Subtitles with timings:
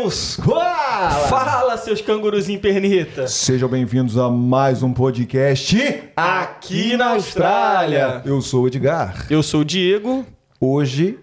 [0.00, 1.10] seus koala!
[1.28, 3.28] Fala, seus canguruzinhos pernita!
[3.28, 5.76] Sejam bem-vindos a mais um podcast
[6.16, 8.22] Aqui na Austrália.
[8.24, 9.26] Eu sou o Edgar.
[9.28, 10.24] Eu sou o Diego.
[10.58, 11.18] Hoje,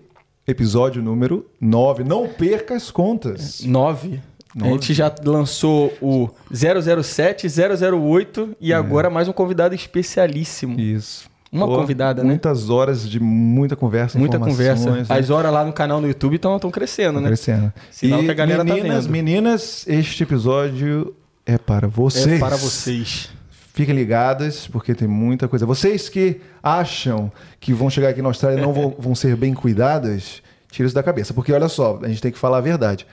[0.48, 2.04] episódio número 9.
[2.04, 3.62] Não perca as contas.
[3.62, 4.22] 9.
[4.62, 10.80] A gente já lançou o 007, 008 e agora mais um convidado especialíssimo.
[10.80, 11.28] Isso.
[11.52, 12.30] Uma Pô, convidada, né?
[12.30, 14.92] Muitas horas de muita conversa, Muita conversa.
[14.92, 15.06] né?
[15.08, 17.28] As horas lá no canal no YouTube estão crescendo, né?
[17.28, 17.72] Crescendo.
[17.90, 19.12] Sinal e que a galera tá meninas, vendo.
[19.12, 22.28] Meninas, este episódio é para vocês.
[22.28, 23.30] É para vocês.
[23.74, 25.66] Fiquem ligadas, porque tem muita coisa.
[25.66, 29.54] Vocês que acham que vão chegar aqui na Austrália e não vão, vão ser bem
[29.54, 31.34] cuidadas, tira isso da cabeça.
[31.34, 33.06] Porque olha só, a gente tem que falar a verdade.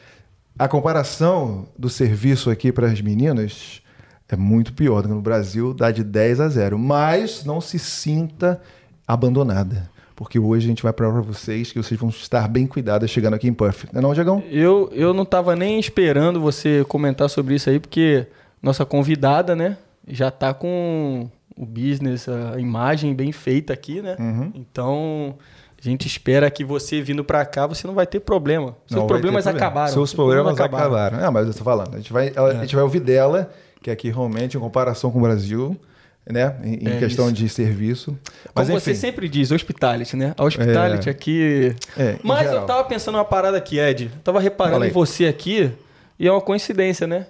[0.59, 3.83] A comparação do serviço aqui para as meninas
[4.29, 6.79] é muito pior do que no Brasil, dá de 10 a 0.
[6.79, 8.61] Mas não se sinta
[9.07, 9.89] abandonada.
[10.17, 13.35] Porque hoje a gente vai provar para vocês que vocês vão estar bem cuidadas chegando
[13.35, 13.87] aqui em Perth.
[13.93, 14.43] Não é não, Diegão?
[14.49, 18.27] Eu, eu não tava nem esperando você comentar sobre isso aí, porque
[18.63, 19.77] nossa convidada, né,
[20.07, 24.17] já tá com o business, a imagem bem feita aqui, né?
[24.19, 24.53] Uhum.
[24.55, 25.35] Então,
[25.79, 28.77] a gente espera que você vindo pra cá, você não vai ter problema.
[28.87, 29.67] Seus Não problemas problema.
[29.67, 29.93] acabaram.
[29.93, 31.19] Seus problemas acabaram.
[31.25, 31.93] É, mas eu tô falando.
[31.93, 33.51] A gente vai, ela- a gente vai ouvir dela,
[33.85, 35.79] que aqui realmente, em comparação com o Brasil,
[36.27, 36.57] né?
[36.65, 37.35] Em, em É questão isso.
[37.35, 38.13] de serviço.
[38.13, 38.21] Como
[38.55, 39.01] Mas você enfim.
[39.01, 40.33] sempre diz, hospitality, né?
[40.39, 41.13] A hospitality É.
[41.13, 41.77] aqui.
[41.95, 42.63] É, Mas geral.
[42.63, 44.05] eu tava pensando uma parada aqui, Ed.
[44.15, 44.91] Eu tava reparando Fala aí.
[44.91, 45.71] em você aqui
[46.19, 47.27] e é uma coincidência, né?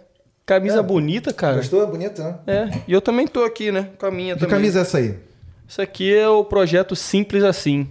[0.47, 0.83] Camisa É.
[0.83, 1.57] bonita, cara.
[1.57, 1.85] Gostou?
[1.89, 2.39] Bonita, né?
[2.47, 3.89] É, e eu também tô aqui, né?
[3.99, 4.55] Com a minha Que também.
[4.55, 5.19] camisa é essa aí?
[5.67, 7.89] Isso aqui é o projeto Simples Assim.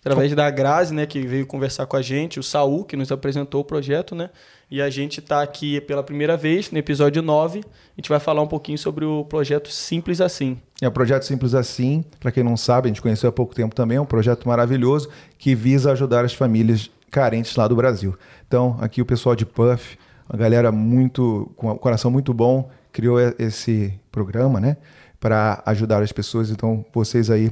[0.00, 3.62] Através da Grazi, né, que veio conversar com a gente, o Saul, que nos apresentou
[3.62, 4.28] o projeto, né?
[4.70, 7.60] E a gente tá aqui pela primeira vez, no episódio 9.
[7.60, 10.58] A gente vai falar um pouquinho sobre o projeto Simples Assim.
[10.80, 13.74] É um projeto simples assim, para quem não sabe, a gente conheceu há pouco tempo
[13.74, 18.14] também, é um projeto maravilhoso que visa ajudar as famílias carentes lá do Brasil.
[18.46, 19.96] Então, aqui o pessoal de Puff,
[20.28, 24.76] uma galera muito com um coração muito bom, criou esse programa, né,
[25.20, 26.50] para ajudar as pessoas.
[26.50, 27.50] Então, vocês aí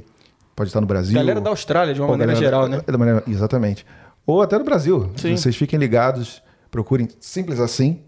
[0.56, 2.82] pode estar no Brasil, Galera da Austrália, de uma ou maneira geral, né?
[2.86, 3.86] da maneira- exatamente.
[4.26, 5.10] Ou até no Brasil.
[5.16, 5.36] Sim.
[5.36, 6.42] Vocês fiquem ligados,
[6.72, 8.00] procurem simples assim.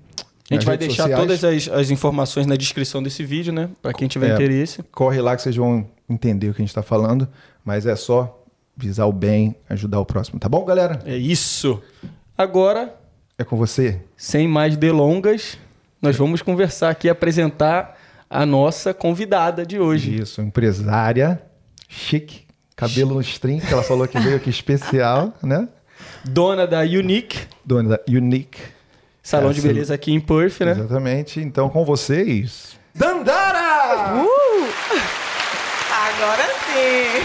[0.51, 1.21] A gente vai deixar sociais.
[1.21, 3.71] todas as, as informações na descrição desse vídeo, né?
[3.81, 4.35] Pra quem tiver É.
[4.35, 4.83] interesse.
[4.91, 7.29] Corre lá que vocês vão entender o que a gente está falando,
[7.65, 8.43] mas é só
[8.77, 11.01] visar o bem, ajudar o próximo, tá bom, galera?
[11.07, 11.81] É isso.
[12.37, 12.95] Agora,
[13.39, 14.01] É com você.
[14.17, 15.57] sem mais delongas,
[16.03, 17.97] nós vamos conversar aqui e apresentar
[18.29, 20.17] a nossa convidada de hoje.
[20.21, 21.41] Isso, empresária,
[21.89, 22.43] chique,
[22.77, 25.69] cabelo no string, que ela falou que veio aqui especial, né?
[26.25, 28.59] Dona da Unique, Dona da Unique.
[29.23, 30.73] salão de beleza aqui em Perth, né?
[30.73, 31.41] Exatamente.
[31.41, 34.25] Então, com vocês, Dandara!
[35.91, 37.25] Agora sim!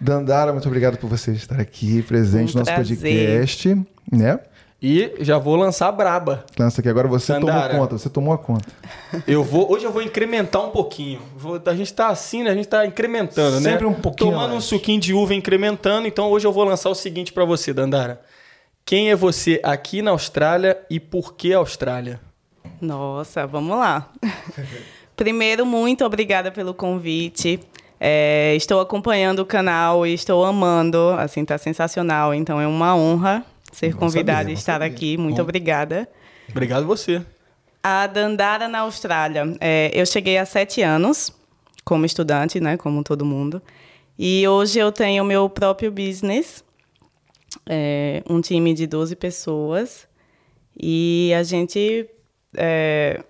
[0.00, 3.74] Dandara, muito obrigado por você estar aqui, presente Um no nosso podcast,
[4.10, 4.38] né?
[4.82, 6.44] E já vou lançar a braba.
[6.58, 7.68] Lança aqui agora, você Dandara.
[7.68, 8.66] tomou conta, você tomou a conta.
[9.28, 11.20] Eu vou, hoje eu vou incrementar um pouquinho.
[11.36, 12.50] Vou- a gente tá assim, né?
[12.50, 13.70] A gente tá incrementando, né?
[13.70, 14.64] Sempre um pouquinho Tomando um mais.
[14.64, 16.08] suquinho de uva incrementando.
[16.08, 18.20] Então hoje eu vou lançar o seguinte pra você, Dandara.
[18.84, 22.20] Quem é você aqui na Austrália e por que Austrália?
[22.80, 24.10] Nossa, vamos lá.
[25.14, 27.60] Primeiro, muito obrigada pelo convite.
[28.00, 31.10] É, estou acompanhando o canal e estou amando.
[31.18, 32.34] Assim, tá sensacional.
[32.34, 34.84] Então é uma honra ser convidada e estar saber.
[34.84, 35.16] aqui.
[35.16, 35.42] Muito Bom.
[35.42, 36.08] obrigada.
[36.48, 37.24] Obrigado você.
[37.82, 39.56] A Dandara na Austrália.
[39.60, 41.32] É, eu cheguei há sete anos
[41.84, 42.76] como estudante, né?
[42.76, 43.60] Como todo mundo.
[44.18, 46.62] E hoje eu tenho meu próprio business.
[47.66, 50.06] É, um time de 12 pessoas.
[50.78, 52.08] E a gente
[52.56, 53.24] é,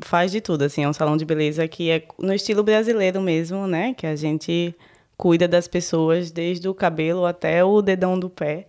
[0.00, 0.84] faz de tudo, assim.
[0.84, 3.94] É um salão de beleza que é no estilo brasileiro mesmo, né?
[3.94, 4.74] Que a gente
[5.16, 8.68] cuida das pessoas desde o cabelo até o dedão do pé.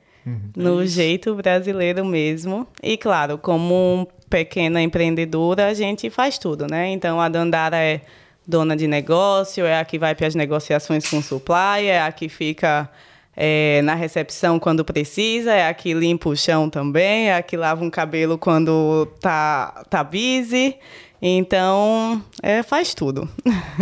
[0.55, 2.67] No jeito brasileiro mesmo.
[2.81, 6.89] E claro, como pequena empreendedora, a gente faz tudo, né?
[6.89, 8.01] Então a Dandara é
[8.47, 12.11] dona de negócio, é a que vai para as negociações com o supplier, é a
[12.11, 12.89] que fica
[13.37, 17.55] é, na recepção quando precisa, é a que limpa o chão também, é a que
[17.55, 20.75] lava um cabelo quando tá, tá busy.
[21.21, 23.27] Então, é, faz tudo.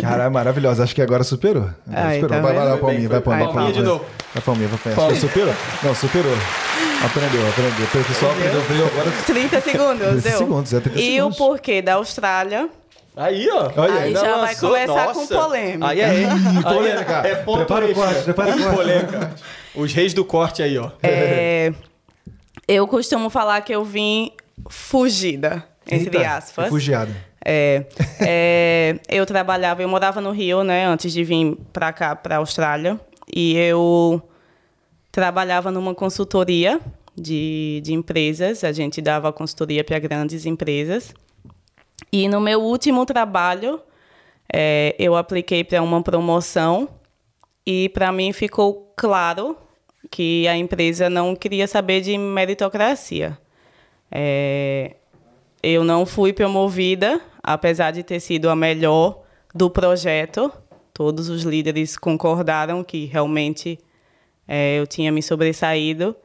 [0.01, 0.83] Cara, é maravilhosa.
[0.83, 1.69] Acho que agora superou.
[1.87, 2.35] Agora Ai, superou.
[2.35, 2.81] tá vai, vai, vai, vendo?
[2.81, 3.73] palminha, vai, palminha, Ai, palminha.
[3.73, 4.05] palminha de novo.
[4.37, 4.95] Vai, palminha, vai, palminha.
[4.95, 5.19] Palminha.
[5.21, 5.55] Superou?
[5.83, 6.37] Não, superou.
[7.03, 7.85] Aprendeu, aprendeu.
[7.85, 9.11] O pessoal aprendeu, aprendeu agora.
[9.25, 10.37] 30 segundos, 30 deu?
[10.37, 11.35] segundos, é 30 E segundos.
[11.35, 12.69] o porquê da Austrália
[13.15, 13.71] Aí, ó.
[13.75, 14.13] Olha aí.
[14.13, 15.87] Já vai começar com polêmica.
[15.87, 17.27] Aí é, aí polêmica.
[17.27, 18.05] é, é ponto Prepara o extra.
[18.05, 18.75] corte, prepara o corte.
[18.77, 19.35] Polêmica.
[19.73, 20.91] Os reis do corte aí, ó.
[21.01, 21.73] É,
[22.67, 24.31] eu costumo falar que eu vim
[24.69, 26.65] fugida, entre Eita, aspas.
[26.65, 27.11] Refugiada.
[27.43, 27.85] É,
[28.19, 32.37] é, eu trabalhava, eu morava no Rio, né, antes de vir para cá, para a
[32.39, 32.99] Austrália,
[33.33, 34.21] e eu
[35.11, 36.79] trabalhava numa consultoria
[37.15, 41.13] de, de empresas, a gente dava consultoria para grandes empresas.
[42.11, 43.81] E no meu último trabalho,
[44.53, 46.87] é, eu apliquei para uma promoção
[47.65, 49.57] e para mim ficou claro
[50.09, 53.37] que a empresa não queria saber de meritocracia.
[54.11, 54.95] É,
[55.61, 60.51] eu não fui promovida, apesar de ter sido a melhor do projeto.
[60.97, 63.77] Todos os líderes concordaram que realmente
[64.47, 66.15] é, eu tinha me sobressaído.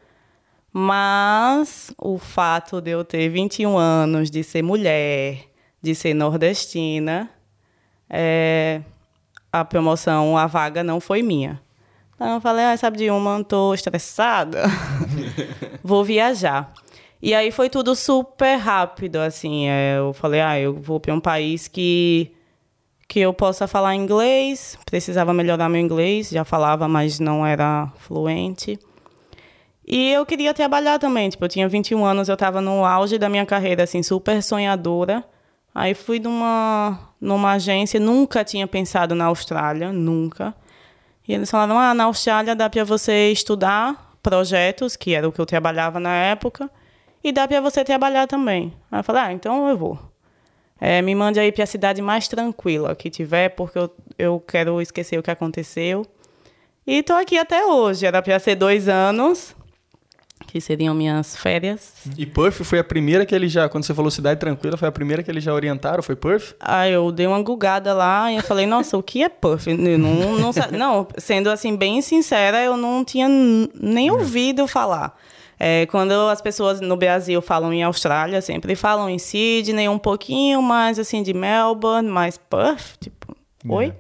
[0.72, 5.44] Mas o fato de eu ter 21 anos, de ser mulher,
[5.82, 7.28] de ser nordestina,
[8.08, 8.80] é,
[9.52, 11.60] a promoção, a vaga não foi minha.
[12.14, 14.62] Então eu falei, ah, sabe de uma, estou estressada,
[15.84, 16.72] vou viajar.
[17.20, 19.68] E aí foi tudo super rápido, assim.
[19.68, 22.32] É, eu falei, ah, eu vou para um país que
[23.12, 24.78] que eu possa falar inglês.
[24.86, 28.78] Precisava melhorar meu inglês, já falava, mas não era fluente.
[29.86, 33.28] E eu queria trabalhar também, tipo, eu tinha 21 anos, eu estava no auge da
[33.28, 35.22] minha carreira, assim, super sonhadora.
[35.74, 40.54] Aí fui numa, numa agência, nunca tinha pensado na Austrália, nunca.
[41.28, 45.40] E eles falaram, ah, na Austrália dá para você estudar projetos, que era o que
[45.40, 46.70] eu trabalhava na época,
[47.22, 48.72] e dá para você trabalhar também.
[48.90, 50.11] Aí eu falei, ah, então eu vou.
[50.84, 54.82] É, me mande aí para a cidade mais tranquila que tiver, porque eu, eu quero
[54.82, 56.04] esquecer o que aconteceu.
[56.84, 58.04] E estou aqui até hoje.
[58.04, 59.54] Era para ser dois anos,
[60.48, 61.92] que seriam minhas férias.
[62.18, 64.92] E Perth foi a primeira que ele já, quando você falou cidade tranquila, foi a
[64.92, 66.56] primeira que eles já orientaram, foi Perth?
[66.58, 69.30] Ah, eu dei uma gugada lá e eu falei, nossa, o que é?
[69.86, 75.16] Eu não, não, não, sendo assim bem sincera, eu não tinha nem ouvido falar.
[75.64, 80.60] É, quando as pessoas no Brasil falam em Austrália, sempre falam em Sydney, um pouquinho
[80.60, 83.36] mais assim de Melbourne, mais Perth, tipo,
[83.68, 83.94] oi?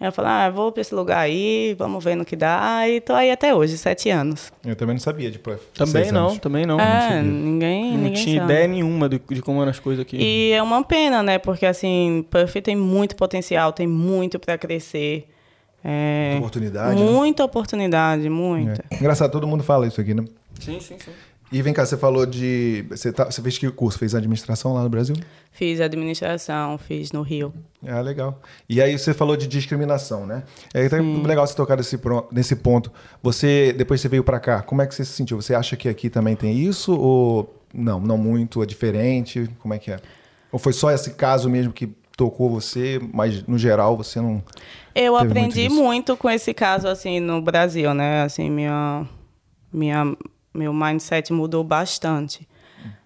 [0.00, 0.06] É.
[0.06, 2.88] Eu falo, ah, vou para esse lugar aí, vamos ver no que dá.
[2.88, 4.52] E tô aí até hoje, sete anos.
[4.64, 5.62] Eu também não sabia de Perth.
[5.74, 6.78] Também não, também não.
[6.78, 8.52] É, não ninguém, não ninguém tinha sabe.
[8.52, 10.16] ideia nenhuma de, de, como eram as coisas aqui.
[10.16, 11.36] E é uma pena, né?
[11.36, 15.31] Porque assim, Perth tem muito potencial, tem muito para crescer.
[15.84, 17.00] É, oportunidade.
[17.00, 17.46] Muita né?
[17.46, 18.84] oportunidade, muita.
[18.90, 18.96] É.
[18.96, 20.24] Engraçado, todo mundo fala isso aqui, né?
[20.60, 21.10] Sim, sim, sim.
[21.52, 22.86] E vem cá, você falou de.
[22.88, 23.98] Você, tá, você fez que curso?
[23.98, 25.14] Fez administração lá no Brasil?
[25.50, 27.52] Fiz administração, fiz no Rio.
[27.86, 28.40] Ah, legal.
[28.66, 30.44] E aí você falou de discriminação, né?
[30.72, 32.00] É até legal você tocar nesse,
[32.30, 32.90] nesse ponto.
[33.22, 35.42] Você, depois você veio para cá, como é que você se sentiu?
[35.42, 36.96] Você acha que aqui também tem isso?
[36.98, 39.46] Ou não, não muito, é diferente?
[39.58, 39.98] Como é que é?
[40.50, 41.86] Ou foi só esse caso mesmo que
[42.16, 44.42] tocou você, mas no geral você não.
[44.94, 48.22] Eu aprendi muito, muito, com esse caso assim no Brasil, né?
[48.22, 49.06] Assim, minha
[49.72, 50.16] minha
[50.54, 52.46] meu mindset mudou bastante.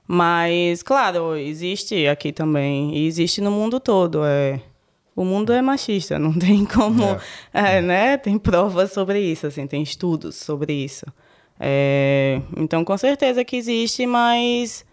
[0.08, 4.24] Mas, claro, existe aqui também, e existe no mundo todo.
[4.24, 4.60] É,
[5.14, 7.02] o mundo é machista, não tem como,
[7.52, 7.78] é.
[7.78, 8.16] É, né?
[8.16, 11.06] Tem provas sobre isso, assim, tem estudos sobre isso.
[11.58, 14.84] É, então, com certeza que existe, mas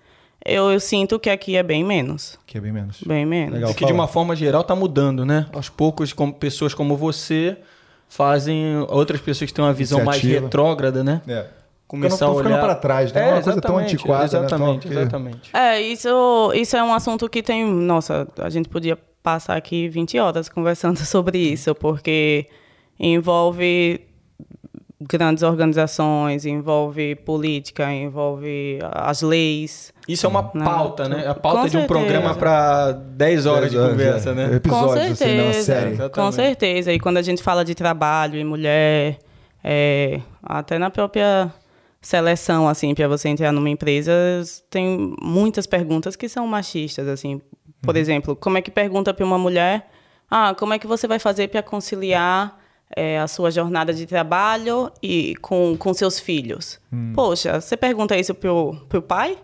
[0.46, 2.38] eu, eu, sinto que aqui é bem menos.
[2.46, 3.02] Que é bem menos.
[3.06, 3.56] Bem menos.
[3.56, 5.48] Legal, que de uma forma geral está mudando, né?
[5.54, 7.58] Aos poucos, como pessoas como você
[8.08, 10.32] fazem outras pessoas que têm uma visão Iniciativa.
[10.34, 11.22] mais retrógrada, né?
[11.28, 11.64] É
[11.94, 13.22] começar a olhar para trás, né?
[13.22, 15.02] É, uma coisa tão antiquada, exatamente, né?
[15.02, 15.56] Exatamente.
[15.56, 20.18] É, isso, isso é um assunto que tem, nossa, a gente podia passar aqui 20
[20.18, 22.48] horas conversando sobre isso, porque
[23.00, 24.02] envolve
[25.00, 29.93] grandes organizações, envolve política, envolve as leis.
[30.08, 30.66] Isso é uma né?
[30.66, 31.28] pauta, né?
[31.28, 31.88] A pauta de um certeza.
[31.88, 34.34] programa para 10 horas 10 de conversa, é.
[34.34, 34.56] né?
[34.56, 35.50] Episódios, Com certeza.
[35.50, 36.10] Assim, série.
[36.10, 36.94] Com certeza.
[36.94, 39.18] E quando a gente fala de trabalho e mulher,
[39.64, 41.52] é, até na própria
[42.02, 44.12] seleção, assim, para você entrar numa empresa,
[44.70, 47.42] tem muitas perguntas que são machistas, assim.
[47.82, 48.02] Por uhum.
[48.02, 49.90] exemplo, como é que pergunta para uma mulher,
[50.30, 52.60] ah, como é que você vai fazer para conciliar
[52.96, 56.80] é, a sua jornada de trabalho e com, com seus filhos?
[56.92, 57.14] Hum.
[57.16, 59.38] Poxa, você pergunta isso pro, pro pai?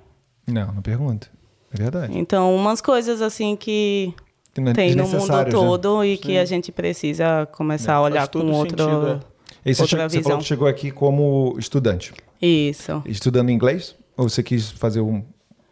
[0.51, 1.29] Não, não pergunta.
[1.73, 2.17] É verdade.
[2.17, 4.13] Então, umas coisas assim que,
[4.53, 5.45] que é tem no mundo né?
[5.45, 6.07] todo né?
[6.07, 6.37] e que Sim.
[6.37, 8.83] a gente precisa começar é, a olhar com outro...
[8.83, 9.69] Sentido, é.
[9.69, 12.13] E você, outra você falou que chegou aqui como estudante.
[12.41, 13.03] Isso.
[13.05, 13.95] Estudando inglês?
[14.17, 15.23] Ou você quis fazer um,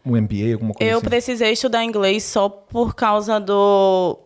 [0.06, 1.08] um MBA, alguma coisa Eu assim?
[1.08, 4.20] precisei estudar inglês só por causa do...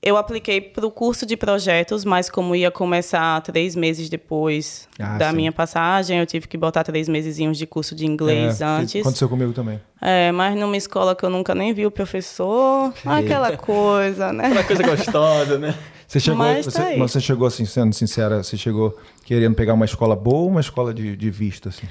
[0.00, 5.18] Eu apliquei para o curso de projetos, mas como ia começar três meses depois ah,
[5.18, 5.36] da sim.
[5.36, 9.00] minha passagem, eu tive que botar três mesezinhos de curso de inglês é, antes.
[9.00, 9.80] Aconteceu comigo também.
[10.00, 14.46] É, mas numa escola que eu nunca nem vi o professor, aquela coisa, né?
[14.46, 15.74] Aquela coisa gostosa, né?
[16.06, 19.84] Você chegou, mas, você, tá você chegou assim, sendo sincera, você chegou querendo pegar uma
[19.84, 21.86] escola boa ou uma escola de, de vista, assim?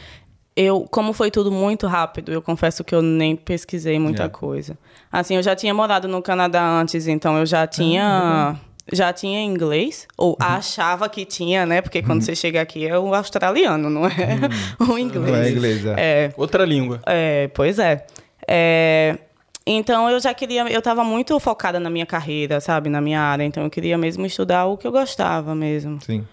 [0.59, 4.27] Eu, como foi tudo muito rápido, eu confesso que eu nem pesquisei muita é.
[4.27, 4.75] coisa.
[5.11, 8.55] Assim, eu já tinha morado no Canadá antes, então eu já tinha,
[8.91, 10.37] já tinha inglês, ou Uhum.
[10.39, 11.79] achava que tinha, né?
[11.79, 14.09] Porque quando você chega aqui é o australiano, não é
[14.81, 15.27] o inglês.
[15.31, 15.93] Não é inglês, é.
[15.95, 17.01] É, Outra língua.
[17.05, 18.07] é, pois é.
[18.47, 19.15] É,
[19.63, 23.43] Então eu já queria, eu estava muito focada na minha carreira, sabe, na minha área.
[23.43, 26.01] Então eu queria mesmo estudar o que eu gostava mesmo.
[26.01, 26.25] Sim.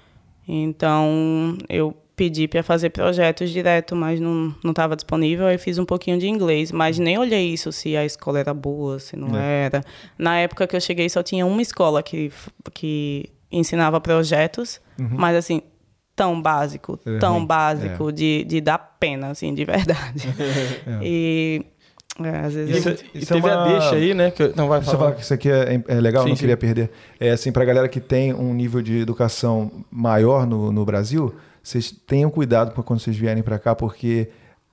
[0.48, 5.46] Então eu pedi para fazer projetos direto, mas não não estava disponível.
[5.46, 8.98] Aí fiz um pouquinho de inglês, mas nem olhei isso se a escola era boa,
[8.98, 9.64] se não É.
[9.66, 9.82] era.
[10.18, 12.30] Na época que eu cheguei só tinha uma escola que
[12.72, 15.60] que ensinava projetos, mas assim
[16.16, 17.46] tão básico, É tão ruim.
[17.46, 20.28] básico de, de dar pena, assim, de verdade.
[21.02, 21.64] E
[22.22, 24.30] é, às E, vezes Isso- e isso é teve a uma- deixa aí, né?
[24.30, 24.98] Que, eu- não, vai eu falar.
[24.98, 26.40] falar que isso aqui é, é legal, Sim, não sim.
[26.40, 26.90] queria perder.
[27.18, 31.90] É assim, pra galera que tem um nível de educação maior no, no Brasil, vocês
[32.06, 34.28] tenham cuidado pra quando vocês vierem pra cá, porque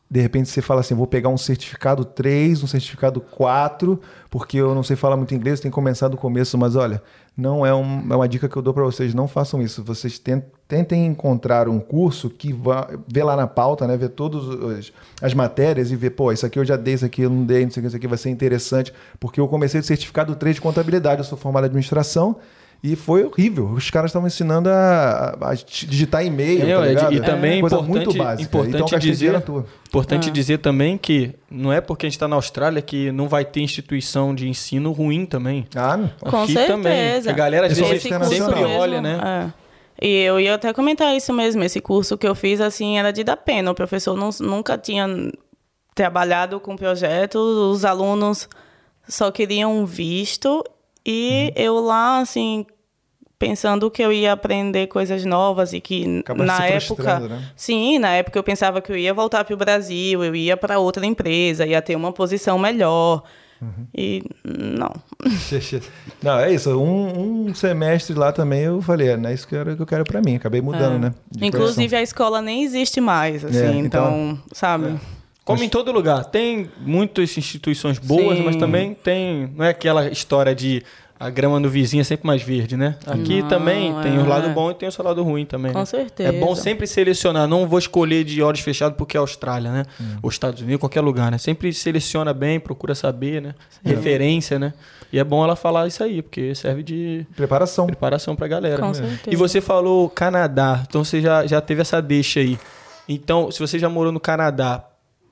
[0.09, 3.97] de repente você fala assim, vou pegar um certificado 3, um certificado 4,
[4.29, 7.01] porque eu não sei falar muito inglês, tem que começar do começo, mas olha,
[7.35, 9.81] não é, um- é uma dica que eu dou pra vocês, não façam isso.
[9.85, 14.91] Vocês ten- tentem encontrar um curso que vá ver lá na pauta, né, ver todas
[15.21, 17.63] as matérias e ver, pô, isso aqui eu já dei, isso aqui eu não dei,
[17.63, 20.55] não sei o que, isso aqui vai ser interessante, porque eu comecei o certificado 3
[20.55, 22.35] de contabilidade, eu sou formado em administração,
[22.83, 23.67] e foi horrível.
[23.67, 27.13] Os caras estavam ensinando a, a digitar e-mail, É, tá Ed, ligado?
[27.13, 28.43] e também é coisa importante- muito básica.
[28.43, 29.43] importante então, eu gastei dizer-.
[29.87, 30.31] Importante Ah.
[30.31, 33.61] dizer também que não é porque a gente está na Austrália que não vai ter
[33.61, 35.67] instituição de ensino ruim também.
[35.75, 36.09] Ah, não.
[36.19, 36.73] Com Aqui certeza.
[36.73, 37.11] também.
[37.29, 39.53] A galera às Esse vezes curso sempre olha, né?
[39.57, 39.61] é.
[40.03, 41.63] E eu ia até comentar isso mesmo.
[41.63, 43.69] Esse curso que eu fiz, assim, era de dar pena.
[43.69, 45.05] O professor não- nunca tinha
[45.93, 48.47] trabalhado com projetos, os alunos
[49.07, 50.63] só queriam visto.
[51.05, 51.63] E Uhum.
[51.63, 52.65] eu lá, assim,
[53.41, 57.43] pensando que eu ia aprender coisas novas e que Acaba na se época né?
[57.55, 60.77] sim na época eu pensava que eu ia voltar para o Brasil eu ia para
[60.79, 63.23] outra empresa ia ter uma posição melhor
[63.61, 63.85] Uhum.
[63.95, 64.91] e não
[66.23, 66.71] Não, é isso.
[66.79, 69.81] Um, um semestre lá também eu falei, é, não é isso que eu quero, que
[69.83, 70.35] eu quero pra mim.
[70.35, 70.99] Acabei mudando, É.
[70.99, 71.13] né?
[71.31, 74.99] de Inclusive, a escola nem existe mais, assim, então- então, sabe?
[75.45, 76.25] Como em todo lugar.
[76.25, 78.43] Tem muitas instituições boas, Sim.
[78.45, 79.51] mas também tem.
[79.55, 80.81] Não é aquela história de
[81.21, 82.95] a grama no vizinho é sempre mais verde, né?
[83.05, 84.27] Aqui Não, também tem o é.
[84.27, 85.71] lado bom e tem o seu lado ruim também.
[85.71, 85.85] Com né?
[85.85, 86.29] certeza.
[86.29, 87.47] É bom sempre selecionar.
[87.47, 89.85] Não vou escolher de olhos fechados porque é Austrália, né?
[90.01, 90.17] Hum.
[90.23, 91.37] Ou Estados Unidos, qualquer lugar, né?
[91.37, 93.53] Sempre seleciona bem, procura saber, né?
[93.85, 94.73] Referência, né?
[95.13, 97.85] E é bom ela falar isso aí, porque serve de Preparação.
[97.85, 98.79] preparação pra galera.
[98.79, 98.93] Com né?
[98.95, 99.29] certeza.
[99.29, 102.57] E você falou Canadá, então você já, já teve essa deixa aí.
[103.07, 104.83] Então, se você já morou no Canadá,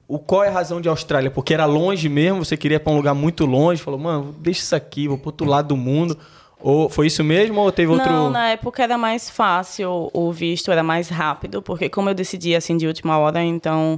[0.10, 1.32] o, qual é a razão de Austrália?
[1.32, 4.60] Porque era longe mesmo, você queria ir pra um lugar muito longe, falou, mano, deixa
[4.62, 6.18] isso aqui, vou pro outro lado do mundo.
[6.62, 8.12] Ou foi isso mesmo ou teve outro.
[8.12, 12.54] Não, na época era mais fácil, o visto era mais rápido, porque como eu decidi
[12.54, 13.98] assim de última hora, então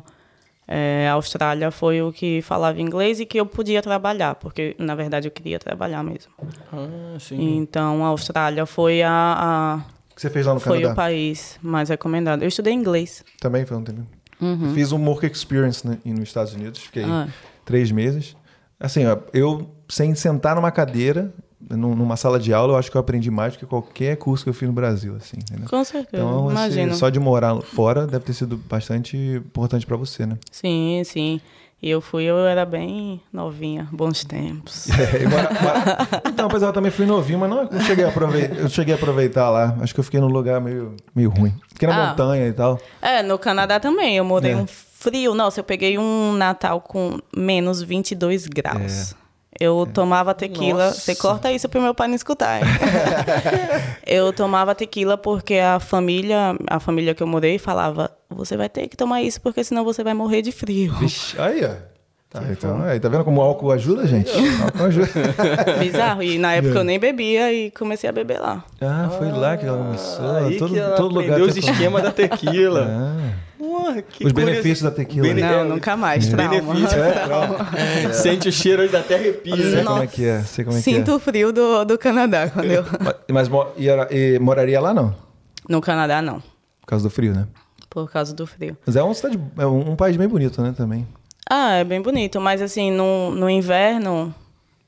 [0.68, 4.94] é, a Austrália foi o que falava inglês e que eu podia trabalhar, porque na
[4.94, 6.32] verdade eu queria trabalhar mesmo.
[6.72, 7.58] Ah, sim.
[7.58, 9.82] Então a Austrália foi a, a-
[10.16, 10.94] que você fez lá no foi Canadá?
[10.94, 12.44] o país mais recomendado.
[12.44, 13.24] Eu estudei inglês.
[13.40, 14.06] Também foi um tempo.
[14.42, 16.80] Eu Fiz um work experience né, nos Estados Unidos.
[16.82, 17.28] Fiquei Ah.
[17.64, 18.36] três meses.
[18.80, 19.02] Assim,
[19.34, 21.32] eu, sem sentar numa cadeira,
[21.70, 24.44] num- numa sala de aula, eu acho que eu aprendi mais do que qualquer curso
[24.44, 25.38] que eu fiz no Brasil, assim?
[25.70, 26.96] Com certeza, Então, imagino.
[26.96, 30.38] só de morar fora deve ter sido bastante importante pra você, né?
[30.52, 31.40] Sim, sim.
[31.82, 34.88] E eu fui, eu era bem novinha, bons tempos.
[35.00, 38.94] É, Então, apesar eu também fui novinho, mas não, não cheguei a aproveitar, eu cheguei
[38.94, 39.76] a aproveitar lá.
[39.82, 41.54] Acho que eu fiquei num lugar meio, meio ruim.
[41.70, 42.10] Fiquei na Ah.
[42.10, 42.80] montanha e tal.
[43.02, 44.16] É, no Canadá também.
[44.16, 44.56] Eu morei É.
[44.56, 45.34] um frio.
[45.34, 49.16] Nossa, eu peguei um Natal com menos 22 graus.
[49.60, 50.88] Eu tomava tequila.
[50.88, 51.00] Nossa.
[51.02, 52.58] Você corta isso pro meu pai não escutar.
[52.60, 52.64] hein?
[54.08, 58.88] eu tomava tequila porque a família, a família que eu morei falava: você vai ter
[58.88, 60.94] que tomar isso porque senão você vai morrer de frio.
[60.96, 61.92] Vixe, aí, ó.
[62.32, 64.32] Tá, então, aí, tá vendo como o álcool ajuda, gente?
[64.32, 65.10] O álcool ajuda.
[65.80, 66.24] Bizarro.
[66.24, 68.64] E na época eu nem bebia e comecei a beber lá.
[68.80, 70.36] Ah, foi lá que ela começou.
[70.38, 72.88] Aí todo que ela todo lugar os esquemas da tequila.
[73.74, 74.52] Ah, que os curioso.
[74.52, 75.28] benefícios da tequila.
[75.28, 75.52] Bene- né?
[75.52, 76.28] Não, É, nunca mais.
[76.28, 76.50] Trauma.
[76.50, 77.00] benefício.
[77.00, 77.68] É, trauma.
[78.14, 79.56] Sente o cheiro da até arrepia.
[79.56, 79.84] Sei né?
[79.84, 82.66] como é que é, sei como é Sinto que o frio do, do Canadá quando
[82.66, 82.82] eu.
[82.82, 82.86] é.
[83.32, 83.88] Mas, mas e
[84.36, 85.16] e moraria lá não?
[85.70, 86.40] No Canadá, não.
[86.82, 87.48] Por causa do frio, né?
[87.90, 88.76] Por causa do frio.
[88.86, 91.08] Mas é uma cidade, é um, um país bem bonito, né, também.
[91.54, 94.34] Ah, é bem bonito, mas assim, no, no inverno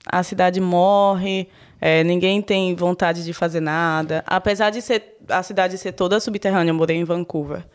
[0.05, 1.49] a cidade morre,
[1.81, 4.23] é, ninguém tem vontade de fazer nada.
[4.25, 7.65] Apesar de ser a cidade ser toda subterrânea, eu morei em Vancouver.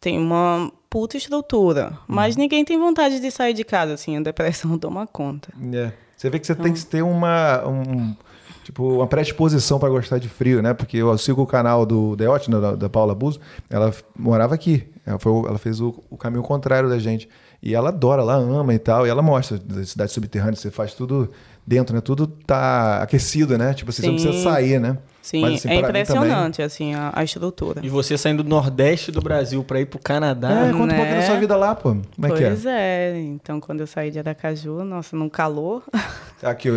[0.00, 4.76] Tem uma puta estrutura, mas ninguém tem vontade de sair de casa, assim, a depressão
[4.78, 5.52] toma conta.
[5.72, 5.92] É.
[6.16, 8.16] Você vê que você tem que ter uma, um,
[8.64, 10.74] tipo, uma predisposição para gostar de frio, né?
[10.74, 13.38] Porque eu sigo o canal do Deote, né, da, da Paula Buzo,
[13.70, 14.88] ela morava aqui.
[15.06, 17.28] Ela, foi, ela fez o, o caminho contrário da gente.
[17.62, 19.06] E ela adora, ela ama e tal.
[19.06, 21.30] E ela mostra da cidade subterrânea, você faz tudo
[21.66, 22.00] dentro, né?
[22.00, 23.74] Tudo tá aquecido, né?
[23.74, 24.24] Tipo, assim, você não Sim.
[24.28, 24.96] precisa sair, né?
[25.20, 27.80] Sim, Mas, assim, é impressionante, assim, a, a estrutura.
[27.84, 30.68] E você saindo do Nordeste do Brasil pra ir pro Canadá.
[30.68, 30.96] É, conta um né?
[30.96, 31.96] pouquinho da sua vida lá, pô.
[32.14, 32.46] Como é que é?
[32.46, 33.18] pois é.
[33.20, 35.82] então quando eu saí de Aracaju, nossa, num calor.
[36.42, 36.70] Aqui,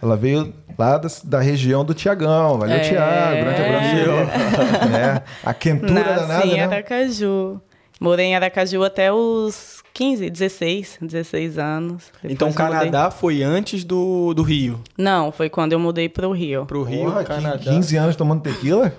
[0.00, 2.58] ela- veio lá da, da região do Tiagão.
[2.58, 2.80] Valeu, É.
[2.80, 3.36] Tiago.
[3.36, 4.88] Grande abraço.
[4.88, 5.22] né?
[5.44, 6.64] A quentura Nasci danada, em né?
[6.64, 7.60] Aracaju.
[8.00, 12.04] Morei em Aracaju até os 15, 16, 16 anos.
[12.24, 14.80] Então o Depois mudei- Canadá foi antes do, do Rio.
[14.96, 16.64] Não, foi quando eu mudei pro Rio.
[16.66, 17.58] Pro Rio, Porra, Canadá.
[17.58, 18.92] 15 anos tomando tequila?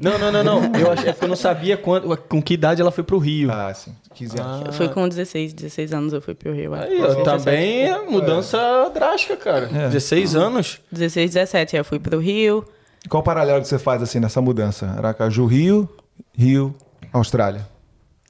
[0.00, 0.74] Não, não, não, não.
[0.80, 3.50] Eu achei que eu não sabia quando, com que idade ela foi pro Rio.
[3.52, 3.92] Ah, sim.
[4.14, 4.76] 15 anos.
[4.76, 6.74] Foi com 16, 16 anos eu fui pro Rio.
[6.74, 6.84] é.
[6.84, 8.58] Aí, ó, também é mudança
[8.94, 9.68] drástica, cara.
[9.74, 9.88] É.
[9.88, 10.80] 16 anos.
[10.92, 12.64] 16, 17, aí eu fui pro Rio.
[13.08, 14.86] Qual o paralelo que você faz assim nessa mudança?
[14.96, 15.88] Aracaju, Rio,
[16.32, 16.74] Rio,
[17.12, 17.66] Austrália.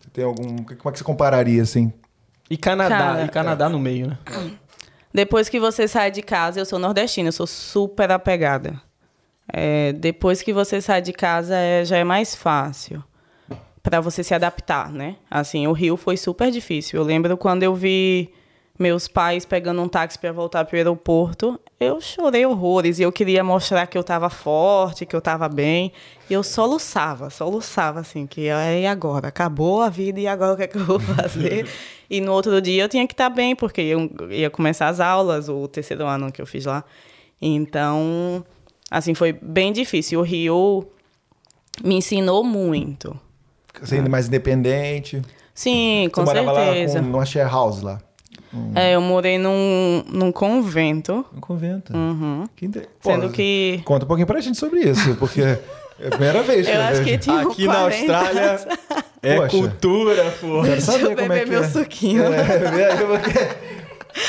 [0.01, 0.57] Você tem algum.
[0.57, 1.93] Como é que você compararia assim?
[2.51, 4.19] E Canadá, Cara, e Canadá no meio, né?
[5.13, 8.81] Depois que você sai de casa, eu sou nordestina, eu sou super apegada.
[9.51, 13.03] É, depois que você sai de casa, é, já é mais fácil
[13.83, 15.17] para você se adaptar, né?
[15.31, 17.01] Assim, o Rio foi super difícil.
[17.01, 18.31] Eu lembro quando eu vi
[18.79, 23.11] meus pais pegando um táxi para voltar para o aeroporto, eu chorei horrores e eu
[23.11, 25.93] queria mostrar que eu estava forte, que eu estava bem.
[26.31, 29.29] E eu soluçava, soluçava assim, que é, e agora?
[29.29, 31.67] Acabou a vida e agora o que é que eu vou fazer?
[32.09, 35.49] e no outro dia eu tinha que estar bem, porque eu ia começar as aulas,
[35.49, 36.85] o terceiro ano que eu fiz lá.
[37.43, 38.45] Então,
[38.91, 40.21] assim, foi bem difícil.
[40.21, 40.87] O Rio
[41.83, 43.19] me ensinou muito.
[43.83, 45.23] Sendo mais independente.
[45.55, 46.95] Sim, com você morava certeza.
[46.95, 48.01] lá com, numa share house lá.
[48.75, 51.93] É, eu morei num, num convento, Um convento.
[52.57, 55.59] Que inte- Pô, sendo que Conta um pouquinho pra gente sobre isso, porque é
[56.07, 58.67] a primeira vez que eu acho que tinha Aqui na 40 Austrália anos.
[59.23, 59.49] é Poxa.
[59.51, 60.47] cultura, pô.
[60.63, 61.69] Quero Deixa eu saber como é beber que meu é.
[61.69, 62.23] suquinho.
[62.25, 63.57] É, é,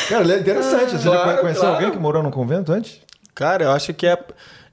[0.10, 0.92] Cara, é interessante.
[0.92, 1.76] Você já Claro, conheceu claro.
[1.78, 3.00] alguém que morou num convento antes?
[3.34, 4.18] Cara, eu acho que é.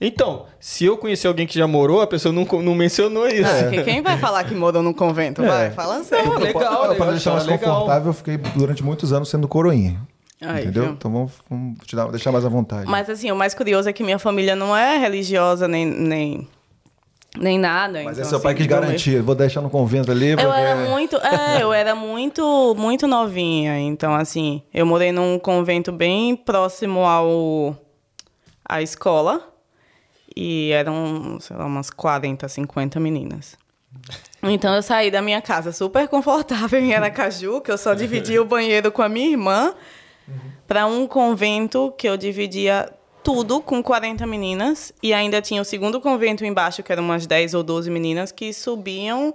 [0.00, 3.50] Então, se eu conhecer alguém que já morou, a pessoa não, não mencionou isso.
[3.62, 5.42] Porque quem vai falar que morou num convento?
[5.42, 5.46] É.
[5.48, 6.32] Vai, fala sério.
[6.32, 7.74] Não, legal, Para legal, deixar mais legal.
[7.80, 10.00] confortável, eu fiquei durante muitos anos sendo coroinha.
[10.42, 10.82] Aí, entendeu?
[10.84, 10.92] viu?
[10.92, 12.86] Então vamos, vamos te dar, deixar mais à vontade.
[12.86, 16.46] Mas assim, o mais curioso é que minha família não é religiosa nem, nem,
[17.38, 18.02] nem nada.
[18.04, 19.22] Mas então, é seu pai assim, quis do meu- garantir.
[19.22, 20.32] Vou deixar no convento ali.
[20.32, 23.78] Eu porque- era muito, é, eu era muito, muito novinha.
[23.80, 27.74] Então, assim, eu morei num convento bem próximo ao
[28.68, 29.40] à escola
[30.36, 33.56] e eram, sei lá, umas 40, 50 meninas.
[34.42, 38.44] Então eu saí da minha casa super confortável em Aracaju, que eu só dividia o
[38.44, 39.74] banheiro com a minha irmã,
[40.66, 46.00] para um convento que eu dividia tudo com 40 meninas e ainda tinha o segundo
[46.00, 49.34] convento embaixo, que eram umas 10 ou 12 meninas que subiam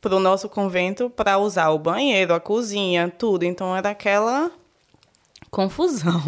[0.00, 3.44] para o nosso convento para usar o banheiro, a cozinha, tudo.
[3.44, 4.50] Então era aquela
[5.50, 6.20] confusão.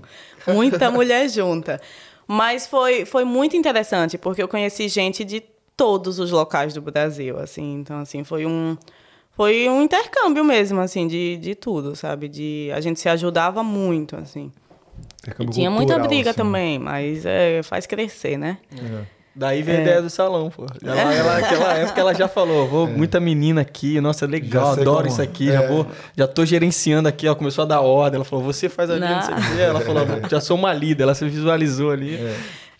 [0.46, 1.80] Muita mulher junta.
[2.30, 5.42] Mas foi, foi muito interessante, porque eu conheci gente de
[5.74, 7.76] todos os locais do Brasil, assim.
[7.76, 8.76] Então, assim, foi um...
[9.32, 12.28] Foi um intercâmbio mesmo, assim, de, de tudo, sabe?
[12.28, 14.52] De, a gente se ajudava muito, assim.
[15.22, 16.36] Intercâmbio Tinha muita briga assim.
[16.36, 18.58] também, mas é, faz crescer, né?
[19.38, 20.66] Daí veio a ideia do salão, pô.
[20.84, 24.82] Ela, ela, aquela época ela já falou, vou, muita menina aqui, nossa, legal, Já sei
[24.82, 25.52] adoro como- isso aqui, é.
[25.52, 28.90] já vou, já tô gerenciando aqui, ela começou a dar ordem, ela falou, você faz
[28.90, 29.06] a Não.
[29.20, 29.60] quê.
[29.62, 32.18] Ela falou, já sou uma líder, ela se visualizou ali.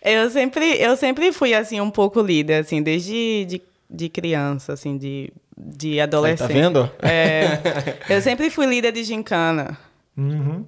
[0.03, 4.97] Eu sempre, eu sempre fui, assim, um pouco líder, assim, desde de, de criança, assim,
[4.97, 6.47] de, de Aí, adolescente.
[6.47, 6.91] tá vendo?
[7.01, 7.59] É,
[8.09, 9.77] eu sempre fui líder de gincana.
[10.17, 10.65] Uhum.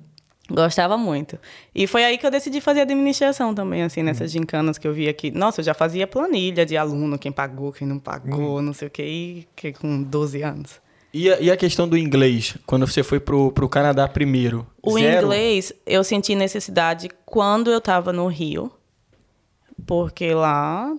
[0.51, 1.39] Gostava muito.
[1.73, 5.07] E foi aí que eu decidi fazer administração também, assim, nessas gincanas que eu vi
[5.07, 5.31] aqui.
[5.31, 8.91] Nossa, eu já fazia planilha de aluno, quem pagou, quem não pagou, não sei o
[8.91, 10.81] quê, e que com 12 anos.
[11.13, 14.67] E a, e a questão do inglês, quando você foi pro, pro Canadá primeiro?
[14.81, 15.25] O Zero?
[15.25, 18.71] inglês, eu senti necessidade quando eu estava no Rio,
[19.85, 20.93] porque lá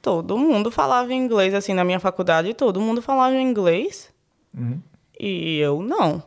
[0.00, 4.12] todo mundo falava inglês, assim, na minha faculdade, todo mundo falava inglês,
[5.18, 6.22] e eu não.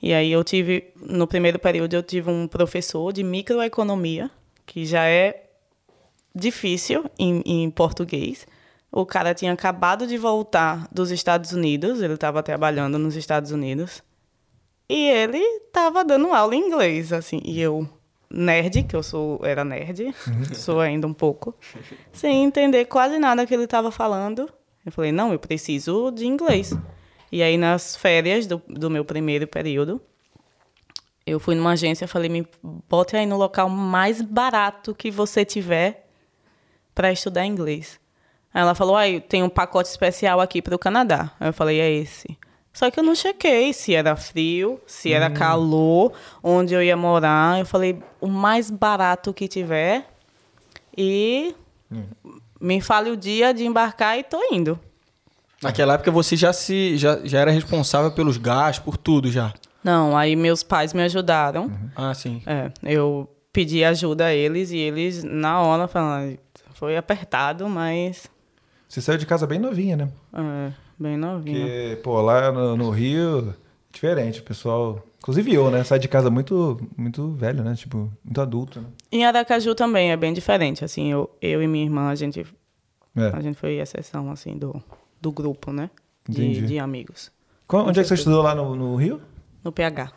[0.00, 4.30] E aí eu tive, no primeiro período, eu tive um professor de microeconomia,
[4.64, 5.48] que já é
[6.34, 8.46] difícil em, em português.
[8.90, 14.02] O cara tinha acabado de voltar dos Estados Unidos, ele estava trabalhando nos Estados Unidos.
[14.88, 17.42] E ele estava dando aula em inglês, assim.
[17.44, 17.86] E eu,
[18.30, 20.14] nerd, que eu sou, era nerd,
[20.54, 21.54] sou ainda um pouco,
[22.12, 24.48] sem entender quase nada que ele estava falando.
[24.86, 26.72] Eu falei, não, eu preciso de inglês.
[27.30, 30.00] E aí, nas férias do, do meu primeiro período,
[31.26, 32.46] eu fui numa agência e falei, me
[32.88, 36.06] bote aí no local mais barato que você tiver
[36.94, 38.00] para estudar inglês.
[38.52, 41.30] Aí ela falou, ai, tem um pacote especial aqui para o Canadá.
[41.38, 42.36] Aí eu falei, é esse.
[42.72, 46.12] Só que eu não chequei se era frio, se era calor,
[46.42, 47.58] onde eu ia morar.
[47.58, 50.08] Eu falei, o mais barato que tiver.
[50.96, 51.54] E
[52.60, 54.78] me fale o dia de embarcar e tô indo.
[55.62, 59.52] Naquela época você já se já, já era responsável pelos gastos, por tudo já.
[59.82, 61.64] Não, aí meus pais me ajudaram.
[61.66, 61.90] Uhum.
[61.96, 62.42] Ah, sim.
[62.46, 66.36] É, eu pedi ajuda a eles e eles, na hora, falaram,
[66.74, 68.28] foi apertado, mas
[68.88, 70.08] Você saiu de casa bem novinha, né?
[70.32, 71.60] é, bem novinho.
[71.60, 73.54] Porque, pô, lá no, no Rio,
[73.92, 74.40] diferente.
[74.40, 75.02] O pessoal.
[75.18, 75.82] Inclusive eu, né?
[75.82, 77.74] Sai de casa muito, muito velho, né?
[77.74, 78.86] Tipo, muito adulto, né?
[79.10, 82.46] Em Aracaju também é bem diferente, assim, eu, eu e minha irmã, a gente,
[83.16, 83.26] É.
[83.36, 84.80] a gente foi exceção, assim, do,
[85.20, 85.90] do grupo, né?
[86.28, 87.30] De, de amigos.
[87.66, 89.20] Qual- onde é que você estudou lá no, no Rio?
[89.64, 90.12] No PH.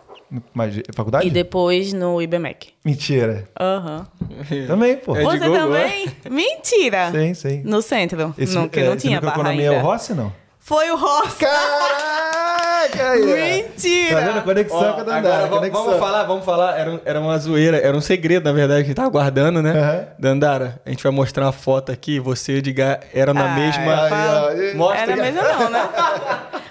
[0.53, 1.27] Mas, faculdade?
[1.27, 2.69] E depois no IBMEC.
[2.85, 3.49] Mentira.
[3.59, 4.07] Aham.
[4.67, 5.15] Também, pô.
[5.15, 6.07] É de Você Gogó, também?
[6.29, 7.11] Mentira!
[7.11, 7.61] Sim, sim.
[7.65, 9.63] No centro, Esse- no, que é, não tinha barra ainda.
[9.63, 10.31] é o Rossi, não?
[10.71, 11.33] Foi o Ross!
[11.33, 13.15] Caraca!
[13.17, 14.21] Mentira!
[14.21, 14.41] Tá vendo?
[14.41, 15.41] Conexão Ó, com a agora Dandara.
[15.47, 15.83] vamos, conexão.
[15.83, 16.79] vamos falar, vamos falar.
[16.79, 19.71] Era, era uma zoeira, era um segredo, na verdade, que a gente tava guardando, né?
[19.77, 20.07] Aham.
[20.17, 23.55] Dandara, a gente vai mostrar uma foto aqui, você e o Edgar era na Ah,
[23.55, 23.97] mesma.
[24.07, 24.77] falo.
[24.77, 25.89] Mostra Era mesmo não, né?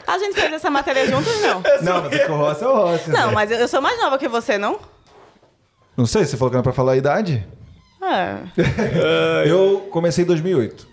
[0.07, 1.61] A gente fez essa matéria juntos, não.
[1.83, 3.11] Não, mas é que o Rossi é o Rossi.
[3.11, 3.35] Não, né?
[3.35, 4.79] mas eu eu sou mais nova que você, não?
[5.95, 7.47] Não sei, você falou que não é pra falar a idade?
[8.03, 8.37] É.
[9.47, 10.89] Eu comecei em 2008.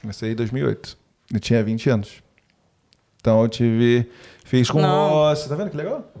[0.00, 0.98] Comecei em 2008.
[1.32, 2.22] Eu tinha 20 anos.
[3.20, 4.10] Então eu tive.
[4.44, 5.10] Fiz com Não.
[5.10, 5.48] Rossi.
[5.48, 6.12] Tá vendo que legal?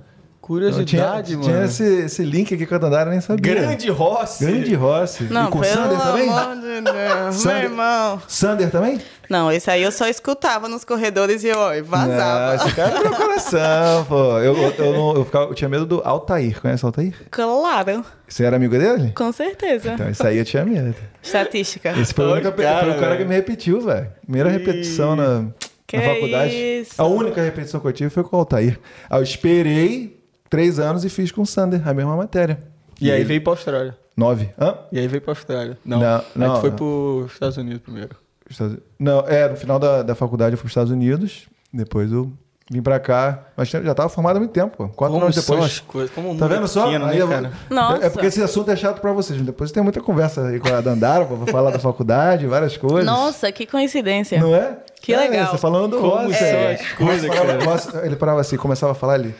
[0.50, 1.48] Curiosidade, tinha, mano.
[1.52, 3.54] Tinha esse, esse link aqui com a Dandara, eu nem sabia.
[3.54, 4.44] Grande Rossi.
[4.44, 5.22] Grande Rossi.
[5.30, 6.28] Não, e com o pelo Sander também?
[6.28, 8.22] amor de Deus, Sander- meu irmão.
[8.26, 9.00] Sander também?
[9.30, 12.54] Não, esse aí eu só escutava nos corredores e eu ó, e Não, vazava.
[12.56, 14.38] esse cara é meu coração, pô.
[14.40, 16.60] Eu, eu, eu não- eu ficava- eu tinha medo do Altair.
[16.60, 17.14] Conhece o Altair?
[17.30, 19.12] Claro, Você era amigo dele?
[19.16, 19.92] com certeza.
[19.92, 20.96] Então, isso aí eu tinha medo.
[21.22, 21.92] Estatística.
[21.96, 24.08] Esse foi, o, único, cara, foi o cara que me repetiu, velho.
[24.22, 25.44] Primeira repetição na,
[25.86, 26.52] Que na faculdade.
[26.52, 27.00] isso?
[27.00, 28.80] A única repetição que eu tive foi com o Altair.
[29.08, 30.18] Aí eu esperei
[30.50, 32.60] três anos e fiz com o Sander, a mesma matéria.
[33.00, 33.96] E aí ele- veio pra Austrália.
[34.16, 34.50] Nove.
[34.60, 34.74] Hã?
[34.92, 35.78] E aí veio pra Austrália.
[35.84, 36.76] Não, Não, aí não, tu foi não.
[36.76, 38.10] pros Estados Unidos primeiro.
[38.50, 41.48] Estados- Não, é, no final da, da faculdade eu fui para os Estados Unidos.
[41.72, 42.30] Depois eu
[42.70, 43.44] vim pra cá.
[43.56, 44.88] Mas já tava formado há muito tempo, pô.
[44.88, 45.72] Quatro Como anos são depois.
[45.72, 46.10] as coisas?
[46.14, 46.84] Como Tá é vendo só?
[46.86, 47.52] pequeno, Aí né, eu- cara?
[47.70, 48.04] Nossa.
[48.06, 49.40] É porque esse assunto é chato pra vocês.
[49.40, 53.06] Depois tem muita conversa aí com a Dandara pra falar da faculdade, várias coisas.
[53.06, 54.38] Nossa, que coincidência.
[54.40, 54.78] Não é?
[55.00, 55.52] Que É, legal.
[55.52, 56.74] Você falando do Como são é.
[56.74, 58.06] as coisas, falava- cara.
[58.06, 59.28] Ele parava assim, começava a falar ali.
[59.28, 59.34] Ele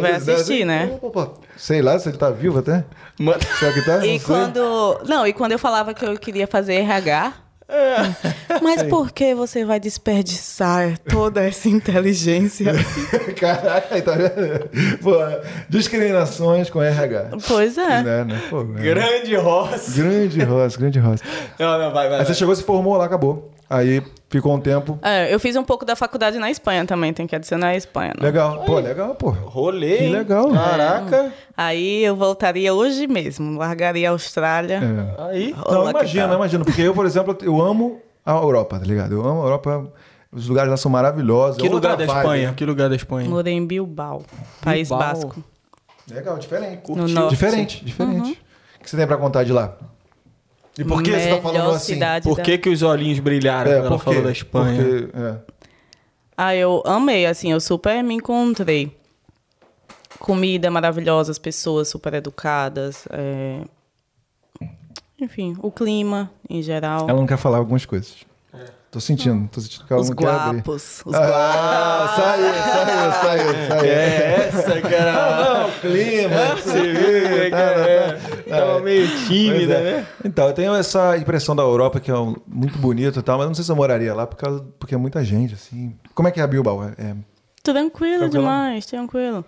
[0.00, 0.98] vai assistir, né?
[1.56, 2.84] Sei lá se ele tá vivo até.
[3.18, 3.96] Mano, Será que tá?
[3.98, 4.20] Não E sei.
[4.20, 5.00] quando.
[5.06, 7.34] Não, e quando eu falava que eu queria fazer RH.
[8.60, 12.72] Mas por que você vai desperdiçar toda essa inteligência?
[13.38, 14.68] Caraca, aí tá vendo?
[15.02, 15.16] Pô,
[15.70, 17.30] discriminações com RH.
[17.48, 18.02] Pois é.
[18.02, 18.42] Né, né?
[18.50, 18.82] Pô, é.
[18.82, 20.02] grande Rossi.
[20.02, 21.22] Grande Rossi, grande Rossi.
[21.58, 22.18] Não, não, vai, vai.
[22.18, 22.34] Aí você vai.
[22.34, 23.50] chegou, se formou lá, acabou.
[23.72, 24.98] Aí ficou um tempo.
[25.00, 28.12] É, eu fiz um pouco da faculdade na Espanha também, tem que adicionar a Espanha.
[28.18, 28.26] Né?
[28.26, 28.62] Legal.
[28.66, 29.30] Pô, legal, pô.
[29.30, 29.96] Rolê.
[29.96, 30.50] Que legal.
[30.52, 31.32] Caraca.
[31.56, 34.78] Aí eu voltaria hoje mesmo, largaria a Austrália.
[34.82, 35.22] É.
[35.30, 35.56] Aí.
[35.70, 36.36] Não, imagina, tal?
[36.36, 36.64] imagina.
[36.66, 39.14] Porque eu, por exemplo, eu amo a Europa, tá ligado?
[39.14, 39.90] Eu amo a Europa.
[40.30, 41.56] Os lugares lá são maravilhosos.
[41.56, 42.54] Que é lugar da vibe, Espanha?
[42.54, 43.30] Que lugar da Espanha?
[43.30, 44.22] Morei em Bilbao,
[44.60, 45.14] País Bilbao.
[45.14, 45.44] Basco.
[46.10, 46.90] Legal, diferente.
[46.90, 47.30] No norte.
[47.30, 48.38] Diferente, diferente.
[48.78, 49.78] O que você tem pra contar de lá?
[50.78, 51.98] E por que você tá falando assim?
[52.22, 54.82] Por da- que, que os olhinhos brilharam É, quando ela falou da Espanha?
[54.82, 55.36] Porque, é.
[56.36, 58.96] Ah, eu amei, assim, eu super me encontrei.
[60.18, 63.06] Comida maravilhosa, as pessoas super educadas.
[63.10, 63.60] é,
[65.20, 67.08] Enfim, o clima em geral.
[67.08, 68.24] Ela não quer falar algumas coisas.
[68.92, 70.56] Tô sentindo, tô sentindo que ela Os não quer abrir.
[70.58, 71.00] guapos.
[71.06, 71.30] Os guapos.
[71.34, 73.90] Ah, saiu, saiu, saiu, saiu.
[73.90, 75.42] É essa, cara.
[75.62, 76.56] Não, o clima.
[76.56, 77.74] Você vê, Tá, cara.
[77.74, 78.12] tá, é.
[78.50, 78.56] tá.
[78.58, 79.82] Tava meio tímida, é.
[80.00, 80.06] né?
[80.22, 83.46] Então, eu tenho essa impressão da Europa que é um- muito bonito e tal, mas
[83.46, 85.96] não sei se eu moraria lá por causa, porque é muita gente, assim.
[86.14, 86.84] Como é que é a Bilbao?
[86.84, 87.16] É, é-
[87.62, 88.42] Tranquilo Tranquilo?
[88.42, 89.42] demais, tranquilo.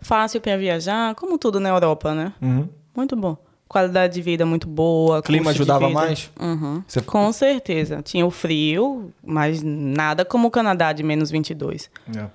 [0.00, 2.32] Fácil para viajar, como tudo na Europa, né?
[2.42, 2.68] Uhum.
[2.96, 3.36] Muito bom.
[3.68, 5.18] Qualidade de vida muito boa.
[5.18, 6.30] O clima ajudava mais?
[6.40, 6.82] Uhum.
[6.86, 8.00] Você- Com certeza.
[8.02, 11.90] Tinha o frio, mas nada como o Canadá de menos 22.
[12.16, 12.26] é.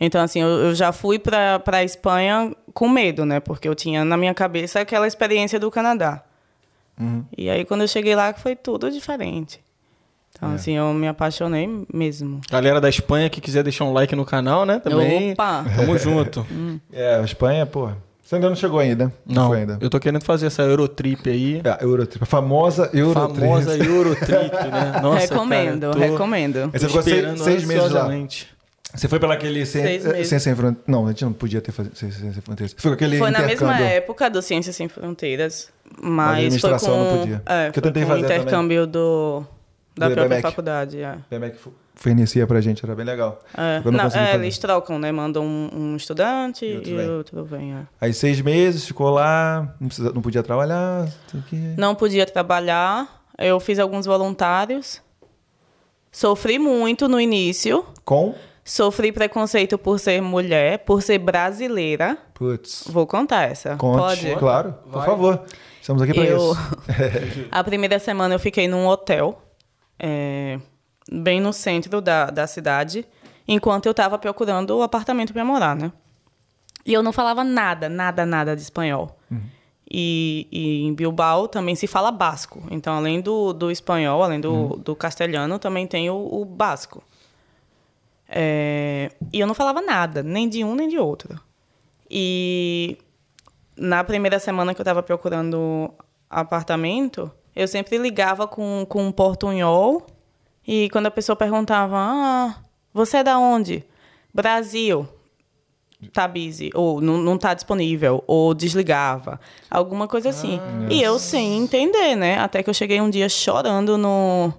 [0.00, 3.38] Então, assim, eu, eu já fui para a Espanha com medo, né?
[3.38, 6.24] Porque eu tinha na minha cabeça aquela experiência do Canadá.
[7.00, 7.24] Uhum.
[7.38, 9.60] E aí, quando eu cheguei lá, foi tudo diferente.
[10.36, 10.54] Então, É.
[10.56, 12.40] assim, eu me apaixonei mesmo.
[12.50, 14.80] Galera da Espanha que quiser deixar um like no canal, né?
[14.80, 15.32] Também.
[15.32, 15.64] Opa!
[15.76, 16.44] Tamo junto.
[16.92, 17.88] É, a Espanha, pô.
[18.34, 19.12] Você ainda não chegou ainda?
[19.26, 19.78] Não, foi ainda.
[19.80, 21.60] eu tô querendo fazer essa Eurotrip aí.
[21.64, 22.22] É, a Eurotrip.
[22.22, 23.40] A famosa Eurotrip.
[23.40, 24.98] Famosa Eurotrip, né?
[25.02, 26.70] Nossa, recomendo, cara, tô recomendo.
[26.72, 28.08] Aí você ficou seis, seis meses lá.
[28.94, 30.28] Você foi pela aquele sem, Seis meses.
[30.28, 30.84] sem, sem fronteiras.
[30.86, 32.76] Não, a gente não podia ter faz- sem, sem, sem fronteiras.
[32.78, 33.84] Foi aquele Foi na mesma intercâmbio.
[33.86, 35.68] época do Ciências Sem Fronteiras,
[36.00, 37.42] Mas a mas foi administração com, não podia.
[37.44, 38.36] É, Que eu tentei com o fazer também.
[38.38, 39.42] intercâmbio do
[39.96, 40.42] Da Do própria EBMEC.
[40.42, 41.16] faculdade, é.
[41.28, 41.56] BMEC
[41.94, 43.40] fornecia pra gente, era bem legal.
[43.56, 45.10] É, não é, eles trocam, né?
[45.12, 47.08] Mandam um, um estudante E e outro vem.
[47.10, 47.72] outro vem.
[47.74, 47.82] é.
[48.00, 51.08] Aí seis meses, ficou lá, não, precisa- não podia trabalhar.
[51.78, 55.00] não podia trabalhar, eu fiz alguns voluntários.
[56.12, 57.84] Sofri muito no início.
[58.04, 58.34] Com?
[58.64, 62.16] Sofri preconceito por ser mulher, por ser brasileira.
[62.32, 62.84] Putz.
[62.88, 63.76] Vou contar essa.
[63.76, 64.36] Conte, Pode?
[64.36, 65.06] claro, por Vai.
[65.06, 65.42] favor.
[65.80, 66.58] Estamos aqui para Eu- isso.
[67.52, 69.42] A primeira semana eu fiquei num hotel,
[69.98, 70.58] é,
[71.10, 73.06] bem no centro da, da cidade,
[73.46, 75.92] enquanto eu estava procurando o apartamento para morar, né?
[76.86, 79.18] E eu não falava nada, nada, nada de espanhol.
[79.90, 82.62] E, e em Bilbao também se fala basco.
[82.70, 87.02] Então, além do, do espanhol, além do, do castelhano, também tem o, o basco.
[88.28, 91.38] É, e eu não falava nada, nem de um nem de outro.
[92.10, 92.98] E
[93.76, 95.92] na primeira semana que eu estava procurando
[96.28, 100.06] apartamento, eu sempre ligava com, com um portunhol.
[100.66, 102.56] E quando a pessoa perguntava, ah,
[102.92, 103.84] você é da onde?
[104.32, 105.08] Brasil.
[106.12, 109.40] Tá busy, ou não, não tá disponível, ou desligava.
[109.70, 110.60] Alguma coisa assim.
[110.90, 112.38] e eu sem entender, né?
[112.38, 114.52] Até que eu cheguei um dia chorando no,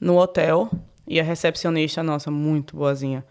[0.00, 0.70] no hotel.
[1.08, 3.24] E a recepcionista, nossa, muito boazinha.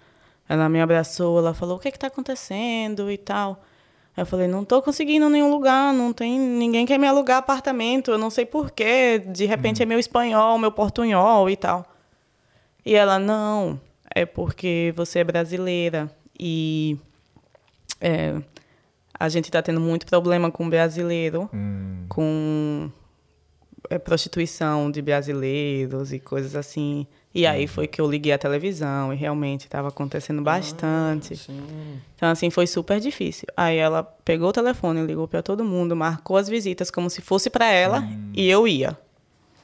[0.47, 3.61] Ela me abraçou, ela falou, o que que tá acontecendo e tal.
[4.15, 8.11] Aí eu falei, não tô conseguindo nenhum lugar, não tem ninguém quer me alugar apartamento,
[8.11, 11.85] eu não sei porquê, de repente é meu espanhol, meu portunhol e tal.
[12.85, 13.79] E ela, não,
[14.13, 16.97] é porque você é brasileira e
[17.99, 18.35] é,
[19.17, 22.05] a gente tá tendo muito problema com brasileiro, Hum.
[22.07, 22.91] com
[23.89, 27.07] é, prostituição de brasileiros e coisas assim.
[27.33, 31.35] E aí foi que eu liguei a televisão e realmente estava acontecendo bastante.
[31.35, 31.99] Sim.
[32.15, 33.47] Então, assim, foi super difícil.
[33.57, 37.49] Aí ela pegou o telefone, ligou para todo mundo, marcou as visitas como se fosse
[37.49, 38.97] para ela e eu ia.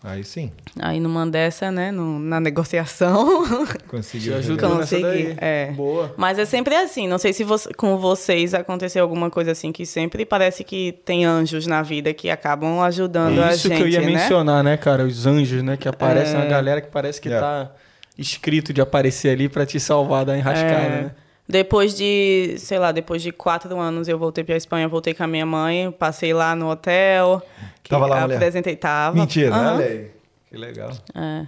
[0.03, 3.43] Aí sim, Aí numa dessa, né, no- na negociação,
[3.87, 4.33] conseguiu.
[4.35, 5.01] Nessa consegui.
[5.03, 5.35] daí.
[5.37, 5.71] É.
[5.73, 6.11] Boa.
[6.17, 7.07] Mas é sempre assim.
[7.07, 11.23] Não sei se você- com vocês aconteceu alguma coisa assim que sempre parece que tem
[11.23, 14.07] anjos na vida que acabam ajudando a Isso gente, que eu ia né?
[14.07, 15.05] mencionar, né, cara?
[15.05, 15.77] Os anjos, né?
[15.77, 16.37] Que aparecem, É.
[16.39, 17.39] uma galera que parece que É.
[17.39, 17.71] tá
[18.17, 20.89] escrito de aparecer ali pra te salvar da enrascada, É.
[21.03, 21.11] né?
[21.51, 25.27] Depois de, sei lá, depois de quatro anos eu voltei pra Espanha, voltei com a
[25.27, 27.41] minha mãe, passei lá no hotel.
[27.83, 28.35] que Tava lá a mulher?
[28.35, 29.17] apresentei, tava.
[29.17, 30.11] Mentira, olha aí.
[30.49, 30.91] Que legal.
[31.13, 31.47] É,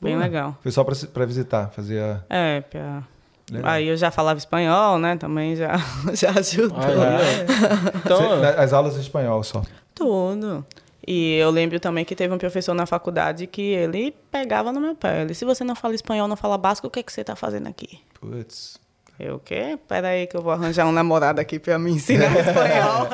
[0.00, 0.24] bem Boa.
[0.24, 0.58] legal.
[0.60, 2.20] Foi só pra, pra visitar, fazer a...
[2.28, 3.02] É, pra...
[3.50, 3.70] Legal.
[3.70, 5.16] aí eu já falava espanhol, né?
[5.16, 5.72] Também já,
[6.12, 6.76] já ajudou.
[6.78, 7.98] Aí, ó.
[8.04, 9.62] Então, Você- as aulas em espanhol só.
[9.94, 10.66] Tudo.
[11.06, 14.94] E eu lembro também que teve um professor na faculdade que ele pegava no meu
[14.94, 15.22] pé.
[15.22, 17.34] Ele, se você não fala espanhol, não fala basco, o que, é que você tá
[17.34, 18.00] fazendo aqui?
[18.20, 18.78] Putz.
[19.18, 19.78] Eu, o quê?
[19.88, 23.08] Peraí que eu vou arranjar um namorado aqui pra me ensinar espanhol.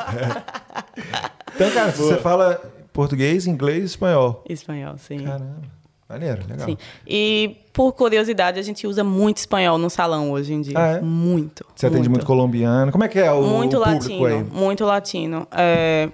[1.54, 2.60] Então, cara, você fala
[2.92, 4.42] português, inglês e espanhol.
[4.48, 5.18] espanhol, sim.
[5.24, 5.74] Caramba.
[6.08, 6.66] Maneiro, legal.
[6.68, 6.76] Sim.
[7.06, 10.74] E por curiosidade, a gente usa muito espanhol no salão hoje em dia.
[10.78, 11.00] Ah, é?
[11.00, 11.64] Muito.
[11.74, 12.92] Você atende muito colombiano.
[12.92, 14.26] Como é que é o, Muito o público latino.
[14.26, 14.44] aí?
[14.44, 15.48] Muito latino.
[15.50, 16.10] É,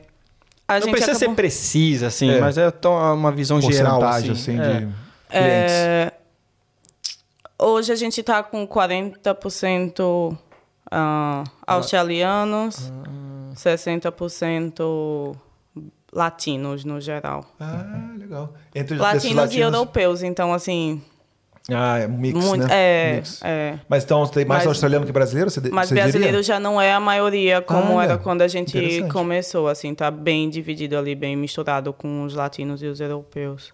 [0.68, 2.40] a não gente precisa acabou- ser precisa, assim, É.
[2.40, 2.72] mas é
[3.12, 4.30] uma visão geral, assim.
[4.30, 4.62] assim, É.
[4.62, 4.94] de clientes.
[5.32, 6.12] É,
[7.60, 10.36] hoje a gente está com 40%
[10.90, 13.54] ah, australianos, Ah.
[13.54, 15.36] 60%
[16.12, 17.44] latinos no geral.
[17.60, 18.52] Ah, legal.
[18.74, 19.64] Entre os- Latinos, desses e latinos...
[19.74, 21.00] europeus, então assim,
[21.72, 22.68] Ah, é um mix, muito, né?
[22.72, 23.40] é, Mix.
[23.44, 23.78] é.
[23.88, 25.50] Mas então tem mais Mas- australiano que brasileiro?
[25.50, 26.42] Você, Mas você brasileiro diria?
[26.42, 30.50] já não é a maioria como Olha, era quando a gente começou, assim, tá bem
[30.50, 33.72] dividido ali, bem misturado com os latinos e os europeus.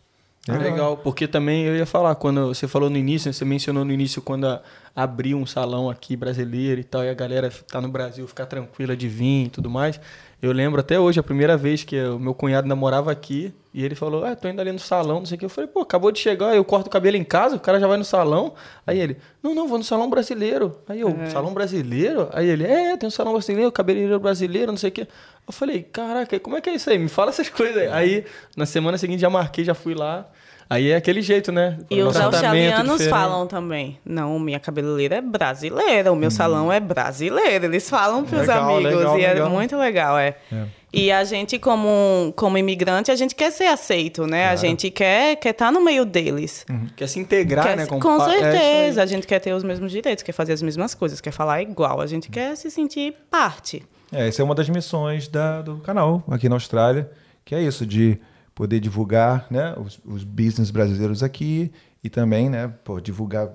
[0.49, 3.93] É legal, porque também eu ia falar, quando você falou no início, você mencionou no
[3.93, 4.47] início quando
[4.95, 8.97] abriu um salão aqui brasileiro e tal, e a galera tá no Brasil ficar tranquila
[8.97, 10.01] de vir e tudo mais.
[10.41, 13.95] Eu lembro até hoje, a primeira vez que o meu cunhado namorava aqui, e ele
[13.95, 15.45] falou, ah, tô indo ali no salão, não sei o que.
[15.45, 17.87] Eu falei, pô, acabou de chegar, eu corto o cabelo em casa, o cara já
[17.87, 18.55] vai no salão.
[18.87, 20.79] Aí ele, não, não, vou no salão brasileiro.
[20.89, 22.29] Aí eu, salão brasileiro?
[22.33, 25.09] Aí ele, é, tem um salão brasileiro, cabeleireiro brasileiro, não sei o que.
[25.47, 26.99] Eu falei, caraca, como é que é isso aí?
[26.99, 27.89] Me fala essas coisas aí.
[27.89, 28.25] Aí,
[28.57, 30.27] na semana seguinte, já marquei, já fui lá.
[30.69, 31.79] Aí é aquele jeito, né?
[31.89, 34.01] E os australianos falam também.
[34.05, 37.67] Não, minha cabeleireira é brasileira, o meu salão é brasileiro.
[37.67, 39.51] Eles falam pros Legal, amigos legal, e é legal.
[39.51, 40.37] muito legal, é.
[40.53, 40.65] É.
[40.93, 44.49] E a gente, como, como imigrante, a gente quer ser aceito, né?
[44.49, 46.67] A gente quer quer estar no meio deles.
[46.97, 47.87] Quer se integrar, Quer né?
[47.87, 50.95] com com é certeza, a gente quer ter os mesmos direitos, quer fazer as mesmas
[50.95, 53.85] coisas, quer falar igual, a gente quer se sentir parte.
[54.12, 57.11] É, essa é uma das missões da- do canal aqui na Austrália,
[57.45, 58.19] que é isso, de
[58.55, 61.71] poder divulgar né, os, os business brasileiros aqui
[62.03, 63.51] e também né, pô, divulgar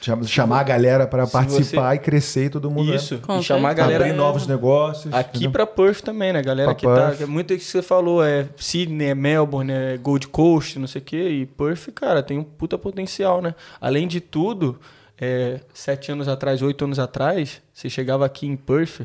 [0.00, 2.90] Chama- Chamar a galera para participar e crescer e todo mundo.
[2.90, 2.94] né?
[2.96, 3.18] Isso.
[3.18, 4.04] Com E chamar a galera.
[4.04, 5.12] Abrir novos negócios.
[5.12, 6.40] Aqui pra Perth também, né?
[6.40, 6.94] Galera Pra que tá.
[6.94, 7.16] Perth.
[7.16, 10.86] que é Muito isso que você falou, é Sydney, é Melbourne, é Gold Coast, não
[10.86, 11.28] sei o quê.
[11.30, 13.56] E Perth, cara, tem um puta potencial, né?
[13.80, 14.78] Além de tudo,
[15.20, 19.00] é, sete anos atrás, oito anos atrás, você chegava aqui em Perth.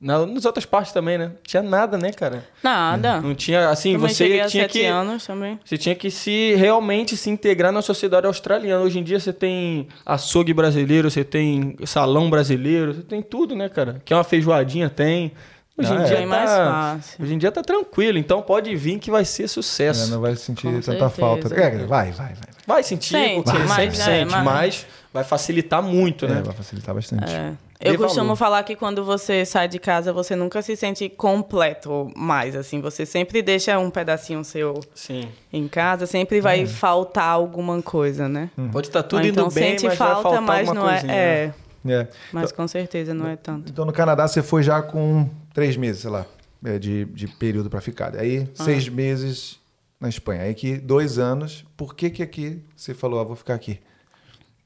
[0.00, 1.32] Na, nas outras partes também, né?
[1.46, 2.42] Tinha nada, né, cara?
[2.62, 3.20] Nada.
[3.20, 4.82] Não tinha, assim, Também você tinha que...
[4.86, 5.60] anos também.
[5.62, 8.82] Você tinha que se realmente se integrar na sociedade australiana.
[8.82, 13.68] Hoje em dia você tem açougue brasileiro, você tem salão brasileiro, você tem tudo, né,
[13.68, 14.00] cara?
[14.02, 15.32] Que é uma feijoadinha tem.
[15.76, 16.04] Hoje Ah, em é.
[16.04, 17.22] dia Bem tá, mais fácil.
[17.24, 20.10] Hoje em dia tá tranquilo, então pode vir que vai ser É, sucesso.
[20.10, 21.10] não vai sentir Com tanta certeza.
[21.10, 21.54] falta.
[21.54, 22.34] É, vai, vai, vai.
[22.66, 26.42] Vai sentir, Sente, porque mas, sempre é, sente, mas- mas vai facilitar muito, É, né?
[26.42, 27.30] vai facilitar bastante.
[27.30, 27.52] É.
[27.80, 32.54] Eu costumo falar que quando você sai de casa, você nunca se sente completo mais,
[32.54, 32.80] assim.
[32.80, 35.28] Você sempre deixa um pedacinho seu Sim.
[35.52, 38.50] em casa, sempre vai faltar alguma coisa, né?
[38.70, 40.90] Pode estar tudo Ou indo então bem, sente mas vai falta, faltar mas alguma não
[40.90, 40.92] é.
[41.00, 41.54] coisinha, né?
[41.86, 42.08] É, É.
[42.32, 43.70] mas com certeza não é tanto.
[43.72, 46.26] Então no Canadá você foi já com três meses, sei lá,
[46.62, 48.14] é, de, de período para ficar.
[48.14, 48.64] Aí Ah.
[48.64, 49.58] seis meses
[49.98, 50.42] na Espanha.
[50.42, 51.64] Aí que dois anos.
[51.78, 53.80] Por que que aqui você falou, ah, vou ficar aqui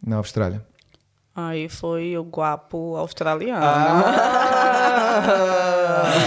[0.05, 0.65] na Austrália?
[1.37, 3.65] Aí foi o guapo australiano.
[3.65, 4.05] Ah,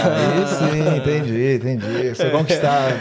[0.04, 2.14] aí sim, entendi, entendi.
[2.14, 2.94] Você conquistado.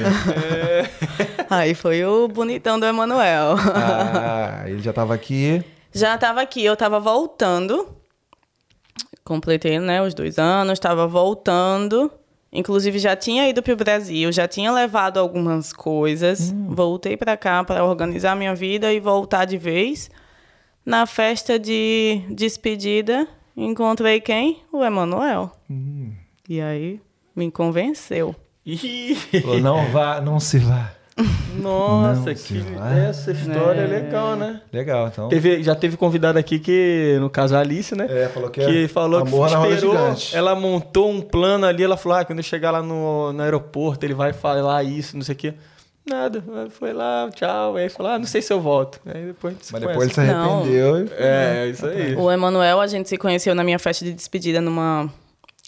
[1.49, 3.55] Aí foi o bonitão do Emanuel.
[3.57, 5.61] Ah, ele já estava aqui.
[5.91, 7.89] Já estava aqui, eu estava voltando.
[9.25, 12.09] Completei, né, os dois anos, estava voltando.
[12.53, 16.53] Inclusive, já tinha ido para o Brasil, já tinha levado algumas coisas.
[16.69, 20.09] Voltei para cá para organizar minha vida e voltar de vez.
[20.87, 24.59] Na festa de despedida, encontrei quem?
[24.71, 25.51] O Emanuel.
[26.47, 27.01] E aí,
[27.35, 28.33] me convenceu.
[29.41, 30.93] Falou, não vá, não se vá.
[31.61, 32.63] Nossa, Não, que
[33.09, 33.87] essa história é É.
[33.87, 34.61] legal, né?
[34.71, 35.27] Legal, então.
[35.27, 38.07] Teve, já teve convidado aqui que, no caso a Alice, né?
[38.09, 41.65] É, falou que, que é falou amor que na roda esperou, ela montou um plano
[41.65, 45.17] ali, ela falou, ah, quando eu chegar lá no, no aeroporto, ele vai falar isso,
[45.17, 45.53] não sei o quê.
[46.09, 48.99] Nada, foi lá, tchau, aí falou, ah, não sei se eu volto.
[49.05, 50.07] Aí depois a gente se Mas conhece.
[50.07, 51.05] depois ele se arrependeu.
[51.05, 52.15] e- É, é isso aí.
[52.15, 55.11] O Emanuel, a gente se conheceu na minha festa de despedida numa.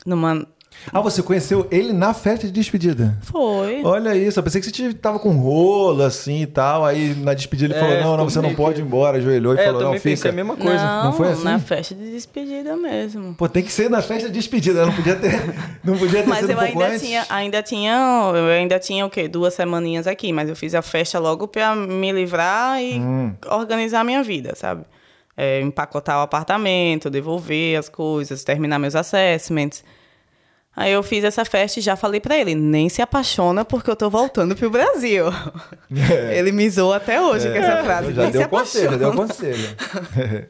[0.06, 0.48] numa.
[0.94, 3.18] Ah, você conheceu ele na festa de despedida?
[3.22, 3.82] Foi.
[3.84, 6.86] Olha isso, eu pensei que você tava com rolo assim e tal.
[6.86, 9.54] Aí na despedida ele É, falou: não, não, você não pode que- ir embora, ajoelhou
[9.54, 10.30] e É, eu falou: não, fica.
[10.30, 10.84] a mesma coisa.
[10.86, 11.44] Não, Não foi assim?
[11.44, 13.36] na festa de despedida mesmo.
[13.36, 15.32] Pô, tem que ser na festa de despedida, não podia ter,
[15.84, 17.02] não podia ter Mas sido eu um pouco ainda antes.
[17.08, 19.28] tinha, ainda tinha, eu ainda tinha o quê?
[19.28, 23.34] Duas semaninhas aqui, mas eu fiz a festa logo pra me livrar e Hum.
[23.48, 24.84] organizar a minha vida, sabe?
[25.36, 29.84] É, empacotar o apartamento, devolver as coisas, terminar meus assessments.
[30.80, 33.98] Aí eu fiz essa festa e já falei pra ele, nem se apaixona porque eu
[33.98, 35.26] tô voltando pro Brasil.
[36.32, 38.12] Ele me zoou até hoje com essa frase.
[38.12, 38.14] É.
[38.14, 39.28] Já nem deu se conselho, já deu apaixona.
[39.28, 40.48] conselho.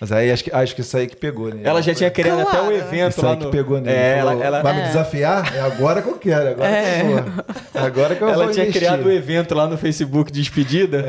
[0.00, 1.60] Mas aí acho que, acho que isso aí que pegou, né?
[1.62, 2.72] Ela já tinha criado até o Claro.
[2.74, 3.50] evento Isso lá aí que no...
[3.50, 3.94] pegou nele.
[3.94, 5.54] É, ela, ela, Vai me desafiar?
[5.54, 7.00] É agora que eu quero, agora É.
[7.00, 7.44] que eu vou.
[7.84, 8.80] Agora que eu ela vou tinha investir.
[8.88, 11.04] criado o evento lá no Facebook de despedida,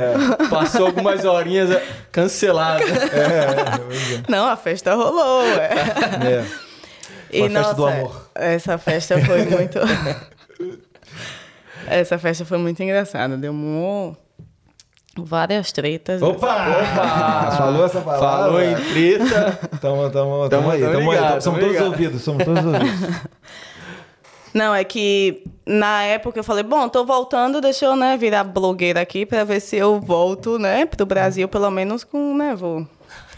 [0.49, 2.83] passou algumas horinhas é, cancelada.
[4.27, 5.41] Não, a festa rolou.
[5.55, 5.69] ué.
[6.27, 6.43] É.
[7.31, 8.30] Foi a festa do amor.
[8.35, 9.79] Essa festa foi muito.
[11.87, 13.37] essa festa foi muito engraçada.
[13.37, 14.15] Deu mu-
[15.17, 16.21] várias tretas.
[16.21, 16.67] Opa!
[16.69, 17.51] Opa!
[17.57, 18.27] Falou essa palavra?
[18.27, 19.59] Falou em treta.
[19.81, 21.41] Tamo, tamo, tamo, Tamo- aí, tamo tamo aí.
[21.41, 23.19] somos todos ouvidos, somos todos ouvidos.
[24.53, 28.99] Não, é que na época eu falei, bom, tô voltando, deixa eu, né, virar blogueira
[28.99, 32.85] aqui pra ver se eu volto, né, pro Brasil, pelo menos com, né, vou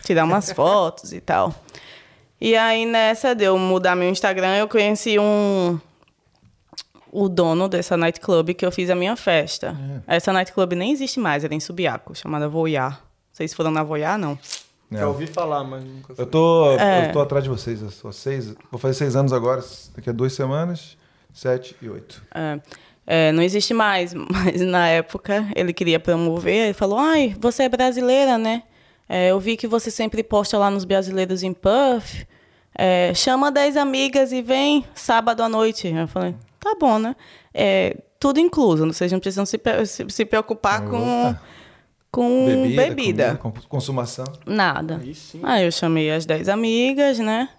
[0.04, 1.54] tirar umas fotos e tal.
[2.46, 5.80] E aí, nessa de eu mudar meu Instagram, eu conheci um...
[7.10, 9.78] O dono dessa nightclub que eu fiz a minha festa.
[10.06, 13.02] Essa nightclub nem existe mais, era em Subiaco, chamada Voyar.
[13.32, 14.38] Vocês foram na Voyar, não?
[14.92, 17.08] Já ouvi falar, mas nunca Eu tô, É.
[17.08, 17.82] eu tô atrás de vocês.
[17.82, 19.64] Eu sou seis, vou fazer seis anos agora,
[19.96, 20.98] daqui a duas semanas.
[21.34, 22.22] Sete e oito.
[22.36, 22.60] É,
[23.08, 27.70] é, não existe mais, mas na época ele queria promover, ele falou, ai, você é
[27.70, 28.64] brasileira, né?
[29.08, 32.26] É, eu vi que você sempre posta lá nos brasileiros em Puff.
[32.76, 35.88] É, chama 10 amigas e vem sábado à noite.
[35.88, 37.16] Eu falei, tá bom, né?
[37.54, 41.42] É, tudo incluso, vocês não precisam se, se, se preocupar com, Opa.
[42.10, 42.88] com bebida.
[42.88, 44.26] comida, com- consumação.
[44.46, 45.00] Nada.
[45.04, 45.40] Aí sim.
[45.44, 47.50] Aí eu chamei as 10 amigas, né?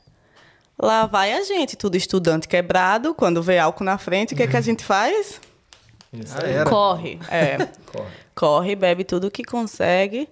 [0.81, 3.15] Lá vai a gente, tudo estudante quebrado.
[3.15, 5.41] Quando vê álcool na frente, o que, é que a gente faz?
[6.13, 6.69] Isso Ah?
[6.69, 7.19] Corre.
[7.31, 7.59] É.
[7.93, 8.09] Corre.
[8.35, 10.29] Corre, bebe tudo que consegue.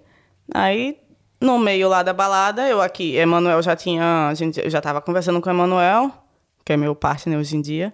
[0.53, 0.97] Aí,
[1.43, 4.29] no meio lá da balada, eu aqui, Emanuel já tinha.
[4.29, 6.09] A gente, eu já estava conversando com o Emanuel,
[6.63, 7.93] que é meu partner hoje em dia.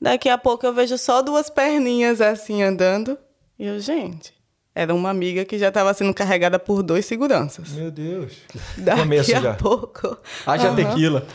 [0.00, 3.18] Daqui a pouco eu vejo só duas perninhas assim andando.
[3.58, 4.32] E eu, gente,
[4.72, 7.70] era uma amiga que já estava sendo carregada por dois seguranças.
[7.70, 8.34] Meu Deus.
[8.76, 9.54] Daqui Começo a já.
[9.54, 10.16] pouco.
[10.46, 10.76] Haja Aham.
[10.76, 11.26] tequila.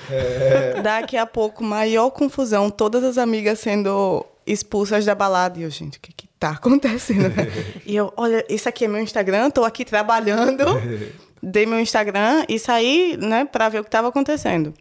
[0.81, 2.69] Daqui a pouco, maior confusão.
[2.69, 5.59] Todas as amigas sendo expulsas da balada.
[5.59, 7.33] E eu, gente, o que que tá acontecendo?
[7.85, 10.63] e eu, olha, isso aqui é meu Instagram, tô aqui trabalhando.
[11.43, 14.73] Dei meu Instagram e saí, né, pra ver o que tava acontecendo.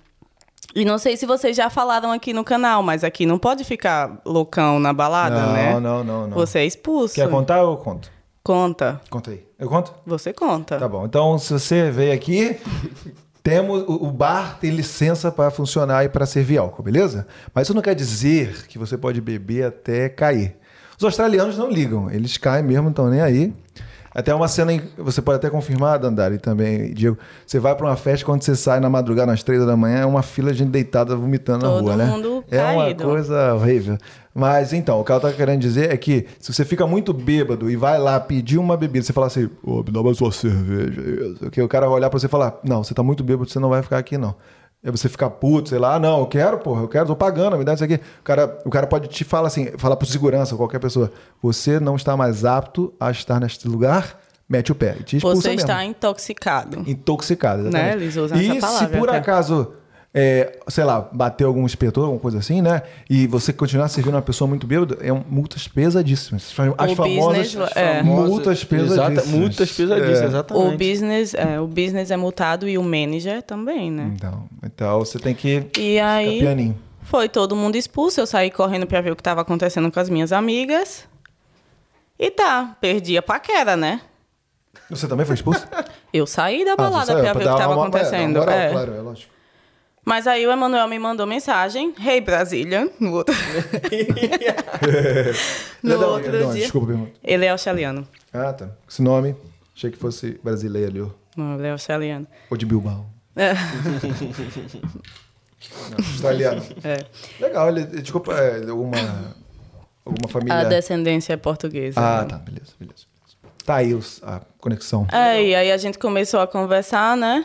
[0.75, 4.21] E não sei se vocês já falaram aqui no canal, mas aqui não pode ficar
[4.25, 5.81] loucão na balada, não, né?
[5.81, 6.37] não, não, não.
[6.37, 7.15] Você é expulso.
[7.15, 8.11] Quer contar ou eu conto?
[8.43, 9.01] Conta.
[9.11, 9.45] Conta aí.
[9.59, 9.93] Eu conto?
[10.07, 10.79] Você conta.
[10.79, 11.05] Tá bom.
[11.05, 12.57] Então, se você veio aqui,
[13.43, 17.27] temos o o bar tem licença para funcionar e para servir álcool, beleza?
[17.53, 20.57] Mas isso não quer dizer que você pode beber até cair.
[20.97, 23.53] Os australianos não ligam, eles caem mesmo, não estão nem aí.
[24.15, 27.19] Até uma cena, você pode até confirmar, Dandara, e também, Diego.
[27.47, 30.07] Você vai para uma festa, quando você sai na madrugada, às três da manhã, é
[30.07, 32.05] uma fila de gente deitada vomitando na Todo rua, né?
[32.07, 33.97] mundo é uma coisa horrível.
[34.35, 37.71] Mas então, o que ela tá querendo dizer é que se você fica muito bêbado
[37.71, 41.01] e vai lá pedir uma bebida, você fala assim, ô, me dá uma sua cerveja.
[41.01, 41.51] Isso.
[41.51, 43.59] Que o cara vai olhar pra você e falar, não, você tá muito bêbado, você
[43.59, 44.35] não vai ficar aqui, não.
[44.85, 47.57] Aí você fica puto, sei lá, ah, não, eu quero, porra, eu quero, tô pagando,
[47.57, 47.95] me dá isso aqui.
[47.95, 51.95] O cara, o cara pode te falar assim, falar pro segurança, qualquer pessoa, você não
[51.95, 54.19] está mais apto a estar neste lugar,
[54.49, 54.97] mete o pé.
[54.99, 55.61] E te Você mesmo.
[55.61, 56.83] está intoxicado.
[56.85, 57.97] Intoxicado, exatamente.
[57.97, 59.19] Né, eles usam e essa palavra se por até.
[59.19, 59.73] acaso,
[60.15, 62.83] é, sei lá, bateu algum inspetor, alguma coisa assim, né?
[63.09, 66.53] E você continuar servindo uma pessoa muito bêbada, é um, multas pesadíssimas.
[66.77, 68.03] As O famosas business, é.
[68.03, 69.09] multas pesadíssimas.
[69.17, 70.25] Exata, multas pesadíssimas, É.
[70.27, 70.75] exatamente.
[70.75, 74.13] O business, é, o business é multado e o manager também, né?
[74.15, 76.79] Então, então você tem que E aí pianinho.
[77.03, 78.21] foi todo mundo expulso.
[78.21, 81.09] Eu saí correndo pra ver o que tava acontecendo com as minhas amigas.
[82.19, 84.01] E tá, perdi a paquera, né?
[84.91, 85.67] Você também foi expulso?
[86.13, 88.37] Eu saí da Ah, balada saiu, pra ver o que dar tava uma- acontecendo.
[88.37, 88.71] É, uma moral, é.
[88.71, 89.32] claro, é lógico.
[90.05, 93.33] Mas aí o Emanuel me mandou mensagem, Hey Brasília, no outro,
[95.83, 96.05] no é onde?
[96.05, 96.53] outro é onde?
[96.55, 96.63] dia.
[96.63, 97.13] Desculpa pergunta.
[97.23, 98.07] Ele é australiano.
[98.33, 98.69] Ah, tá.
[98.89, 99.37] Esse nome,
[99.77, 101.15] achei que fosse brasileiro.
[101.37, 102.27] Não, ele é australiano.
[102.51, 103.07] Ou de Bilbao.
[103.37, 103.55] É.
[103.55, 103.61] Não,
[105.99, 106.63] australiano.
[106.85, 107.05] É.
[107.41, 108.97] Legal, ele, desculpa, é, alguma,
[110.05, 110.59] alguma família...
[110.59, 112.01] A descendência é portuguesa.
[112.01, 112.29] Ah, né?
[112.29, 113.05] tá, beleza, beleza.
[113.65, 115.07] Tá aí os- a conexão.
[115.13, 117.45] É, e aí a gente começou a conversar, né?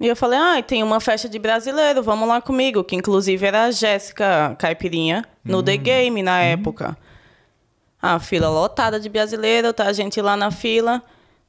[0.00, 2.84] E eu falei, ah, tem uma festa de brasileiro, vamos lá comigo.
[2.84, 6.96] Que inclusive era a Jéssica Caipirinha, no The Game na época.
[8.00, 11.02] A fila lotada de brasileiro, tá a gente lá na fila.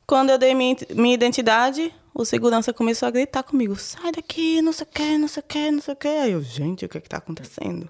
[0.07, 4.73] Quando eu dei minha, minha identidade, o segurança começou a gritar comigo, sai daqui, não
[4.73, 6.07] sei o que, não sei o que, não sei o que.
[6.07, 7.87] Aí eu, gente, o que é que tá acontecendo?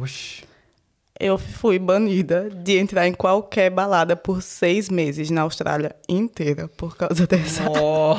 [0.00, 0.42] Oxi.
[1.18, 6.96] Eu fui banida de entrar em qualquer balada por seis meses na Austrália inteira por
[6.96, 7.62] causa dessa.
[7.68, 8.16] Ó.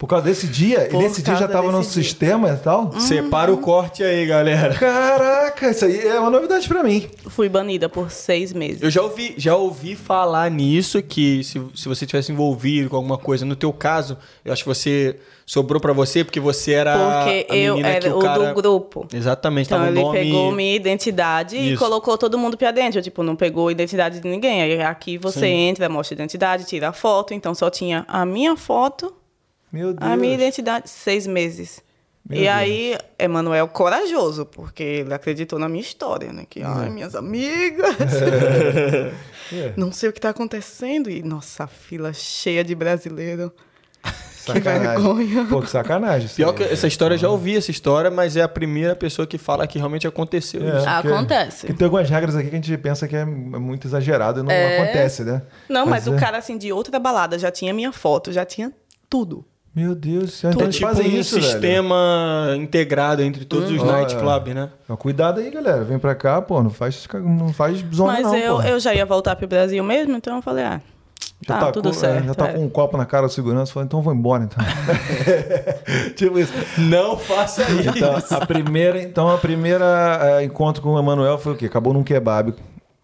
[0.00, 0.88] Por causa desse dia?
[0.90, 1.90] Por e nesse dia já tava no dia.
[1.90, 2.98] sistema e tal?
[2.98, 4.72] Separa o corte aí, galera.
[4.74, 7.06] Caraca, isso aí é uma novidade pra mim.
[7.28, 8.80] Fui banida por seis meses.
[8.80, 13.18] Eu já ouvi, já ouvi falar nisso, que se, se você tivesse envolvido com alguma
[13.18, 17.46] coisa, no teu caso, eu acho que você sobrou pra você porque você era Porque
[17.50, 18.48] a eu menina que era o cara...
[18.48, 19.06] do grupo.
[19.12, 20.18] Exatamente, Então tava o ele nome...
[20.18, 21.78] pegou minha identidade e Isso.
[21.84, 23.02] colocou todo mundo pra dentro.
[23.02, 24.62] Tipo, não pegou a identidade de ninguém.
[24.62, 25.68] Aí aqui você Sim.
[25.68, 27.34] entra, mostra a identidade, tira a foto.
[27.34, 29.12] Então só tinha a minha foto,
[29.72, 30.10] Meu Deus.
[30.10, 31.80] a minha identidade, seis meses.
[32.28, 32.54] Meu e Deus.
[32.54, 36.44] aí, Emanuel corajoso, porque ele acreditou na minha história, né?
[36.48, 37.96] Que, ai, minhas amigas.
[39.52, 39.72] É.
[39.76, 41.10] Não sei o que tá acontecendo.
[41.10, 43.52] E, nossa, a fila cheia de brasileiro.
[44.02, 45.02] Que Sacanagem.
[45.02, 45.46] vergonha.
[45.50, 46.28] Pô, que sacanagem.
[46.28, 49.36] Pior que essa história, eu já ouvi essa história, mas é a primeira pessoa que
[49.36, 50.86] fala que realmente aconteceu É, isso.
[50.86, 51.66] porque- Acontece.
[51.66, 54.50] Porque tem algumas regras aqui que a gente pensa que é muito exagerado e não
[54.52, 54.78] É.
[54.80, 55.42] acontece, né?
[55.68, 58.72] Não, mas, o é- cara, assim, de outra balada já tinha minha foto, já tinha
[59.10, 59.44] tudo.
[59.74, 61.46] Meu Deus do céu, É então eles tipo fazem um isso, velho.
[61.46, 64.68] sistema integrado entre todos os Ó, nightclubs, né?
[64.84, 65.84] Então, cuidado aí, galera.
[65.84, 66.60] Vem pra cá, pô.
[66.62, 68.62] Não faz, não faz zona, Mas não, eu, pô.
[68.62, 70.80] eu já ia voltar pro Brasil mesmo, então eu falei, ah,
[71.46, 72.24] Já tá, tá tudo com, certo.
[72.24, 72.52] é, Já tá é.
[72.54, 73.72] com um copo na cara do segurança.
[73.72, 74.58] Falei, então vou embora, então.
[76.16, 76.52] tipo isso.
[76.76, 77.90] Não faça isso.
[77.96, 81.66] Então, a primeira, então, a primeira é, encontro com o Emanuel foi o quê?
[81.66, 82.54] Acabou num kebab,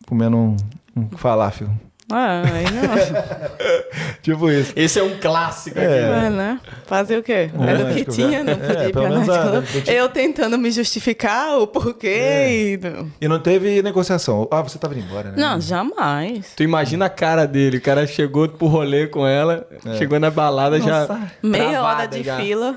[0.08, 0.56] comendo um,
[0.96, 1.68] um falafel.
[2.10, 4.16] Ah, aí não.
[4.22, 4.72] Tipo isso.
[4.76, 5.88] Esse é um clássico aqui.
[5.88, 6.60] É, né?
[6.86, 7.50] Fazer o quê?
[7.52, 9.88] É, Era o que tinha, eu- não é, podia ir pelo pra menos a- nightclub.
[9.92, 12.06] Eu tentando me justificar o porquê.
[12.06, 12.52] É.
[12.54, 13.12] e não.
[13.20, 14.46] E não teve negociação.
[14.52, 15.34] Ah, você tava indo embora, né?
[15.36, 16.52] Não, jamais.
[16.56, 19.66] Tu imagina a cara dele, o cara chegou pro rolê com ela,
[19.98, 21.00] chegou na balada já.
[21.00, 21.32] Nossa.
[21.42, 22.36] Meia travada hora de já.
[22.36, 22.76] fila.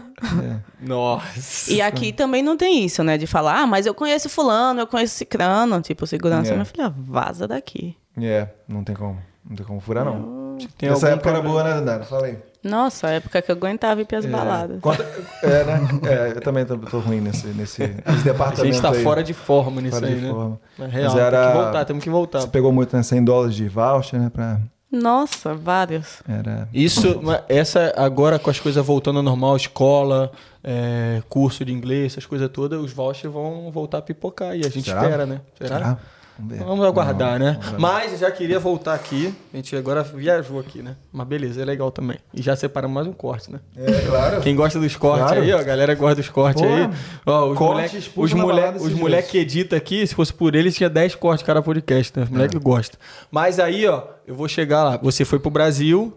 [0.82, 1.72] Nossa.
[1.72, 3.18] E aqui também não tem isso, né?
[3.18, 5.82] De falar, ah, mas eu conheço fulano, eu conheço cicrano.
[5.82, 6.52] Tipo, segurança.
[6.52, 6.54] É.
[6.54, 7.96] Minha filha, vaza daqui.
[8.28, 9.18] É, não tem como.
[9.48, 10.58] Não tem como furar, não.
[10.78, 11.50] Tem Essa época era problema?
[11.50, 12.04] boa, né, Dandara?
[12.04, 12.38] Fala aí.
[12.62, 14.82] Nossa, a época que eu aguentava ir pras baladas.
[14.82, 15.06] Conta-
[15.44, 15.80] é, né?
[16.04, 19.02] É, eu também tô, tô ruim nesse, nesse, nesse A departamento gente tá aí.
[19.02, 20.30] fora de forma nisso Fora aí, de né?
[20.30, 20.60] forma.
[20.80, 22.42] É real, Mas era- tem que voltar, temos que voltar.
[22.42, 23.02] Você pegou muito, né?
[23.02, 24.30] 100 dólares de voucher, né?
[24.30, 24.60] Pra
[24.92, 26.22] Nossa, vários.
[26.28, 26.68] Era.
[26.74, 30.30] Isso, essa agora com as coisas voltando ao normal, escola,
[30.62, 34.70] é, curso de inglês, essas coisas todas, os vouchers vão voltar a pipocar e a
[34.70, 35.02] gente Será?
[35.04, 35.40] espera, né?
[35.58, 35.98] Será?
[36.40, 36.64] Vamos ver.
[36.64, 37.60] Vamos aguardar, Não, né?
[37.62, 37.80] vamos.
[37.82, 39.34] Mas eu já queria voltar aqui.
[39.54, 40.96] A gente agora viajou aqui, né?
[41.12, 42.18] Mas beleza, é legal também.
[42.34, 43.60] E já separamos mais um corte, né?
[43.76, 44.42] É, claro.
[44.42, 45.42] Quem gosta dos cortes Claro.
[45.42, 46.90] aí, ó, a galera gosta dos cortes Pô, aí.
[47.26, 50.76] Ó, os corte moleque, os moleque, os moleque que edita aqui, se fosse por eles,
[50.76, 52.24] tinha 10 cortes cada podcast, né?
[52.24, 52.60] Os moleque É.
[52.60, 52.98] gosta.
[53.30, 54.98] Mas aí, ó, eu vou chegar lá.
[54.98, 56.14] Você foi pro Brasil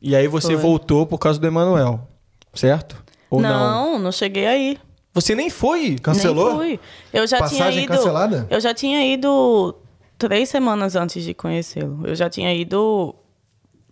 [0.00, 0.56] e aí você Foi.
[0.56, 2.06] voltou por causa do Emanuel,
[2.54, 2.96] certo?
[3.30, 3.92] Ou não?
[3.94, 4.78] não, não cheguei aí.
[5.14, 5.96] Você nem foi?
[6.02, 6.48] Cancelou?
[6.58, 6.80] Nem fui.
[7.12, 7.92] Eu já tinha Passagem ido.
[7.92, 8.46] cancelada?
[8.50, 9.74] Eu já tinha ido
[10.18, 12.00] três semanas antes de conhecê-lo.
[12.06, 13.14] Eu já tinha ido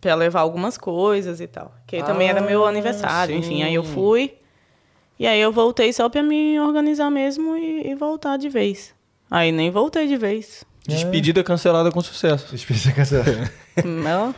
[0.00, 1.72] pra levar algumas coisas e tal.
[1.86, 3.36] Que também era meu Ah, aniversário.
[3.36, 3.92] Enfim, aí eu sim.
[3.92, 4.34] fui.
[5.18, 8.92] E aí eu voltei só pra me organizar mesmo e, e voltar de vez.
[9.30, 10.64] Aí nem voltei de vez.
[10.88, 12.52] Despedida cancelada com sucesso.
[12.52, 13.52] Experiência cancelada.
[13.84, 14.34] Não.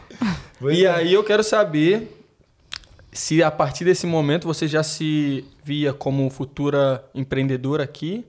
[0.71, 2.24] E aí eu quero saber
[3.15, 8.27] se a partir desse momento você já se via como futura empreendedora aqui.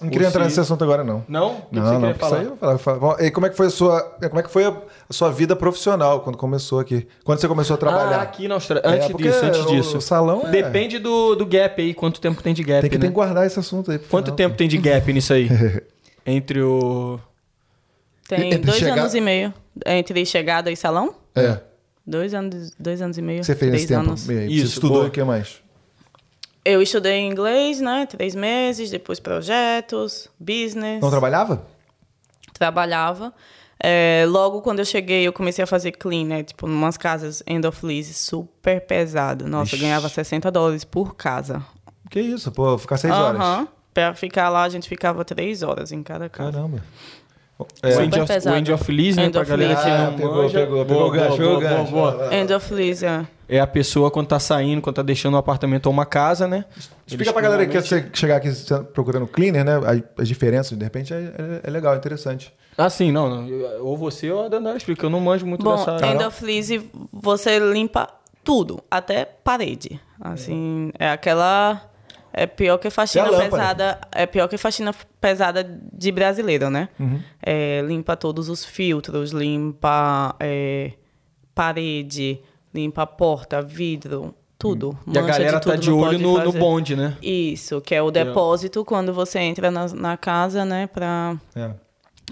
[0.00, 1.24] Não queria entrar se- nesse assunto agora, não.
[1.26, 1.56] Não?
[1.56, 2.38] O que Não, você não, queria isso falar?
[2.38, 2.98] aí eu vou falar.
[2.98, 4.76] Bom, E como é que foi a sua, como é que foi a,
[5.10, 7.08] sua vida profissional quando começou aqui?
[7.24, 8.18] Quando você começou a trabalhar?
[8.18, 8.86] Ah, aqui na Austrália.
[8.88, 9.96] É, Antes porque disso, antes disso.
[9.98, 12.96] o salão é- Depende do, do gap aí, quanto tempo tem de gap, Tem que,
[12.96, 13.00] né?
[13.00, 13.98] tem que guardar esse assunto aí.
[13.98, 14.36] Quanto final.
[14.36, 15.48] tempo tem de gap nisso aí?
[16.24, 17.18] Entre o...
[18.28, 19.54] Tem Entre dois chegar- anos e meio.
[19.86, 21.14] Entre chegada e salão?
[21.34, 21.58] É.
[22.08, 23.44] Dois anos, dois anos e meio.
[23.44, 24.00] Você fez três nesse tempo?
[24.00, 24.26] anos.
[24.28, 25.08] E Isso, você estudou boa.
[25.08, 25.60] o que mais?
[26.64, 28.06] Eu estudei inglês, né?
[28.06, 31.02] Três meses, depois projetos, business.
[31.02, 31.66] Não trabalhava?
[32.54, 33.32] trabalhava.
[33.78, 36.42] É, logo quando eu cheguei, eu comecei a fazer clean, né?
[36.42, 39.46] Tipo, em umas casas end of lease super pesado.
[39.46, 41.62] Nossa, eu ganhava 60 dólares por casa.
[42.10, 43.40] Que isso, pô, ficar seis horas.
[43.40, 43.68] Aham.
[43.94, 46.52] Pra ficar lá, a gente ficava três horas em cada casa.
[46.52, 46.82] Caramba.
[47.58, 47.90] O É.
[47.90, 48.54] Super End of, pesado.
[48.54, 49.24] o End of Lease, né?
[49.24, 49.84] End Pra of galera Lease.
[49.84, 50.60] que Ah, não pegou, manja.
[50.60, 52.34] pegou, pegou Boa, boa, boa.
[52.34, 53.26] End of lease, é.
[53.48, 56.64] É a pessoa quando tá saindo, quando tá deixando um apartamento ou uma casa, né?
[57.06, 58.50] Explica Eles pra galera que quer chegar aqui
[58.92, 59.76] procurando cleaner, né?
[59.76, 62.52] As, as diferenças, de repente, é, é- é legal, interessante.
[62.76, 63.48] Ah, sim, não, não.
[63.80, 65.06] Ou você ou a Dandara explica.
[65.06, 68.06] Eu não manjo muito Bom, dessa end of lease, você limpa
[68.44, 69.98] tudo, até parede.
[70.20, 71.82] Assim, é aquela...
[72.42, 73.50] É pior que faxina lâmpada.
[73.50, 74.00] pesada.
[74.12, 76.88] É pior que faxina pesada de brasileiro, né?
[76.98, 77.20] Uhum.
[77.42, 80.92] É, limpa todos os filtros, limpa é,
[81.54, 82.40] parede,
[82.72, 84.98] limpa porta, vidro, tudo.
[85.06, 87.16] E a galera tá tudo, de não olho no, no bonde, né?
[87.22, 90.86] Isso, que é o depósito quando você entra na, na casa, né?
[90.86, 91.70] Pra É.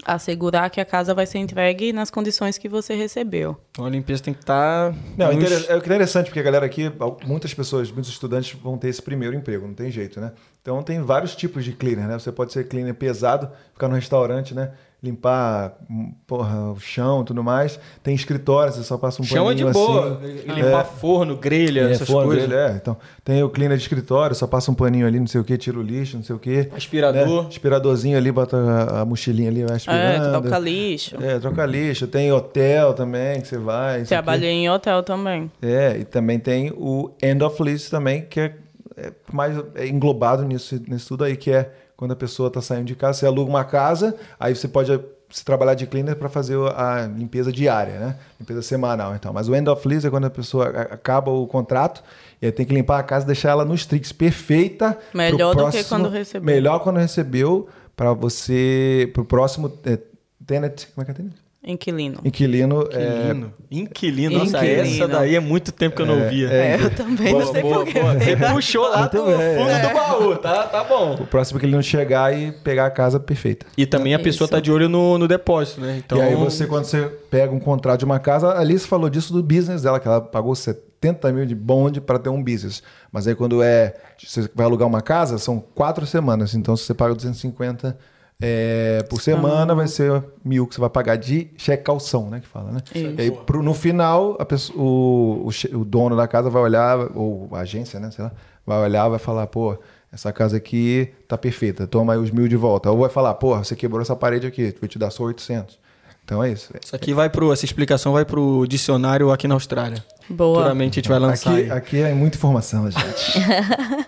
[0.05, 3.57] assegurar que a casa vai ser entregue nas condições que você recebeu.
[3.71, 4.93] Então a limpeza tem que estar.
[5.17, 6.91] Não, inter- é interessante porque a galera aqui,
[7.25, 10.31] muitas pessoas, muitos estudantes vão ter esse primeiro emprego, não tem jeito, né?
[10.61, 12.19] Então tem vários tipos de cleaner, né?
[12.19, 14.71] Você pode ser cleaner pesado, ficar no restaurante, né?
[15.01, 17.79] Limpar hum, porra, o chão e tudo mais.
[18.01, 20.19] Tem escritório, você só passa um Chama de paninho boa.
[20.23, 20.51] assim.
[20.51, 22.49] Limpar forno, grelha, É, essas forno coisas.
[22.49, 22.75] dele, é.
[22.75, 25.55] Então, tem o cleaner de escritório, só passa um paninho ali, não sei o que,
[25.55, 26.69] tira o lixo, não sei o que.
[26.75, 27.45] Aspirador.
[27.45, 30.25] Aspiradorzinho ali, bota a, a mochilinha ali, vai aspirando.
[30.25, 31.15] É, troca lixo.
[31.23, 32.07] É, troca lixo.
[32.07, 34.01] Tem hotel também, que você vai.
[34.03, 35.51] Trabalhei em hotel também.
[35.61, 38.55] É, e também tem o end of lease também, que é,
[38.97, 42.85] é mais é englobado nisso, nisso tudo aí, que é quando a pessoa está saindo
[42.85, 44.97] de casa, você aluga uma casa, aí você pode
[45.29, 48.15] se trabalhar de cleaner para fazer a limpeza diária, né?
[48.39, 49.33] Limpeza semanal, então.
[49.33, 52.01] Mas o end of lease é quando a pessoa acaba o contrato
[52.41, 54.97] e aí tem que limpar a casa, deixar ela nos tricks perfeita.
[55.13, 56.45] Melhor do que quando recebeu.
[56.45, 59.99] Melhor quando recebeu para você pro próximo é,
[60.45, 61.46] tenant, como é que é tenant?
[61.67, 62.21] Inquilino.
[62.23, 63.53] Inquilino, é, Inquilino.
[63.69, 64.39] Inquilino.
[64.39, 64.81] Nossa, Inquilino.
[64.81, 66.47] essa daí é muito tempo que eu não ouvia.
[66.49, 67.99] É, eu também Boa, não sei boa, porquê.
[67.99, 69.81] Você puxou lá do Muito bem, fundo é.
[69.81, 71.15] do baú, tá, tá bom.
[71.15, 73.65] o próximo inquilino chegar e pegar a casa perfeita.
[73.77, 74.51] E também a pessoa Isso.
[74.53, 75.97] tá de olho no, no depósito, né?
[75.97, 79.09] Então, E aí você, quando você pega um contrato de uma casa, a Alice falou
[79.09, 82.81] disso do business dela, que ela pagou 70 mil de bonde para ter um business.
[83.11, 83.93] Mas aí quando é.
[84.17, 86.55] Você vai alugar uma casa, são quatro semanas.
[86.55, 87.97] Então, se você paga 250
[88.41, 92.39] é, por semana, vai ser mil que você vai pagar de cheque calção, né?
[92.39, 92.79] Que fala, né?
[92.93, 93.15] Isso.
[93.17, 96.99] E aí, pro- no final, a pessoa- o, o o dono da casa vai olhar,
[97.15, 98.11] ou a agência, né?
[98.11, 98.31] Sei lá,
[98.65, 99.77] vai olhar, vai falar, pô.
[100.09, 102.89] Essa casa aqui tá perfeita, toma aí os mil de volta.
[102.89, 105.77] Ou vai falar, pô, você quebrou essa parede aqui, vou te dar só 800.
[106.23, 106.71] Então é isso.
[106.83, 107.51] Isso aqui vai pro.
[107.51, 110.03] Essa explicação vai pro dicionário aqui na Austrália.
[110.29, 110.55] Boa.
[110.59, 111.51] Futuramente a gente vai lançar.
[111.51, 111.71] Aqui, aí.
[111.71, 113.33] aqui é muita informação, gente.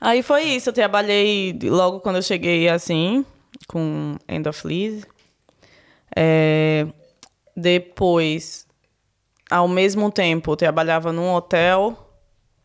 [0.00, 3.24] Aí foi isso, eu trabalhei logo quando eu cheguei assim,
[3.66, 5.04] com End of Lease.
[6.16, 6.86] É,
[7.56, 8.66] depois,
[9.50, 11.96] ao mesmo tempo, eu trabalhava num hotel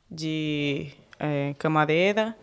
[0.09, 0.87] de
[1.19, 2.35] é, camareira,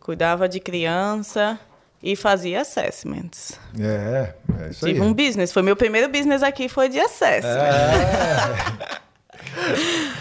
[0.00, 1.58] cuidava de criança,
[2.02, 3.58] e fazia assessments.
[3.78, 4.32] É,
[4.62, 5.06] é isso Tive aí.
[5.06, 5.52] um business.
[5.52, 7.58] Foi meu primeiro business aqui, foi de assessment.
[7.58, 8.98] É.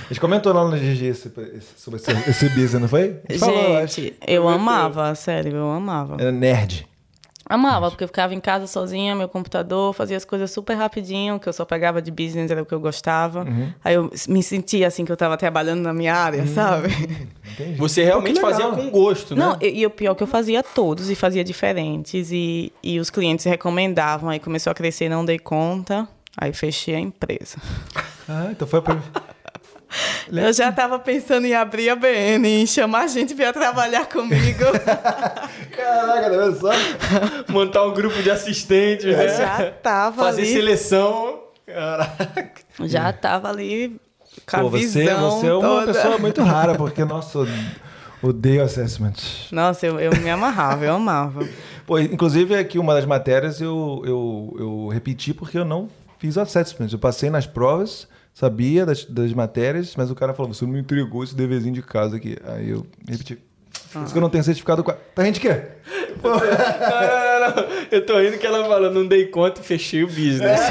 [0.06, 1.32] A gente comentou lá no esse-
[1.78, 3.20] sobre esse, esse business, não foi?
[3.30, 6.18] Gente falou, eu eu amava, sério, eu amava.
[6.20, 6.88] Era nerd.
[7.50, 11.48] Amava, porque eu ficava em casa sozinha, meu computador, fazia as coisas super rapidinho, que
[11.48, 13.44] eu só pegava de business era o que eu gostava.
[13.44, 13.72] Uhum.
[13.84, 16.48] Aí eu me sentia assim que eu tava trabalhando na minha área, Uhum.
[16.54, 16.90] sabe?
[17.54, 17.76] Entendi.
[17.78, 19.46] Você realmente fazia com gosto, né?
[19.46, 22.32] Não, e, e o pior é que eu fazia todos e fazia diferentes.
[22.32, 26.08] E, e os clientes recomendavam, aí começou a crescer, não dei conta.
[26.38, 27.58] Aí fechei a empresa.
[28.30, 29.02] Ah, então foi a prim-
[30.32, 34.64] Eu já tava pensando em abrir a BN, em chamar gente pra trabalhar comigo.
[35.76, 36.72] Caraca, tá vendo só?
[37.50, 39.28] Montar um grupo de assistentes, Eu né?
[39.30, 40.52] já tava Fazer ali.
[40.54, 41.40] seleção.
[41.66, 42.62] Caraca.
[42.82, 44.00] Já tava ali
[44.50, 45.94] com a Pô, você, visão você é uma toda.
[45.94, 47.48] pessoa muito rara, porque, nossa, eu
[48.22, 49.14] odeio assessment.
[49.52, 51.48] Nossa, eu, eu me amarrava, eu amava.
[51.86, 56.90] Pô, inclusive, aqui uma das matérias eu, eu, eu repeti porque eu não fiz assessment.
[56.92, 58.08] Eu passei nas provas,
[58.40, 61.82] sabia das, das matérias, mas o cara falou, você não me entregou esse deverzinho de
[61.82, 62.38] casa aqui.
[62.46, 63.38] Aí eu repeti.
[63.92, 64.84] Por isso que eu não tenho certificado.
[65.16, 65.62] Tá gente quê?
[66.22, 67.64] Pô, Não, não, não, não.
[67.90, 70.60] Eu tô rindo que ela falou, não dei conta e fechei o business.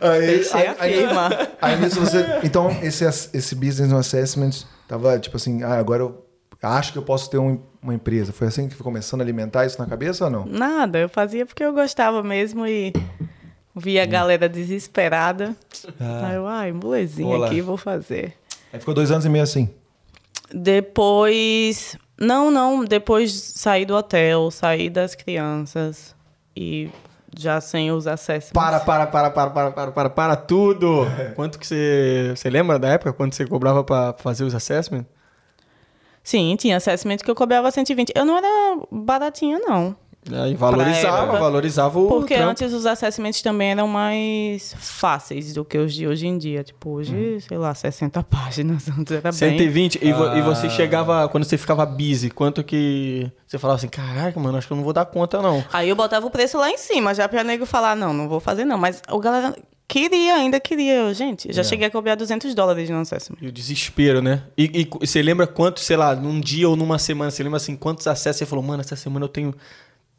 [0.00, 1.28] Aí, Fechei a aí, firma.
[1.60, 2.24] aí nisso você.
[2.44, 4.50] Então, esse, esse business no assessment
[4.86, 6.24] tava tipo assim, ah, agora eu
[6.62, 8.32] acho que eu posso ter um- uma empresa.
[8.32, 10.46] Foi assim que foi começando a alimentar isso na cabeça ou não?
[10.46, 12.92] Nada, eu fazia porque eu gostava mesmo e
[13.78, 15.54] via a galera desesperada.
[16.00, 17.46] Aí eu, ai, molezinha Vou lá.
[17.46, 18.34] aqui, vou fazer.
[18.72, 19.68] Aí ficou dois anos e meio assim.
[20.52, 21.96] Depois.
[22.20, 22.84] Não, não.
[22.84, 26.14] Depois saí do hotel, saí das crianças
[26.56, 26.90] e
[27.36, 28.50] já sem os acessos.
[28.52, 31.06] Para, para, para, para, para, para, para, para tudo.
[31.36, 32.32] Quanto que você...
[32.34, 35.06] Você lembra da época, quanto você cobrava pra fazer os assessments?
[36.22, 38.12] Sim, tinha assessment que eu cobrava 120.
[38.14, 39.96] Eu não era baratinha, não.
[40.32, 41.38] Aí valorizava, época.
[41.38, 42.50] valorizava o Porque trampo.
[42.50, 46.62] antes os assessments também eram mais fáceis do que os de hoje em dia.
[46.64, 48.88] Tipo, hoje, sei lá, 60 páginas.
[48.88, 49.32] Antes era bem.
[49.32, 49.98] 120.
[50.02, 50.42] E, vo- e Ah.
[50.42, 53.30] você chegava, quando você ficava busy, quanto que...
[53.46, 55.64] Você falava assim, caraca, mano, acho que eu não vou dar conta, não.
[55.72, 58.40] Aí eu botava o preço lá em cima, já pra nego falar, não, não vou
[58.40, 58.76] fazer não.
[58.78, 59.54] Mas o galera
[59.86, 60.92] queria, ainda queria.
[60.96, 61.64] Eu, gente, já É.
[61.64, 63.38] cheguei a cobrar 200 dólares no assessment.
[63.40, 64.42] E o desespero, né?
[64.56, 67.74] E, e você lembra quanto, sei lá, num dia ou numa semana, você lembra assim,
[67.74, 69.54] quantos acessos você falou, mano, essa semana eu tenho,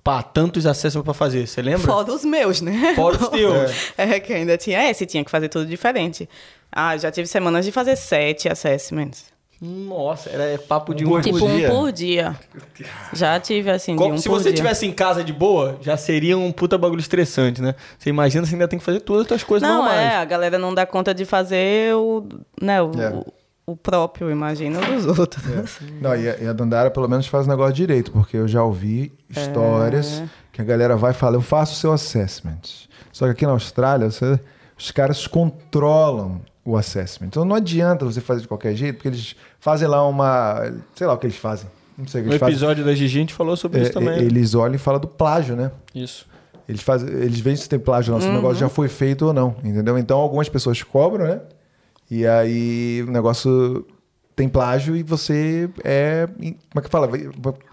[0.10, 1.46] pá, tantos acessos pra fazer.
[1.46, 1.82] Você lembra?
[1.86, 2.94] Fora os meus, né?
[2.96, 3.92] Fora os teus.
[3.96, 6.28] É, que ainda tinha esse, tinha que fazer tudo diferente.
[6.72, 9.26] Ah, já tive semanas de fazer sete assessments.
[9.62, 11.68] Nossa, era é papo de Um um por Tipo, dia?
[11.72, 12.36] um por dia.
[13.14, 14.56] Já tive, assim, de Como um se por você dia.
[14.56, 17.76] tivesse em casa de boa, já seria um puta bagulho estressante, né?
[17.98, 20.00] Você imagina você ainda tem que fazer todas as suas coisas Não, normais.
[20.14, 22.26] é, a galera não dá conta de fazer o,
[22.62, 23.10] né, o, É.
[23.10, 23.26] o,
[23.72, 25.44] o próprio, imagina dos outros.
[26.02, 28.64] Não, e a, e a Dandara pelo menos faz o negócio direito, porque eu já
[28.64, 32.60] ouvi histórias que a galera vai falar, eu faço o seu assessment.
[33.12, 34.40] Só que aqui na Austrália, você-
[34.78, 37.28] os caras controlam o assessment.
[37.28, 40.72] Então não adianta você fazer de qualquer jeito, porque eles fazem lá uma.
[40.96, 41.70] Sei lá o que eles fazem.
[41.98, 42.54] Não sei o que No eles fazem.
[42.56, 44.20] episódio da Gigi a gente falou sobre É, isso também.
[44.20, 45.72] eles olham e falam do plágio, né?
[45.94, 46.26] Isso.
[46.68, 49.34] Eles fazem, eles veem se tem plágio lá, se o negócio já foi feito ou
[49.34, 49.98] não, entendeu?
[49.98, 51.42] Então algumas pessoas cobram, né?
[52.10, 53.86] E aí o negócio
[54.36, 57.10] tem plágio e você é, como é que fala?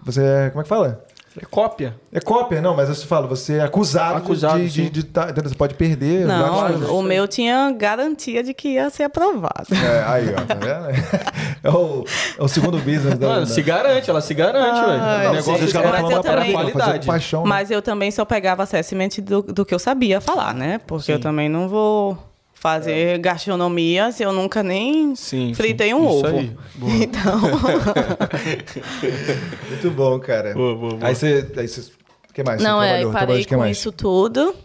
[0.03, 1.03] Você é, como é que fala?
[1.39, 1.95] É cópia.
[2.11, 4.89] É cópia, não, mas eu te falo, você é acusado, Acusado, de, de, sim.
[4.89, 6.25] de tá- você pode perder.
[6.25, 6.89] Não, coisas.
[6.89, 9.67] o meu tinha garantia de que ia ser aprovado.
[9.71, 10.87] É, aí, ó, tá vendo?
[11.63, 12.05] É o,
[12.39, 13.27] é o segundo business da.
[13.27, 15.01] Mano, se garante, ela se garante, velho.
[15.03, 17.05] Ai, O negócio de falando eu para qualidade.
[17.07, 17.43] paixão.
[17.43, 17.49] né?
[17.49, 20.79] Mas eu também só pegava assessment do, do que eu sabia falar, né?
[20.87, 22.17] Porque eu também não vou
[22.59, 25.93] fazer gastronomia se eu nunca nem Sim, fritei sim.
[25.93, 26.37] um Isso ovo.
[26.39, 26.57] aí.
[26.75, 26.91] Boa.
[26.97, 27.39] Então,
[29.69, 30.53] Muito bom, cara.
[30.53, 31.07] Boa, boa, boa.
[31.07, 31.49] Aí você.
[31.57, 31.91] Aí você
[32.29, 32.61] o que mais?
[32.61, 33.77] não, é, eu parei com mais?
[33.77, 34.55] isso tudo.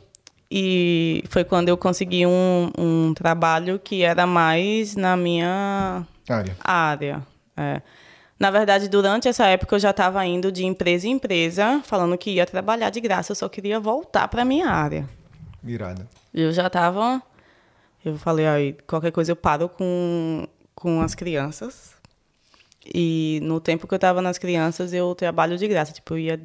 [0.51, 6.57] E foi quando eu consegui um, um trabalho que era mais na minha Área.
[6.63, 7.23] área.
[7.57, 7.81] é.
[8.39, 12.33] Na verdade, durante essa época eu já estava indo de empresa em empresa, falando que
[12.33, 15.09] ia trabalhar de graça, eu só queria voltar para minha área.
[15.63, 16.09] Virada.
[16.35, 17.23] Eu já estava.
[18.05, 21.95] Eu falei, aí, qualquer coisa eu paro com, com as crianças.
[22.95, 25.93] E no tempo que eu estava nas crianças, eu trabalho de graça.
[25.93, 26.41] Tipo, eu ia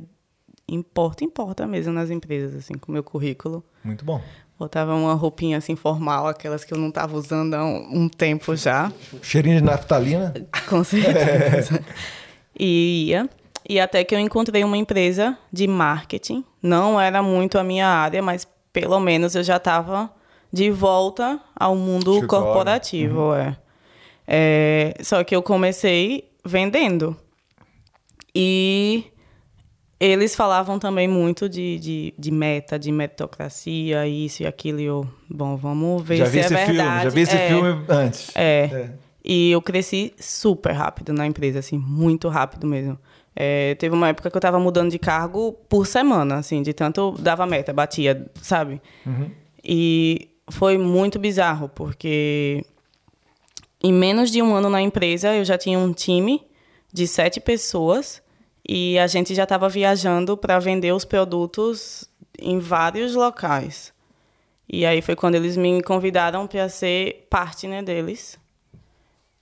[0.67, 3.63] em porta em porta mesmo nas empresas, assim, com o meu currículo.
[3.83, 4.21] Muito bom.
[4.59, 8.55] Botava uma roupinha assim formal, aquelas que eu não estava usando há um, um tempo
[8.55, 8.91] já.
[9.21, 10.33] Cheirinho de naftalina.
[10.67, 11.83] Com certeza.
[12.59, 13.29] e ia.
[13.69, 16.43] E até que eu encontrei uma empresa de marketing.
[16.61, 20.09] Não era muito a minha área, mas pelo menos eu já estava
[20.51, 22.45] de volta ao mundo Escritório.
[22.45, 23.33] corporativo.
[23.35, 23.57] É.
[24.27, 27.15] É, Só que eu comecei vendendo.
[28.35, 29.05] E
[29.99, 34.79] eles falavam também muito de, de, de meta, de meritocracia, isso e aquilo.
[34.79, 36.75] E eu, bom, vamos ver já se vi é esse verdade.
[36.75, 38.31] filme, já vi esse É, filme antes.
[38.35, 38.89] É.
[39.23, 42.97] E eu cresci super rápido na empresa, assim, muito rápido mesmo.
[43.35, 46.99] É, teve uma época que eu tava mudando de cargo por semana, assim, de tanto
[47.01, 48.81] eu dava meta, batia, sabe?
[49.63, 52.63] E foi muito bizarro, porque
[53.83, 56.45] em menos de um ano na empresa eu já tinha um time
[56.91, 58.21] de sete pessoas
[58.67, 63.93] e a gente já estava viajando para vender os produtos em vários locais.
[64.69, 68.37] E aí foi quando eles me convidaram para ser partner deles.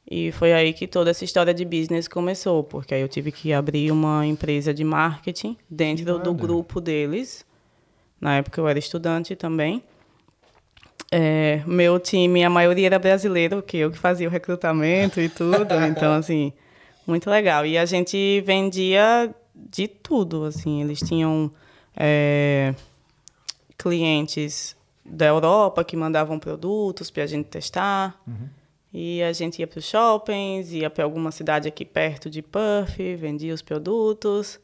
[0.10, 3.52] E foi aí que toda essa história de business começou, porque aí eu tive que
[3.52, 7.44] abrir uma empresa de marketing dentro do, do grupo deles.
[8.22, 9.84] Na época eu era estudante também.
[11.12, 15.74] É, meu time, a maioria era brasileiro, que eu que fazia o recrutamento e tudo.
[15.90, 16.52] então, assim,
[17.06, 17.66] muito legal.
[17.66, 20.82] E a gente vendia de tudo, assim.
[20.82, 21.52] Eles tinham
[21.96, 22.74] é,
[23.78, 24.76] clientes
[25.06, 28.20] da Europa que mandavam produtos para a gente testar.
[28.92, 32.98] E a gente ia para os shoppings, ia para alguma cidade aqui perto de Perth,
[33.18, 34.60] vendia os produtos,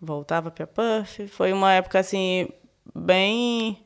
[0.00, 1.26] voltava para Perth.
[1.28, 2.48] Foi uma época assim
[2.94, 3.78] bem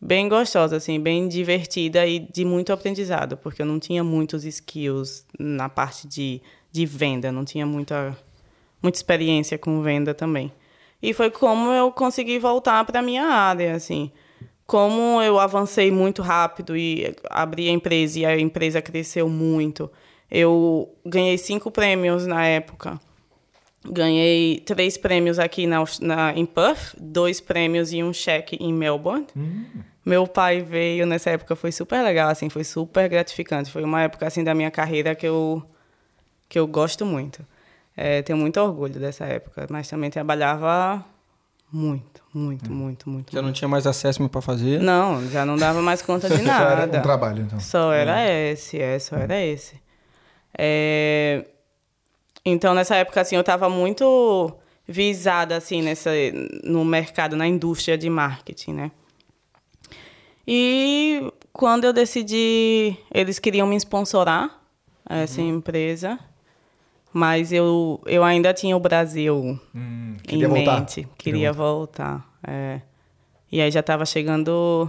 [0.00, 5.26] bem gostosa, assim, bem divertida e de muito aprendizado, porque eu não tinha muitos skills
[5.38, 6.40] na parte de,
[6.72, 8.16] de venda, não tinha muita
[8.82, 10.50] muita experiência com venda também.
[11.02, 14.10] E foi como eu consegui voltar para minha área, assim.
[14.66, 19.90] Como eu avancei muito rápido e abri a empresa e a empresa cresceu muito,
[20.30, 23.00] eu ganhei cinco prêmios na época.
[23.84, 29.26] Ganhei três prêmios aqui na, na, em Perth, dois prêmios e um cheque em Melbourne.
[30.04, 33.70] Meu pai veio nessa época, foi super legal, assim, foi super gratificante.
[33.70, 35.62] Foi uma época assim da minha carreira que eu
[36.48, 37.44] que eu gosto muito.
[37.96, 41.04] É, tenho muito orgulho dessa época, mas também trabalhava
[41.72, 43.32] muito, muito, muito, muito.
[43.32, 44.80] Já não tinha mais acesso para fazer.
[44.80, 46.98] Não, já não dava mais conta de Só era nada.
[46.98, 47.60] um trabalho, então.
[47.60, 49.80] Só era esse, é, só era esse.
[50.58, 51.44] É,
[52.44, 54.52] Então, nessa época, assim, eu estava muito
[54.88, 56.10] visada, assim, nessa,
[56.64, 58.90] no mercado, na indústria de marketing, né?
[60.46, 64.58] E quando eu decidi, eles queriam me sponsorar,
[65.08, 66.18] essa empresa,
[67.12, 70.78] mas eu, eu ainda tinha o Brasil Hum, em queria voltar.
[70.78, 71.08] mente.
[71.18, 72.24] Queria voltar.
[72.46, 72.80] é.
[73.52, 74.88] E aí já estava chegando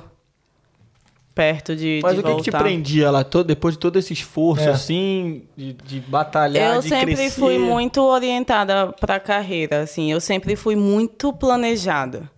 [1.33, 2.57] perto de, Mas de o que, que voltar.
[2.59, 4.71] te prendia lá, todo, depois de todo esse esforço, É.
[4.71, 7.39] assim, de, de batalhar, Eu de sempre crescer?
[7.39, 10.11] fui muito orientada para a carreira, assim.
[10.11, 12.29] Eu sempre fui muito planejada.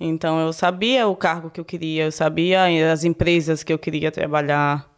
[0.00, 4.10] Então eu sabia o cargo que eu queria, eu sabia as empresas que eu queria
[4.10, 4.90] trabalhar.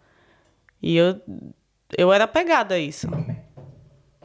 [0.80, 1.20] E eu
[1.98, 3.09] eu era pegada a isso.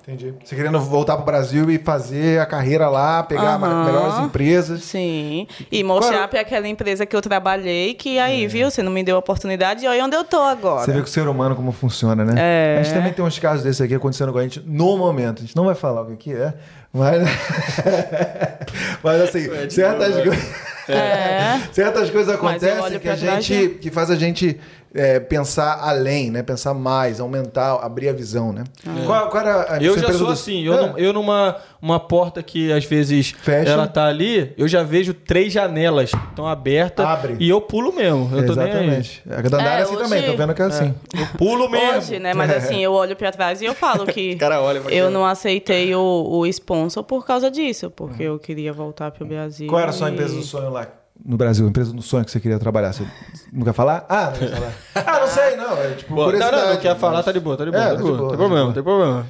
[0.08, 0.34] Entendi.
[0.42, 3.84] Você querendo voltar pro Brasil e fazer a carreira lá, pegar Aham.
[3.84, 4.82] melhores empresas.
[4.86, 5.46] Sim.
[5.70, 9.18] E mostrar para aquela empresa que eu trabalhei que aí, viu, você não me deu
[9.18, 10.86] a oportunidade e olha onde eu tô agora.
[10.86, 12.36] Você vê que o ser humano como funciona, né?
[12.38, 12.78] É.
[12.80, 15.40] A gente também tem uns casos desses aqui acontecendo com a gente no momento.
[15.40, 16.54] A gente não vai falar o que que é,
[16.98, 17.24] mas.
[19.04, 21.62] mas assim, certas, co- É.
[21.72, 23.70] certas coisas acontecem que a gente.
[23.82, 24.60] que faz a gente
[24.98, 26.42] é, pensar além, né?
[26.44, 28.64] Pensar mais, aumentar, abrir a visão, né?
[29.06, 30.82] Qual, qual era a Eu já sou do- assim, eu, É.
[30.88, 33.70] num- eu numa uma porta que às vezes Fecha.
[33.72, 37.36] ela tá ali, eu já vejo três janelas que estão abertas Abre.
[37.40, 38.30] e eu pulo mesmo.
[38.36, 38.70] Eu tô nem aí.
[38.72, 39.24] Exatamente.
[39.30, 40.96] A Dandara é É, assim hoje- também, tô vendo que é assim.
[41.16, 41.98] Eu pulo mesmo.
[42.00, 42.34] Hoje, né?
[42.34, 45.94] Mas assim, eu olho pra trás e eu falo que cara olha eu não aceitei
[45.94, 49.68] o, o sponsor por causa disso, porque eu queria voltar pro Brasil.
[49.68, 50.88] Qual era a sua e- empresa do sonho lá?
[51.26, 52.94] No Brasil, empresa do sonho que você queria trabalhar.
[52.94, 53.04] Você
[53.52, 54.06] não quer falar?
[54.08, 54.74] Ah, não quer falar.
[54.96, 55.78] ah, não sei, não.
[55.78, 57.90] É tipo Pô, não, não, não quer falar, tá de boa, tá de boa, É,
[57.90, 59.28] tá de boa, não tem problema, não tem problema.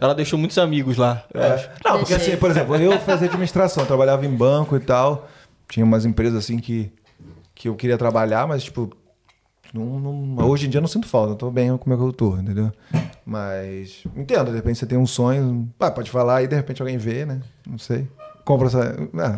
[0.00, 1.52] Ela deixou muitos amigos lá, eu É.
[1.54, 1.70] acho.
[1.84, 5.28] Não, porque assim, por exemplo, eu fazia administração, eu trabalhava em banco e tal.
[5.68, 6.90] Tinha umas empresas assim que,
[7.54, 8.90] que eu queria trabalhar, mas tipo.
[9.74, 12.02] Não, não- hoje em dia eu não sinto falta, eu tô bem como é que
[12.02, 12.72] eu tô, entendeu?
[13.24, 16.96] Mas entendo, de repente você tem um sonho, ah, pode falar e de repente alguém
[16.96, 17.40] vê, né?
[17.68, 18.06] Não sei.
[18.46, 18.94] Compra essa.
[19.18, 19.36] Ah,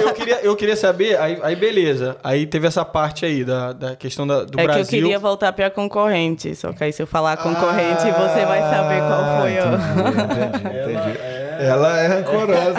[0.00, 3.72] Eu, eu queria, eu queria saber, aí, aí beleza, aí teve essa parte aí da,
[3.74, 4.84] da questão da- do É Brasil.
[4.86, 8.60] que eu queria voltar pra concorrente, só que aí se eu falar concorrente, você vai
[8.62, 9.62] saber qual foi o...
[9.62, 11.18] Ah, Entendi, entendi, entendi.
[11.60, 12.78] Ela é rancorosa.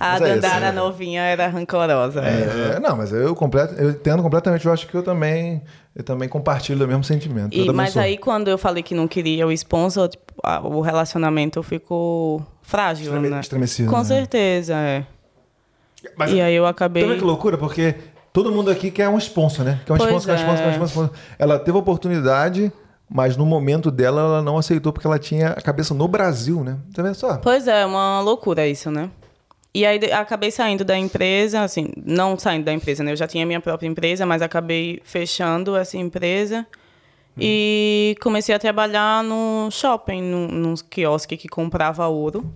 [0.00, 0.72] A Mas é isso, Dandara né?
[0.72, 2.20] novinha era rancorosa.
[2.20, 4.66] É, não, mas eu, completo, eu entendo completamente.
[4.66, 5.62] Eu acho que eu também,
[5.94, 7.56] eu também compartilho do mesmo sentimento.
[7.56, 8.02] E, mas sou.
[8.02, 13.04] aí, quando eu falei que não queria o sponsor, tipo, a- o relacionamento ficou frágil,
[13.06, 13.40] Estreme- né?
[13.40, 14.04] estremecido, Com né?
[14.04, 15.04] certeza, é.
[16.16, 17.02] Mas e aí eu acabei...
[17.02, 17.94] Também que loucura, porque
[18.32, 19.80] todo mundo aqui quer um sponsor, né?
[19.84, 20.86] Quer um Pois sponsor, quer um sponsor, quer um é.
[20.86, 21.10] sponsor.
[21.38, 22.72] Ela teve a oportunidade,
[23.08, 26.78] mas no momento dela ela não aceitou porque ela tinha a cabeça no Brasil, né?
[26.92, 27.38] Tá vendo só?
[27.38, 29.10] Pois é, uma loucura isso, né?
[29.74, 33.12] E aí acabei saindo da empresa, assim, não saindo da empresa, né?
[33.12, 36.66] Eu já tinha minha própria empresa, mas acabei fechando essa empresa
[37.40, 42.52] e comecei a trabalhar no shopping, num, num quiosque que comprava ouro.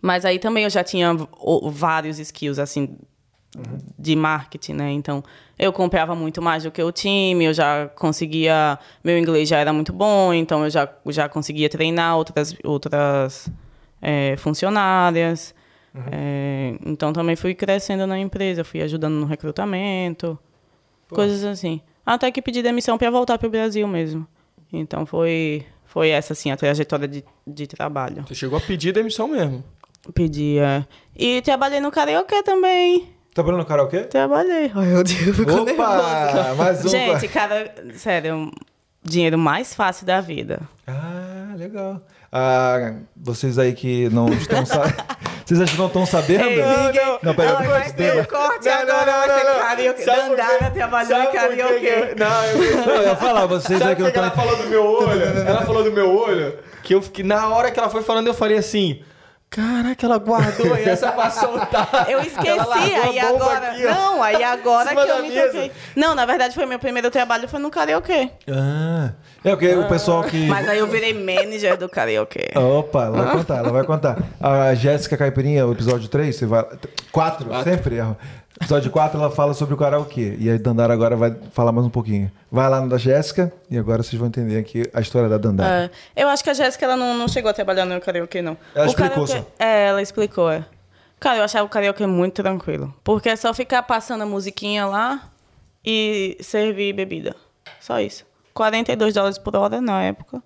[0.00, 1.16] Mas aí também eu já tinha
[1.72, 2.96] vários skills, assim,
[3.98, 4.92] de marketing, né?
[4.92, 5.24] Então,
[5.58, 8.78] eu comprava muito mais do que o time, eu já conseguia...
[9.02, 13.50] Meu inglês já era muito bom, então eu já, já conseguia treinar outras, outras
[14.00, 15.54] eh, funcionárias.
[16.12, 20.38] Eh, então, também fui crescendo na empresa, fui ajudando no recrutamento,
[21.08, 21.80] coisas assim.
[22.06, 24.26] Até que pedi demissão para voltar para o Brasil mesmo.
[24.72, 28.24] Então, foi, foi essa, assim, a trajetória de, de trabalho.
[28.26, 29.64] Você chegou a pedir demissão mesmo.
[30.14, 30.86] Pedi, é.
[31.16, 33.08] E trabalhei no karaokê também.
[33.34, 34.00] Tá falando karaokê?
[34.04, 34.70] Trabalhei.
[34.74, 35.62] Ai, meu Deus, nervosa.
[35.72, 36.54] Opa!
[36.56, 36.88] Mais um.
[36.88, 38.50] Gente, cara, sério,
[39.02, 40.60] dinheiro mais fácil da vida.
[40.86, 42.00] Ah, legal.
[42.32, 44.96] Ah, vocês aí que não estão sabendo.
[45.46, 46.44] vocês acham que não estão sabendo?
[46.44, 46.56] Ei,
[46.86, 50.04] ninguém- Não, pera, Não, vai ter o corte agora, vai ser karaokê.
[50.04, 52.14] Dandara trabalhou em karaokê.
[52.18, 52.76] Não, eu...
[52.86, 54.24] Não, eu ia falar, vocês aí Sabe que não que estão.
[54.24, 55.22] ela falou do meu olho?
[55.22, 57.24] Ela falou do meu olho que eu fiquei.
[57.24, 59.00] Na hora que ela foi falando, eu falei assim.
[59.50, 61.88] Caraca, ela guardou essa pra soltar.
[62.06, 63.70] Eu Ela esqueci, aí bomba agora.
[63.70, 65.46] aqui, não, aí agora que eu me mesa.
[65.46, 65.72] toquei.
[65.96, 68.30] Não, na verdade foi meu primeiro trabalho, foi no karaokê.
[68.50, 69.10] Ah,
[69.42, 70.46] é porque o pessoal que.
[70.46, 72.50] Mas aí eu virei manager do karaokê.
[72.54, 74.18] Opa, ela vai contar, ela vai contar.
[74.38, 76.66] A Jéssica Caipirinha, o episódio 3, você vai.
[77.10, 78.16] 4, sempre erro.
[78.60, 80.36] Episódio 4 ela fala sobre o karaokê.
[80.38, 82.30] E a Dandara agora vai falar mais um pouquinho.
[82.50, 85.90] Vai lá no da Jéssica e agora vocês vão entender aqui a história da Dandara.
[86.16, 88.56] É, eu acho que a Jéssica ela não, não chegou a trabalhar no karaokê, não.
[88.74, 89.46] Ela O explicou karaokê- só.
[89.64, 90.64] É, ela explicou, é.
[91.20, 92.92] Cara, eu achava o karaokê muito tranquilo.
[93.04, 95.28] Porque é só ficar passando a musiquinha lá
[95.84, 97.34] e servir bebida.
[97.80, 98.24] Só isso.
[98.54, 100.42] 42 dólares por hora na época.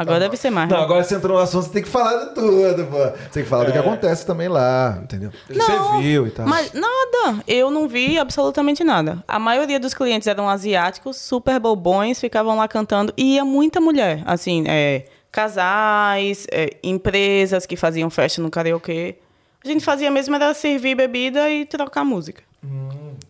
[0.00, 0.68] Agora deve ser mais.
[0.70, 0.82] Não, né?
[0.84, 2.98] agora você entrou no assunto, você tem que falar de tudo, pô.
[2.98, 5.30] Você tem que falar do que acontece também lá, entendeu?
[5.30, 6.46] O que você viu e tal.
[6.46, 9.22] Mas nada, eu não vi absolutamente nada.
[9.26, 14.22] A maioria dos clientes eram asiáticos, super bobões, ficavam lá cantando e ia muita mulher,
[14.24, 19.16] assim, é, casais, é, empresas que faziam festa no karaokê.
[19.64, 22.42] A gente fazia mesmo era servir bebida e trocar música.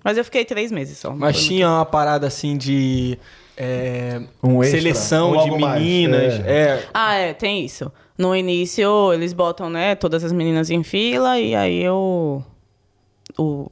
[0.05, 1.11] Mas eu fiquei três meses só.
[1.11, 1.55] não Mas foi muito.
[1.57, 3.19] tinha uma parada assim de.
[3.59, 6.35] É, Um extra, seleção um de algo mais, meninas.
[6.47, 6.51] é.
[6.53, 6.89] é.
[6.95, 7.91] Ah, é, tem isso.
[8.17, 12.43] No início, eles botam, né, todas as meninas em fila e aí eu...
[13.39, 13.71] O,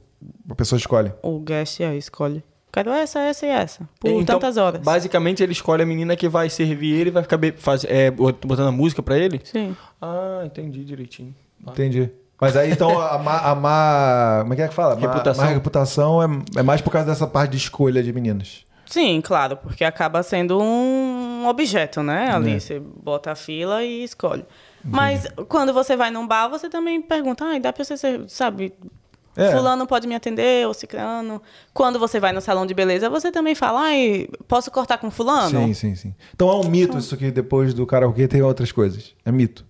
[0.49, 1.11] A pessoa escolhe.
[1.23, 2.43] o guest aí escolhe.
[2.71, 3.89] Quero essa, essa e essa.
[3.99, 4.81] Por Então, tantas horas.
[4.81, 8.67] Basicamente, ele escolhe a menina que vai servir ele e vai ficar faz, é, botando
[8.67, 9.41] a música pra ele?
[9.43, 9.75] Sim.
[10.01, 11.33] Ah, entendi direitinho.
[11.67, 12.11] Entendi.
[12.39, 13.37] Mas aí então a má.
[13.39, 14.95] A má como é que é que fala?
[14.95, 15.43] Má- Reputação.
[15.45, 18.63] Má reputação é, é mais por causa dessa parte de escolha de meninas.
[18.87, 22.31] Sim, claro, porque acaba sendo um objeto, né?
[22.31, 22.59] Ali É.
[22.59, 24.45] você bota a fila e escolhe.
[24.83, 28.73] Mas quando você vai num bar, você também pergunta, ai, dá pra você ser, sabe?
[29.35, 29.51] É.
[29.51, 31.41] Fulano pode me atender, ou ciclano.
[31.73, 35.49] Quando você vai no salão de beleza, você também fala, ai, posso cortar com fulano?
[35.59, 36.15] Sim, sim, sim.
[36.33, 39.13] Então é um mito isso que depois do karaokê tem outras coisas.
[39.23, 39.66] É mito.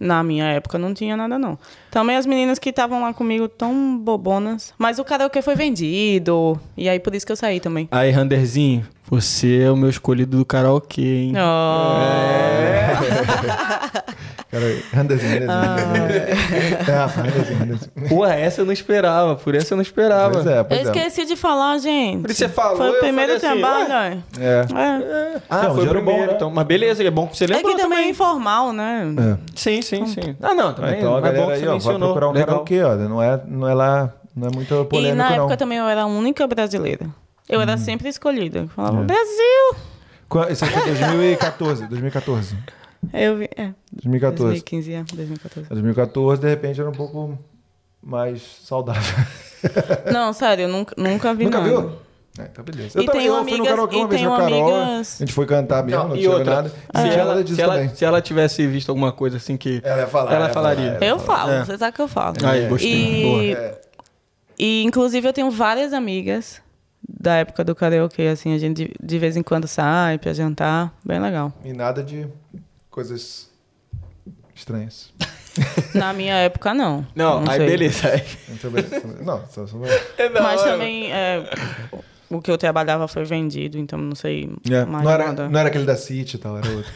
[0.00, 1.58] Na minha época não tinha nada, não.
[1.90, 4.72] Também as meninas que estavam lá comigo tão bobonas.
[4.78, 6.58] Mas o karaokê foi vendido.
[6.74, 7.86] E aí por isso que eu saí também.
[7.90, 11.34] Aí, Randerzinho, você é o meu escolhido do karaokê, hein?
[14.50, 16.06] Cara, Randerzinho, Randerzinho.
[16.88, 18.08] É, Randerzinho, Randerzinho.
[18.08, 20.32] Pô, essa eu não esperava, por essa eu não esperava.
[20.32, 20.96] Pois é, pois Eu é.
[20.96, 22.22] esqueci de falar, gente.
[22.22, 24.22] Por isso você falou, Foi o primeiro falei assim, trabalho, É.
[24.40, 24.66] é.
[24.74, 25.40] É.
[25.48, 26.32] Ah, Não, foi o primeiro, bom, né?
[26.34, 26.50] então.
[26.50, 28.10] Mas beleza, é bom que você É lembrou que também é também.
[28.10, 29.06] informal, né?
[29.18, 29.36] É.
[29.54, 30.36] Sim, sim, sim.
[30.42, 30.98] Ah, não, também.
[30.98, 32.08] então a mas é bom galera que aí, você ó, vai mencionou.
[32.14, 32.96] procurar um karaokê, ó.
[32.96, 35.36] Não é, não é lá, não é muito E polêmico, na não.
[35.36, 37.06] época também eu era a única brasileira.
[37.48, 37.62] Eu Hum.
[37.62, 38.58] era sempre escolhida.
[38.60, 38.68] Eu É.
[38.68, 39.76] Falava, Brasil!
[40.50, 42.56] Isso aqui é 2014, 2014.
[43.12, 44.44] Eu vi, é, 2014.
[44.44, 45.68] 2015, é, 2014.
[45.68, 47.38] 2014, de repente, era um pouco
[48.02, 49.24] mais saudável.
[50.12, 51.70] Não, sério, eu nunca, nunca vi Nunca nada.
[51.70, 51.92] viu?
[52.38, 53.02] É, então beleza.
[53.02, 55.46] E também- eu fui no amigas- karaokê uma vez a Carol, amigas- a gente foi
[55.46, 56.68] cantar mesmo, não, Não, e tinha outra, nada.
[56.68, 56.74] se,
[57.18, 57.94] ela, se, ela, também.
[57.94, 59.80] se ela tivesse visto alguma coisa assim que.
[59.84, 60.32] Ela ia falar.
[60.34, 60.92] Ela ia falaria.
[60.94, 61.64] falar, Eu falo, É.
[61.64, 62.36] você sabe que eu falo.
[62.44, 63.22] Aí, gostei.
[63.24, 63.42] Boa.
[63.44, 63.80] E, É.
[64.58, 66.62] e, inclusive, eu tenho várias amigas
[67.06, 70.94] da época do karaokê, assim, a gente de, de vez em quando sai pra jantar,
[71.04, 71.52] bem legal.
[71.64, 72.26] E nada de
[73.00, 73.48] coisas
[74.54, 75.10] estranhas.
[75.94, 77.06] Na minha época, não.
[77.14, 77.66] Não, aí sei.
[77.66, 78.08] beleza.
[78.08, 79.02] Aí- Então, beleza.
[79.22, 79.76] Não, só, só...
[80.42, 81.42] Mas também, é,
[82.28, 85.48] o que eu trabalhava foi vendido, então não sei É, mais não, era, nada.
[85.48, 86.92] não era aquele da City e tal, era outro.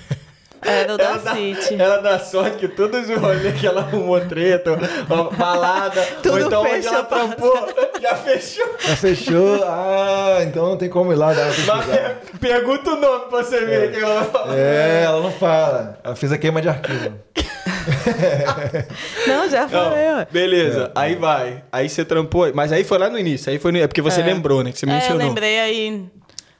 [0.64, 1.74] Era o da Ela dá, City.
[1.80, 4.72] ela dá sorte que todos os rolês que ela arrumou treta,
[5.08, 7.68] uma balada, Tudo ou então onde ela trampou,
[8.00, 8.66] Já fechou.
[8.80, 9.64] Já fechou?
[9.66, 11.84] Ah, então não tem como ir lá dar uma
[12.40, 14.58] Pergunta o nome pra você ver que ela vai falar.
[14.58, 15.98] É, ela não fala.
[16.04, 17.12] Ela fez a queima de arquivo.
[19.26, 20.26] Não, já Não, falei, ué.
[20.30, 21.62] beleza, aí vai.
[21.72, 22.50] Aí você trampou.
[22.54, 23.50] Mas aí foi lá no início.
[23.50, 23.78] Aí foi no...
[23.78, 24.24] É porque você É.
[24.24, 24.72] lembrou, né?
[24.72, 25.18] Que você É, eu mencionou.
[25.28, 26.04] lembrei aí.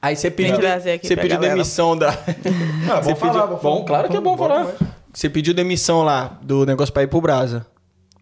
[0.05, 1.55] Aí você pediu, você pediu galera.
[1.55, 2.11] demissão da.
[2.11, 3.47] Ah, você vou falar, pediu...
[3.49, 3.75] vou falar.
[3.77, 4.65] Bom, claro que é bom Vamos, falar.
[4.65, 4.81] vamos,
[5.13, 7.67] Você pediu demissão lá do negócio pra ir pro Brasa.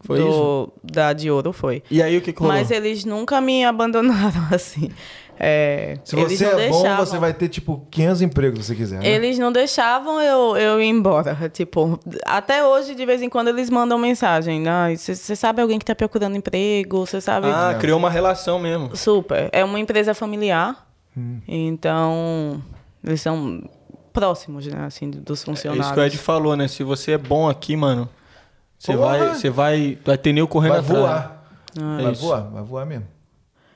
[0.04, 0.28] Foi isso?
[0.28, 1.82] do, Da de ouro foi.
[1.90, 2.54] E aí o que, que rolou?
[2.54, 4.90] Mas eles nunca me abandonaram assim.
[5.38, 7.06] É, Se eles você não é bom, deixavam.
[7.06, 9.00] você vai ter, tipo, 500 empregos se você quiser.
[9.00, 9.08] Né?
[9.08, 11.36] Eles não deixavam eu, eu ir embora.
[11.52, 14.62] Tipo, até hoje, de vez em quando, eles mandam mensagem.
[14.96, 17.04] Você sabe alguém que tá procurando emprego?
[17.06, 17.48] Você sabe.
[17.48, 18.94] Ah, criou uma relação mesmo.
[18.96, 19.48] Super.
[19.52, 20.91] É uma empresa familiar.
[21.16, 21.40] Hum.
[21.46, 22.62] Então,
[23.04, 23.62] eles são
[24.12, 24.84] próximos, né?
[24.84, 25.86] Assim, dos É funcionários.
[25.86, 26.68] isso que o Ed falou, né?
[26.68, 28.08] Se você é bom aqui, mano,
[28.78, 29.18] você Porra!
[29.18, 30.98] vai, você vai, vai ter nem correndo Vai atrás.
[31.00, 31.44] voar.
[31.98, 32.22] É vai isso.
[32.22, 33.06] voar, vai voar mesmo.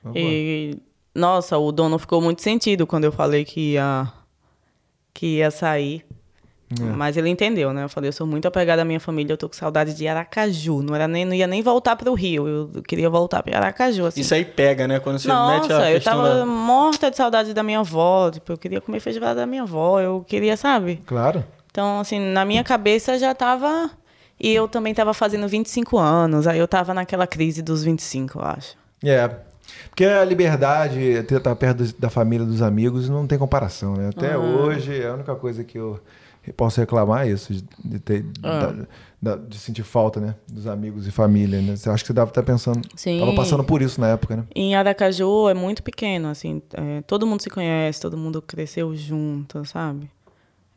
[0.02, 0.22] Vai voar.
[0.22, 0.78] E,
[1.14, 4.10] nossa, o dono ficou muito sentido quando eu falei que ia,
[5.14, 6.04] que ia sair.
[6.68, 6.82] É.
[6.82, 7.84] Mas ele entendeu, né?
[7.84, 10.82] Eu falei, eu sou muito apegada à minha família, eu tô com saudade de Aracaju.
[10.82, 14.20] Não, era nem, não ia nem voltar pro Rio, eu queria voltar para Aracaju, assim.
[14.20, 14.98] Isso aí pega, né?
[14.98, 16.46] Quando você mete a Nossa, eu tava da...
[16.46, 18.30] morta de saudade da minha avó.
[18.32, 20.00] Tipo, eu queria comer feijoada da minha avó.
[20.00, 21.00] Eu queria, sabe?
[21.06, 21.44] Claro.
[21.70, 23.90] Então, assim, na minha cabeça já tava.
[24.40, 26.46] E eu também tava fazendo 25 anos.
[26.48, 28.76] Aí eu tava naquela crise dos 25, eu acho.
[29.04, 29.30] É.
[29.88, 34.08] Porque a liberdade, ter- estar perto dos- da família, dos amigos, não tem comparação, né?
[34.08, 36.00] Até hoje, a única coisa que eu
[36.52, 37.52] posso reclamar isso,
[37.84, 38.72] de, ter, Ah.
[39.20, 40.34] da- da- de sentir falta, né?
[40.50, 41.74] Dos amigos e família, né?
[41.84, 43.18] Eu acho que você deve estar pensando, Sim.
[43.20, 44.44] tava passando por isso na época, né?
[44.54, 46.62] Em Aracaju é muito pequeno, assim.
[46.74, 50.10] é, todo mundo se conhece, todo mundo cresceu junto, sabe?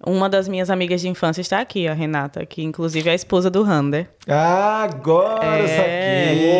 [0.07, 3.49] Uma das minhas amigas de infância está aqui, a Renata, que inclusive é a esposa
[3.49, 4.09] do Rander.
[4.29, 5.67] Ah, agora eu É.
[5.67, 6.51] saquei!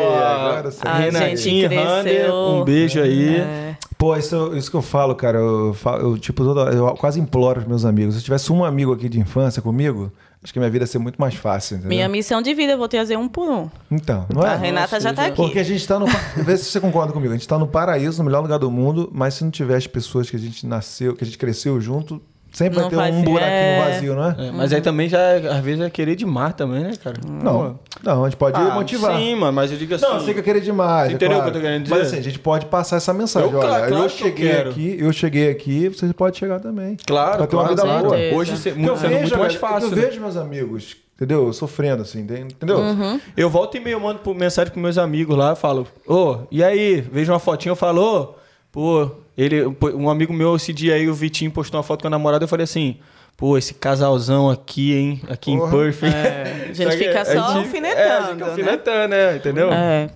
[0.00, 0.26] Boa!
[0.26, 0.90] Agora eu saquei.
[0.92, 3.36] A Renatinho, gente cresceu- Rander, um beijo aí.
[3.36, 3.65] É,
[3.98, 5.38] Pô, isso, isso que eu falo, cara.
[5.38, 8.14] Eu, falo- eu, tipo, toda- eu quase imploro os meus amigos.
[8.14, 10.12] Se eu tivesse um amigo aqui de infância comigo,
[10.44, 11.88] acho que a minha vida ia ser muito mais fácil, entendeu?
[11.96, 13.70] minha missão de vida, eu vou trazer um por um.
[13.90, 14.50] Então, não é?
[14.50, 15.36] a Renata já tá aqui.
[15.36, 16.06] Porque a gente tá no.
[16.36, 17.32] Vê se você concorda comigo.
[17.32, 19.86] A gente tá no paraíso, no melhor lugar do mundo, mas se não tiver as
[19.86, 22.20] pessoas que a gente nasceu, que a gente cresceu junto,
[22.56, 23.90] sempre Não vai ter faz- um buraquinho é.
[23.90, 24.36] vazio, não é?
[24.48, 27.16] É, mas aí também já, às vezes, é querer demais também, né, cara?
[27.28, 27.78] Não.
[28.02, 29.16] Não, a gente pode Ah, motivar.
[29.18, 30.06] Sim, mano, mas eu digo assim...
[30.06, 31.10] Não, eu sei que eu querer demais.
[31.10, 31.50] é Entendeu o claro.
[31.52, 31.94] que eu tô querendo dizer?
[31.94, 33.50] Mas assim, a gente pode passar essa mensagem.
[33.50, 34.70] Eu, Olha, claro, eu que eu cheguei quero.
[34.70, 36.96] aqui, eu cheguei aqui, você pode chegar também.
[37.06, 38.16] Claro, Pra ter uma claro, vida boa.
[38.40, 39.90] Hoje você, muito, eu vejo, muito mais fácil.
[39.90, 40.02] eu né?
[40.06, 41.52] vejo meus amigos, entendeu?
[41.52, 42.78] Sofrendo assim, entendeu?
[42.78, 43.20] Uhum.
[43.36, 47.00] Eu volto e meio mando mensagem pros meus amigos lá, eu falo, ô, e aí?
[47.00, 48.34] Vejo uma fotinha, eu falo, ô,
[48.72, 49.64] pô, ele,
[49.94, 52.48] um amigo meu esse dia aí, o Vitinho, postou uma foto com a namorada, eu
[52.48, 52.96] falei assim,
[53.36, 55.70] pô, esse casalzão aqui, hein, aqui em Porra.
[55.72, 56.02] Perth.
[56.04, 58.50] É, a gente fica a só gente- alfinetando, É, fica né?
[58.50, 59.36] alfinetando, né?
[59.36, 59.72] Entendeu?
[59.72, 60.08] É,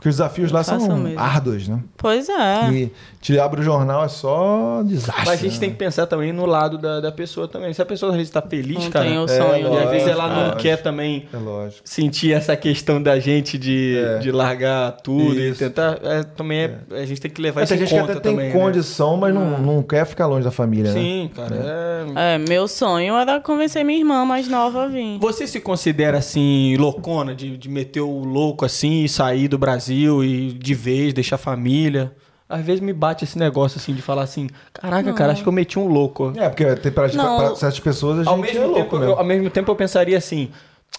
[0.00, 1.20] Porque os desafios lá são mesmo.
[1.20, 1.78] árduos, né?
[1.98, 2.70] pois é.
[2.72, 5.24] E te abre o jornal é só desastre.
[5.26, 5.58] Mas a gente né?
[5.60, 7.70] tem que pensar também no lado da, da pessoa também.
[7.74, 9.68] Se a pessoa às vezes tá feliz, Não cara, tem o e sonho.
[9.68, 10.56] lógico, às vezes ela não lógico.
[10.62, 11.82] quer também É lógico.
[11.84, 14.18] sentir essa questão da gente de, É.
[14.20, 15.58] de largar tudo e Isso.
[15.58, 15.98] tentar.
[16.02, 18.20] é, também é, a gente tem que levar isso tem em gente que conta até
[18.22, 18.48] tem também.
[18.48, 18.58] né?
[18.58, 20.98] condição, mas não, não quer ficar longe da família, né?
[20.98, 21.54] Sim, cara.
[21.54, 21.90] é-
[22.34, 25.18] É, meu sonho era convencer minha irmã mais nova a vir.
[25.20, 29.89] Você se considera assim, loucona, de, de meter o louco assim e sair do Brasil
[29.94, 32.14] e de vez, deixar a família?
[32.48, 35.52] Às vezes me bate esse negócio assim de falar assim: caraca, cara, acho que eu
[35.52, 36.32] meti um louco.
[36.36, 37.36] É, porque tem pra, Não.
[37.38, 39.12] pra certas pessoas a gente Ao é mesmo, louco tempo, mesmo.
[39.12, 40.50] eu, ao mesmo tempo eu pensaria assim: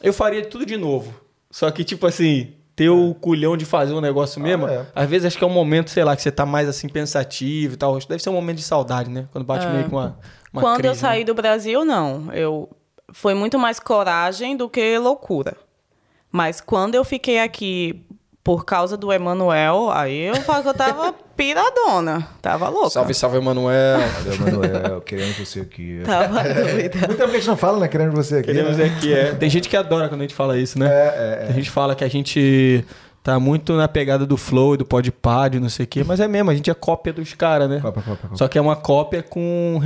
[0.01, 1.13] eu faria tudo de novo.
[1.49, 4.85] Só que, tipo assim, ter o culhão de fazer um negócio mesmo, é.
[4.95, 7.73] às vezes acho que é um momento, sei lá, que você tá mais assim pensativo
[7.73, 7.99] e tal.
[7.99, 9.27] Deve ser um momento de saudade, né?
[9.33, 10.17] Quando bate meio com uma.
[10.53, 11.09] uma Quando eu crise, né?
[11.09, 12.31] saí do Brasil, não.
[12.33, 12.69] Eu
[13.11, 15.57] foi muito mais coragem do que loucura.
[16.31, 18.05] Mas quando eu fiquei aqui
[18.43, 22.27] por causa do Emanuel, aí eu falo que eu tava piradona.
[22.41, 22.89] Tava louca.
[22.89, 23.99] Salve, salve, Emanuel.
[23.99, 25.01] Cadê, Manuel?
[25.01, 26.01] Querendo você aqui.
[26.03, 26.97] Tava doida.
[27.07, 27.87] Muito tempo que a gente não fala, né?
[27.87, 28.47] Querendo você aqui.
[28.47, 28.87] Queremos né?
[28.87, 29.33] é que é.
[29.33, 30.87] Tem gente que adora quando a gente fala isso, né?
[30.87, 32.83] É, é, Tem gente que fala que a gente
[33.23, 36.19] tá muito na pegada do flow e do podpah, de não sei o quê, mas
[36.19, 37.79] é mesmo, a gente é cópia dos caras, né?
[37.79, 38.37] Cópia, cópia, cópia.
[38.37, 39.79] Só que é uma cópia com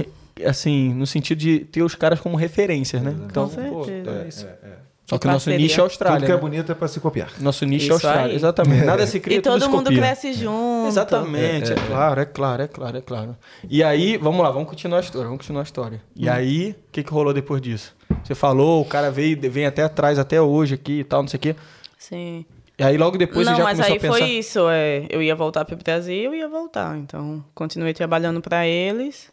[0.46, 3.16] assim, no sentido de ter os caras como referências, né?
[3.26, 4.24] Então, Com pô, certeza.
[4.24, 4.46] é isso.
[4.46, 4.75] É, é.
[5.08, 6.18] Só que o nosso nicho é a Austrália.
[6.18, 6.42] Tudo que é né?
[6.42, 7.30] bonito é pra se copiar.
[7.40, 8.36] Nosso nicho é a Isso Austrália, aí.
[8.36, 8.86] exatamente.
[8.86, 9.98] Nada se cria, E tudo todo se mundo copia.
[10.00, 10.88] cresce junto.
[10.88, 13.38] Exatamente, é, claro, é claro, é claro, é claro.
[13.70, 16.02] E aí, vamos lá, vamos continuar a história, vamos continuar a história.
[16.10, 16.12] Hum.
[16.16, 17.96] E aí, o que, que rolou depois disso?
[18.24, 21.38] Você falou, o cara veio, vem até atrás, até hoje aqui e tal, não sei
[21.38, 21.56] o quê.
[22.00, 22.44] Sim.
[22.78, 24.18] E aí logo depois não, você já mas começou aí a pensar.
[24.18, 24.70] foi isso.
[24.70, 26.98] É, eu ia voltar para o Brasil e ia voltar.
[26.98, 29.32] Então, continuei trabalhando para eles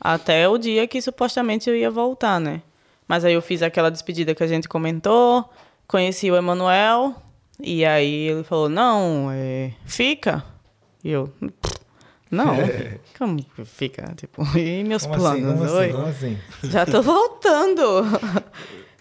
[0.00, 2.62] até o dia que supostamente eu ia voltar, né?
[3.08, 5.48] Mas aí eu fiz aquela despedida que a gente comentou,
[5.86, 7.14] conheci o Emanuel
[7.58, 10.44] E aí ele falou, não, é, fica.
[11.02, 11.32] E eu,
[12.30, 12.54] não,
[13.18, 14.12] como que fica?
[14.14, 15.42] Tipo, e meus Como assim?
[15.42, 15.52] planos?
[15.52, 15.76] Como assim?
[15.76, 16.38] Oi, Como assim?
[16.64, 17.82] já tô voltando.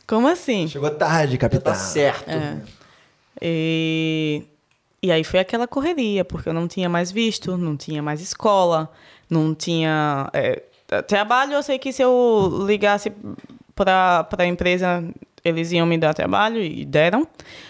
[0.07, 0.67] como assim?
[0.67, 1.73] Chegou tarde, capitão.
[1.73, 2.29] Tá certo.
[2.29, 2.61] É.
[3.41, 4.43] E,
[5.03, 8.89] e aí foi aquela correria, porque eu não tinha mais visto, não tinha mais escola,
[9.29, 10.29] não tinha.
[10.33, 10.63] é,
[11.07, 13.11] trabalho, eu sei que se eu ligasse
[13.77, 15.03] para a empresa,
[15.43, 17.27] eles iam me dar trabalho e deram.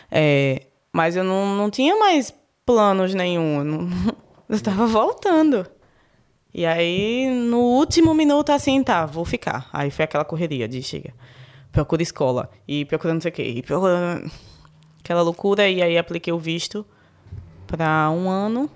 [0.09, 2.33] É, mas eu não, não tinha mais
[2.65, 3.89] planos nenhum.
[4.49, 5.67] Eu, estava voltando.
[6.53, 9.69] E aí, no último minuto, assim, tá, vou ficar.
[9.71, 11.13] Aí foi aquela correria de chega.
[11.71, 12.49] Procura escola.
[12.67, 13.43] E procura não sei o quê.
[13.43, 14.23] E procura
[15.03, 15.69] aquela loucura.
[15.69, 16.85] E aí apliquei o visto
[17.67, 18.69] para um ano,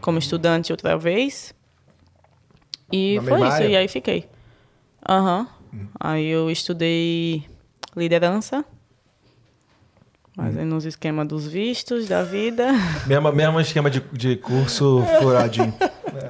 [0.00, 1.52] como estudante outra vez.
[2.92, 3.52] E Na foi isso.
[3.52, 3.66] área?
[3.66, 4.28] E aí fiquei.
[5.08, 5.48] Aham.
[5.98, 7.44] Aí eu estudei
[7.96, 8.64] liderança.
[10.36, 12.68] Mas aí nos esquemas dos vistos da vida.
[13.06, 15.72] Mesmo, mesmo esquema de, de curso furadinho.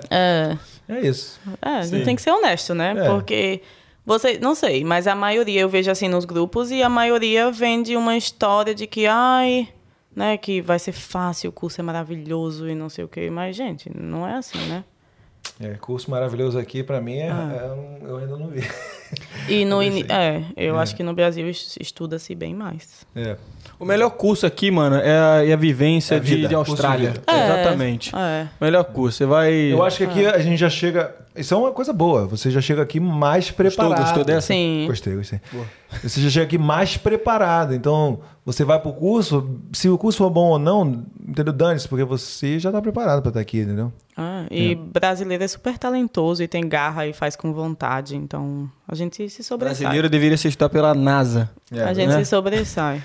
[0.08, 0.56] É.
[0.88, 1.40] É isso.
[1.60, 2.04] É, Sim.
[2.04, 2.94] tem que ser honesto, né?
[2.96, 3.08] É.
[3.08, 3.60] Porque
[4.04, 7.96] você, não sei, mas a maioria eu vejo assim nos grupos e a maioria vende
[7.96, 9.68] uma história de que ai,
[10.14, 13.56] né, que vai ser fácil, o curso é maravilhoso e não sei o quê, mas
[13.56, 14.84] gente, não é assim, né?
[15.60, 17.60] É, curso maravilhoso aqui, pra mim, é, Ah.
[17.62, 18.62] é um- eu ainda não vi.
[19.48, 20.04] E no sei.
[20.08, 20.82] é, eu É.
[20.82, 23.06] acho que no Brasil es- estuda-se bem mais.
[23.14, 23.36] É.
[23.78, 26.54] O melhor curso aqui, mano, é a, é a vivência É a de, de de
[26.54, 27.10] Austrália.
[27.10, 27.22] vida.
[27.26, 27.44] É.
[27.44, 28.14] Exatamente.
[28.14, 28.46] É.
[28.60, 29.18] Melhor curso.
[29.18, 29.52] Você vai.
[29.52, 31.14] Eu acho que aqui a gente já chega.
[31.36, 32.26] Isso é uma coisa boa.
[32.26, 33.98] Você já chega aqui mais Gostou, preparado.
[34.02, 34.48] gostou dessa?
[34.48, 34.84] Sim.
[34.86, 35.40] Gostei, gostei.
[36.02, 37.74] Você já chega aqui mais preparado.
[37.74, 41.52] Então, você vai pro curso, se o curso for bom ou não, entendeu?
[41.52, 43.92] Dane-se, porque você já tá preparado pra estar aqui, entendeu?
[44.16, 48.94] Ah, e brasileiro é super talentoso e tem garra e faz com vontade, então a
[48.94, 49.80] gente se sobressai.
[49.80, 51.50] Brasileiro deveria ser estudado pela NASA.
[51.70, 52.24] a gente né?
[52.24, 53.02] se sobressai.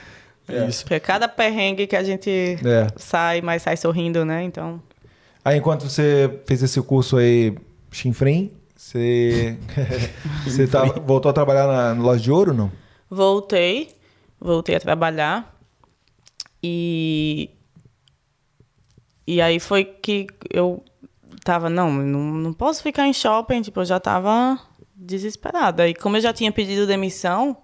[0.48, 0.84] É isso.
[0.84, 2.30] Porque cada perrengue que a gente
[2.66, 2.88] É.
[2.96, 4.44] sai, mas sai sorrindo, né?
[4.44, 4.82] Então.
[5.44, 7.56] Aí, enquanto você fez esse curso aí,
[7.92, 9.58] chinfrim, você,
[10.44, 12.72] você tá, voltou a trabalhar na, na loja de ouro, não?
[13.10, 13.96] Voltei,
[14.40, 15.56] voltei a trabalhar
[16.64, 17.50] e
[19.28, 20.84] e aí foi que eu
[21.44, 24.60] tava não, não, não posso ficar em shopping, tipo, eu já tava
[24.96, 25.88] desesperada.
[25.88, 27.58] E como eu já tinha pedido demissão,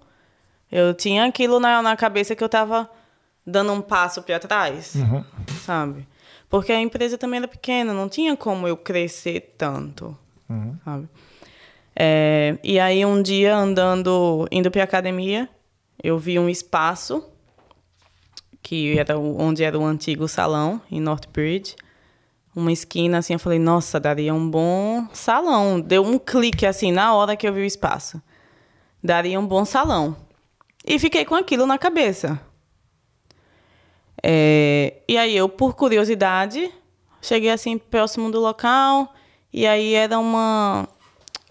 [0.70, 2.88] eu tinha aquilo na, na cabeça que eu tava
[3.46, 4.94] dando um passo para trás,
[5.64, 6.06] sabe?
[6.48, 10.16] Porque a empresa também era pequena, não tinha como eu crescer tanto,
[10.84, 11.08] sabe?
[11.94, 15.48] É, e aí um dia andando, indo para academia,
[16.02, 17.22] eu vi um espaço
[18.62, 21.74] que era o- onde era o antigo salão em Northbridge,
[22.54, 25.80] uma esquina assim, eu falei, nossa, daria um bom salão.
[25.80, 28.20] Deu um clique assim na hora que eu vi o espaço.
[29.02, 30.16] Daria um bom salão.
[30.84, 32.40] E fiquei com aquilo na cabeça.
[34.22, 36.72] É, e aí eu, por curiosidade,
[37.22, 39.12] cheguei assim próximo do local
[39.52, 40.88] e aí era uma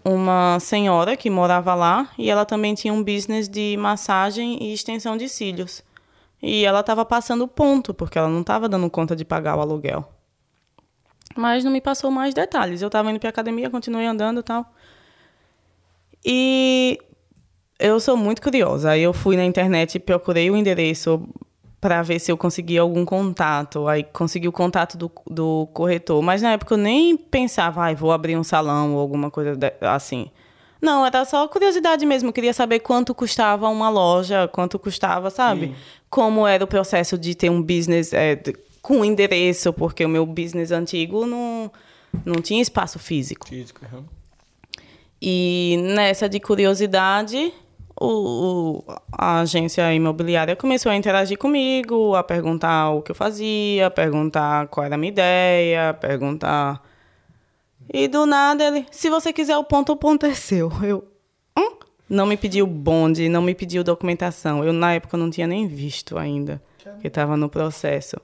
[0.04, 5.18] uma senhora que morava lá e ela também tinha um business de massagem e extensão
[5.18, 5.84] de cílios.
[6.42, 10.08] E ela estava passando ponto, porque ela não estava dando conta de pagar o aluguel.
[11.36, 12.82] Mas não me passou mais detalhes.
[12.82, 14.66] Eu estava indo para academia, continuei andando e tal.
[16.24, 17.00] E
[17.80, 18.92] eu sou muito curiosa.
[18.92, 21.28] Aí eu fui na internet procurei o endereço
[21.80, 23.88] para ver se eu conseguia algum contato.
[23.88, 26.22] Aí consegui o contato do, do corretor.
[26.22, 29.74] Mas na época eu nem pensava, ai, vou abrir um salão ou alguma coisa de-
[29.82, 30.30] assim.
[30.82, 32.30] Não, era só curiosidade mesmo.
[32.30, 35.76] Eu queria saber quanto custava uma loja, quanto custava, sabe?
[36.10, 38.40] Como era o processo de ter um business é,
[38.82, 41.72] com endereço, porque o meu business antigo não,
[42.24, 43.48] não tinha espaço físico.
[43.48, 44.04] Físico, uhum.
[45.22, 47.52] E nessa de curiosidade,
[48.00, 54.68] o, a agência imobiliária começou a interagir comigo, a perguntar o que eu fazia, perguntar
[54.68, 56.82] qual era a minha ideia, perguntar.
[57.92, 60.72] E do nada ele, se você quiser o ponto, o ponto é seu.
[60.84, 61.08] Eu.
[61.58, 61.72] Hum?
[62.10, 64.64] Não me pediu bonde, não me pediu documentação.
[64.64, 66.62] Eu, na época, não tinha nem visto ainda,
[67.02, 68.18] que estava no processo.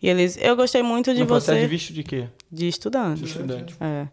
[0.00, 1.62] E eles, eu gostei muito de No processo você.
[1.62, 2.28] de visto de quê?
[2.50, 3.22] De estudante.
[3.22, 3.76] De estudante.
[3.80, 4.06] É.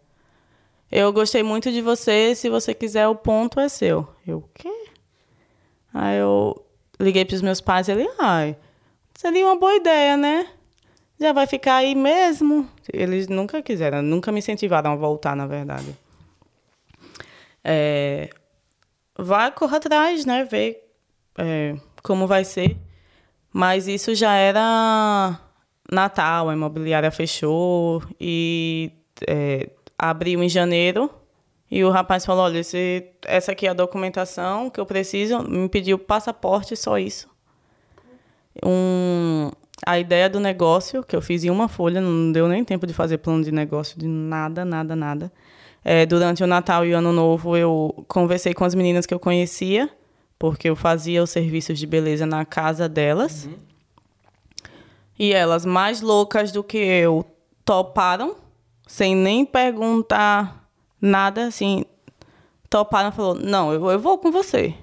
[0.92, 4.08] Eu gostei muito de você, se você quiser, o ponto é seu.
[4.26, 4.85] Eu, o quê?
[5.98, 6.62] Aí eu
[7.00, 8.58] liguei pros meus pais e ele, ai,
[9.14, 10.46] seria uma boa ideia, né?
[11.18, 12.70] Já vai ficar aí mesmo?
[12.92, 15.96] Eles nunca quiseram, nunca me incentivaram a voltar, na verdade.
[17.64, 18.30] É,
[19.18, 20.44] vai, corra atrás, né?
[20.44, 20.84] Ver
[21.38, 22.76] é, como vai ser.
[23.54, 25.40] Mas isso já era
[25.90, 28.92] Natal, a imobiliária fechou e
[29.26, 31.10] é, abriu em janeiro.
[31.76, 35.40] E o rapaz falou: olha, esse, essa aqui é a documentação que eu preciso.
[35.40, 37.28] Me pediu passaporte, só isso.
[38.66, 39.52] Um,
[39.86, 42.94] a ideia do negócio, que eu fiz em uma folha, não deu nem tempo de
[42.94, 45.30] fazer plano de negócio, de nada, nada, nada.
[45.84, 49.20] É, durante o Natal e o Ano Novo, eu conversei com as meninas que eu
[49.20, 49.90] conhecia,
[50.40, 53.50] porque eu fazia os serviços de beleza na casa delas.
[55.20, 57.26] E elas, mais loucas do que eu,
[57.66, 58.38] toparam,
[58.88, 60.65] sem nem perguntar
[61.06, 61.86] nada, assim,
[62.70, 64.74] toparam e falou, não, eu, eu vou com você.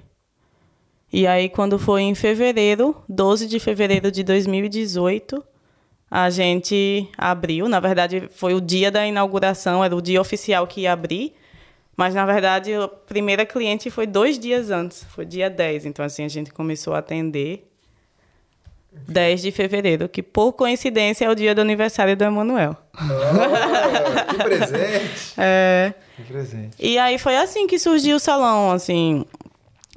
[1.11, 5.43] E aí, quando foi em fevereiro, 12 de fevereiro de 2018,
[6.09, 7.67] a gente abriu.
[7.67, 11.35] Na verdade, foi o dia da inauguração, era o dia oficial que ia abrir.
[11.95, 15.85] Mas, na verdade, a primeira cliente foi dois dias antes, foi dia 10.
[15.85, 17.69] Então, assim, a gente começou a atender
[19.07, 22.75] 10 de fevereiro, que por coincidência é o dia do aniversário do Emanuel.
[22.95, 25.33] Oh, que presente!
[25.37, 25.93] É.
[26.23, 26.75] Presente.
[26.79, 29.25] E aí foi assim que surgiu o salão, assim.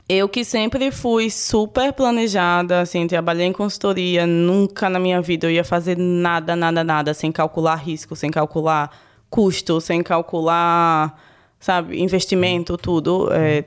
[0.09, 5.51] Eu que sempre fui super planejada, assim, trabalhei em consultoria, nunca na minha vida eu
[5.51, 8.91] ia fazer nada, nada, nada, sem calcular risco, sem calcular
[9.29, 11.21] custo, sem calcular,
[11.59, 13.33] sabe, investimento, tudo.
[13.33, 13.65] É,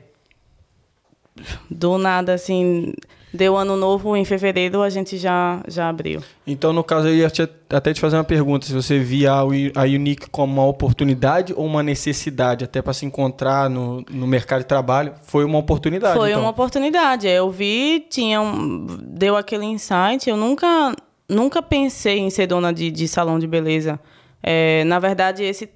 [1.70, 2.94] do nada, assim,
[3.32, 6.22] deu ano novo, em fevereiro a gente já, já abriu.
[6.46, 9.40] Então, no caso, eu ia te- até te fazer uma pergunta: se você via a
[9.40, 14.60] a Unique como uma oportunidade ou uma necessidade, até para se encontrar no, no mercado
[14.60, 16.16] de trabalho, foi uma oportunidade.
[16.16, 16.42] Foi então.
[16.42, 17.26] uma oportunidade.
[17.28, 20.28] Eu vi, tinha um, deu aquele insight.
[20.28, 20.94] Eu nunca,
[21.28, 23.98] nunca pensei em ser dona de, de salão de beleza.
[24.42, 25.68] É, na verdade, esse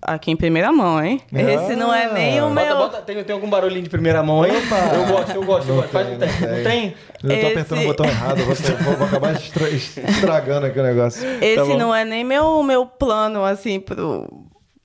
[0.00, 1.20] aqui em primeira mão, hein?
[1.34, 1.40] Ah.
[1.40, 2.76] Esse não é nem o Bota, meu.
[2.76, 4.52] bota- tem, tem algum barulhinho de primeira mão aí?
[4.54, 5.68] Eu gosto, eu gosto.
[5.68, 5.88] eu gosto.
[5.90, 6.40] Faz um teste.
[6.42, 6.94] Não tem?
[7.22, 10.82] Eu tô Esse- apertando o botão errado, eu vou, vou- acabar estra- estragando aqui o
[10.82, 11.26] negócio.
[11.42, 14.28] Esse Tá não é nem meu, meu plano, assim, pro,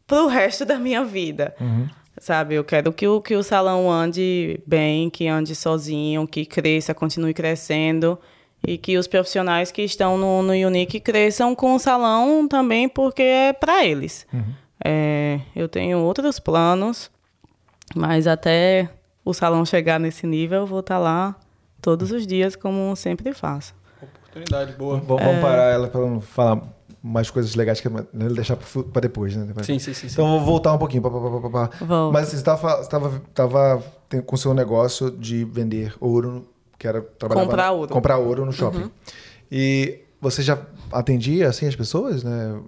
[0.07, 1.53] pro resto da minha vida.
[1.61, 1.87] Uhum.
[2.19, 6.93] Sabe, eu quero que o, que o salão ande bem, que ande sozinho, que cresça,
[6.93, 8.19] continue crescendo.
[8.65, 13.21] E que os profissionais que estão no, no Unique cresçam com o salão também, porque
[13.21, 14.25] é para eles.
[14.83, 17.09] É, eu tenho outros planos,
[17.95, 18.89] mas até
[19.23, 21.35] o salão chegar nesse nível, eu vou estar lá
[21.81, 23.73] todos os dias, como sempre faço.
[24.01, 24.99] Oportunidade boa.
[24.99, 25.41] Vamos, É.
[25.41, 26.61] parar ela pra não falar
[27.01, 27.91] mais coisas legais que eu
[28.33, 29.47] deixar pra, fu- pra depois, né?
[29.63, 30.07] Sim, sim, sim.
[30.07, 30.13] sim.
[30.13, 31.01] Então, vou voltar um pouquinho.
[31.03, 32.09] pá, pá, pá.
[32.11, 33.83] Mas você estava
[34.25, 36.47] com o seu negócio de vender ouro,
[36.79, 37.89] que era trabalhar Comprar ouro.
[37.89, 37.93] Uhum.
[37.95, 38.89] comprar ouro no shopping.
[39.51, 40.57] E você já
[40.91, 42.59] atendia assim as pessoas, né?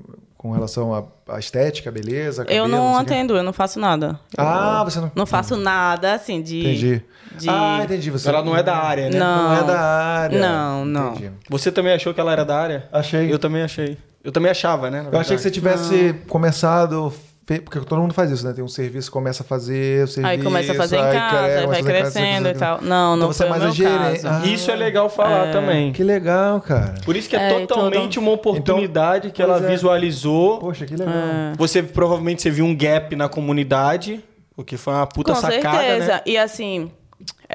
[0.45, 4.19] Com relação à à estética, beleza, cabelo, eu não atendo, eu não faço nada.
[4.37, 5.11] Ah, você não.
[5.15, 6.59] Não faço nada, assim, de...
[6.59, 7.01] Entendi.
[7.35, 8.11] de- Ah, entendi.
[8.11, 9.17] Você Ela não é da área, né?
[9.17, 9.43] Não.
[9.49, 10.39] Não é da área.
[10.39, 11.13] Não, não.
[11.13, 11.31] Entendi.
[11.49, 12.87] Você também achou que ela era da área?
[12.93, 13.33] Achei.
[13.33, 13.97] Eu também achei.
[14.23, 15.01] Eu também achava, né?
[15.01, 17.11] na Eu achei que você tivesse começado.
[17.45, 18.53] Porque todo mundo faz isso, né?
[18.53, 20.25] Tem um serviço, começa a fazer o serviço.
[20.25, 22.81] Aí começa a fazer em casa, cre- aí vai em casa, crescendo e tal.
[22.81, 24.21] Não, não Então você foi é mais o a meu gerente.
[24.23, 24.27] caso.
[24.43, 25.91] Ah, Isso é legal falar também.
[25.93, 26.95] Que legal, cara.
[27.05, 29.67] Por isso que é, É, totalmente todo- uma oportunidade que ela é.
[29.67, 30.57] visualizou.
[30.57, 31.13] Poxa, que legal.
[31.13, 31.53] É.
[31.55, 34.23] Você provavelmente você viu um gap na comunidade,
[34.57, 36.13] o que foi uma puta Com sacada, certeza.
[36.13, 36.21] né?
[36.25, 36.89] E assim,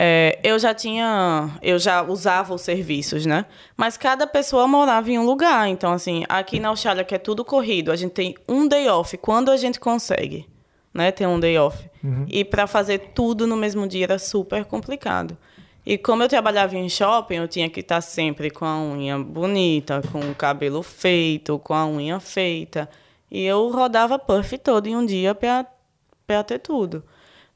[0.02, 1.50] é, eu já tinha.
[1.60, 3.44] Eu já usava os serviços, né?
[3.76, 5.68] Mas cada pessoa morava em um lugar.
[5.68, 9.14] Então, assim, aqui na Austrália, que é tudo corrido, a gente tem um day off
[9.18, 10.48] quando a gente consegue,
[10.94, 11.12] né?
[11.12, 11.86] Ter um day off.
[12.28, 15.36] E para fazer tudo no mesmo dia era super complicado.
[15.84, 20.00] E como eu trabalhava em shopping, eu tinha que estar sempre com a unha bonita,
[20.10, 22.88] com o cabelo feito, com a unha feita.
[23.30, 27.04] E eu rodava puff todo em um dia para ter tudo.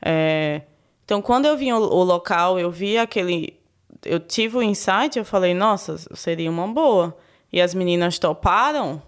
[0.03, 0.61] É,
[1.05, 3.59] então, quando eu vi o, o local, eu vi aquele.
[4.05, 7.17] Eu tive o insight, eu falei, nossa, seria uma boa.
[7.53, 9.01] E as meninas toparam.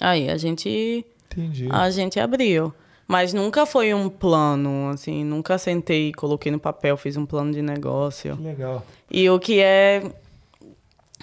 [0.00, 1.68] Aí a gente, Entendi.
[1.70, 2.74] a gente abriu.
[3.06, 7.62] Mas nunca foi um plano, assim, nunca sentei, coloquei no papel, fiz um plano de
[7.62, 8.36] negócio.
[8.36, 8.84] Que legal.
[9.08, 10.02] E o que é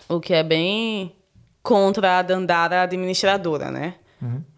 [0.07, 1.13] o que é bem
[1.61, 3.95] contra a Dandara administradora, né?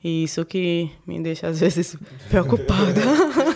[0.03, 1.95] E isso que me deixa às vezes
[2.29, 3.01] preocupada.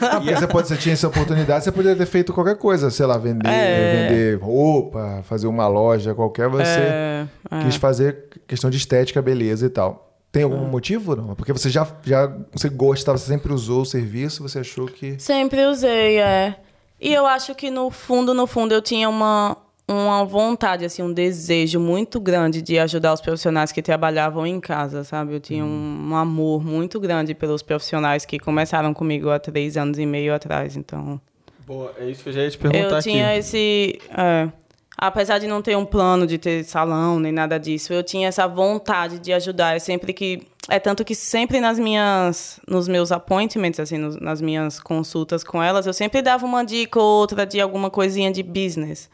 [0.02, 3.06] Ah, porque você, pode, você tinha essa oportunidade, você poderia ter feito qualquer coisa, sei
[3.06, 4.08] lá, vender, É.
[4.08, 7.64] vender roupa, fazer uma loja qualquer, você É, é.
[7.64, 10.08] quis fazer questão de estética, beleza e tal.
[10.32, 11.16] Tem algum motivo?
[11.16, 11.34] Não?
[11.36, 15.20] Porque você já, já você gostava, você sempre usou o serviço, você achou que.
[15.20, 16.56] Sempre usei, é.
[17.02, 19.58] E eu acho que no fundo, no fundo, eu tinha uma,
[19.94, 25.04] uma vontade, assim, um desejo muito grande de ajudar os profissionais que trabalhavam em casa,
[25.04, 25.34] sabe?
[25.34, 29.98] Eu tinha um, um amor muito grande pelos profissionais que começaram comigo há três anos
[29.98, 30.78] e meio atrás.
[30.78, 31.20] Então,
[31.66, 33.40] Boa, é isso que eu já ia te perguntar eu tinha aqui.
[33.40, 34.00] esse.
[34.16, 34.50] é,
[34.98, 38.48] apesar de não ter um plano de ter salão nem nada disso, eu tinha essa
[38.48, 39.76] vontade de ajudar.
[39.76, 40.48] É sempre que.
[40.70, 42.60] É tanto que sempre nas minhas.
[42.68, 47.00] Nos meus appointments, assim, nos- nas minhas consultas com elas, eu sempre dava uma dica
[47.00, 49.10] ou outra de alguma coisinha de business.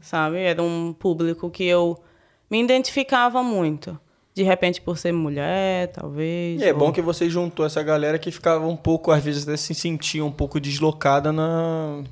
[0.00, 0.38] Sabe?
[0.38, 1.98] Era um público que eu
[2.50, 3.98] me identificava muito.
[4.34, 6.60] De repente, por ser mulher, talvez.
[6.60, 9.44] E é ou- bom que você juntou essa galera que ficava um pouco, às vezes,
[9.46, 12.02] até se sentia um pouco deslocada na,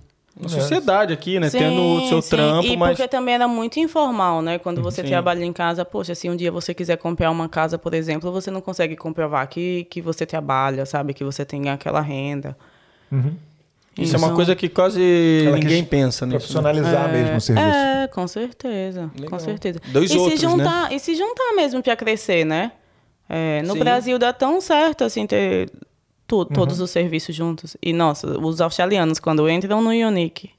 [0.41, 1.51] na sociedade aqui, né?
[1.51, 2.31] Sim, Tendo o seu sim.
[2.31, 2.97] trampo, e mas.
[2.97, 4.59] porque também era muito informal, né?
[4.59, 5.09] Quando você Sim.
[5.09, 8.51] trabalha em casa, poxa, se um dia você quiser comprar uma casa, por exemplo, você
[8.51, 11.13] não consegue comprovar que, que você trabalha, sabe?
[11.15, 12.57] Que você tem aquela renda.
[13.99, 16.31] Isso é uma Então- coisa que quase Ela ninguém pensa né?
[16.33, 17.67] Profissionalizar mesmo o serviço.
[17.69, 19.11] É, com certeza.
[19.15, 19.29] Legal.
[19.31, 19.81] Com certeza.
[19.89, 22.73] Dois e outros, se juntar, E se juntar mesmo para crescer, né?
[23.29, 23.79] É, no Sim.
[23.81, 25.71] Brasil dá tão certo assim ter
[26.33, 26.45] tu- Uhum.
[26.47, 27.77] todos os serviços juntos.
[27.83, 30.51] E nossa, os australianos quando entram no Unique,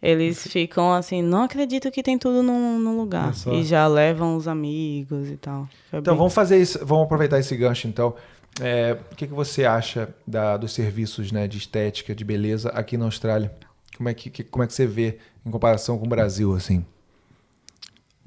[0.00, 3.34] eles ficam assim, não acredito que tem tudo num, num lugar.
[3.34, 3.52] Só.
[3.52, 5.68] E já levam os amigos e tal.
[5.92, 8.14] É Então bem- vamos fazer isso, vamos aproveitar esse gancho então.
[8.60, 12.96] É, o que, que você acha da- dos serviços né, de estética, de beleza aqui
[12.96, 13.52] na Austrália?
[13.96, 16.84] Como é que, que- como é que você vê em comparação com o Brasil, assim?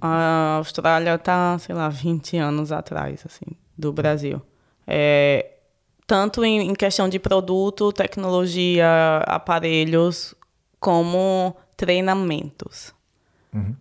[0.02, 3.46] A Austrália tá, sei lá, 20 anos atrás, assim,
[3.78, 4.42] do Brasil.
[4.86, 5.52] É,
[6.08, 8.88] tanto em, em questão de produto, tecnologia,
[9.26, 10.36] aparelhos,
[10.80, 12.94] como treinamentos.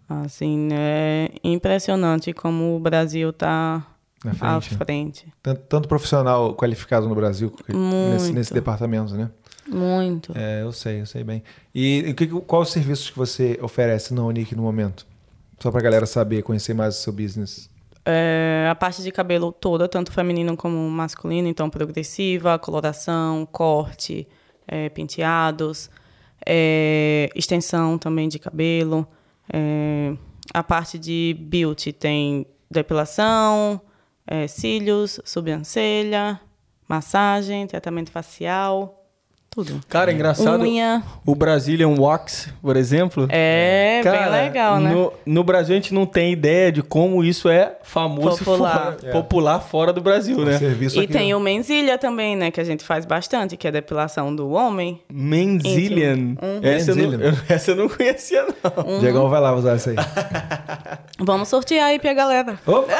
[0.08, 3.84] Assim, é impressionante como o Brasil tá
[4.24, 5.26] Na à frente.
[5.26, 5.32] né?
[5.42, 9.30] Tanto, tanto profissional qualificado no Brasil nesse, nesse departamento, né?
[9.68, 10.32] Muito.
[10.36, 11.42] É, eu sei, eu sei bem.
[11.74, 15.06] E o que, qual os serviços que você oferece na Unique no momento?
[15.58, 17.68] Só pra galera saber, conhecer mais o seu business.
[18.06, 24.28] É, a parte de cabelo toda, tanto feminino como masculino, então progressiva, coloração, corte,
[24.68, 25.90] é, penteados,
[26.44, 29.06] é, extensão também de cabelo.
[29.52, 30.14] É,
[30.52, 33.80] a parte de beauty tem depilação,
[34.26, 36.40] é, cílios, sobrancelha,
[36.88, 39.03] massagem, tratamento facial,
[39.54, 39.80] tudo.
[39.88, 40.62] Cara, é engraçado.
[40.62, 41.02] Unha.
[41.24, 43.26] O Brazilian Wax, por exemplo.
[43.30, 44.90] É, bem Cara, legal, né?
[44.92, 48.96] No, no Brasil a gente não tem ideia de como isso é famoso Popular.
[49.00, 50.58] fora, popular fora do Brasil, né?
[50.58, 51.36] Serviço E aqui, tem né?
[51.36, 52.50] o menzilha também, né?
[52.50, 55.00] Que a gente faz bastante, que é depilação do homem.
[55.12, 56.14] Menzilian.
[56.42, 56.60] Uhum.
[56.62, 57.18] Essa, eu não,
[57.48, 58.44] essa eu não conhecia,
[58.86, 58.98] não.
[58.98, 59.96] Diegão vai lá usar isso aí.
[61.20, 62.58] Vamos sortear aí pra galera.
[62.66, 62.92] Opa!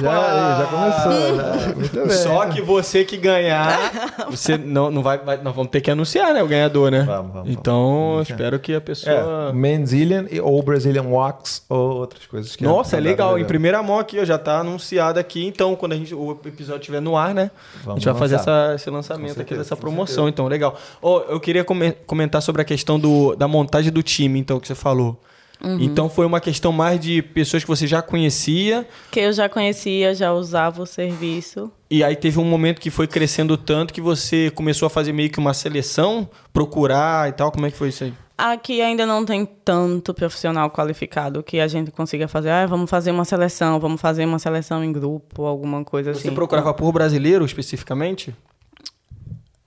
[0.00, 1.36] Já, já começou.
[1.36, 1.74] já.
[1.74, 2.10] Muito bem.
[2.10, 3.76] Só que você que ganhar,
[4.30, 6.42] você não, não vai, vai- Nós vamos ter que anunciar, né?
[6.42, 7.00] O ganhador, né?
[7.02, 8.30] Vamos, vamos, Então, vamos.
[8.30, 9.52] espero que a É, pessoa.
[9.52, 13.38] Menzilian e- ou Brazilian Wax ou outras coisas que Nossa, é legal.
[13.38, 15.44] Em primeira mão aqui, ó, já tá anunciado aqui.
[15.46, 17.50] Então, quando a gente, o episódio estiver no ar, né?
[17.54, 20.28] a Vamos gente vai fazer essa, esse lançamento Com aqui certeza, dessa promoção.
[20.28, 20.76] Então, legal.
[21.02, 24.68] Ó, eu queria come- comentar sobre a questão do, da montagem do time, então, que
[24.68, 25.18] você falou.
[25.62, 25.78] Uhum.
[25.80, 28.86] Então, foi uma questão mais de pessoas que você já conhecia.
[29.10, 31.70] Que eu já conhecia, já usava o serviço.
[31.90, 35.30] E aí teve um momento que foi crescendo tanto que você começou a fazer meio
[35.30, 37.50] que uma seleção, procurar e tal.
[37.50, 38.12] Como é que foi isso aí?
[38.38, 42.50] Aqui ainda não tem tanto profissional qualificado que a gente consiga fazer.
[42.50, 46.34] Ah, vamos fazer uma seleção, vamos fazer uma seleção em grupo, alguma coisa Você assim.
[46.34, 48.34] procurava por brasileiro especificamente?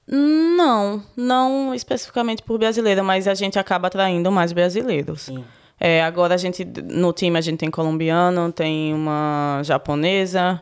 [0.08, 5.30] Não, não especificamente por brasileira, mas a gente acaba atraindo mais brasileiros.
[5.80, 10.62] É, agora a gente, no time a gente tem colombiano, tem uma japonesa,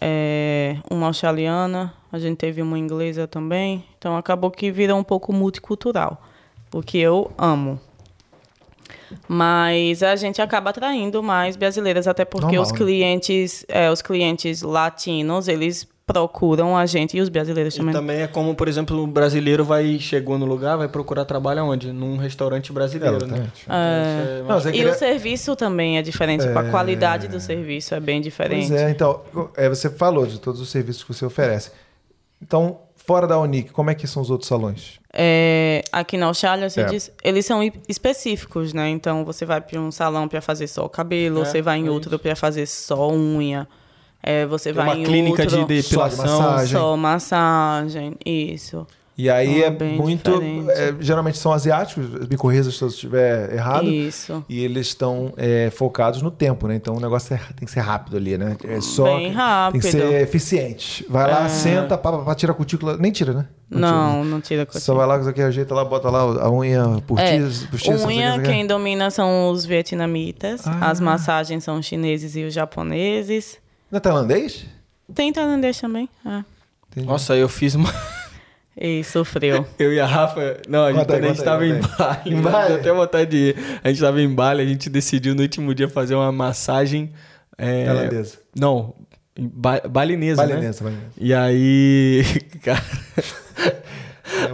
[0.00, 3.84] é, uma australiana, a gente teve uma inglesa também.
[3.96, 6.20] Então acabou que vira um pouco multicultural,
[6.74, 7.80] o que eu amo.
[9.28, 12.78] Mas a gente acaba atraindo mais brasileiras, até porque Normal, os né?
[12.78, 17.92] clientes, é, os clientes latinos, eles procuram a gente e os brasileiros E também.
[17.92, 21.92] também é como, por exemplo, o brasileiro vai chegou no lugar, vai procurar trabalho aonde?
[21.92, 23.26] Num restaurante brasileiro, né?
[23.26, 23.56] Exatamente.
[23.62, 27.98] Isso é Não, E queria- o serviço também é diferente, a qualidade do serviço é
[28.00, 28.68] bem diferente.
[28.68, 29.20] Pois é, então,
[29.56, 31.72] é, você falou de todos os serviços que você oferece.
[32.40, 35.00] Então, fora da Unique, como é que são os outros salões?
[35.12, 36.84] É, aqui na Austrália, você É.
[36.84, 38.88] diz, eles são específicos, né?
[38.90, 41.88] Então, você vai para um salão para fazer só o cabelo, É, você vai em
[41.88, 43.66] é outro para fazer só unha,
[44.26, 46.26] é, você Tem vai uma em clínica outro de depilação.
[46.40, 46.72] massagem.
[46.76, 48.86] só massagem, isso.
[49.18, 50.30] E aí Ah, é bem muito.
[50.72, 53.88] é, geralmente são asiáticos, me corrija se eu estiver errado.
[53.88, 54.44] Isso.
[54.46, 56.74] E eles estão é, focados no tempo, né?
[56.74, 58.58] Então o negócio é- tem que ser rápido ali, né?
[58.62, 59.80] É só Bem rápido.
[59.80, 61.06] Tem que ser eficiente.
[61.08, 62.98] Vai lá, senta, pá, pá, pá, tira a cutícula.
[62.98, 63.46] Nem tira, né?
[63.70, 64.80] Não, não tira tira.
[64.80, 68.66] Só vai lá, aqui, ajeita lá, bota lá a unha por É, que, unha, quem
[68.66, 70.90] domina são os vietnamitas, Ah.
[70.90, 73.58] as massagens são os chineses e os japoneses.
[73.96, 74.66] Não é tailandês?
[75.14, 76.06] Tem tailandês também.
[76.90, 77.06] Entendi.
[77.06, 77.90] Nossa, eu fiz uma.
[78.78, 79.66] E sofreu.
[79.80, 80.58] Eu e a Rafa.
[80.68, 82.20] Não, a gente, Conta a gente tava aí, em Bali.
[82.26, 82.74] Em Bali?
[82.74, 83.56] até vontade de ir.
[83.82, 87.10] A gente tava em Bali, a gente decidiu no último dia fazer uma massagem.
[87.56, 88.38] É, Tailandesa.
[88.54, 88.92] Não,
[89.34, 90.52] ba- balinesa, né?
[90.56, 91.06] Balinesa, balinesa.
[91.16, 92.22] E aí,
[92.62, 92.84] cara,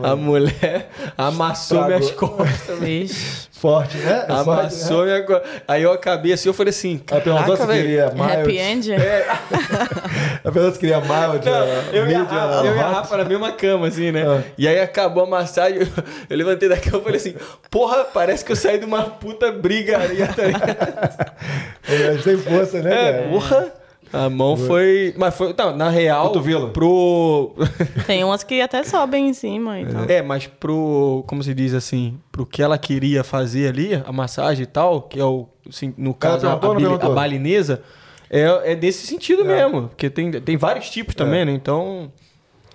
[0.03, 1.99] A mulher amassou Estragou.
[1.99, 2.79] minhas costas.
[2.79, 3.53] Vixe.
[3.53, 4.25] Forte, né?
[4.25, 5.41] É forte, Amassou minha co...
[5.69, 8.33] Aí eu acabei assim, eu falei assim, Ela perguntou se queria mild.
[8.33, 8.93] Happy end?
[8.93, 11.47] Ela perguntou se queria mild.
[11.47, 12.89] Não, uh, eu a medium, Rafa, eu e a.
[12.89, 14.25] Rafa na mesma cama, assim, né?
[14.27, 14.43] Ah.
[14.59, 15.87] E aí acabou a massagem, eu,
[16.29, 17.35] eu levantei da cama e falei assim,
[17.71, 21.33] porra, parece que eu saí de uma puta brigaria, tá ligado?
[21.89, 23.29] É, tem força, né, É, cara?
[23.29, 23.73] porra.
[24.13, 25.15] A mão foi.
[25.17, 25.55] Mas foi.
[25.57, 26.27] Não, na real.
[26.29, 26.69] Cotovelo.
[26.71, 27.55] Pro.
[28.07, 30.05] Tem umas que até sobem em cima e tal.
[30.09, 31.25] É, mas pro.
[31.27, 32.19] Como se diz assim?
[32.31, 35.49] Pro que ela queria fazer ali, a massagem e tal, que é o.
[35.69, 37.15] assim, no caso, a, a perguntou?
[37.15, 37.83] balinesa,
[38.31, 39.89] é, é desse sentido mesmo.
[39.89, 41.19] Porque tem, tem vários tipos É.
[41.19, 41.53] também, né?
[41.53, 42.13] Então.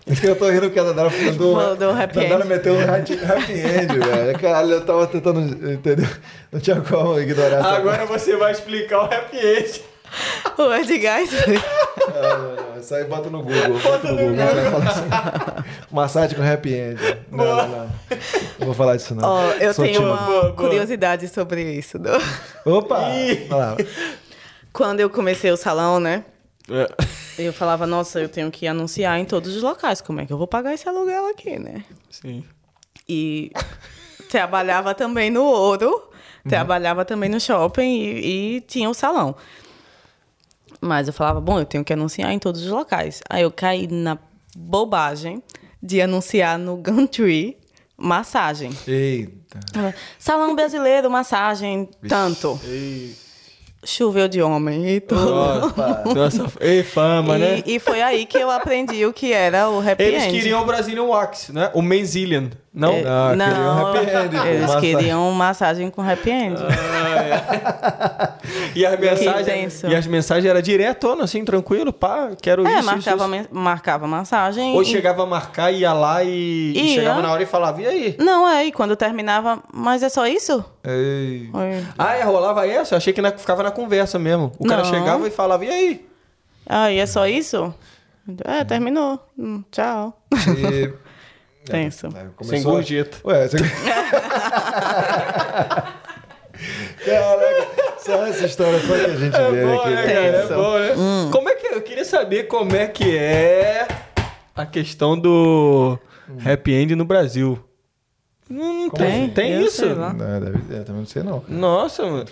[0.08, 1.56] Isso que eu tô rindo que a Dandara mandou.
[1.58, 2.48] Falou do happy Dandara end.
[2.48, 4.40] meteu um happy end, velho.
[4.40, 5.42] Caralho, eu tava tentando.
[5.72, 6.08] Entendeu?
[6.52, 9.82] Não tinha como ignorar essa Agora você vai explicar o happy end.
[10.58, 11.20] O Edgar.
[11.22, 12.80] Não, não, não.
[12.80, 13.80] Isso aí bota no Google.
[13.80, 14.72] Bota no Google.
[14.72, 15.86] Falar assim.
[15.92, 17.00] Massagem com happy end.
[17.32, 17.90] Não, não, não.
[18.60, 19.24] Não vou falar disso, não.
[19.28, 20.14] Ó, eu Sou tenho tímido.
[20.16, 20.54] uma Boa, boa.
[20.54, 22.00] curiosidade sobre isso.
[22.00, 22.10] do-
[22.66, 22.98] Opa!
[24.74, 26.24] Quando eu comecei o salão, né?
[26.70, 26.88] É.
[27.46, 30.02] Eu falava, nossa, eu tenho que anunciar em todos os locais.
[30.02, 31.84] Como é que eu vou pagar esse aluguel aqui, né?
[32.10, 32.44] Sim.
[33.08, 33.52] E
[34.30, 36.10] trabalhava também no ouro,
[36.48, 39.36] trabalhava também no shopping e, e tinha o salão.
[40.82, 43.22] Mas eu falava, bom, eu tenho que anunciar em todos os locais.
[43.30, 44.18] Aí eu caí na
[44.56, 45.42] bobagem
[45.82, 47.58] de anunciar no Gumtree
[47.98, 48.72] massagem.
[48.88, 49.60] Eita.
[50.20, 52.60] Salão brasileiro, massagem, tanto.
[53.84, 55.34] Choveu de homem e tudo.
[55.68, 56.04] Opa!
[56.14, 57.64] Nossa, ei, fama, né?
[57.66, 60.34] E, e foi aí que eu aprendi o que era o happy Eles end.
[60.34, 61.72] queriam o Brazilian Wax, né?
[61.74, 62.50] O Manzilian.
[62.78, 62.94] Não?
[62.94, 64.82] É, Ah, não, queriam happy end, eles massagem.
[64.96, 66.56] queriam massagem com happy end.
[68.76, 73.38] E as mensagens, e as mensagens eram diretona, assim, tranquilo, pá, quero É, isso, marcava,
[73.38, 74.74] isso, marcava massagem.
[74.76, 77.88] Ou e- chegava a marcar, ia lá e, e chegava na hora e falava, e
[77.88, 78.16] aí?
[78.20, 80.64] Não, é, e quando terminava, mas é só isso?
[80.84, 81.50] Ei.
[81.52, 81.86] Oi.
[81.98, 82.94] Ah, é, rolava essa?
[82.94, 84.52] Eu achei que na- ficava na conversa mesmo.
[84.60, 84.90] O cara Não.
[84.90, 86.06] chegava e falava, e aí?
[86.68, 87.74] Ah, e é só isso?
[88.46, 89.20] É, terminou.
[89.38, 90.18] Hum, tchau.
[90.58, 90.94] E...
[91.72, 92.08] Tenso.
[92.08, 93.18] É, Sem começou- gorjeta.
[93.26, 93.58] Ué, você...
[97.06, 97.68] Caraca,
[98.00, 99.90] só essa história foi que a gente vê bom, aqui.
[99.90, 100.14] né, né?
[100.14, 100.26] cara?
[100.26, 100.54] É Tenso.
[100.56, 100.90] bom, né?
[101.32, 101.68] Como é que...
[101.68, 103.88] Eu queria saber como é que é
[104.56, 106.00] a questão do
[106.44, 107.60] happy end no Brasil.
[108.50, 109.30] Não tem, Tem?
[109.30, 109.86] tem Eu isso?
[109.86, 111.44] Não, deve, é, também não sei não.
[111.50, 112.26] Nossa, mano.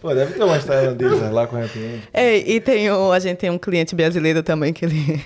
[0.00, 2.02] Pô, deve ter umas tailandesas lá com happy end.
[2.14, 5.22] Ei, e tem o, a gente tem um cliente brasileiro também que ele.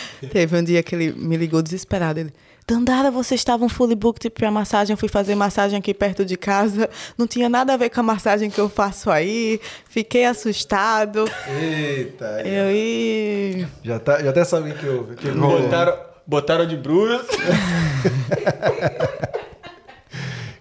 [0.32, 2.20] Teve um dia que ele me ligou desesperado.
[2.20, 2.32] Ele.
[2.66, 6.88] Dandara, vocês estavam fully booked pra massagem, eu fui fazer massagem aqui perto de casa,
[7.18, 11.24] não tinha nada a ver com a massagem que eu faço aí, fiquei assustado.
[11.60, 13.66] Eita, Eu e.
[13.82, 15.16] já, tá, já até sabem que houve.
[15.16, 15.28] Que.
[15.32, 17.26] Botaram, botaram de bruxo.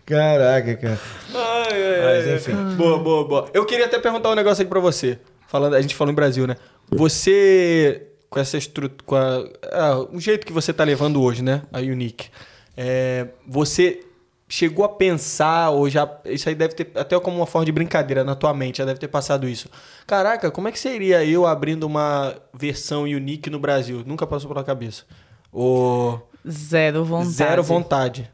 [0.06, 0.99] Caraca, cara.
[1.34, 2.53] Ai, ai, Mas, enfim.
[2.58, 2.76] ai.
[2.76, 3.49] Boa, boa, boa.
[3.53, 5.20] Eu queria até perguntar um negócio aqui pra você.
[5.48, 6.56] Falando, a gente falou em Brasil, né?
[6.91, 9.44] Você, com essa estrutura, com a,
[9.74, 11.64] ah, o jeito que você tá levando hoje, né?
[11.72, 12.30] A Unique.
[12.78, 14.06] é, você
[14.48, 16.10] chegou a pensar, ou já.
[16.26, 18.99] Isso aí deve ter, até como uma forma de brincadeira na tua mente, já deve
[18.99, 19.70] ter passado isso.
[20.08, 24.02] Caraca, como é que seria eu abrindo uma versão Unique no Brasil?
[24.06, 25.03] Nunca passou pela cabeça.
[25.52, 27.34] Ou Zero vontade.
[27.34, 28.32] zero vontade.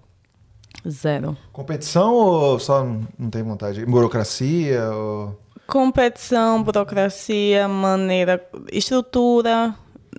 [0.88, 1.36] Zero.
[1.52, 3.84] Competição ou só não não tem vontade?
[3.86, 5.40] Burocracia ou...
[5.68, 8.41] Competição, burocracia, maneira,
[8.72, 9.76] estrutura.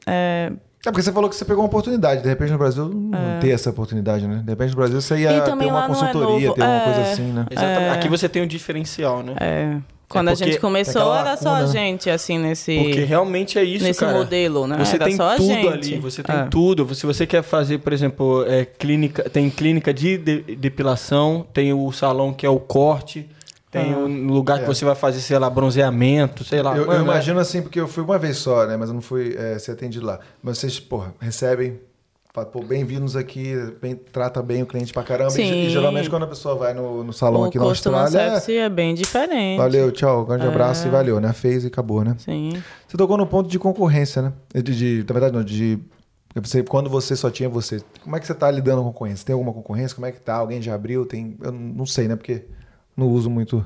[0.07, 0.53] É,
[0.87, 2.23] É porque você falou que você pegou uma oportunidade.
[2.23, 3.11] De repente no Brasil não
[3.41, 4.43] ter essa oportunidade, né?
[4.45, 6.55] De repente no Brasil você ia ter uma é consultoria, novo.
[6.55, 6.85] ter uma É.
[6.85, 7.47] coisa assim, né?
[7.51, 7.91] Exatamente.
[7.99, 9.35] Aqui você tem um diferencial, né?
[9.41, 9.77] é,
[10.09, 11.67] quando a porque gente tem começou, era só a né?
[11.67, 12.75] gente, assim, nesse.
[12.79, 14.17] Porque realmente é isso, nesse cara.
[14.17, 14.77] modelo, né?
[14.79, 15.69] Você Era tem só a tudo gente.
[15.69, 16.45] ali, você tem É.
[16.45, 16.95] tudo.
[16.95, 21.93] Se você quer fazer, por exemplo, é, clínica, tem clínica de, de- depilação, tem o
[21.93, 23.29] salão que é o corte,
[23.71, 23.99] tem Ah.
[23.99, 24.61] o lugar É.
[24.63, 26.77] que você vai fazer, sei lá, bronzeamento, sei lá.
[26.77, 28.77] Eu, eu Mano, é- imagino assim, porque eu fui uma vez só, né?
[28.77, 30.19] Mas eu não fui é, ser atendido lá.
[30.43, 31.79] Mas vocês, porra, recebem,
[32.33, 35.31] falam, pô, bem-vindos aqui, bem, trata bem o cliente pra caramba.
[35.33, 35.53] E, Sim.
[35.67, 38.69] e geralmente quando a pessoa vai no, no salão o aqui na Austrália, service é
[38.69, 39.59] bem diferente.
[39.59, 41.33] valeu, tchau, grande abraço e valeu, né?
[41.33, 42.15] Fez e acabou, né?
[42.19, 42.63] Sim.
[42.87, 44.33] Você tocou no ponto de concorrência, né?
[44.55, 45.79] De, de, na verdade, não, de.
[46.37, 49.27] Você, quando você só tinha você, como é que você tá lidando com concorrência?
[49.27, 49.95] Tem alguma concorrência?
[49.95, 50.37] Como é que tá?
[50.37, 51.05] Alguém já abriu?
[51.05, 51.37] Tem.
[51.43, 52.15] Eu não sei, né?
[52.15, 52.45] Porque
[52.99, 53.65] não uso muito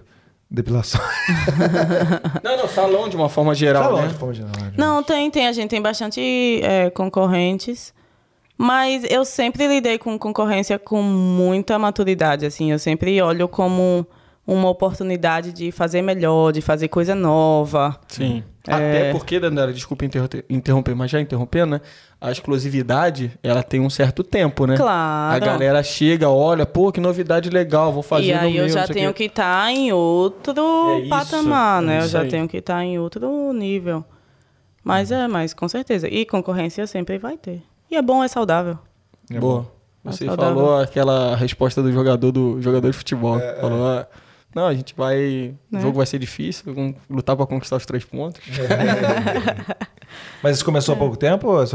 [0.50, 1.00] depilação.
[2.44, 4.08] Não, não, salão de uma forma geral, Salão, né?
[4.08, 4.52] de forma geral.
[4.60, 4.72] né?
[4.76, 5.46] Não, tem, tem.
[5.46, 7.94] A gente tem bastante é, concorrentes.
[8.58, 12.70] Mas eu sempre lidei com concorrência com muita maturidade, assim.
[12.70, 14.06] Eu sempre olho como
[14.46, 17.98] uma oportunidade de fazer melhor, de fazer coisa nova.
[18.08, 18.44] Sim.
[18.66, 18.72] É.
[18.72, 20.04] Até porque, Dandara, desculpa
[20.50, 21.80] interromper, mas já interrompendo, né?
[22.22, 24.76] A exclusividade, ela tem um certo tempo, né?
[24.76, 25.34] Claro.
[25.34, 28.72] A galera chega, olha, pô, que novidade legal, vou fazer E aí no eu meu,
[28.72, 30.54] já tenho que estar em outro
[30.90, 31.96] É isso, patamar, é né?
[31.96, 32.28] eu isso já aí.
[32.28, 34.04] tenho que estar em outro nível.
[34.84, 36.06] Mas é, mas com certeza.
[36.08, 37.60] E concorrência sempre vai ter.
[37.90, 38.78] E é bom, é saudável.
[39.28, 39.62] É Boa.
[39.62, 39.66] bom.
[40.10, 40.54] Você É saudável.
[40.54, 43.38] falou aquela resposta do jogador do jogador de futebol.
[43.38, 44.06] É, falou, ah,
[44.54, 45.54] não, a gente vai.
[45.70, 45.80] O Né?
[45.80, 48.40] jogo vai ser difícil, vamos lutar pra conquistar os três pontos.
[50.42, 51.48] Mas isso começou há pouco tempo?
[51.48, 51.66] ou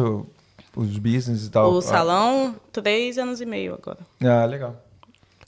[0.77, 1.71] os business e tal?
[1.71, 3.99] o salão, três anos e meio agora.
[4.21, 4.75] Ah, legal.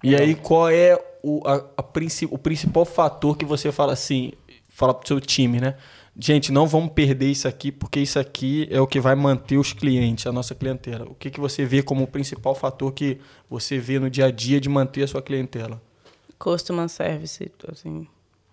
[0.04, 4.32] E aí, qual é o, a, a princi- o principal fator que você fala assim,
[4.70, 5.76] fala pro seu time, né?
[6.18, 9.72] Gente, não vamos perder isso aqui, porque isso aqui é o que vai manter os
[9.72, 11.06] clientes, a nossa clientela.
[11.06, 13.20] O que, que você vê como o principal fator que
[13.50, 15.82] você vê no dia a dia de manter a sua clientela?
[16.38, 18.08] Customer service, assim.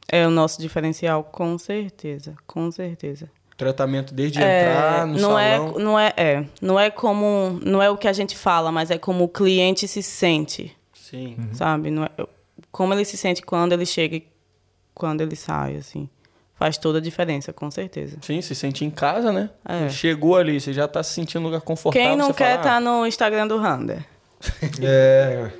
[0.09, 2.37] É o nosso diferencial, com certeza.
[2.47, 3.29] Com certeza.
[3.57, 5.39] Tratamento desde É, entrar no não salão.
[5.41, 8.91] é, não é, é, não é como, não é o que a gente fala, mas
[8.91, 11.37] é como o cliente se sente, Sim.
[11.53, 11.91] sabe?
[11.91, 12.11] Não é,
[12.71, 14.27] como ele se sente quando ele chega e
[14.95, 16.07] quando ele sai, assim,
[16.55, 18.19] faz toda a diferença, com certeza.
[18.21, 19.49] Sim, se sente em casa, né?
[19.67, 19.89] É.
[19.89, 22.09] Chegou ali, você já tá se sentindo no lugar confortável.
[22.09, 24.05] Quem não você quer estar no Instagram do Rander,
[24.83, 25.51] É.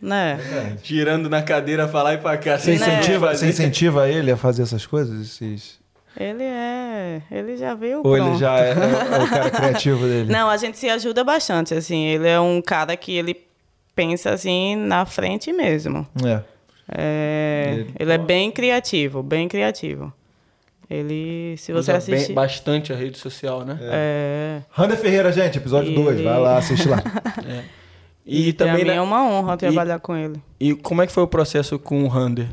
[0.00, 0.38] né?
[0.40, 2.58] ah, girando na cadeira pra lá e pra cá.
[2.58, 2.76] Você Né?
[2.76, 5.20] incentiva, você incentiva ele a fazer essas coisas?
[5.20, 5.83] Esses...
[6.16, 8.38] Ele é, ele já veio Ou ele pronto.
[8.38, 8.70] já é,
[9.18, 10.30] é o cara criativo dele?
[10.32, 12.04] Não, a gente se ajuda bastante, assim.
[12.06, 13.36] Ele é um cara que ele
[13.96, 16.06] pensa assim na frente mesmo.
[16.24, 16.40] É.
[16.96, 20.12] É, Ele- ele é bem criativo, bem criativo.
[20.88, 23.78] Ele, se você Usa assistir, bem- bastante a rede social, né?
[23.80, 26.16] é, Rander Ferreira, gente, episódio E 2.
[26.16, 27.02] ele- Vai lá, assiste lá.
[28.26, 28.96] E, e também, pra mim né?
[28.96, 30.40] é uma honra trabalhar com ele.
[30.60, 32.48] E como é que foi o processo com o Rander?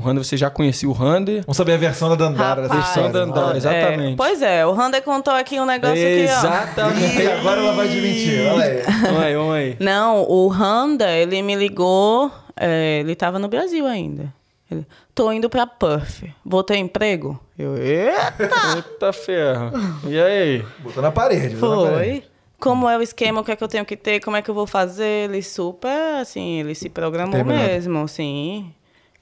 [0.00, 1.42] O Rander, você já conhecia o Rander?
[1.42, 4.14] Vamos saber a versão da Dandara Rapaz, versão da Dandara, exatamente.
[4.14, 6.38] é, pois é, o Rander contou aqui um negócio aqui, ó.
[6.38, 7.26] Exatamente.
[7.26, 8.46] Agora ela vai desmentir.
[8.50, 8.82] Olha aí.
[9.02, 9.76] vamos aí, vamos aí.
[9.78, 14.32] Não, o Randa, ele me ligou, é, ele tava no Brasil ainda.
[14.70, 17.38] Ele, tô indo pra Perth, vou ter emprego?
[17.58, 18.48] Eu, eita!
[18.82, 19.70] Puta ferro.
[20.08, 20.64] E aí?
[20.78, 21.56] Botou na parede.
[21.56, 22.20] botou na parede.
[22.22, 22.30] Foi.
[22.58, 24.50] Como é o esquema, o que é que eu tenho que ter, como é que
[24.50, 25.28] eu vou fazer?
[25.30, 27.66] Ele super, assim, ele se programou Terminado.
[27.66, 28.72] mesmo, sim.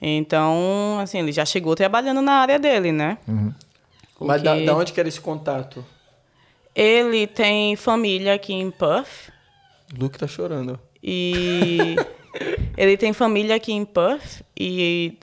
[0.00, 3.18] Então, assim, ele já chegou trabalhando na área dele, né?
[4.18, 5.84] O Mas da, que- da onde que era esse contato?
[6.74, 9.30] Ele tem família aqui em Perth
[9.96, 10.78] O Luke tá chorando.
[11.02, 11.96] e
[12.76, 15.18] ele tem família aqui em Perth e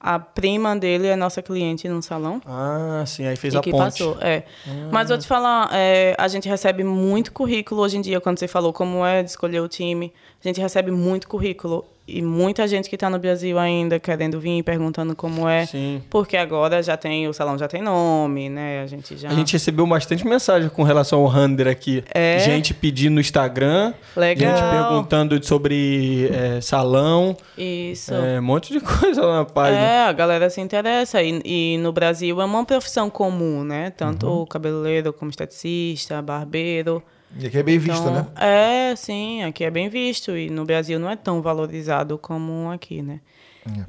[0.00, 2.40] a prima dele é nossa cliente no salão.
[2.46, 3.82] Ah, sim, aí fez e a que ponte.
[3.84, 4.44] passou, é.
[4.92, 8.46] Mas vou te falar, é, a gente recebe muito currículo hoje em dia, quando você
[8.48, 10.12] falou como é de escolher o time.
[10.42, 14.62] A gente recebe muito currículo e muita gente que está no Brasil ainda querendo vir,
[14.62, 15.64] perguntando como é.
[15.64, 16.02] Sim.
[16.10, 18.82] Porque agora já tem, o salão já tem nome, né?
[18.82, 19.30] A gente já...
[19.30, 22.04] A gente recebeu bastante mensagem com relação ao Rander aqui.
[22.12, 22.38] É?
[22.40, 23.94] Gente pedindo no Instagram.
[24.14, 24.54] Legal.
[24.56, 27.34] Gente perguntando sobre é, salão.
[27.56, 28.12] Isso.
[28.12, 29.80] É, um monte de coisa lá na página.
[29.80, 31.22] É, a galera se interessa.
[31.22, 33.90] E, e no Brasil é uma profissão comum, né?
[33.90, 34.46] Tanto Uhum.
[34.46, 37.02] cabeleireiro como esteticista, barbeiro.
[37.38, 38.26] E aqui é bem visto, Então, né?
[38.36, 40.36] É, sim, aqui é bem visto.
[40.36, 43.20] E no Brasil não é tão valorizado como aqui, né?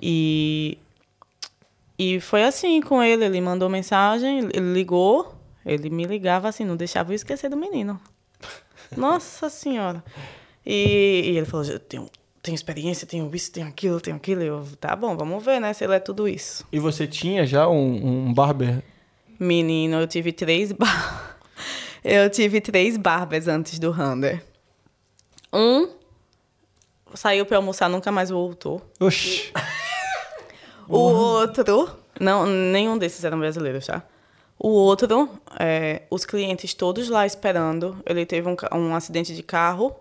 [0.02, 0.78] E,
[1.98, 3.26] e foi assim com ele.
[3.26, 5.36] Ele mandou mensagem, ele ligou.
[5.66, 8.00] Ele me ligava assim, não deixava eu esquecer do menino.
[8.96, 10.04] Nossa Senhora.
[10.66, 12.08] E, e ele falou, "Eu tenho,
[12.42, 14.42] tenho experiência, tenho isso, tenho aquilo, tenho aquilo.
[14.42, 16.66] Eu, tá bom, vamos ver, né, se ele é tudo isso.
[16.72, 18.84] E você tinha já um, um barber?
[19.40, 21.35] Menino, eu tive três bar...
[22.08, 24.44] Eu tive três barbers antes do Rander.
[25.52, 25.90] Um
[27.16, 28.80] saiu pra almoçar, nunca mais voltou.
[29.00, 29.52] Oxi.
[30.88, 31.90] O outro...
[32.20, 34.04] Não, nenhum desses eram brasileiros, tá?
[34.60, 35.28] O outro,
[35.60, 37.98] é, os clientes todos lá esperando.
[38.06, 39.96] Ele teve um, um acidente de carro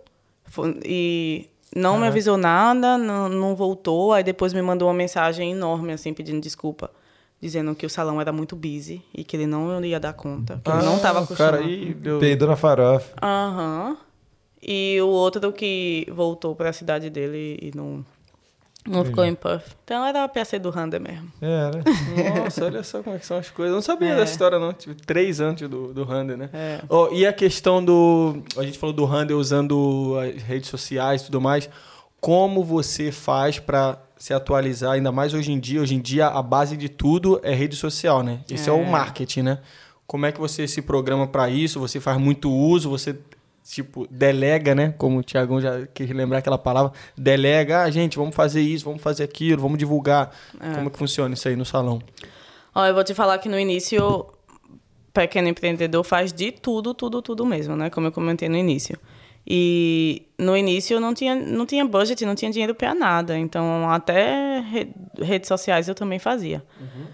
[0.44, 4.12] foi- e não me avisou nada, não, não voltou.
[4.12, 6.90] Aí depois me mandou uma mensagem enorme, assim, pedindo desculpa.
[7.44, 10.62] Dizendo que o salão era muito busy e que ele não ia dar conta.
[10.64, 11.56] Que ele não estava acostumado.
[11.56, 12.18] Ah, Cara, aí deu...
[12.18, 13.14] Peidou na farofa.
[13.22, 13.98] Aham.
[14.62, 18.02] E o outro que voltou para a cidade dele e não,
[18.88, 19.62] não ficou em Puff.
[19.84, 21.30] Então era pra ser do Rander mesmo.
[21.42, 21.84] É, né?
[22.40, 23.72] Nossa, olha só como é que são as coisas.
[23.72, 24.72] Eu não sabia dessa história, não.
[24.72, 26.48] Tive três antes do, do Rander, né?
[26.50, 26.80] É.
[26.88, 28.42] Ó, e a questão do...
[28.56, 31.68] A gente falou do Rander usando as redes sociais e tudo mais.
[32.24, 35.82] Como você faz pra se atualizar, ainda mais hoje em dia?
[35.82, 38.40] Hoje em dia, a base de tudo é rede social, né?
[38.51, 38.90] Esse é, o É.
[38.90, 39.59] marketing, né?
[40.06, 41.78] Como é que você se programa pra isso?
[41.80, 42.88] Você faz muito uso?
[42.88, 43.18] Você,
[43.62, 44.94] tipo, delega, né?
[44.96, 46.92] Como o Tiagão já quis lembrar aquela palavra.
[47.14, 47.82] Delega.
[47.82, 50.30] Ah, gente, vamos fazer isso, vamos fazer aquilo, vamos divulgar.
[50.59, 52.01] Como é que funciona isso aí no salão?
[52.74, 54.24] Ó, eu vou te falar que no início
[55.12, 57.90] pequeno empreendedor faz de tudo, tudo, tudo mesmo, né?
[57.90, 58.98] Como eu comentei no início.
[59.46, 63.38] E no início eu não tinha, não tinha budget, não tinha dinheiro para nada.
[63.38, 66.64] Então, até re redes sociais eu também fazia.
[66.80, 67.06] Uhum.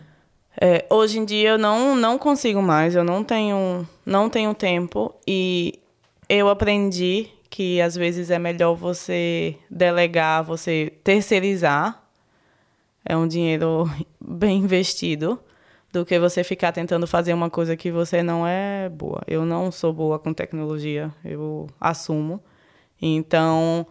[0.60, 5.14] É, hoje em dia eu não, não consigo mais, eu não tenho, não tenho tempo.
[5.26, 5.80] E
[6.28, 12.00] eu aprendi que às vezes é melhor você delegar, você terceirizar.
[13.04, 13.90] É um dinheiro
[14.20, 15.40] bem investido
[15.92, 19.22] do que você ficar tentando fazer uma coisa que você não é boa.
[19.26, 22.42] Eu não sou boa com tecnologia, eu assumo.
[23.00, 23.86] Então,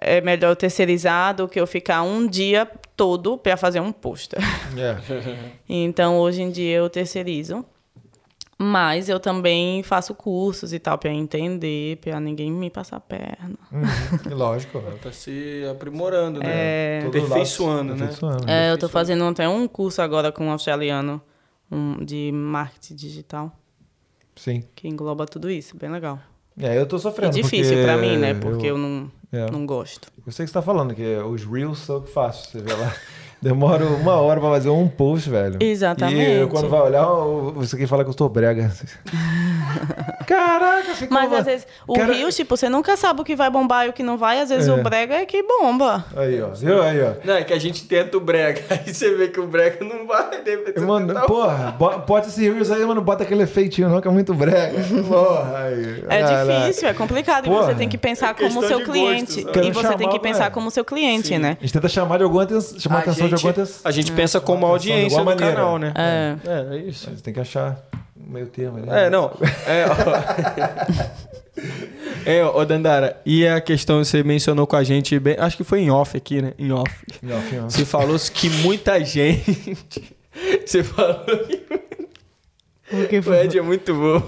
[0.00, 4.34] é melhor terceirizar do que eu ficar um dia todo para fazer um post.
[4.74, 5.00] Yeah.
[5.68, 7.64] então, hoje em dia eu terceirizo.
[8.62, 13.58] Mas eu também faço cursos e tal para entender, para ninguém me passar a perna.
[13.72, 14.80] Uhum, lógico.
[15.02, 16.46] tá se aprimorando, né?
[16.46, 17.04] É...
[17.06, 18.10] Aperfeiçoando, né?
[18.46, 21.20] É, eu tô fazendo até um curso agora com um australiano
[21.70, 23.52] um, de marketing digital.
[24.36, 24.62] Sim.
[24.76, 26.20] Que engloba tudo isso, bem legal.
[26.56, 27.36] É, eu tô sofrendo.
[27.36, 28.34] É difícil para mim, né?
[28.34, 29.50] Porque eu, eu não, é.
[29.50, 30.06] não gosto.
[30.24, 32.72] Eu sei que você tá falando que os Reels são o que faço, você vê
[32.72, 32.94] lá.
[33.42, 35.56] Demora uma hora pra fazer um post, velho.
[35.60, 36.20] Exatamente.
[36.20, 37.04] E eu, quando vai olhar,
[37.56, 38.70] você quer falar que eu estou brega.
[40.24, 41.18] Caraca, ficou...
[41.18, 42.12] Mas às vezes, o Cara...
[42.12, 44.40] Rio, tipo, você nunca sabe o que vai bombar e o que não vai.
[44.40, 44.72] Às vezes é.
[44.72, 46.04] o brega é que bomba.
[46.16, 46.50] Aí, ó.
[46.50, 46.80] Viu?
[46.80, 47.14] Aí, ó.
[47.24, 48.62] Não, é que a gente tenta o brega.
[48.70, 50.40] Aí você vê que o brega não vai.
[50.86, 51.72] Mano, porra,
[52.06, 54.78] bota esse Reels aí, mano, bota aquele efeitinho não, que é muito brega.
[55.08, 56.04] Porra, aí.
[56.08, 57.44] É difícil, é complicado.
[57.44, 57.62] Porra.
[57.62, 59.42] E você tem que pensar é como seu cliente.
[59.42, 59.68] Gostos, né?
[59.68, 60.50] e você chamar, tem que pensar é.
[60.50, 61.38] como seu cliente, Sim.
[61.38, 61.56] né?
[61.58, 62.46] A gente tenta chamar de alguma
[62.78, 65.54] chamar a atenção gente, alguma A gente pensa como audiência do maneira.
[65.54, 65.92] canal, né?
[65.94, 66.36] É.
[66.44, 67.10] É, é isso.
[67.10, 67.78] Você tem que achar
[68.16, 68.78] meio termo.
[68.78, 69.06] Né?
[69.06, 69.30] É, não.
[69.66, 69.86] É,
[72.38, 75.80] é, ô Dandara, e a questão você mencionou com a gente, bem, acho que foi
[75.80, 76.54] em off aqui, né?
[76.58, 77.04] Em off.
[77.22, 77.72] Em off, em off.
[77.72, 80.16] Você falou que muita gente.
[80.64, 81.62] Você falou que.
[82.92, 84.22] O Ed é muito bom.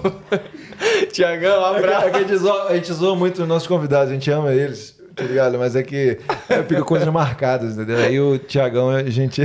[1.11, 2.07] Tiagão, um abraço.
[2.07, 5.23] a, gente zoa, a gente zoa muito os nossos convidados, a gente ama eles tá
[5.23, 5.57] ligado?
[5.57, 6.17] Mas é que
[6.49, 7.97] é, fica coisas marcadas, entendeu?
[7.97, 9.41] Aí o Tiagão, a gente,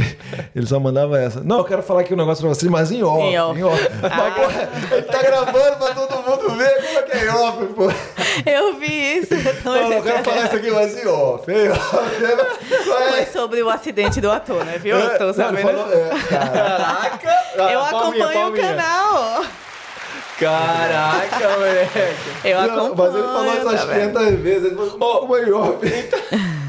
[0.54, 1.40] ele só mandava essa.
[1.42, 3.22] Não, eu quero falar aqui um negócio pra vocês, mas em off.
[3.22, 3.58] Em off.
[3.58, 3.88] Em off.
[4.02, 4.30] Ah.
[4.30, 7.84] Porra, ele tá gravando pra todo mundo ver como é que é em off, pô.
[8.50, 9.34] Eu vi isso.
[9.34, 11.50] Eu não, eu quero falar isso aqui, mas em off.
[11.50, 12.84] Em off.
[12.84, 14.78] Foi sobre o acidente do ator, né?
[14.78, 14.96] Viu?
[14.96, 15.62] É, Tô sabendo.
[15.68, 17.30] Falou, é, Caraca!
[17.56, 18.46] Eu acompanho palminha.
[18.48, 19.44] o canal.
[20.40, 21.98] Caraca, moleque.
[22.44, 22.94] Eu acompanho.
[22.96, 24.64] Mas ele falou isso tá 500 vezes.
[24.66, 25.80] Ele falou, oh,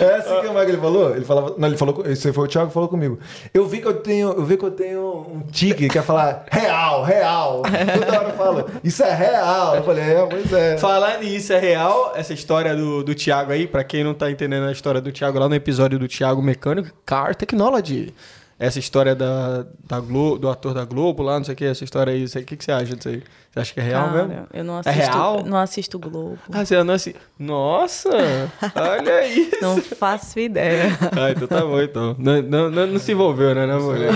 [0.00, 1.16] É assim que o Michael falou?
[1.16, 1.54] Ele falava.
[1.56, 2.02] Não, ele falou.
[2.06, 3.18] Esse foi o Thiago que falou comigo.
[3.54, 4.28] Eu vi que eu tenho.
[4.32, 7.62] Eu vi que eu tenho um tique que é falar real, real.
[7.62, 9.76] Toda hora eu falo, isso é real.
[9.76, 10.76] Eu falei, é, pois é.
[10.76, 14.66] Falar nisso é real, essa história do, do Thiago aí, pra quem não tá entendendo
[14.66, 18.12] a história do Thiago lá no episódio do Thiago Mecânico, Car Technology
[18.58, 21.84] essa história da, da Globo, do ator da Globo lá, não sei o que, essa
[21.84, 23.22] história aí, o que, que você acha disso aí?
[23.50, 24.46] Você acha que é real Cara, mesmo?
[24.52, 25.44] Eu não é assisto, é real?
[25.44, 26.38] não assisto Globo.
[26.50, 27.18] Ah, você não assiste?
[27.38, 28.08] Nossa!
[28.74, 29.56] olha isso!
[29.60, 30.86] Não faço ideia.
[31.12, 32.16] Ah, então tá bom, então.
[32.18, 34.10] Não, não, não, não se envolveu, né, né, mulher?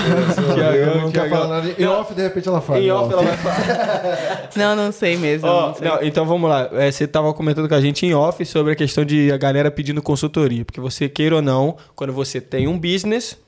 [0.54, 1.74] Tiagão, não quer falar nada.
[1.78, 2.80] Em off, de repente, ela fala.
[2.80, 4.48] Em off, ela vai falar.
[4.56, 5.48] não, não sei mesmo.
[5.48, 5.88] Oh, não sei.
[5.88, 6.68] Não, então vamos lá.
[6.72, 9.70] É, você tava comentando com a gente em off sobre a questão de a galera
[9.70, 10.64] pedindo consultoria.
[10.64, 13.38] Porque você, queira ou não, quando você tem um business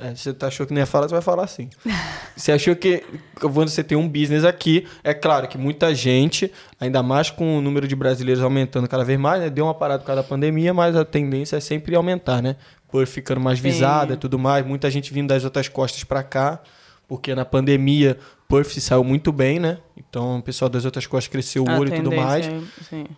[0.00, 1.68] é, você tá achou que não ia falar, você vai falar assim.
[2.34, 3.04] você achou que
[3.38, 6.50] quando você tem um business aqui, é claro que muita gente,
[6.80, 9.50] ainda mais com o número de brasileiros aumentando cada vez mais, né?
[9.50, 12.56] Deu uma parada por causa da pandemia, mas a tendência é sempre aumentar, né?
[12.90, 14.66] Por ficando mais visada e tudo mais.
[14.66, 16.60] Muita gente vindo das outras costas para cá,
[17.06, 18.16] porque na pandemia
[18.50, 19.78] Perth saiu muito bem, né?
[19.96, 22.50] Então o pessoal das outras costas cresceu o olho e tudo mais.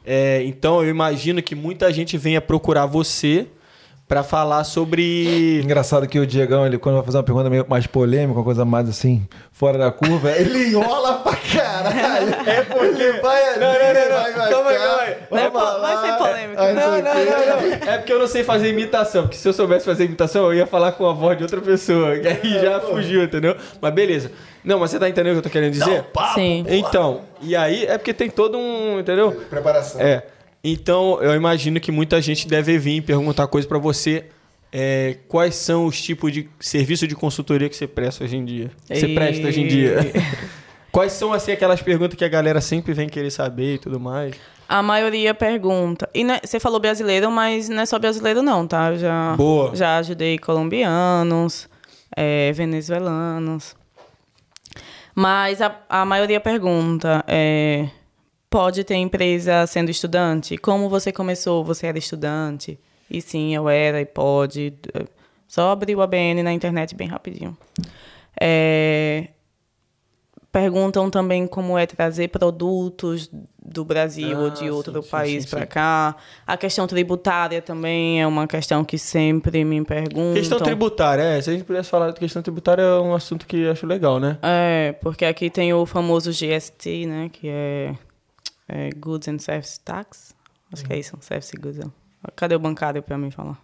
[0.04, 3.46] É, então eu imagino que muita gente venha procurar você
[4.06, 5.60] para falar sobre.
[5.62, 8.64] Engraçado que o Diegão, ele, quando vai fazer uma pergunta meio mais polêmica, uma coisa
[8.64, 12.34] mais assim, fora da curva, ele enrola pra caralho.
[12.46, 13.12] É porque.
[13.22, 14.22] Vai, não, não, não, não.
[14.22, 15.16] Vai, vai, calma aí, calma aí.
[15.30, 16.62] Vai, vai, vai ser polêmico.
[16.62, 19.86] Não, não, não, não, É porque eu não sei fazer imitação, porque se eu soubesse
[19.86, 23.22] fazer imitação, eu ia falar com a voz de outra pessoa, que aí já fugiu,
[23.22, 23.56] entendeu?
[23.80, 24.30] Mas beleza.
[24.64, 25.96] Não, mas você tá entendendo o que eu tô querendo dizer?
[25.96, 26.64] Não, papo, Sim.
[26.68, 29.00] Então, e aí é porque tem todo um.
[29.00, 29.32] Entendeu?
[29.50, 30.00] Preparação.
[30.00, 30.22] É.
[30.64, 34.26] Então, eu imagino que muita gente deve vir perguntar coisa para você.
[34.70, 38.70] É, quais são os tipos de serviço de consultoria que você presta hoje em dia?
[38.86, 39.14] Você e...
[39.14, 39.98] presta hoje em dia?
[40.90, 44.34] quais são assim aquelas perguntas que a galera sempre vem querer saber e tudo mais?
[44.68, 46.08] A maioria pergunta.
[46.14, 48.92] E é, você falou brasileiro, mas não é só brasileiro não, tá?
[48.92, 49.76] Eu já Boa.
[49.76, 51.68] já ajudei colombianos,
[52.16, 53.76] é, venezuelanos.
[55.14, 57.88] Mas a, a maioria pergunta é,
[58.52, 60.58] pode ter empresa sendo estudante?
[60.58, 61.64] Como você começou?
[61.64, 62.78] Você era estudante?
[63.10, 64.74] E sim, eu era e pode.
[65.48, 67.56] Só abrir o ABN na internet bem rapidinho.
[68.38, 69.28] É...
[70.50, 73.30] perguntam também como é trazer produtos
[73.64, 76.16] do Brasil ou de Ah, outro sim, país para cá.
[76.46, 80.34] A questão tributária também é uma questão que sempre me perguntam.
[80.34, 81.40] Questão tributária, é.
[81.40, 84.20] Se a gente pudesse falar de questão tributária, é um assunto que eu acho legal,
[84.20, 84.38] né?
[84.42, 87.30] É, porque aqui tem o famoso GST, né?
[87.32, 87.94] Que é,
[88.72, 90.34] é Goods and Service Tax.
[90.72, 91.80] Acho que é isso, Service Goods.
[92.36, 93.58] Cadê o bancário para me falar?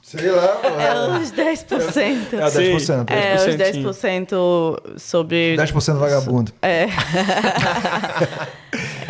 [0.00, 2.34] Sei lá, É os 10%.
[2.34, 3.10] É 10%.
[3.10, 4.30] É, os 10%.
[4.30, 5.56] 10% sobre...
[5.56, 6.52] 10% vagabundo.
[6.62, 6.86] É.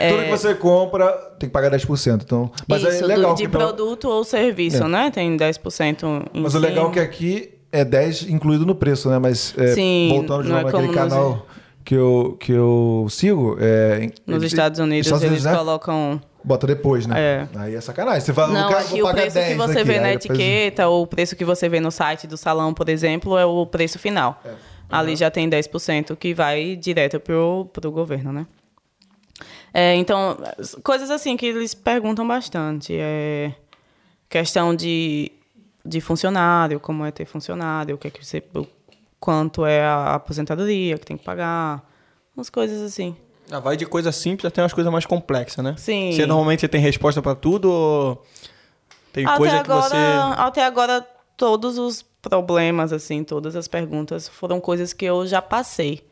[0.08, 2.22] Tudo que você compra tem que pagar 10%.
[2.22, 4.88] Então, mas Isso, é legal do- de que pelo- produto ou serviço, É.
[4.88, 5.10] né?
[5.10, 6.04] Tem 10%
[6.34, 9.18] em Mas o legal é que aqui é 10 incluído no preço, né?
[9.18, 11.46] Mas é, Sim, voltando de não é novo naquele como nos- canal
[11.86, 13.56] que, eu, que eu sigo.
[13.58, 15.56] É, Nos ele- Estados Unidos, Estados eles né?
[15.56, 16.20] colocam...
[16.44, 17.14] Bota depois, né?
[17.18, 17.48] É.
[17.56, 18.20] Aí é sacanagem.
[18.20, 19.84] Você fala, Não, cara, aqui o preço que 10 você aqui.
[19.84, 22.88] vê na depois- etiqueta ou o preço que você vê no site do salão, por
[22.88, 24.40] exemplo, é o preço final.
[24.88, 28.46] Ali já tem 10% que vai direto pro, pro governo, né?
[29.74, 30.38] É, então,
[30.84, 32.94] coisas assim que eles perguntam bastante.
[32.96, 33.52] É
[34.28, 35.30] questão de,
[35.84, 38.64] de funcionário, como é ter funcionário, o que é que você, o
[39.18, 41.82] quanto é a aposentadoria que tem que pagar,
[42.36, 43.16] umas coisas assim.
[43.50, 45.74] Ah, vai de coisa simples até umas coisas mais complexas, né?
[45.78, 46.12] Sim.
[46.12, 48.22] Você normalmente você tem resposta pra tudo ou
[49.12, 49.96] tem até coisa que agora, você.
[50.40, 51.06] Até agora,
[51.36, 56.04] todos os problemas, assim, todas as perguntas foram coisas que eu já passei.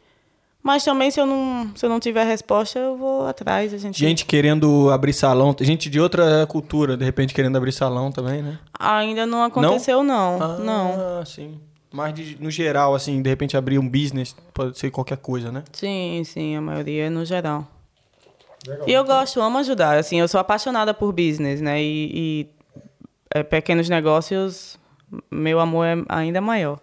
[0.62, 3.74] Mas também, se eu não, se eu não tiver resposta, eu vou atrás.
[3.74, 3.98] A gente...
[3.98, 8.58] Gente querendo abrir salão, gente de outra cultura, de repente querendo abrir salão também, né?
[8.78, 10.42] Ainda não aconteceu, não.
[10.42, 11.26] Ah, Não.
[11.26, 11.60] sim.
[11.94, 15.62] Mas de- no geral, assim, de repente abrir um business, pode ser qualquer coisa, né?
[15.72, 17.64] Sim, sim, a maioria é no geral.
[18.84, 19.96] E eu gosto, amo ajudar.
[19.96, 21.80] Assim, eu sou apaixonada por business, né?
[21.80, 22.48] E, e,
[23.32, 24.76] é, pequenos negócios,
[25.30, 26.80] meu amor é ainda maior.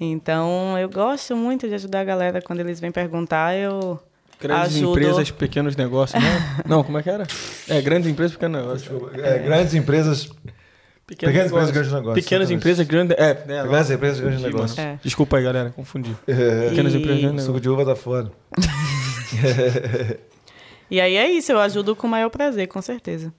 [0.00, 4.00] Então, eu gosto muito de ajudar a galera quando eles vêm perguntar, eu
[4.40, 4.98] Grandes ajudo.
[4.98, 6.30] empresas, pequenos negócios, né?
[6.66, 7.26] Não, como é que era?
[7.68, 9.18] É, grandes empresas, pequenos negócios.
[9.22, 10.30] É, grandes empresas.
[11.16, 13.16] Pequenas empresas, grandes negócios, Pequenas empresas, grandes...
[13.18, 14.78] É, é, Grandes empresas, grandes negócios.
[14.78, 14.90] mano.
[14.92, 14.98] É.
[15.02, 16.16] Desculpa aí, galera, confundi.
[16.26, 18.30] É, Pequenas E- empresas, grandes suco de uva tá fora.
[20.90, 23.32] E aí é isso, eu ajudo com o maior prazer, com certeza.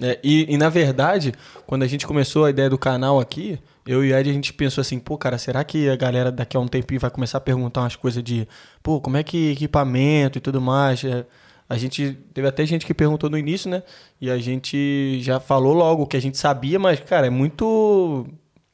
[0.00, 1.34] É, e, e, na verdade,
[1.66, 4.54] quando a gente começou a ideia do canal aqui, eu e o Ed, a gente
[4.54, 7.40] pensou assim, pô, cara, será que a galera daqui a um tempinho vai começar a
[7.42, 8.48] perguntar umas coisas de,
[8.82, 11.04] pô, como é que equipamento e tudo mais?
[11.04, 11.26] É,
[11.68, 13.82] a gente, teve até gente que perguntou no início, né?
[14.20, 18.26] E a gente já falou logo o que a gente sabia, mas, cara, é muito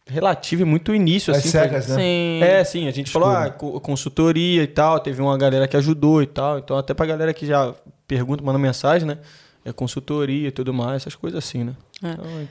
[0.06, 1.48] relativo e muito início, As assim.
[1.48, 1.96] cegas, né?
[1.96, 2.40] Sim.
[2.42, 6.22] é, sim, a gente falou, ah, co- consultoria e tal, teve uma galera que ajudou
[6.22, 7.74] e tal, então até pra galera que já
[8.06, 9.18] pergunta, manda mensagem, né?
[9.64, 11.74] É consultoria e tudo mais, essas coisas assim, né?
[12.02, 12.10] É.
[12.12, 12.48] Então,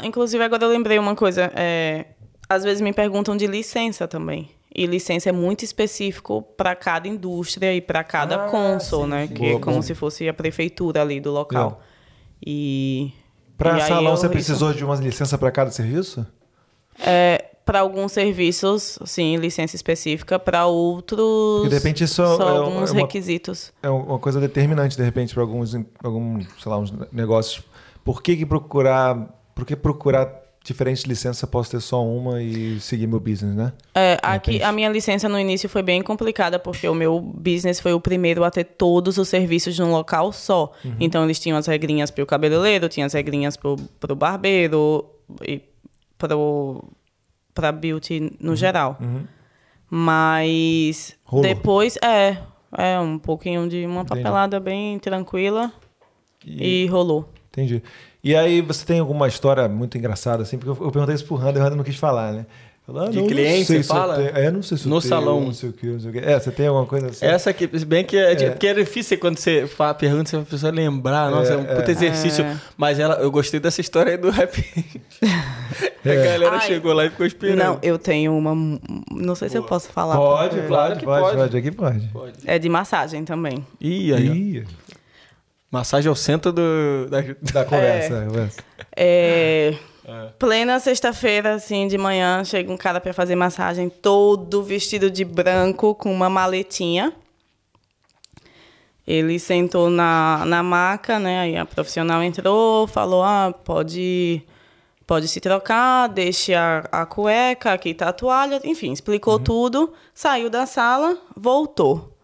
[0.00, 1.50] Eu, inclusive, agora eu lembrei uma coisa.
[1.56, 2.06] é,
[2.48, 4.48] às vezes me perguntam de licença também.
[4.78, 9.26] E licença é muito específico para cada indústria e para cada Ah, cônsul, sim, né?
[9.26, 9.32] sim.
[9.32, 9.82] Que Boa, é como bom.
[9.82, 11.64] se fosse a prefeitura ali do local.
[11.64, 11.80] Legal.
[12.46, 13.12] E.
[13.56, 16.26] Pra e aí salão, eu- você precisou de uma licença para cada serviço?
[17.00, 20.38] É, para alguns serviços, sim, licença específica.
[20.38, 21.62] Para outros.
[21.62, 23.72] Porque, de repente, isso é- só é alguns uma- requisitos.
[23.82, 25.74] É uma coisa determinante, de repente, para alguns,
[26.04, 27.64] algum, sei lá, uns negócios.
[28.04, 29.34] Por que, que procurar.
[29.54, 30.28] Por que procurar
[30.66, 31.40] diferentes licenças?
[31.42, 33.72] Eu posso ter só uma e seguir meu business, né?
[33.94, 37.92] É, aqui a minha licença no início foi bem complicada, porque o meu business foi
[37.92, 40.72] o primeiro a ter todos os serviços num local só.
[41.00, 45.06] Então eles tinham as regrinhas para o cabeleireiro, tinham as regrinhas para o barbeiro
[45.46, 45.62] e
[47.54, 48.98] para beauty no geral.
[49.88, 51.44] Mas Rolou.
[51.46, 52.38] depois é,
[52.76, 54.22] é um pouquinho de uma Entendi.
[54.22, 55.72] papelada bem tranquila
[56.44, 57.28] e, rolou.
[57.48, 57.82] Entendi.
[58.26, 60.58] E aí, você tem alguma história muito engraçada, assim?
[60.58, 62.46] Porque eu, eu perguntei isso pro Hunter, o Hunter não quis falar, né?
[62.84, 64.14] Falou, ah, De não, não cliente, sei você se eu fala?
[64.16, 65.40] tenho- É, não sei se eu No tenho, salão.
[65.40, 66.18] Não sei o que, não sei o que.
[66.20, 67.24] É, você tem alguma coisa assim?
[67.26, 70.36] Essa aqui, se bem que é, de- porque é difícil quando você fala, pergunta, se
[70.36, 71.90] a pessoa lembrar, nossa, é, um puta é.
[71.90, 72.44] exercício.
[72.44, 72.56] É.
[72.76, 74.52] Mas ela, eu gostei dessa história aí do rap.
[75.24, 76.24] a É.
[76.24, 77.58] galera Ai, chegou lá e ficou esperando.
[77.58, 78.54] Não, eu tenho uma.
[79.10, 80.16] Não sei se eu posso falar.
[80.16, 81.36] Pode, porque Claro pode, que pode, pode.
[81.36, 82.06] pode, aqui pode.
[82.08, 82.32] Pode.
[82.44, 83.66] É de massagem também.
[83.80, 84.26] Ih, aí.
[84.28, 84.64] Ih,
[85.76, 87.20] Massagem é o centro do, da...
[87.52, 88.64] da conversa, é, conversa.
[88.96, 89.74] É,
[90.08, 90.28] É.
[90.38, 95.94] Plena sexta-feira, assim, de manhã, chega um cara pra fazer massagem, todo vestido de branco,
[95.96, 97.12] com uma maletinha.
[99.06, 101.40] Ele sentou na, na maca, né?
[101.40, 104.42] Aí a profissional entrou, falou: ah, pode,
[105.06, 108.60] pode se trocar, deixe a, a cueca, aqui tá a toalha.
[108.64, 112.15] Enfim, explicou tudo, saiu da sala, voltou.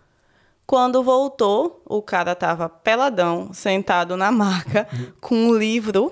[0.72, 4.88] Quando voltou, o cara tava peladão, sentado na maca,
[5.20, 6.10] com um livro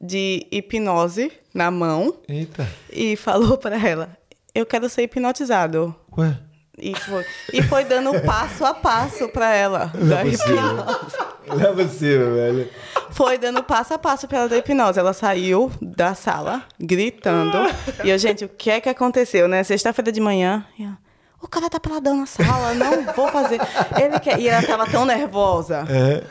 [0.00, 2.66] de hipnose na mão Eita.
[2.90, 4.16] e falou para ela:
[4.54, 5.94] Eu quero ser hipnotizado.
[6.16, 6.38] Ué,
[6.78, 9.92] E foi, e foi dando passo a passo pra ela.
[9.94, 11.28] Da hipnose.
[11.46, 12.70] Não é possível, velho.
[13.10, 14.98] Foi dando passo a passo pra ela da hipnose.
[14.98, 17.58] Ela saiu da sala, gritando.
[18.02, 19.62] E eu, gente, o que é que aconteceu, né?
[19.64, 20.64] Sexta-feira de manhã.
[20.78, 20.96] e ela,
[21.40, 23.60] o cara tá peladão na sala, não vou fazer.
[24.00, 24.40] Ele quer.
[24.40, 25.86] E ela tava tão nervosa.
[25.88, 26.24] É.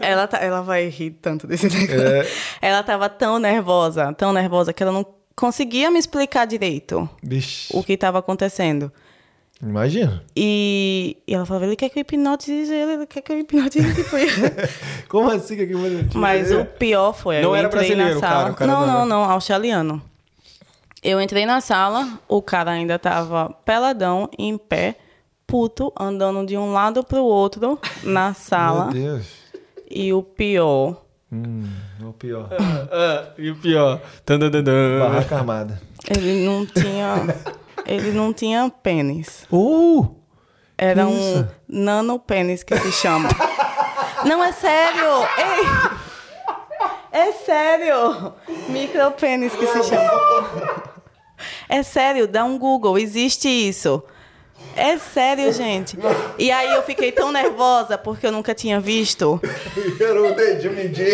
[0.00, 2.32] Ela, tá, ela vai rir tanto desse negócio.
[2.62, 5.04] Ela tava tão nervosa, tão nervosa, que ela não
[5.34, 7.08] conseguia me explicar direito
[7.72, 8.92] o que estava acontecendo.
[9.62, 10.22] Imagina.
[10.34, 13.94] E, e ela falava, ele quer que eu hipnotize ele, ele quer que eu hipnotize
[13.94, 14.16] tipo,
[15.08, 15.74] Como assim que aqui
[16.14, 18.20] Mas o pior foi, Não eu era entrei na sala.
[18.20, 20.02] cara, cara não, não não, australiano.
[21.02, 24.96] Eu entrei na sala, o cara ainda tava peladão, em pé,
[25.46, 28.90] puto, andando de um lado pro outro na sala.
[28.92, 29.26] Meu Deus.
[29.90, 30.96] E o pior,
[31.32, 31.64] Hum,
[32.02, 32.48] o pior.
[32.92, 34.00] Ah, e o pior.
[34.26, 34.98] Tan, tan, tan, tan.
[34.98, 35.80] Barraca armada.
[36.08, 37.14] ele não tinha.
[37.86, 39.46] ele não tinha pênis.
[39.50, 40.16] Uh!
[40.76, 41.48] Era um isso?
[41.68, 43.28] nanopênis que se chama.
[44.24, 45.04] Não, é sério!
[45.38, 46.00] Ei!
[47.12, 48.32] É sério!
[48.68, 50.10] Micropênis que se chama.
[51.70, 54.02] É sério, dá um Google, existe isso.
[54.76, 55.96] É sério, gente.
[56.38, 59.40] E aí eu fiquei tão nervosa porque eu nunca tinha visto.
[60.00, 61.08] Era o dedinho mindinho.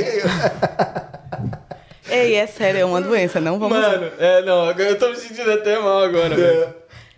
[2.08, 3.78] Ei, é sério, é uma doença, não vamos.
[3.78, 6.74] Mano, é, não, agora eu tô me sentindo até mal agora, velho.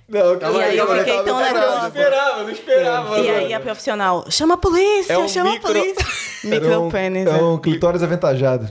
[0.08, 1.88] Não, E aí eu fiquei tão Eu não nervosa.
[1.88, 3.18] esperava, não esperava.
[3.20, 6.06] E aí a profissional, chama a polícia, É um chama micro- a polícia.
[6.48, 7.26] Micropênis.
[7.26, 8.68] É um clitóris avantajado.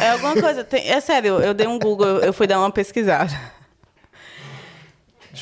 [0.00, 0.62] É alguma coisa.
[0.62, 3.32] tem- é sério, eu dei um Google, eu fui dar uma pesquisada.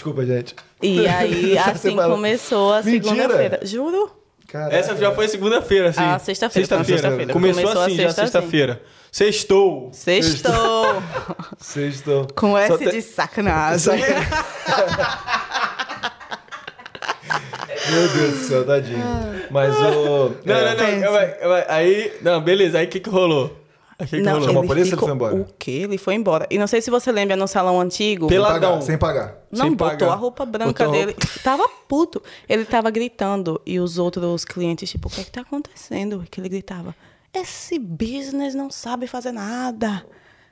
[0.01, 0.57] Desculpa, gente.
[0.83, 3.61] E aí, assim começou a segunda-feira.
[3.63, 4.11] Juro?
[4.49, 4.75] Caraca.
[4.75, 6.01] Essa já foi segunda-feira, assim.
[6.01, 7.03] Ah, sexta-feira, Sexta-feira.
[7.03, 7.33] sexta-feira.
[7.35, 8.33] Começou, Começou assim, já sexta assim.
[8.33, 8.83] sexta-feira.
[9.13, 9.91] Sextou.
[9.93, 11.03] Sextou.
[11.61, 12.27] Sextou.
[12.35, 13.99] Com S tem- de sacanagem.
[17.91, 19.05] Meu Deus do céu, tadinho.
[19.51, 20.35] Mas o.
[20.47, 20.89] Não, é, não, não.
[20.89, 22.79] eu- eu- eu- aí, não, beleza.
[22.79, 23.60] Aí o que que rolou?
[24.01, 24.47] O que Não, rolou?
[24.49, 25.35] Chamou a polícia, ele ficou- foi embora?
[25.37, 25.71] O quê?
[25.71, 26.47] Ele foi embora.
[26.51, 28.27] E não sei se você lembra no salão antigo.
[28.29, 28.71] Sem Peladão.
[28.73, 29.39] pagar, sem pagar.
[29.51, 30.13] Não, Sem botou pagar.
[30.13, 31.17] a roupa branca Botou dele.
[31.45, 32.23] Tava puto.
[32.49, 33.61] Ele tava gritando.
[33.67, 36.25] E os outros clientes, tipo, o que é que tá acontecendo?
[36.31, 36.95] Que ele gritava.
[37.35, 40.05] Esse business não sabe fazer nada.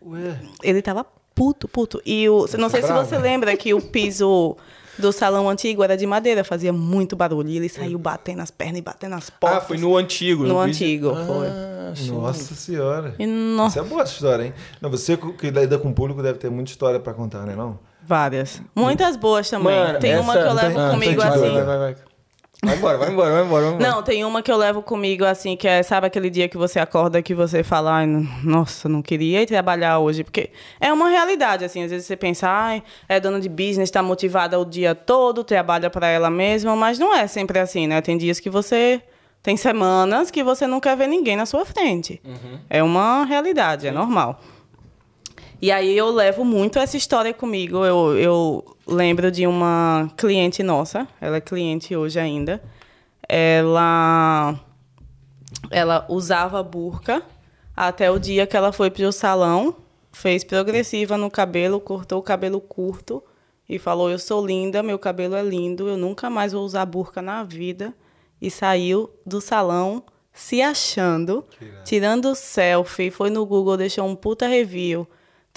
[0.04, 0.38] Ué.
[0.62, 1.04] Ele tava
[1.34, 2.00] puto, puto.
[2.04, 3.08] E o, não sei se bravo.
[3.08, 4.56] você lembra que o piso
[4.98, 7.48] do salão antigo era de madeira, fazia muito barulho.
[7.48, 9.58] E ele saiu batendo as pernas e batendo as portas.
[9.58, 10.42] Ah, foi no antigo.
[10.44, 11.46] No piso- antigo, foi.
[11.48, 12.10] Ah, sim.
[12.12, 13.14] Nossa senhora.
[13.18, 14.54] E no- Isso é boa essa história, hein?
[14.80, 17.54] Não, você que lida com o público deve ter muita história pra contar, né?
[17.56, 17.78] Não?
[18.04, 18.62] Várias.
[18.74, 19.74] Muitas boas também.
[19.74, 21.40] Mano, tem uma que eu levo ah, comigo tem- assim.
[21.40, 21.96] Vai, vai, vai.
[22.64, 23.64] Vai embora, vai embora, vai embora.
[23.66, 23.90] Vai embora.
[23.90, 26.80] Não, tem uma que eu levo comigo assim, que é, sabe aquele dia que você
[26.80, 28.06] acorda que você fala, ai,
[28.42, 32.48] nossa, não queria ir trabalhar hoje, porque é uma realidade, assim, às vezes você pensa,
[32.48, 36.98] ai, é dona de business, está motivada o dia todo, trabalha para ela mesma, mas
[36.98, 38.00] não é sempre assim, né?
[38.00, 39.00] Tem dias que você
[39.40, 42.20] tem semanas que você não quer ver ninguém na sua frente.
[42.68, 44.40] É uma realidade, é normal.
[45.60, 47.84] E aí eu levo muito essa história comigo.
[47.84, 52.62] Eu, eu lembro de uma cliente nossa, ela é cliente hoje ainda.
[53.28, 54.58] Ela,
[55.70, 57.22] ela usava burca
[57.76, 59.76] até o dia que ela foi para o salão,
[60.10, 63.22] fez progressiva no cabelo, cortou o cabelo curto
[63.68, 67.20] e falou: Eu sou linda, meu cabelo é lindo, eu nunca mais vou usar burca
[67.20, 67.94] na vida.
[68.40, 70.02] E saiu do salão
[70.32, 71.44] se achando,
[71.84, 75.06] tirando selfie, foi no Google, deixou um puta review.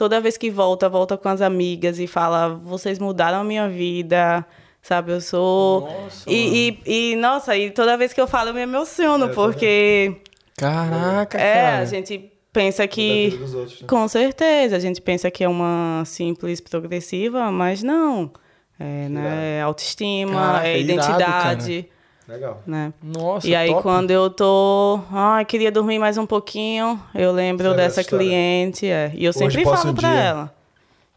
[0.02, 4.44] Toda vez que volta, volta com as amigas e fala: vocês mudaram a minha vida,
[4.82, 5.12] sabe?
[5.12, 5.82] Eu sou.
[5.82, 10.20] Nossa, e, e, e, nossa, e toda vez que eu falo, eu me emociono, porque
[10.58, 11.78] Caraca, é, cara.
[11.78, 13.40] a gente pensa que.
[13.44, 13.88] outros, né?
[13.88, 18.32] Com certeza, a gente pensa que é uma simples progressiva, mas não.
[18.80, 19.58] É, né?
[19.60, 21.90] é autoestima, Caraca, é irado, identidade,
[22.32, 22.62] Legal.
[22.66, 22.94] né?
[23.04, 23.82] Nossa, e aí, top.
[23.84, 25.00] quando eu tô.
[25.12, 28.88] Ai, queria dormir mais um pouquinho, eu lembro essa dessa cliente.
[28.88, 29.12] É.
[29.14, 30.20] E eu Hoje sempre falo um pra dia.
[30.20, 30.56] ela.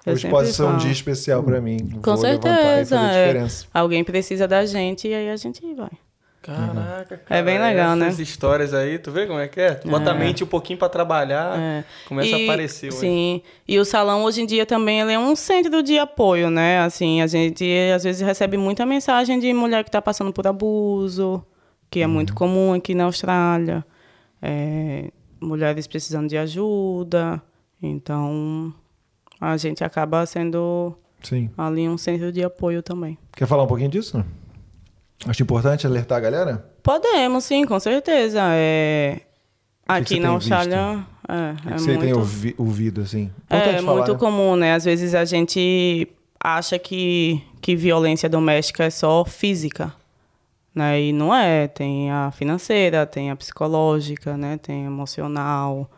[0.04, 1.78] Eu Hoje pode ser um dia especial pra mim.
[2.02, 2.96] Com Vou certeza.
[2.96, 3.46] é.
[3.72, 5.90] Alguém precisa da gente e aí a gente vai.
[6.44, 7.40] Caraca, cara.
[7.40, 8.06] É bem legal, né?
[8.08, 9.74] Essas histórias aí, tu vê como é que é?
[9.74, 11.84] Tu bota a mente um pouquinho pra trabalhar, É.
[12.06, 12.92] começa E- a aparecer.
[12.92, 13.40] Sim.
[13.66, 16.80] E o salão hoje em dia também ele é um centro de apoio, né?
[16.80, 17.64] Assim, a gente
[17.94, 21.44] às vezes recebe muita mensagem de mulher que está passando por abuso,
[21.90, 22.12] que é Uhum.
[22.12, 23.84] muito comum aqui na Austrália.
[24.42, 25.10] É,
[25.40, 27.40] mulheres precisando de ajuda.
[27.82, 28.72] Então,
[29.40, 31.50] a gente acaba sendo Sim.
[31.56, 33.16] ali um centro de apoio também.
[33.36, 34.18] Quer falar um pouquinho disso?
[34.18, 34.43] Não?
[35.26, 36.70] Acho importante alertar a galera?
[36.82, 38.40] Podemos, sim, com certeza.
[38.52, 39.20] É...
[39.86, 42.00] Aqui na Austrália é, é você muito...
[42.00, 43.30] tem ouvi- ouvido, assim?
[43.50, 44.18] É Importante falar, muito né?
[44.18, 44.74] comum, né?
[44.74, 46.08] Às vezes a gente
[46.42, 49.92] acha que, que violência doméstica é só física,
[50.74, 51.00] né?
[51.00, 54.58] E não é, tem a financeira, tem a psicológica, né?
[54.58, 55.90] Tem a emocional.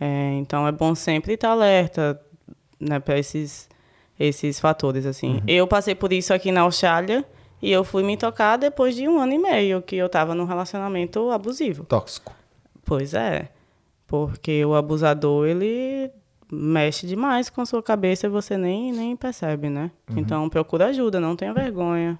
[0.00, 2.20] É, então é bom sempre estar alerta,
[2.80, 3.68] né, para esses
[4.18, 5.36] esses fatores assim.
[5.36, 5.42] Uhum.
[5.46, 7.24] Eu passei por isso aqui na Austrália
[7.62, 10.44] e eu fui me tocar depois de um ano e meio que eu estava num
[10.44, 11.84] relacionamento abusivo.
[11.84, 12.34] Tóxico.
[12.84, 13.48] Pois é.
[14.06, 16.10] Porque o abusador, ele
[16.50, 19.90] mexe demais com a sua cabeça e você nem, nem percebe, né?
[20.10, 20.18] Uhum.
[20.18, 22.18] Então procura ajuda, não tenha vergonha.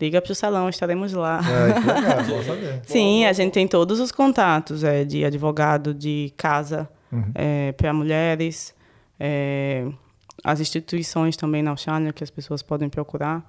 [0.00, 1.40] Liga pro salão, estaremos lá.
[1.42, 2.80] É, legal, saber.
[2.86, 7.32] Sim, a gente tem todos os contatos é, de advogado, de casa Uhum.
[7.74, 8.74] para mulheres,
[9.18, 9.86] é,
[10.44, 13.42] as instituições também na Austrália que as pessoas podem procurar.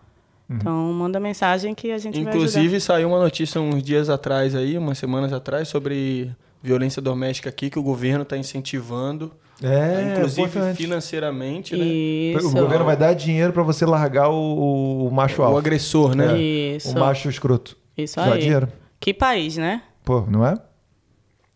[0.49, 0.55] Uhum.
[0.55, 2.19] Então, manda mensagem que a gente.
[2.19, 6.31] Inclusive, saiu uma notícia uns dias atrás aí, umas semanas atrás, sobre
[6.61, 9.31] violência doméstica aqui, que o governo está incentivando.
[9.61, 10.77] É, inclusive importante.
[10.77, 11.83] financeiramente, né?
[11.85, 12.47] Isso.
[12.47, 15.59] O governo vai dar dinheiro pra você largar o, o macho O alfa.
[15.59, 16.39] agressor, né?
[16.41, 16.95] Isso.
[16.95, 17.75] O macho escroto.
[17.97, 18.39] Isso Dá aí.
[18.41, 18.69] dinheiro.
[18.99, 19.83] Que país, né?
[20.05, 20.55] Pô, não é?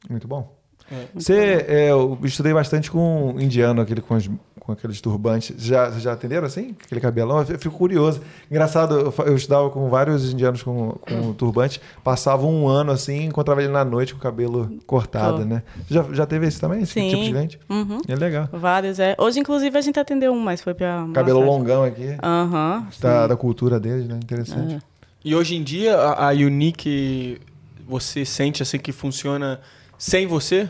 [0.10, 0.54] Muito bom.
[0.92, 1.06] É.
[1.16, 4.30] Você, é, eu estudei bastante com indiano, aquele com, os-
[4.66, 5.54] com aqueles turbantes.
[5.58, 6.76] Já, vocês já atenderam assim?
[6.84, 7.40] Aquele cabelão?
[7.40, 8.22] Eu fico curioso.
[8.50, 11.82] Engraçado, eu, eu estudava com vários indianos com, com turbante.
[12.04, 15.46] Passava um ano assim, encontrava ele na noite com o cabelo cortado, Pô.
[15.46, 15.64] né?
[15.90, 16.82] Já, já teve esse também?
[16.82, 17.10] Esse Sim.
[17.10, 17.60] tipo de cliente?
[17.70, 18.00] Uhum.
[18.08, 18.48] É legal.
[18.54, 19.16] Vários, é.
[19.18, 21.08] Hoje, inclusive, a gente atendeu um, mas foi pra.
[21.14, 21.60] Cabelo massagem.
[21.60, 22.18] longão aqui.
[22.24, 22.88] Aham.
[23.02, 24.20] Da, da cultura deles, né?
[24.24, 24.80] Interessante.
[25.26, 27.40] E hoje em dia, a, a Unique,
[27.88, 29.60] você sente assim que funciona
[29.98, 30.70] sem você?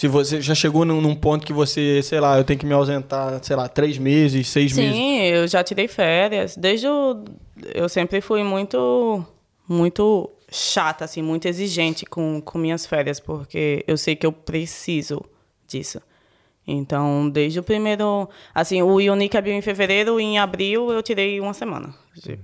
[0.00, 2.72] Se você já chegou num, num ponto que você, sei lá, eu tenho que me
[2.72, 4.94] ausentar, sei lá, três meses, seis meses.
[4.94, 6.56] Sim, eu já tirei férias.
[6.56, 7.22] Desde o.
[7.74, 9.22] Eu sempre fui muito.
[9.68, 15.20] Muito chata, assim, muito exigente com, com minhas férias, porque eu sei que eu preciso
[15.68, 16.00] disso.
[16.72, 18.28] Então, desde o primeiro.
[18.54, 21.94] Assim, o Unique abriu em fevereiro, em abril eu tirei uma semana.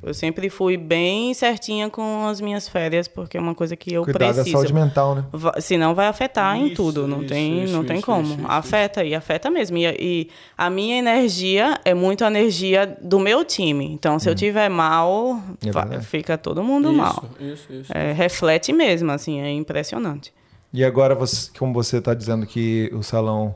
[0.02, 4.04] Eu sempre fui bem certinha com as minhas férias, porque é uma coisa que eu
[4.04, 4.52] Cuidar da preciso.
[4.56, 5.24] saúde mental, né?
[5.32, 8.22] Va- Senão vai afetar em Isso, tudo, não isso, tem, isso, não tem isso, como.
[8.22, 9.76] isso, isso, afeta e afeta mesmo.
[9.76, 13.84] E, e a minha energia é muito a energia do meu time.
[13.92, 15.92] Então, se eu tiver mal, Hum.
[15.92, 17.24] É fica todo mundo mal.
[17.40, 17.92] Isso, isso.
[17.94, 20.32] É, reflete mesmo, assim, é impressionante.
[20.72, 23.54] E agora, você, como você está dizendo que o salão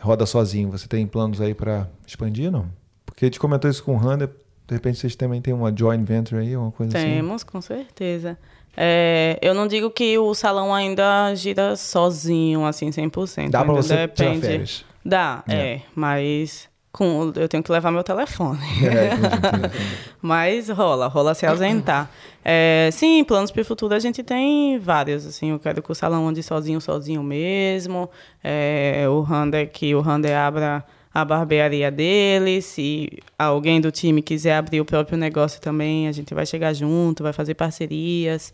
[0.00, 2.68] roda sozinho, você tem planos aí para expandir, não?
[3.06, 4.28] Porque a gente comentou isso com o Hunter,
[4.66, 7.06] de repente vocês também têm uma joint venture aí, uma coisa assim.
[7.06, 8.36] Temos, com certeza.
[8.76, 13.50] É, eu não digo que o salão ainda gira sozinho, assim, 100%.
[13.50, 14.40] Dá para você tirar depende.
[14.40, 14.84] férias.
[15.04, 15.54] Dá, É.
[15.54, 18.60] é, mas com, eu tenho que levar meu telefone.
[18.86, 19.74] É, entendi, entendi, entendi.
[20.22, 22.08] Mas rola, rola se ausentar.
[22.44, 25.26] É, sim, planos para o futuro a gente tem vários.
[25.26, 28.08] Assim, eu quero que o salão ande sozinho, sozinho mesmo.
[28.42, 32.62] É, o Rander, que o Rander abra a barbearia dele.
[32.62, 37.24] Se alguém do time quiser abrir o próprio negócio também, a gente vai chegar junto,
[37.24, 38.52] vai fazer parcerias.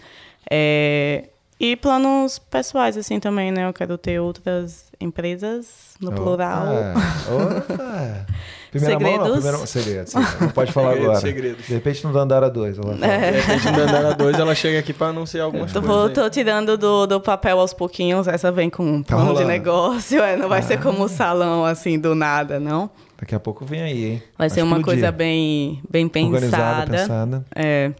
[0.51, 1.25] É,
[1.61, 3.69] e planos pessoais, assim, também, né?
[3.69, 6.67] Eu quero ter outras empresas, no plural.
[6.67, 8.27] Opa, opa.
[8.71, 9.33] Primeira mão, não, Segredos?
[9.35, 9.67] primeira mão.
[9.67, 10.41] Segredo, segredo.
[10.41, 11.21] Não pode falar Segredos, agora.
[11.21, 11.67] segredos.
[11.67, 12.79] De repente no Dandara 2.
[12.79, 13.07] Ela fala.
[13.07, 13.31] É.
[13.33, 15.97] De repente, no Dandara 2, ela chega aqui para anunciar algumas Tô, coisas.
[15.97, 19.43] vou, tô tirando do, do papel aos pouquinhos, essa vem com um Tá plano de
[19.43, 19.49] rolando.
[19.49, 22.89] negócio, é, não vai ser como o salão, assim, do nada, não.
[23.19, 24.23] Daqui a pouco vem aí, hein?
[24.39, 26.91] Vai ser uma coisa bem, bem Organizada, pensada.
[26.91, 27.45] pensada.
[27.55, 27.91] É.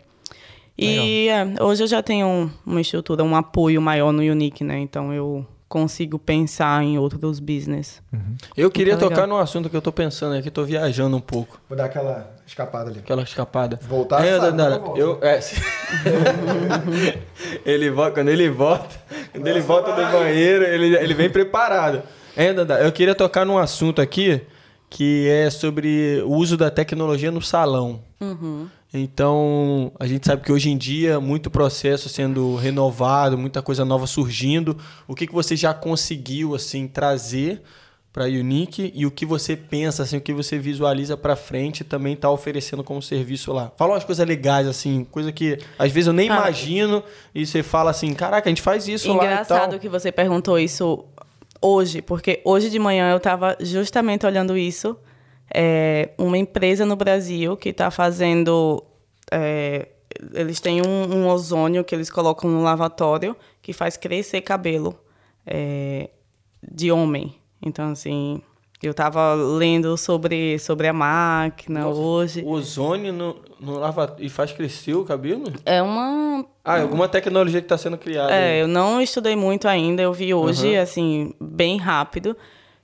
[0.85, 4.79] E é, hoje eu já tenho um- uma estrutura, um apoio maior no Unique, né?
[4.79, 8.03] Então eu consigo pensar em outros business.
[8.57, 9.09] Eu queria legal.
[9.09, 11.61] tocar num assunto que eu tô pensando aqui, tô viajando um pouco.
[11.69, 12.99] Vou dar aquela escapada ali.
[12.99, 13.79] Aquela escapada.
[13.89, 15.55] Voltar, é, sabe, não eu, é, se-
[17.65, 18.97] ele volta, quando ele volta,
[19.33, 22.03] quando ele volta do banheiro, ele, ele vem preparado.
[22.37, 24.41] É, Dandara, eu queria tocar num assunto aqui
[24.89, 28.03] que é sobre o uso da tecnologia no salão.
[28.93, 34.07] Então, a gente sabe que hoje em dia, muito processo sendo renovado, muita coisa nova
[34.07, 34.77] surgindo.
[35.07, 37.63] O que, que você já conseguiu assim trazer
[38.13, 41.85] para a Unique e o que você pensa, assim, o que você visualiza para frente
[41.85, 43.71] também está oferecendo como serviço lá?
[43.77, 46.35] Fala umas coisas legais, assim, coisa que às vezes eu nem Ah.
[46.39, 50.11] imagino e você fala assim, caraca, a gente faz isso lá e Engraçado que você
[50.11, 51.05] perguntou isso
[51.63, 54.97] hoje, porque hoje de manhã eu estava justamente olhando isso.
[55.53, 58.85] É, uma empresa no Brasil que está fazendo.
[59.31, 59.89] é,
[60.35, 64.99] eles têm um, um ozônio que eles colocam no lavatório que faz crescer cabelo
[65.47, 66.11] é,
[66.71, 67.35] de homem.
[67.63, 68.43] Então, assim,
[68.83, 72.43] eu estava lendo sobre, sobre a máquina hoje.
[72.43, 75.53] O ozônio no, no lava e faz crescer o cabelo?
[75.67, 78.33] É uma Ah, é alguma tecnologia que está sendo criada.
[78.33, 78.43] aí.
[78.43, 82.37] É, eu não estudei muito ainda, eu vi hoje, assim, bem rápido.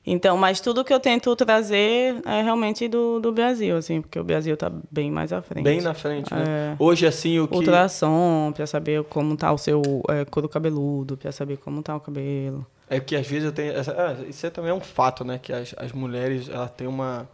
[0.08, 4.22] Então, mas tudo que eu tento trazer é realmente do, do Brasil, assim, porque o
[4.22, 5.64] Brasil está bem mais à frente.
[5.64, 6.44] Bem na frente, né?
[6.46, 6.76] É.
[6.78, 7.56] Hoje, assim, o que...
[7.56, 12.00] Ultrassom, para saber como tá o seu é, couro cabeludo, para saber como tá o
[12.00, 12.64] cabelo.
[12.88, 13.72] É porque às vezes eu tenho.
[13.72, 15.40] essa- ah, isso é também é um fato, né?
[15.42, 17.28] Que as, as mulheres elas têm uma.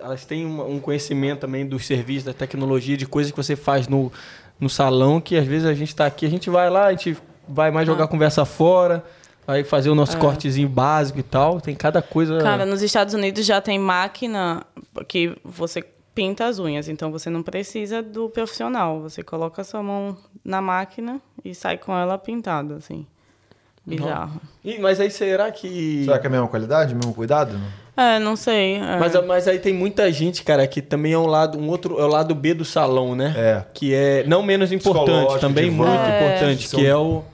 [0.00, 4.10] Elas têm um conhecimento também dos serviços, da tecnologia, de coisas que você faz no,
[4.58, 7.16] no salão, que às vezes a gente tá aqui, a gente vai lá, a gente
[7.46, 8.08] vai mais jogar Ah.
[8.08, 9.04] conversa fora,
[9.46, 11.60] vai fazer o nosso cortezinho básico e tal.
[11.60, 12.38] Tem cada coisa.
[12.38, 14.64] Cara, nos Estados Unidos já tem máquina
[15.08, 19.00] que você pinta as unhas, então você não precisa do profissional.
[19.00, 23.06] Você coloca a sua mão na máquina e sai com ela pintada, assim.
[23.84, 24.40] Bizarro.
[24.64, 26.04] Ih, mas aí será que.
[26.04, 27.58] Será que é a mesma qualidade, mesmo cuidado?
[27.96, 28.76] É, não sei.
[28.76, 28.96] é.
[28.98, 32.04] Mas, mas aí tem muita gente, cara, que também é um lado, um outro, é
[32.04, 33.34] o lado B do salão, né?
[33.36, 33.64] É.
[33.74, 36.08] Que é não menos importante, também muito volta.
[36.08, 37.24] importante, que é o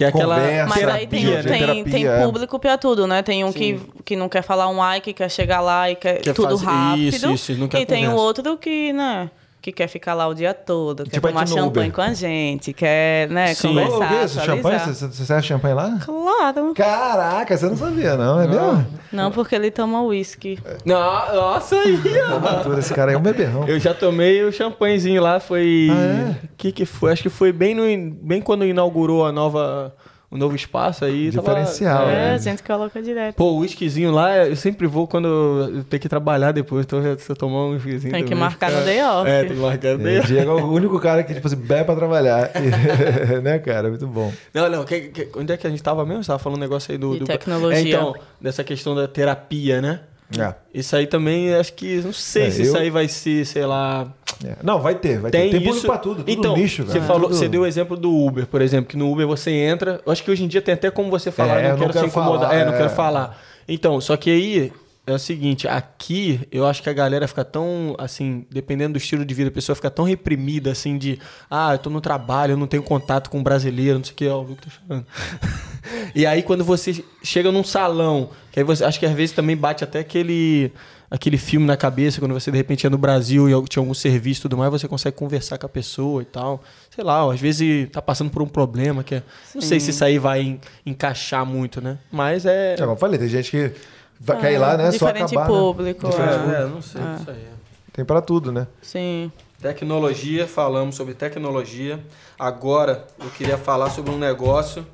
[0.00, 2.24] que é aquela conversa, Mas aí tem, terapia, tem, terapia, tem é.
[2.24, 3.22] público pra tudo, né?
[3.22, 6.20] Tem um que, que não quer falar um ai, que quer chegar lá e quer,
[6.22, 7.02] Quer tudo fazer- rápido.
[7.02, 8.24] isso, isso, não quer e tem o conversa.
[8.26, 9.30] outro que, né?
[9.60, 12.14] Que quer ficar lá o dia todo, quer Tipo tomar aqui no champanhe com a
[12.14, 13.68] gente, quer, né, Sim.
[13.68, 14.28] Conversar, é?
[14.28, 14.78] Champanhe?
[14.78, 15.98] Você, você serve champanhe lá?
[16.02, 16.72] Claro.
[16.74, 18.86] Caraca, você não sabia, não, é mesmo?
[19.12, 20.58] Não, porque ele toma uísque.
[20.84, 20.98] Não,
[21.34, 22.38] nossa aí, ó.
[22.40, 23.68] Natura, Esse cara é um beberrão.
[23.68, 26.48] Eu já tomei o champanhezinho lá, foi Ah, é?
[26.56, 27.12] que que foi?
[27.12, 27.82] Acho que foi bem no
[28.22, 29.94] bem quando inaugurou a nova
[30.30, 32.34] o novo espaço aí, tava- Diferencial, É, né?
[32.34, 33.34] a gente coloca direto.
[33.34, 35.26] Pô, o whiskyzinho lá, eu sempre vou quando
[35.74, 38.68] eu tenho que trabalhar depois, então se eu tomar um whiskyzinho Tem que também, marcar
[38.68, 39.28] fica- no day off.
[39.28, 40.26] É, tem que marcar no day O off.
[40.28, 42.50] Diego é o único cara que, tipo assim, bebe pra trabalhar.
[43.42, 43.88] né, cara?
[43.88, 44.32] Muito bom.
[44.54, 46.22] Não, não, que- que- onde é que a gente tava mesmo?
[46.22, 47.12] Você tava falando um negócio aí do...
[47.14, 47.24] De do...
[47.26, 47.78] tecnologia.
[47.78, 50.00] É, então, dessa questão da terapia, né?
[50.38, 50.54] É.
[50.72, 53.66] Isso aí também, acho que, não sei É, se eu- isso aí vai ser, sei
[53.66, 54.06] lá...
[54.44, 54.56] É.
[54.62, 55.58] Não, vai ter, vai Tem, ter.
[55.58, 55.68] Tem isso.
[55.68, 57.04] público pra tudo, tudo então, nicho, você velho.
[57.04, 60.00] falou, Tudo- você deu o exemplo do Uber, por exemplo, que no Uber você entra.
[60.04, 62.04] Eu acho que hoje em dia tem até como você falar, É, não quero, quero
[62.04, 62.48] se incomodar.
[62.48, 62.76] falar, é, não é.
[62.76, 63.38] quero falar.
[63.68, 64.72] Então, só que aí
[65.06, 69.24] é o seguinte, aqui eu acho que a galera fica tão, assim, dependendo do estilo
[69.24, 71.18] de vida, a pessoa fica tão reprimida, assim, de
[71.50, 74.16] ah, eu tô no trabalho, eu não tenho contato com um brasileiro, não sei o
[74.16, 75.06] que, ó, o Luke tá chorando.
[76.14, 79.56] e aí quando você chega num salão, que aí você, acho que às vezes também
[79.56, 80.72] bate até aquele
[81.10, 84.40] aquele filme na cabeça, quando você de repente é no Brasil e tinha algum serviço
[84.40, 86.62] e tudo mais, você consegue conversar com a pessoa e tal.
[86.94, 89.22] Sei lá, ó, às vezes tá passando por um problema que é,
[89.54, 91.98] não sei se isso aí vai en- encaixar muito, né?
[92.12, 93.72] Mas é É, como eu falei, tem gente que
[94.20, 94.84] vai cair lá, né?
[94.92, 95.58] Só Diferente acabar, né?
[95.58, 96.08] público.
[96.08, 96.38] Diferente é.
[96.38, 96.56] público.
[96.62, 97.46] é, não sei isso aí.
[97.92, 98.66] Tem pra tudo, né?
[98.80, 99.32] Sim.
[99.60, 101.98] Tecnologia, falamos sobre tecnologia.
[102.38, 104.86] Agora eu queria falar sobre um negócio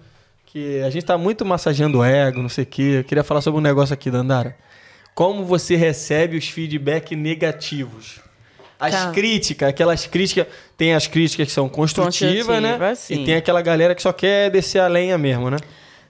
[0.47, 2.97] que a gente tá muito massageando o ego, não sei o quê.
[2.99, 4.57] Eu queria falar sobre um negócio aqui, Dandara.
[5.17, 8.21] Como você recebe os feedback negativos?
[8.79, 9.13] As Tá.
[9.13, 10.47] críticas, aquelas críticas.
[10.77, 12.73] Tem as críticas que são construtivas, né?
[12.73, 13.23] Construtiva, sim.
[13.23, 15.57] E tem aquela galera que só quer descer a lenha mesmo, né?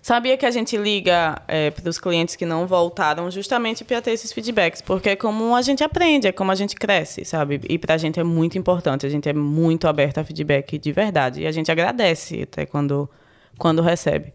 [0.03, 1.41] Sabia que a gente liga
[1.77, 5.63] para os clientes que não voltaram justamente para ter esses feedbacks, porque é como a
[5.63, 7.61] gente aprende, é como a gente cresce, sabe?
[7.69, 10.91] E para a gente é muito importante, a gente é muito aberto a feedback de
[10.91, 11.43] verdade.
[11.43, 13.09] E a gente agradece até quando,
[13.57, 14.33] quando recebe.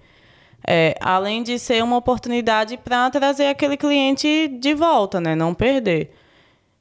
[0.67, 5.35] É, além de ser uma oportunidade para trazer aquele cliente de volta, né?
[5.35, 6.11] Não perder.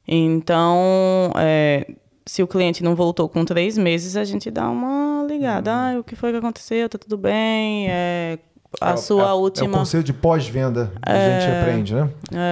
[0.07, 1.87] Então, é,
[2.25, 5.71] se o cliente não voltou com três meses, a gente dá uma ligada.
[5.71, 6.87] Ah, o que foi que aconteceu?
[6.89, 7.87] Tá tudo bem?
[7.89, 8.37] É,
[8.79, 9.77] a É sua é, É o última.
[9.79, 12.09] conselho de pós-venda que a gente aprende, né?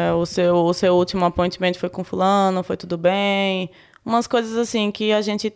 [0.10, 3.70] é, o, seu, o seu último appointment foi com fulano, foi tudo bem.
[4.06, 5.54] Umas coisas assim que a gente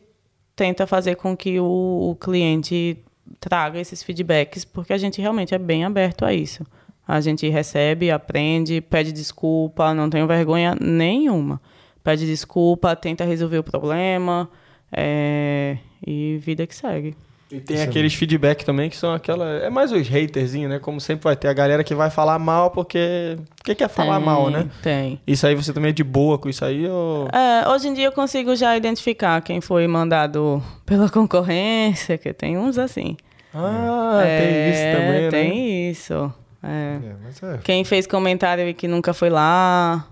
[0.55, 3.02] tenta fazer com que o, o cliente
[3.43, 6.65] traga esses feedbacks, porque a gente realmente é bem aberto a isso.
[7.05, 11.61] A gente recebe, aprende, pede desculpa, não tenho vergonha nenhuma.
[12.01, 14.49] Pede desculpa, tenta resolver o problema
[14.89, 17.15] é, e vida que segue.
[17.51, 19.45] E tem aqueles feedback também que são aquela.
[19.45, 20.79] É mais os haterzinhos, né?
[20.79, 23.37] Como sempre vai ter a galera que vai falar mal porque.
[23.57, 24.67] Porque quer falar Tem, mal, né?
[24.81, 25.19] Tem.
[25.27, 26.87] Isso aí você também é de boa com isso aí?
[26.87, 27.27] Ou...
[27.31, 32.57] É, hoje em dia eu consigo já identificar quem foi mandado pela concorrência, que tem
[32.57, 33.15] uns assim.
[33.53, 35.29] Ah, tem isso É, também, né?
[35.29, 36.33] Tem isso.
[36.63, 36.67] é.
[36.67, 37.57] É, mas é.
[37.63, 40.07] Quem fez comentário e que nunca foi lá,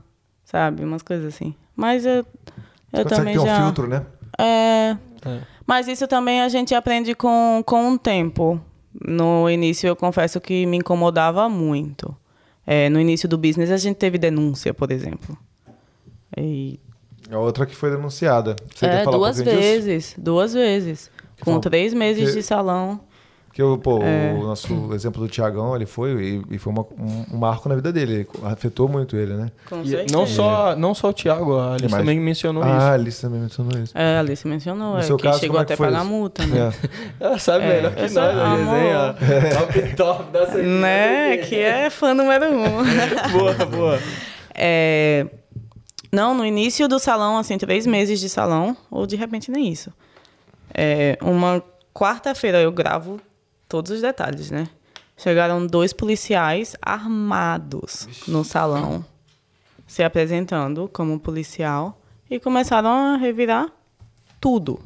[0.46, 0.84] sabe?
[0.84, 1.56] Umas coisas assim.
[1.76, 2.26] Mas eu, eu
[2.94, 3.64] Você também ter um já...
[3.64, 4.06] filtro, né?
[4.38, 4.96] É,
[5.26, 5.40] É.
[5.66, 8.60] mas isso também a gente aprende com, com o tempo.
[9.08, 12.16] No início, eu confesso que me incomodava muito.
[12.68, 15.36] É, no início do business, a gente teve denúncia, por exemplo.
[16.38, 16.80] E,
[17.32, 18.56] A outra que foi denunciada.
[18.76, 19.70] Você é, quer falar um duas pouquinho disso?
[19.86, 20.16] vezes.
[20.18, 21.12] Duas vezes.
[21.42, 23.00] Com fala- três meses que- de salão.
[23.54, 26.12] Porque pô, o nosso exemplo do Tiagão, ele foi
[26.50, 28.26] e, e foi uma- um, um marco na vida dele.
[28.44, 29.52] Afetou muito ele, né?
[29.68, 30.18] Com E certeza.
[30.18, 32.88] não só, não só o Thiago, a Alice também mencionou ah, a isso.
[32.88, 33.98] Alice também mencionou isso.
[33.98, 36.00] É, a Alice mencionou, No é, seu que caso, chegou como é que até pagar
[36.02, 36.10] isso?
[36.10, 36.72] multa, né?
[37.20, 37.26] É.
[37.26, 38.74] Ela sabe É, melhor que eu nós a amor.
[38.74, 39.16] resenha.
[39.60, 40.68] Top, top dessa aqui.
[40.68, 41.38] Né?
[41.40, 42.84] Que é fã número um.
[43.38, 44.00] Boa, boa.
[44.56, 45.26] É,
[46.10, 49.92] Não, no início do salão, assim, três meses de salão, ou de repente nem isso.
[50.74, 51.62] É, uma
[51.94, 53.20] quarta-feira eu gravo
[53.72, 54.68] todos os detalhes, né?
[55.16, 59.06] Chegaram dois policiais armados no salão,
[59.88, 61.98] se apresentando como policial,
[62.30, 63.72] e começaram a revirar
[64.42, 64.82] tudo.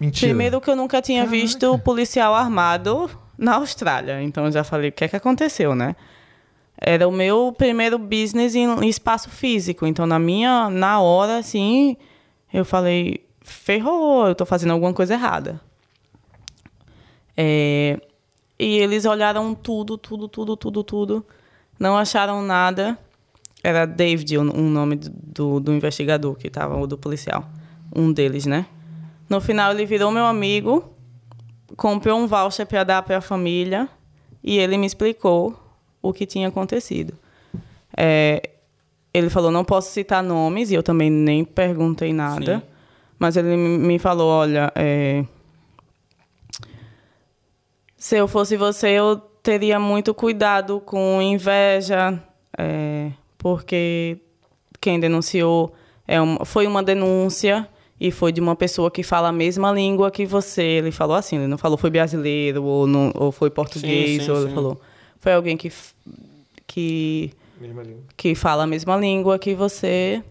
[0.00, 0.28] Mentira.
[0.28, 4.22] Primeiro que eu nunca tinha visto policial armado na Austrália.
[4.22, 5.94] Então eu já falei, o que é que aconteceu, né?
[6.78, 9.86] Era o meu primeiro business em em espaço físico.
[9.86, 11.96] Então, na minha, na hora, assim,
[12.52, 15.60] eu falei, ferrou, eu tô fazendo alguma coisa errada.
[17.36, 18.00] É,
[18.58, 21.26] e eles olharam tudo, tudo, tudo, tudo, tudo.
[21.78, 22.98] Não acharam nada.
[23.62, 27.44] Era David, o um nome do- do, do investigador que estava, ou do policial.
[27.94, 28.66] Um deles, né?
[29.28, 30.84] No final, ele virou meu amigo,
[31.76, 33.88] comprou um voucher para dar para a família
[34.42, 35.58] e ele me explicou
[36.00, 37.14] o que tinha acontecido.
[37.96, 38.50] É,
[39.12, 42.58] ele falou, não posso citar nomes, e eu também nem perguntei nada.
[42.58, 42.62] Sim.
[43.18, 45.24] Mas ele me me falou, olha, é,
[48.06, 52.22] se eu fosse você, eu teria muito cuidado com inveja,
[52.56, 54.18] é, porque
[54.80, 55.74] quem denunciou
[56.06, 57.68] é uma, foi uma denúncia
[58.00, 60.62] e foi de uma pessoa que fala a mesma língua que você.
[60.62, 64.36] Ele falou assim, ele não falou foi brasileiro ou, não, ou foi português, sim, ou
[64.36, 64.44] sim.
[64.44, 64.80] ele falou
[65.18, 65.72] foi alguém que
[66.64, 68.04] que Mesma língua.
[68.16, 70.22] que fala a mesma língua que você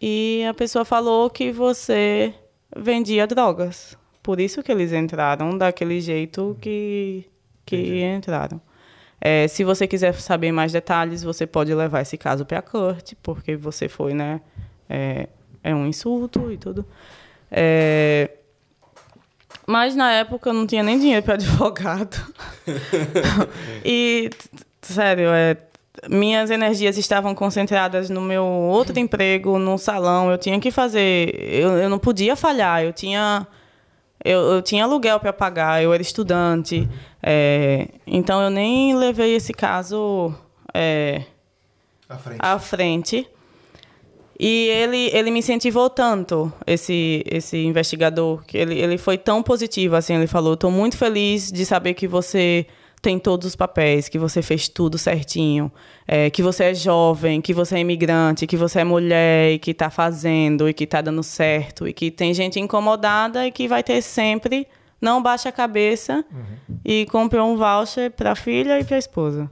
[0.00, 2.32] e a pessoa falou que você
[2.74, 3.98] vendia drogas.
[4.22, 7.24] Por isso que eles entraram daquele jeito que,
[7.64, 8.60] que entraram.
[9.20, 13.16] É, se você quiser saber mais detalhes, você pode levar esse caso para a corte,
[13.22, 14.40] porque você foi, né?
[14.88, 15.28] É,
[15.62, 16.86] é um insulto e tudo.
[17.50, 18.30] É,
[19.66, 22.16] mas na época eu não tinha nem dinheiro para advogado.
[23.84, 24.30] e,
[24.80, 25.58] sério, é,
[26.08, 30.30] minhas energias estavam concentradas no meu outro emprego, no salão.
[30.30, 31.34] Eu tinha que fazer.
[31.36, 32.82] Eu, eu não podia falhar.
[32.82, 33.46] Eu tinha.
[34.24, 36.88] Eu, eu tinha aluguel para pagar, eu era estudante.
[37.22, 40.34] é, então eu nem levei esse caso
[40.74, 41.22] é,
[42.08, 42.38] À frente.
[42.40, 43.28] à frente.
[44.40, 49.96] E ele, ele me incentivou tanto, esse, esse investigador, que ele, ele foi tão positivo,
[49.96, 52.64] assim, ele falou, estou muito feliz de saber que você
[53.00, 55.70] tem todos os papéis, que você fez tudo certinho,
[56.06, 59.70] é, que você é jovem, que você é imigrante, que você é mulher e que
[59.70, 63.82] está fazendo e que está dando certo e que tem gente incomodada e que vai
[63.82, 64.66] ter sempre,
[65.00, 66.24] não baixa a cabeça
[66.84, 69.50] e compre um voucher para a filha e para a esposa.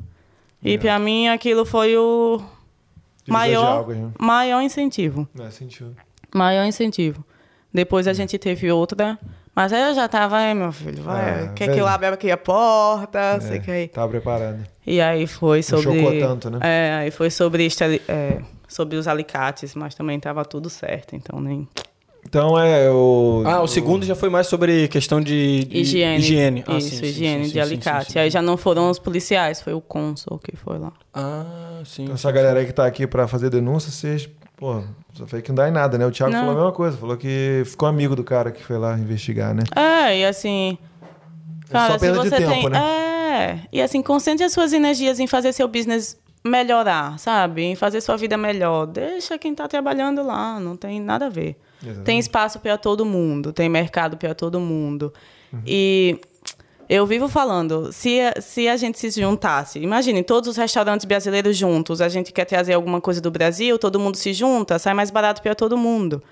[0.62, 4.10] E para mim aquilo foi o Divisor maior, né?
[4.18, 5.28] maior incentivo.
[5.34, 5.94] Não, sentiu.
[6.34, 7.24] Maior incentivo.
[7.72, 9.18] Depois a gente teve outra,
[9.56, 11.72] mas aí eu já tava, ai meu filho, vai, É, quer velho.
[11.74, 13.88] que eu abra aqui a porta, você quer ir.
[13.88, 14.58] Tava preparado.
[14.86, 15.82] E aí foi sobre.
[15.98, 16.58] chocou tanto, né?
[16.62, 18.38] É, aí foi sobre, estali- é,
[18.68, 21.66] sobre os alicates, mas também tava tudo certo, então nem.
[22.28, 23.44] Então é o.
[23.46, 26.18] Ah, o segundo já foi mais sobre questão de, de Higiene.
[26.18, 26.64] higiene.
[26.66, 28.06] Ah, Isso, sim, sim, higiene sim, de sim, alicate.
[28.06, 28.18] sim, sim.
[28.18, 30.92] Aí já não foram os policiais, foi o cônsul que foi lá.
[31.14, 32.02] Ah, sim.
[32.02, 34.28] Então, essa galera aí que tá aqui pra fazer denúncia, vocês.
[34.56, 36.06] Pô, só foi que não dá em nada, né?
[36.06, 36.40] O Thiago Não.
[36.40, 36.96] falou a mesma coisa.
[36.96, 39.62] Falou que ficou amigo do cara que foi lá investigar, né?
[39.74, 40.78] É, e assim.
[41.68, 42.70] É Cara, só se perda de você tempo, tem.
[42.70, 42.78] né?
[42.78, 43.60] É.
[43.70, 47.62] E assim, concentre as suas energias em fazer seu business melhorar, sabe?
[47.64, 48.86] Em fazer sua vida melhor.
[48.86, 51.56] Deixa quem tá trabalhando lá, não tem nada a ver.
[51.82, 52.04] Exatamente.
[52.04, 55.12] Tem espaço para todo mundo, tem mercado para todo mundo.
[55.52, 55.60] Uhum.
[55.66, 56.18] E
[56.88, 61.56] eu vivo falando, se, a- se a gente se juntasse, imagine, todos os restaurantes brasileiros
[61.56, 65.10] juntos, a gente quer trazer alguma coisa do Brasil, todo mundo se junta, sai mais
[65.10, 66.22] barato para todo mundo.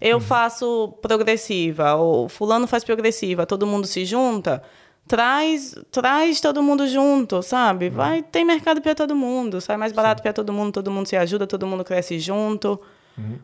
[0.00, 4.60] Eu faço progressiva, ou fulano faz progressiva, todo mundo se junta,
[5.06, 7.88] traz, traz todo mundo junto, sabe?
[7.88, 11.16] Vai, tem mercado para todo mundo, sai mais barato para todo mundo, todo mundo se
[11.16, 12.80] ajuda, todo mundo cresce junto.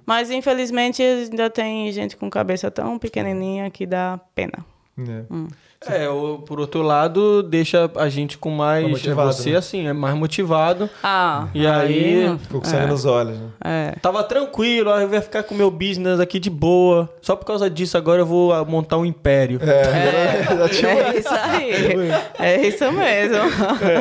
[0.06, 4.64] Mas infelizmente ainda tem gente com cabeça tão pequenininha que dá pena.
[4.98, 5.22] É.
[5.30, 5.46] Hum.
[5.86, 8.82] É, o, por outro lado, deixa a gente com mais.
[8.82, 9.56] Tá motivado, você, né?
[9.58, 10.90] assim, é mais motivado.
[11.04, 13.46] Ah, E aí- Ficou com sangue nos olhos, né?
[13.64, 13.92] é.
[14.02, 17.08] Tava tranquilo, aí eu ia ficar com meu business aqui de boa.
[17.22, 19.60] Só por causa disso, agora eu vou ah, montar um império.
[19.62, 20.66] É
[21.16, 22.08] isso aí.
[22.40, 23.38] É isso mesmo.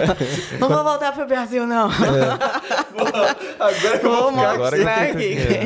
[0.59, 1.89] Não vou voltar pro Brasil, não.
[3.59, 5.23] Agora que eu Vou ficar agora que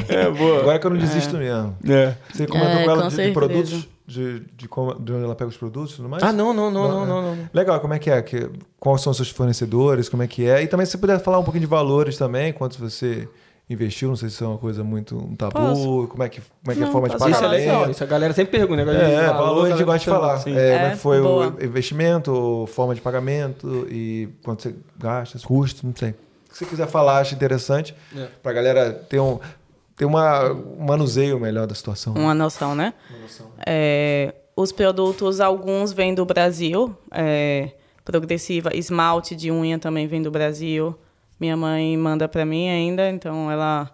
[0.10, 0.18] eu.
[0.20, 0.60] É, boa.
[0.60, 1.76] Agora que eu não desisto mesmo.
[1.88, 2.14] É.
[2.34, 5.36] Você comentou É, com ela com de, de produtos, de, de, como- de onde ela
[5.36, 6.22] pega os produtos e tudo mais?
[6.24, 7.50] Ah, não, não, não, não, Não, não, não.
[7.54, 8.22] Legal, como é que é?
[8.22, 10.10] Que, quais são os seus fornecedores?
[10.10, 10.62] Como é que é?
[10.62, 13.28] E também se você puder falar um pouquinho de valores também, quanto você
[13.70, 16.08] investiu, não sei se é uma coisa muito um tabu, Posso?
[16.10, 17.90] como é que, como é, que é a Não, forma de posso Isso é legal.
[17.90, 18.84] Isso a galera sempre pergunta.
[18.84, 19.14] né?
[19.14, 20.38] É, Valor, valor a gente galera gosta de falar.
[20.40, 20.54] sim.
[20.56, 21.56] É, É, como é que foi boa.
[21.58, 26.10] o investimento, forma de pagamento e quanto você gasta, os custos, não sei.
[26.10, 26.14] O
[26.52, 28.28] que você quiser falar, acho interessante É.
[28.44, 29.40] pra galera ter um,
[30.02, 32.16] ter uma, um manuseio melhor da situação.
[32.16, 32.92] Uma noção, né?
[33.68, 36.98] É, os produtos, alguns vêm do Brasil.
[37.12, 37.70] é,
[38.04, 40.98] progressiva, esmalte de unha também vem do Brasil.
[41.40, 43.92] Minha mãe manda para mim ainda, então ela...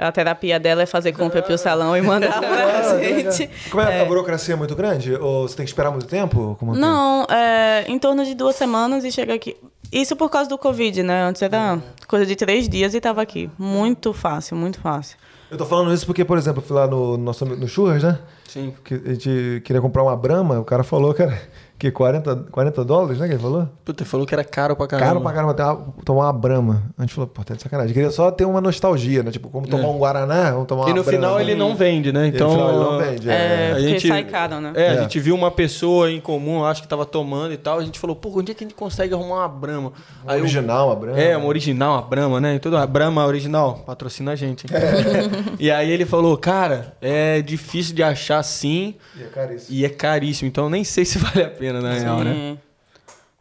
[0.00, 3.50] A terapia dela é fazer compra pro salão e mandar pra gente.
[3.68, 5.12] Como é, a burocracia é muito grande?
[5.16, 6.54] Ou você tem que esperar muito tempo?
[6.60, 6.78] Como é?
[6.78, 9.56] Não, é, em torno de duas semanas e chega aqui.
[9.90, 11.24] Isso por causa do Covid, né?
[11.24, 13.50] Antes era coisa de três dias e tava aqui.
[13.58, 15.18] Muito fácil, muito fácil.
[15.50, 18.18] Eu tô falando isso porque, por exemplo, eu fui lá no, nosso, no Churras, né?
[18.46, 18.74] Sim.
[18.84, 21.40] Que a gente queria comprar uma Brahma, o cara falou que era
[21.78, 23.26] que 40, 40 dólares, né?
[23.28, 23.68] Que ele falou?
[23.84, 25.06] Puta, falou que era caro pra caramba.
[25.08, 26.82] Caro pra caramba uma- tomar uma Brahma.
[26.98, 27.94] A gente falou, pô, tá de sacanagem.
[27.94, 29.30] Queria só ter uma nostalgia, né?
[29.30, 30.92] Tipo, como tomar um Guaraná, vamos tomar uma É.
[30.92, 32.26] E no final ele não vende, né?
[32.26, 32.48] E Então.
[32.48, 33.30] no final ele não vende.
[33.30, 33.72] É, É.
[33.76, 34.72] A gente- sai caro, né?
[34.74, 34.88] É, É.
[34.98, 37.78] a gente viu uma pessoa em comum, acho que tava tomando e tal.
[37.78, 39.92] A gente falou, pô, onde é que a gente consegue arrumar uma Brahma?
[40.24, 41.20] Uma Aí original, uma Brahma.
[41.20, 42.54] É, uma original, uma Brahma, né?
[42.56, 44.66] E tudo, a Brahma original, patrocina a gente.
[44.66, 44.72] hein?
[45.60, 49.76] e aí ele falou, cara, é difícil de achar sim E é caríssimo.
[49.78, 52.32] e é caríssimo, então nem sei se vale a pena, na real, né?
[52.34, 52.58] Sim.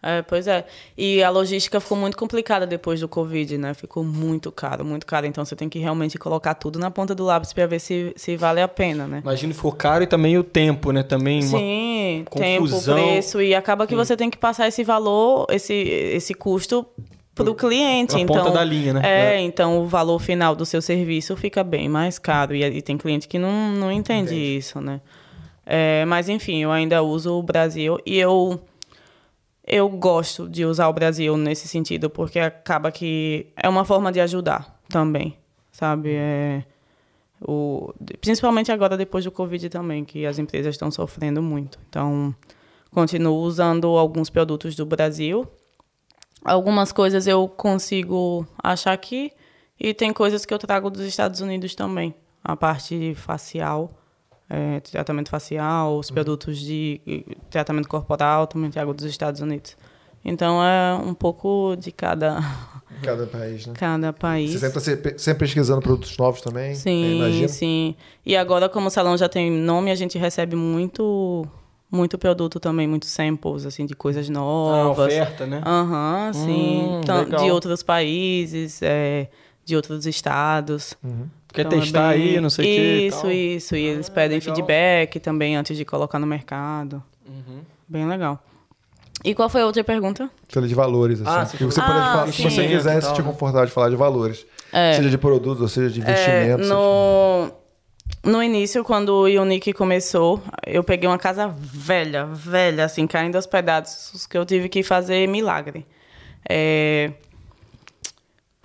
[0.01, 0.65] É, pois é.
[0.95, 3.73] E a logística ficou muito complicada depois do Covid, né?
[3.73, 5.25] Ficou muito caro, muito caro.
[5.25, 8.37] Então você tem que realmente colocar tudo na ponta do lápis para ver se, se
[8.37, 9.19] vale a pena, né?
[9.23, 11.01] Imagino que ficou caro e também o tempo, né?
[11.01, 12.95] Também Sim, tempo, confusão.
[12.95, 13.41] preço.
[13.41, 16.85] E acaba que você tem que passar esse valor, esse, esse custo
[17.33, 18.13] para o cliente.
[18.13, 19.01] na então, ponta da linha, né?
[19.03, 19.41] É, É.
[19.41, 22.55] então o valor final do seu serviço fica bem mais caro.
[22.55, 25.01] E, e tem cliente que não, não entende isso, né?
[25.69, 28.57] É, mas enfim, eu ainda uso o Brasil e eu
[29.65, 34.21] eu gosto de usar o Brasil nesse sentido, porque acaba que é uma forma de
[34.21, 35.37] ajudar também,
[35.73, 36.13] sabe?
[36.15, 36.63] É,
[37.45, 41.77] o, principalmente agora depois do Covid também, que as empresas estão sofrendo muito.
[41.89, 42.33] Então,
[42.89, 45.45] continuo usando alguns produtos do Brasil.
[46.45, 49.33] Algumas coisas eu consigo achar aqui
[49.77, 52.15] e tem coisas que eu trago dos Estados Unidos também.
[52.41, 53.91] A parte facial,
[54.49, 57.01] é, tratamento facial, os produtos de
[57.49, 59.75] tratamento corporal também trago dos Estados Unidos.
[60.25, 62.39] Então é um pouco de cada,
[63.03, 63.73] Cada país, né?
[63.77, 64.51] cada país.
[64.51, 66.71] Você sempre tá se- sempre pesquisando produtos novos também?
[66.71, 67.95] eu Sim, sim.
[68.25, 71.45] E agora, como o salão já tem nome, a gente recebe muito,
[71.91, 75.05] muito produto também, muitos samples, assim, de coisas a novas.
[75.13, 75.61] oferta, né?
[75.65, 76.91] Aham, sim.
[76.95, 79.29] Hum, Então, de outros países, é,
[79.63, 80.95] de outros estados.
[81.53, 83.07] Quer Então, é testar bem- aí, não sei o que.
[83.07, 83.75] Isso, isso.
[83.75, 84.55] E eles pedem legal.
[84.55, 87.01] feedback também antes de colocar no mercado.
[87.27, 87.61] Uhum.
[87.87, 88.43] Bem legal.
[89.23, 90.29] E qual foi a outra pergunta?
[90.53, 91.55] Pela de valores, assim.
[91.55, 94.45] Ah, que você Ah, falar, se você quiser, se te confortável de falar de valores.
[94.71, 94.93] É.
[94.93, 96.69] Seja de produtos, ou seja de É, investimentos.
[96.69, 97.51] no,
[98.23, 103.47] no início, quando o Unique começou, eu peguei uma casa velha, velha, assim, caindo aos
[103.47, 105.85] pedaços, que eu tive que fazer milagre.
[106.47, 107.11] É,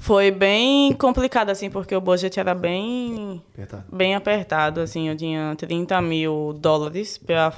[0.02, 3.84] foi bem complicado, assim, porque o budget era bem Apertado.
[3.92, 7.52] bem apertado, assim, eu tinha 30 mil dólares para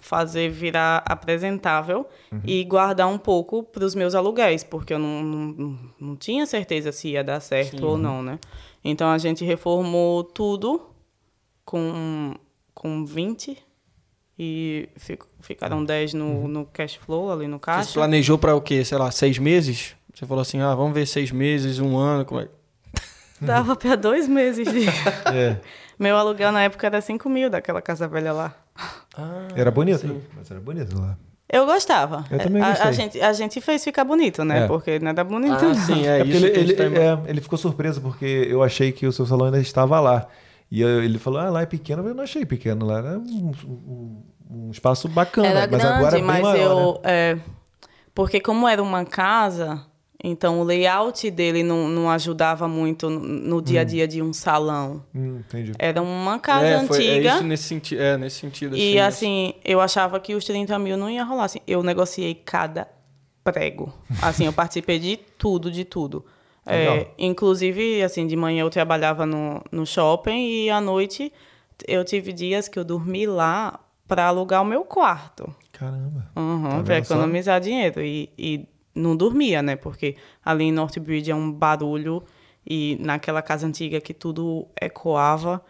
[0.00, 2.06] fazer virar apresentável
[2.44, 6.92] e guardar um pouco para os meus aluguéis, porque eu não, não, não tinha certeza
[6.92, 8.38] se ia dar certo ou não, né?
[8.84, 10.82] Então a gente reformou tudo
[11.64, 12.34] com,
[12.74, 13.56] com 20
[14.38, 17.92] e fic- ficaram 10 no, no cash flow, ali no Você caixa.
[17.94, 18.84] planejou pra o quê?
[18.84, 19.95] Sei lá, seis meses?
[20.18, 22.48] Você falou assim, ah, vamos ver seis meses, um ano, como é?
[23.38, 24.86] Dava para dois meses de...
[25.30, 25.60] É.
[25.98, 28.54] Meu aluguel na época era 5 mil daquela casa velha lá.
[29.16, 30.22] Ah, Era bonito, sim.
[30.34, 31.16] mas era bonito lá.
[31.50, 32.24] Eu gostava.
[32.30, 32.88] Eu também A- gostei.
[32.88, 34.64] A, gente, a gente fez ficar bonito, né?
[34.64, 34.66] É.
[34.66, 35.52] Porque não era bonito.
[35.54, 35.74] Ah, não.
[35.74, 39.06] sim, é, É, isso ele, ele, tá- é, ele ficou surpreso porque eu achei que
[39.06, 40.26] o seu salão ainda estava lá.
[40.70, 42.06] E eu- ele falou, ah, lá é pequeno.
[42.08, 45.46] Eu não achei pequeno, lá era um, um- um espaço bacana.
[45.48, 46.92] Era mas grande, agora é bem mas maior, eu.
[46.94, 47.00] né?
[47.04, 47.38] é,
[48.14, 49.80] porque como era uma casa,
[50.28, 55.02] então o layout dele não, não ajudava muito no, dia a dia de um salão.
[55.14, 55.72] Hum, entendi.
[55.78, 57.28] Era uma casa é, foi- antiga.
[57.30, 58.76] É isso nesse, senti é, nesse sentido.
[58.76, 61.44] E assim, eu achava que os 30 mil não ia rolar.
[61.44, 62.88] Assim, eu negociei cada
[63.44, 63.92] prego.
[64.20, 66.24] Assim, eu participei de tudo, de tudo.
[66.68, 71.32] É, inclusive, assim, de manhã eu trabalhava no, no shopping e à noite
[71.86, 73.78] eu tive dias que eu dormi lá
[74.08, 75.54] para alugar o meu quarto.
[75.70, 76.28] Caramba.
[76.34, 77.14] Uhum, Tá para só?
[77.14, 78.00] economizar dinheiro.
[78.02, 78.66] E, e
[78.96, 79.76] não dormia, né?
[79.76, 82.22] Porque ali em Northbridge é um barulho
[82.66, 85.62] e naquela casa antiga que tudo ecoava.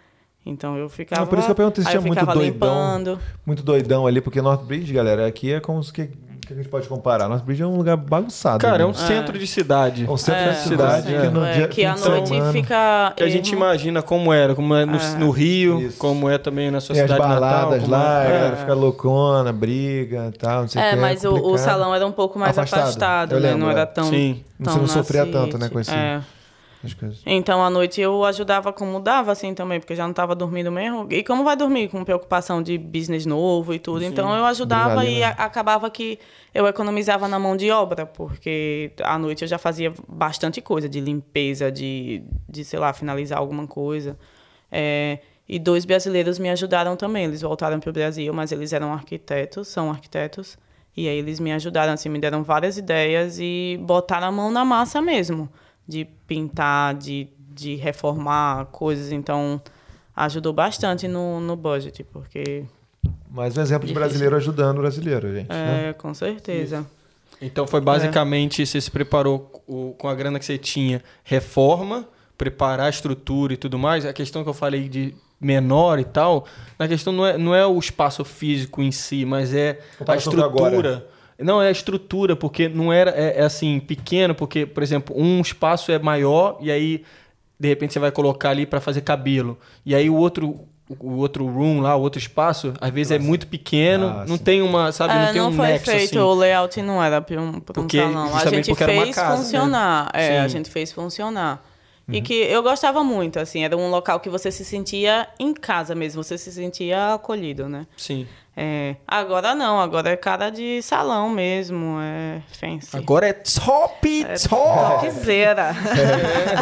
[0.45, 1.23] Então eu ficava.
[1.23, 2.43] Não, por isso que eu perguntei se tinha muito doidão.
[2.43, 3.21] limpando.
[3.45, 5.91] Muito doidão ali, porque Northbridge, galera, aqui é como os
[6.47, 7.29] que, que a gente pode comparar.
[7.29, 8.59] Northbridge é um lugar bagunçado.
[8.59, 8.95] Cara, é um né?
[8.95, 10.05] centro de cidade.
[10.07, 11.21] É um centro É, de cidade é.
[11.23, 13.13] que no É, dia que fim à noite semana, fica.
[13.17, 15.15] Que a gente imagina como era, como é no, É.
[15.19, 15.99] no Rio, Isso.
[15.99, 17.41] como é também na sua Tem as cidade natal.
[17.41, 18.27] baladas como lá, é.
[18.27, 20.97] a galera fica loucona, briga e tal, não sei o É, que.
[20.97, 22.81] mas o, o salão era um pouco mais Afastado.
[22.81, 23.49] afastado, Eu né?
[23.49, 23.73] lembro, Não é.
[23.73, 24.05] era tão.
[24.05, 24.43] Sim.
[24.63, 26.21] tão Você não sofria tanto, né, com esse- É.
[26.87, 27.23] As coisas.
[27.27, 31.07] Então, à noite eu ajudava como dava, assim, também, porque já não estava dormindo mesmo.
[31.11, 31.89] E como vai dormir?
[31.89, 34.03] Com preocupação de business novo e tudo.
[34.05, 35.19] Então, eu ajudava Adrenalina.
[35.19, 36.19] e a- acabava que
[36.55, 41.01] eu economizava na mão de obra, porque à noite eu já fazia bastante coisa, de
[41.01, 44.17] limpeza, de, de sei lá, finalizar alguma coisa.
[44.71, 45.19] É,
[45.49, 47.25] e dois brasileiros me ajudaram também.
[47.25, 50.59] Eles voltaram para o Brasil, mas eles eram arquitetos, são arquitetos.
[50.97, 54.65] E aí eles me ajudaram, assim, me deram várias ideias e botaram a mão na
[54.65, 55.49] massa mesmo.
[55.87, 59.13] De pintar, de, de reformar coisas.
[59.13, 59.61] Então,
[60.15, 62.65] ajudou bastante no, no budget, porque...
[63.31, 65.49] Mais um exemplo de brasileiro ajudando o brasileiro, gente.
[65.49, 65.91] né?
[65.91, 66.87] É, com certeza.
[67.41, 72.09] Então foi basicamente, você se preparou o- com a grana que você tinha, reforma,
[72.39, 74.05] preparar a estrutura e tudo mais.
[74.07, 76.47] A questão que eu falei de menor e tal,
[76.79, 81.07] na questão não é, não é o espaço físico em si, mas é a estrutura.
[81.39, 85.41] Não, é a estrutura, porque não era, é, é assim, pequeno, porque, por exemplo, um
[85.41, 87.05] espaço é maior e aí,
[87.61, 89.59] de repente, você vai colocar ali para fazer cabelo.
[89.85, 90.59] E aí o outro,
[90.99, 94.63] o outro room lá, o outro espaço, às vezes é muito pequeno, Ah, não tem
[94.63, 96.19] uma, sabe, É, não tem um foi nexo feito, assim.
[96.19, 98.35] o layout não era para um, pra um Porque- salão.
[98.35, 99.37] A gente fez casa, né?
[99.37, 100.11] funcionar.
[100.15, 101.63] É, a gente fez funcionar.
[102.09, 102.15] Uhum.
[102.15, 105.93] E que eu gostava muito, assim, era um local que você se sentia em casa
[105.93, 107.85] mesmo, você se sentia acolhido, né?
[107.97, 108.27] Sim.
[108.59, 112.97] É, agora não, agora é cara de salão mesmo, é fancy.
[112.97, 115.07] Agora é top, é top!
[115.07, 115.75] topzera.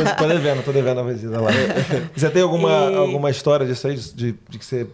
[0.05, 0.15] É.
[0.17, 1.51] tô devendo, tô devendo a visita lá.
[2.17, 4.89] Você tem alguma, E- alguma história disso aí, de, de que você,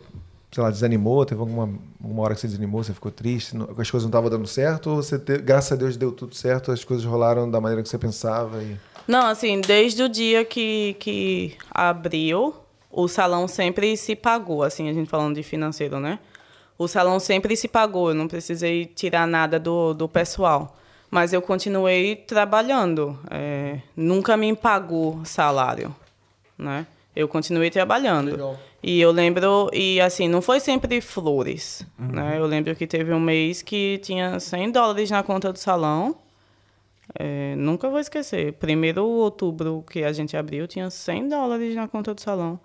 [0.53, 1.25] sei lá, desanimou?
[1.25, 1.71] Teve alguma,
[2.03, 4.91] alguma hora que você desanimou, você ficou triste, não- as coisas não estavam dando certo?
[4.91, 7.89] Ou você, te- graças a Deus, deu tudo certo, as coisas rolaram da maneira que
[7.89, 8.63] você pensava?
[8.63, 8.77] E...
[9.09, 12.55] Não, assim, desde o dia que, que abriu,
[12.91, 16.19] o salão sempre se pagou, assim, a gente falando de financeiro, né?
[16.81, 20.78] O salão sempre se pagou, eu não precisei tirar nada do, do pessoal.
[21.11, 25.94] Mas eu continuei trabalhando, é, nunca me pagou salário,
[26.57, 26.86] né?
[27.15, 28.31] Eu continuei trabalhando.
[28.31, 28.59] Legal.
[28.82, 32.39] E eu lembro, e assim, não foi sempre flores, né?
[32.39, 36.16] Eu lembro que teve um mês que tinha 100 dólares na conta do salão,
[37.15, 38.55] é, nunca vou esquecer.
[38.55, 42.59] Primeiro outubro que a gente abriu, tinha 100 dólares na conta do salão.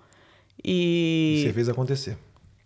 [0.63, 1.43] e E.
[1.43, 2.17] você fez acontecer.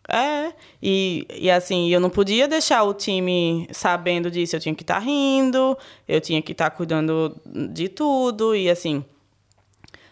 [0.09, 0.53] É.
[0.81, 4.55] E, e assim, eu não podia deixar o time sabendo disso.
[4.55, 5.77] Eu tinha que estar rindo,
[6.07, 8.55] eu tinha que estar cuidando de tudo.
[8.55, 9.03] E assim.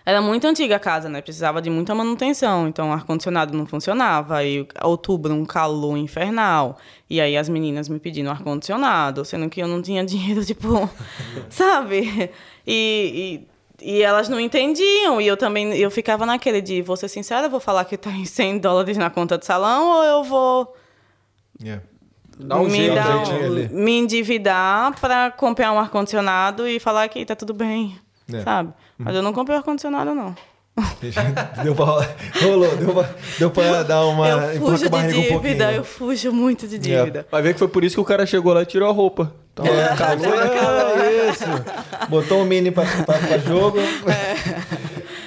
[0.06, 1.22] Era muito antiga a casa, né?
[1.22, 2.66] Precisava de muita manutenção.
[2.66, 4.38] Então, o ar-condicionado não funcionava.
[4.38, 6.78] Aí, outubro, um calor infernal.
[7.10, 10.90] E aí, as meninas me pedindo ar-condicionado, sendo que eu não tinha dinheiro, tipo...
[11.50, 12.32] sabe?
[12.66, 13.48] E, e,
[13.82, 15.20] e elas não entendiam.
[15.22, 15.76] E eu também...
[15.78, 18.98] Eu ficava naquele de, vou ser sincera, eu vou falar que tá em 100 dólares
[18.98, 20.76] na conta do salão ou eu vou
[21.64, 21.84] Yeah.
[22.40, 27.08] Dá um me, jeito, dar um um- me endividar para comprar um ar-condicionado e falar
[27.08, 27.98] que tá tudo bem,
[28.32, 28.42] É.
[28.44, 28.74] sabe?
[28.96, 30.36] Mas eu não comprei ar-condicionado, não.
[31.64, 32.16] deu pra rolar.
[32.40, 33.10] Rolou, deu pra,
[33.40, 34.28] deu pra dar uma.
[34.30, 35.62] eu fujo de um dívida, pouquinho.
[35.72, 37.26] eu fujo muito de dívida.
[37.32, 39.34] Vai ver que foi por isso que o cara chegou lá e tirou a roupa.
[39.58, 41.06] Tava É, calor, né?
[41.28, 41.44] é isso.
[42.10, 42.86] Botou um mini pra
[43.46, 43.78] jogo.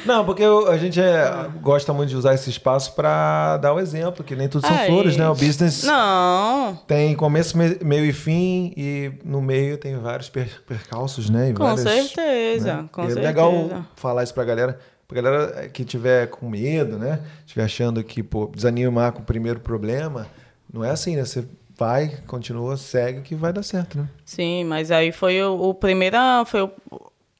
[0.06, 4.24] Não, porque a gente é- gosta muito de usar esse espaço pra dar o exemplo,
[4.24, 5.28] que nem tudo são É, flores, né?
[5.28, 10.62] O business Não, tem começo, me- meio e fim, e no meio tem vários per-
[10.66, 11.50] percalços, né?
[11.50, 12.88] E com várias, certeza, né?
[12.90, 13.28] com E é certeza.
[13.28, 14.78] legal falar isso pra galera.
[15.06, 17.20] Pra galera que tiver com medo, né?
[17.44, 20.26] Tiver achando que, pô, desanimar com o primeiro problema,
[20.72, 21.24] não é assim, né?
[21.24, 21.44] Você
[21.80, 24.08] vai, continua, segue que vai dar certo, né?
[24.26, 26.70] Sim, mas aí foi o, o primeira, foi o,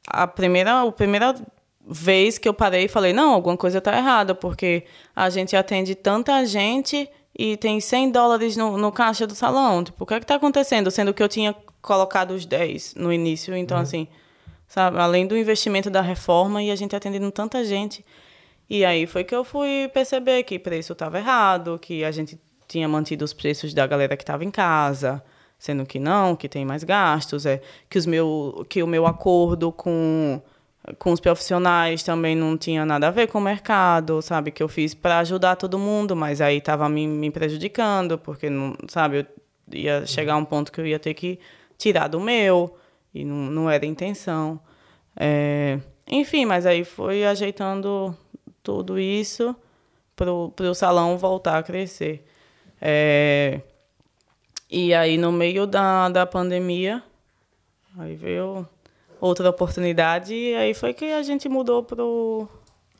[0.06, 1.34] a primeira, a primeira
[1.86, 4.84] vez que eu parei e falei, não, alguma coisa tá errada, porque
[5.14, 7.06] a gente atende tanta gente
[7.38, 9.84] e tem 100 dólares no, no caixa do salão.
[9.84, 10.90] Tipo, o que é que tá acontecendo?
[10.90, 14.08] Sendo que eu tinha colocado os 10 no início, então assim,
[14.66, 18.02] sabe, além do investimento da reforma e a gente atendendo tanta gente.
[18.70, 22.40] E aí foi que eu fui perceber que o preço estava errado, que a gente
[22.70, 25.22] tinha mantido os preços da galera que estava em casa,
[25.58, 29.72] sendo que não, que tem mais gastos, é que os meu que o meu acordo
[29.72, 30.40] com
[30.98, 34.68] com os profissionais também não tinha nada a ver com o mercado, sabe, que eu
[34.68, 39.26] fiz para ajudar todo mundo, mas aí estava me, me prejudicando, porque não, sabe, eu
[39.72, 41.38] ia chegar a um ponto que eu ia ter que
[41.76, 42.76] tirar do meu
[43.14, 44.58] e não, não era a intenção.
[45.16, 45.78] É,
[46.08, 48.16] enfim, mas aí foi ajeitando
[48.62, 49.54] tudo isso
[50.16, 52.24] pro, pro salão voltar a crescer.
[52.80, 53.60] É,
[54.70, 57.02] e aí, no meio da, da pandemia,
[57.98, 58.66] aí veio
[59.20, 62.48] outra oportunidade e aí foi que a gente mudou pro,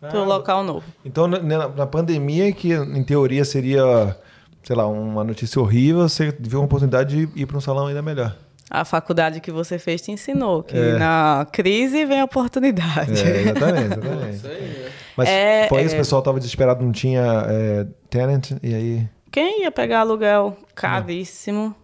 [0.01, 0.85] pro Ah, local novo.
[1.05, 4.17] Então, na, na- pandemia, que em teoria seria,
[4.63, 8.03] sei lá, uma notícia horrível, você viu uma oportunidade de ir para um salão ainda
[8.03, 8.37] melhor.
[8.73, 10.97] A faculdade que você fez te ensinou que É.
[10.99, 13.21] na crise vem a oportunidade.
[13.21, 14.37] É, exatamente, exatamente.
[14.37, 14.91] Isso aí, né?
[15.17, 15.99] Mas É, foi isso, é.
[15.99, 19.09] o pessoal tava desesperado, não tinha é, tenant, e aí...
[19.31, 21.75] Quem ia pegar aluguel caríssimo?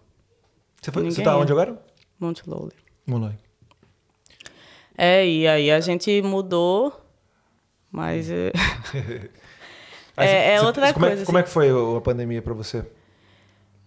[0.81, 1.37] Você, foi, você tá ia.
[1.37, 1.81] onde agora?
[2.19, 2.75] Monte Lowley.
[3.05, 3.33] Molói.
[4.97, 6.99] É, e aí a gente mudou,
[7.91, 8.51] mas é,
[10.17, 11.47] Aí É- é outra como É, coisa, como é assim.
[11.47, 12.85] que foi a pandemia para você?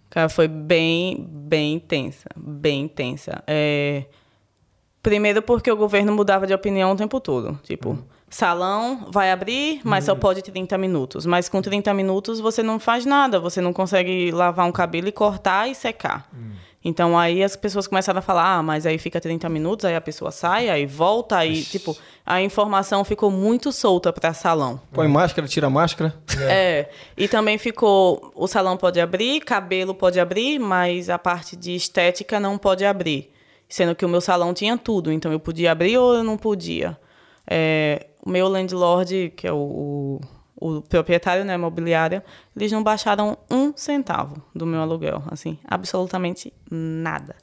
[0.08, 3.42] cara, foi bem, bem intensa, bem intensa.
[3.46, 4.04] É,
[5.02, 7.98] primeiro porque o governo mudava de opinião o tempo todo, tipo,
[8.30, 11.26] salão vai abrir, mas só pode 30 minutos.
[11.26, 15.12] Mas com 30 minutos você não faz nada, você não consegue lavar um cabelo e
[15.12, 16.30] cortar e secar.
[16.82, 20.00] Então aí as pessoas começaram a falar, ah, mas aí fica 30 minutos, aí a
[20.00, 21.94] pessoa sai, aí volta, aí, tipo,
[22.24, 24.80] a informação ficou muito solta para salão.
[24.90, 26.14] Põe máscara, tira máscara.
[26.40, 26.88] É.
[27.18, 28.32] E também ficou.
[28.34, 33.30] O salão pode abrir, cabelo pode abrir, mas a parte de estética não pode abrir.
[33.68, 36.96] Sendo que o meu salão tinha tudo, então eu podia abrir ou eu não podia.
[37.46, 40.20] É, o meu landlord, que é o,
[40.60, 42.24] o, o proprietário, né, imobiliária,
[42.56, 45.22] eles não baixaram um centavo do meu aluguel.
[45.30, 47.36] Assim, absolutamente nada.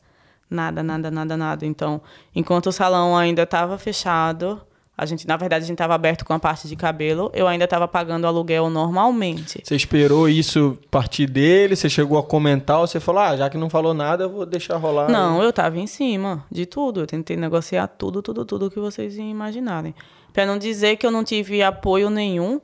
[0.50, 1.66] Nada, nada, nada, nada.
[1.66, 2.02] Então,
[2.34, 4.62] enquanto o salão ainda estava fechado,
[4.98, 7.66] a gente, na verdade, a gente estava aberto com a parte de cabelo, eu ainda
[7.66, 9.62] estava pagando o aluguel normalmente.
[9.64, 11.76] Você esperou isso partir dele?
[11.76, 14.44] Você chegou a comentar ou você falou, ah, já que não falou nada, eu vou
[14.44, 15.08] deixar rolar?
[15.08, 17.02] Não, eu estava em cima de tudo.
[17.02, 19.94] Eu tentei negociar tudo, tudo, tudo que vocês imaginarem.
[20.38, 22.62] Para não dizer que eu não tive apoio nenhum,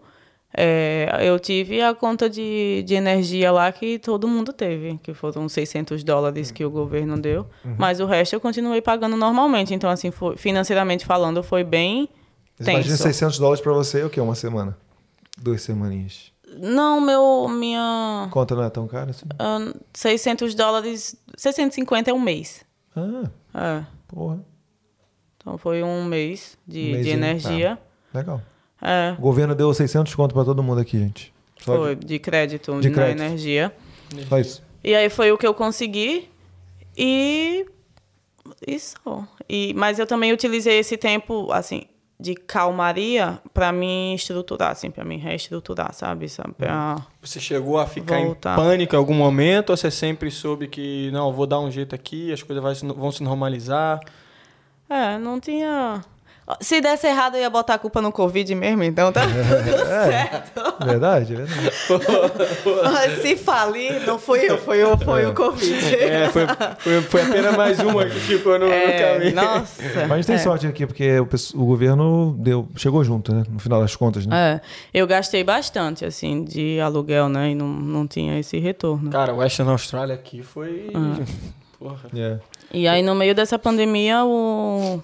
[0.55, 5.49] é, eu tive a conta de, de energia lá que todo mundo teve, que foram
[5.49, 7.47] 600 dólares que o governo deu.
[7.79, 9.73] Mas o resto eu continuei pagando normalmente.
[9.73, 12.07] Então, assim, foi- financeiramente falando, foi bem
[12.59, 13.01] Mas Imagina tenso.
[13.05, 14.21] 600 dólares para você, é o quê?
[14.21, 14.77] Uma semana?
[15.35, 16.31] Duas semaninhas.
[16.59, 18.27] Não, meu, minha...
[18.29, 19.25] Conta não é tão cara assim?
[19.39, 22.63] ah, 600 dólares, 650 é um mês.
[22.95, 23.83] Ah, É.
[24.07, 24.52] porra.
[25.43, 27.79] Então foi um mês de, Um de mesinho, energia.
[28.13, 28.41] Legal.
[28.81, 31.33] É, O governo deu 600 conto para todo mundo aqui, gente.
[31.59, 33.21] Só foi de crédito de na crédito.
[33.21, 33.73] energia.
[34.27, 34.63] Só isso.
[34.83, 36.29] E aí foi o que eu consegui
[36.97, 37.65] e
[38.65, 39.25] e só.
[39.47, 41.83] E mas eu também utilizei esse tempo assim
[42.19, 46.53] de calmaria para me estruturar, assim, para me reestruturar, sabe, sabe?
[46.53, 47.05] Pra...
[47.21, 48.53] Você chegou a ficar Voltar.
[48.53, 51.93] em pânico em algum momento ou você sempre soube que, não, vou dar um jeito
[51.93, 53.99] aqui, as coisas vão se normalizar?
[54.93, 56.01] É, não tinha
[56.59, 60.85] se desse errado, eu ia botar a culpa no Covid mesmo, então tá tudo certo.
[60.85, 61.71] Verdade, verdade.
[62.91, 65.95] Mas se falir, não fui eu, foi, o- foi o Covid.
[65.95, 66.43] É, foi,
[66.79, 69.35] foi, foi apenas mais uma que ficou no, no É, caminho.
[69.35, 69.81] nossa.
[70.01, 70.39] Mas a gente tem é.
[70.39, 73.43] sorte aqui, porque o, o governo deu, chegou junto, né?
[73.49, 74.59] No final das contas, né?
[74.93, 77.51] É, eu gastei bastante, assim, de aluguel, né?
[77.51, 79.09] E não, não tinha esse retorno.
[79.09, 80.91] Cara, o Western Australia aqui foi...
[80.93, 81.23] Ah.
[81.79, 82.09] Porra.
[82.15, 82.37] É.
[82.73, 85.01] E aí, no meio dessa pandemia, o,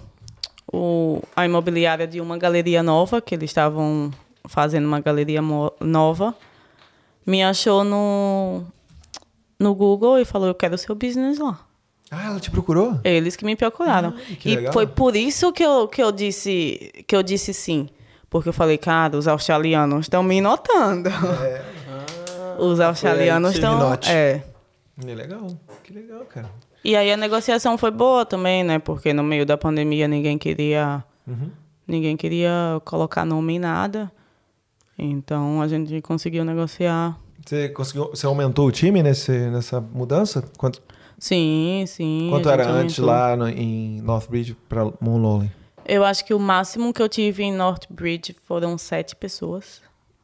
[0.74, 4.12] o, a imobiliária de uma galeria nova, que eles estavam
[4.46, 5.40] fazendo uma galeria
[5.80, 6.36] nova,
[7.26, 8.64] me achou no,
[9.60, 11.60] no Google e falou, eu quero o seu business lá.
[12.10, 13.00] Ah, ela te procurou?
[13.04, 14.16] Eles que me procuraram.
[14.18, 14.74] Ah, que e legal.
[14.74, 17.88] foi por isso que eu, que eu disse que eu disse sim.
[18.32, 21.10] Porque eu falei, cara, os australianos estão me notando.
[22.58, 23.94] os australianos estão.
[24.08, 24.42] É.
[25.06, 25.48] É legal.
[25.84, 26.50] Que legal, cara.
[26.84, 28.80] E aí a negociação foi boa também, né?
[28.80, 31.04] Porque no meio da pandemia ninguém queria.
[31.28, 31.50] Uhum.
[31.88, 34.12] Ninguém queria colocar nome em nada.
[34.98, 37.18] Então a gente conseguiu negociar.
[37.46, 38.10] Você conseguiu.
[38.10, 40.44] Você aumentou o time nesse, nessa mudança?
[40.58, 40.82] Quanto,
[41.18, 42.28] Sim, sim.
[42.30, 43.06] quanto era gente antes aumentou.
[43.06, 45.52] lá no- em Northbridge para Moonlolly?
[45.86, 49.82] Eu acho que o máximo que eu tive em Northbridge foram sete pessoas.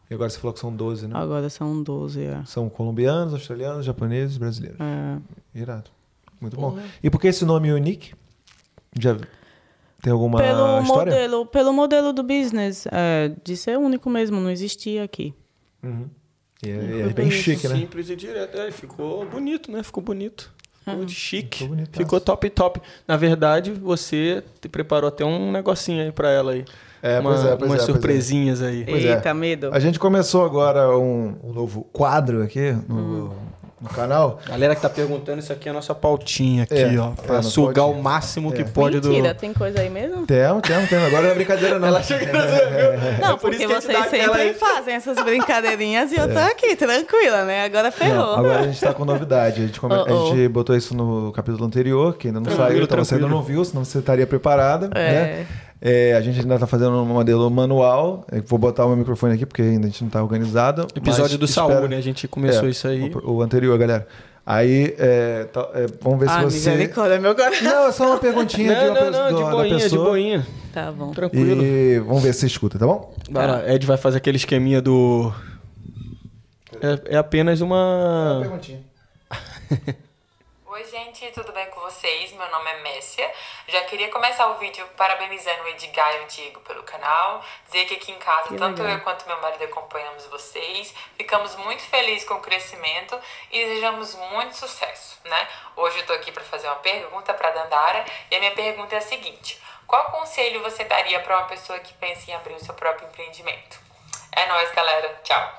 [0.10, 1.15] E agora você falou que são 12, né?
[1.18, 2.44] Agora são 12, é.
[2.45, 4.77] São colombianos, australianos, japoneses, brasileiros.
[4.80, 5.18] É.
[5.60, 5.90] Irado.
[6.40, 6.78] Muito bom.
[7.03, 8.14] E por que esse nome Unique?
[8.99, 9.18] Já
[10.02, 11.12] tem alguma pelo história?
[11.14, 15.34] modelo pelo modelo do business é, de ser único mesmo não existia aqui
[15.84, 16.07] Uhum.
[16.64, 17.76] E é, Foi é bem chique, né?
[17.76, 18.57] Simples e direto.
[18.57, 19.84] É, ficou bonito, né?
[19.84, 20.52] Ficou bonito.
[20.84, 21.60] Ficou de chique.
[21.60, 21.78] Ficou.
[21.91, 22.82] Ficou top, top.
[23.07, 26.66] Na verdade, você te preparou até um negocinho aí pra ela aí.
[27.03, 27.86] É, Uma- pois é, pois umas é, pois é.
[27.86, 28.84] surpresinhas aí.
[28.84, 29.14] Pois é.
[29.14, 33.32] eita medo A gente começou agora um, um novo quadro aqui no, Hum.
[33.86, 34.40] No canal.
[34.48, 37.12] Galera que tá perguntando, isso aqui é a nossa pautinha aqui, É, ó.
[37.12, 37.99] é, Pra sugar pautinha.
[37.99, 38.66] o máximo que É.
[38.66, 39.40] pode Mentira, do.
[39.40, 40.26] tem coisa aí mesmo?
[40.26, 41.06] Temos, temos, temos.
[41.07, 41.88] Agora não é brincadeira, não.
[41.88, 42.56] Ela chega na viu?
[43.22, 46.40] Não, É por porque que vocês dá aquela- sempre fazem essas brincadeirinhas e eu tô
[46.40, 47.66] aqui, tranquila, né?
[47.66, 48.16] Agora ferrou.
[48.16, 49.62] Não, agora a gente tá com novidade.
[49.62, 50.32] A gente, come- Oh, oh.
[50.34, 53.28] a gente botou isso no capítulo anterior, que ainda não Tranquilo, saiu, então você ainda
[53.28, 53.30] tranquilo.
[53.30, 54.90] não viu, senão você estaria preparada.
[54.95, 55.12] É.
[55.12, 55.48] Né?
[55.81, 58.26] É, a gente ainda tá fazendo um modelo manual.
[58.31, 60.88] Eu vou botar o meu microfone aqui, porque ainda a gente não tá organizado.
[60.95, 61.97] Episódio do Saúl, espero- né?
[61.97, 63.11] A gente começou É, isso aí.
[63.23, 64.07] O, o anterior, galera.
[64.45, 66.69] Aí, é, tá- é, vamos ver Ah, se você.
[66.69, 67.64] misericórdia, meu coração.
[67.64, 69.31] Não, é só uma perguntinha de Não, uma não, pessoa.
[69.31, 70.06] não, de boinha, de pessoa.
[70.10, 70.47] boinha.
[70.73, 71.11] Tá bom.
[71.11, 71.64] Tranquilo.
[71.64, 73.14] E vamos ver se você escuta, tá bom?
[73.30, 75.34] Vai lá, Ed vai fazer aquele esqueminha do.
[76.81, 78.38] É, é apenas uma.
[78.41, 78.80] perguntinha.
[81.26, 82.31] Oi, gente, tudo bem com vocês?
[82.34, 83.31] Meu nome é Messia.
[83.68, 87.43] Já queria começar o vídeo parabenizando o Edgar e o Diego pelo canal.
[87.65, 88.99] Dizer que aqui em casa, Que tanto legal.
[88.99, 90.93] eu quanto meu marido acompanhamos vocês.
[91.18, 93.18] Ficamos muito felizes com o crescimento
[93.52, 95.47] e desejamos muito sucesso, né?
[95.76, 98.99] Hoje eu tô aqui para fazer uma pergunta para Dandara e a minha pergunta é
[98.99, 102.76] a seguinte: Qual conselho você daria para uma pessoa que pensa em abrir o seu
[102.76, 103.80] próprio empreendimento?
[104.31, 105.19] É nóis, galera.
[105.23, 105.53] Tchau.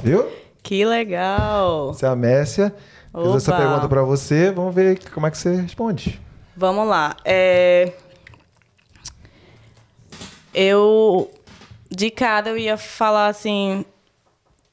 [0.00, 0.30] Viu?
[0.62, 1.88] Que legal.
[1.92, 2.72] Você é a Messia.
[3.14, 4.50] Fiz essa pergunta pra você.
[4.50, 6.20] Vamos ver como é que você responde.
[6.56, 7.16] Vamos lá.
[7.24, 7.92] É...
[10.54, 11.30] Eu,
[11.90, 13.84] de cara, eu ia falar assim: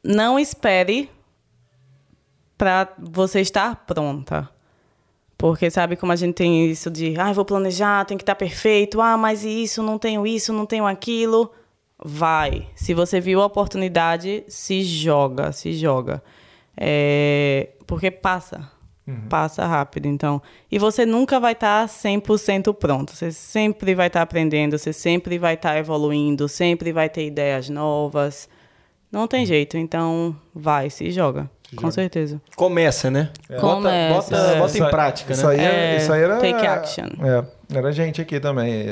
[0.04, 1.10] não espere
[2.58, 4.50] para você estar pronta.
[5.38, 9.00] Porque sabe como a gente tem isso de, ah, vou planejar, tem que estar perfeito,
[9.00, 11.50] ah, mas isso, não tenho isso, não tenho aquilo.
[11.98, 12.68] Vai.
[12.76, 16.22] Se você viu a oportunidade, se joga, se joga.
[16.76, 18.70] É, porque passa.
[19.28, 20.40] Passa rápido, então.
[20.72, 23.12] E você nunca vai estar 100% pronto.
[23.16, 28.48] Você sempre vai estar aprendendo, você sempre vai estar evoluindo, sempre vai ter ideias novas.
[29.12, 31.50] Não tem jeito, então vai, se joga.
[31.76, 32.40] Com certeza.
[32.56, 33.32] Começa, né?
[33.50, 34.60] Bota, Começa, bota, é.
[34.60, 35.54] bota Isso em prática, isso né?
[35.54, 36.38] Aí, É, isso aí era.
[36.38, 37.08] take action.
[37.24, 38.86] É, era gente aqui também.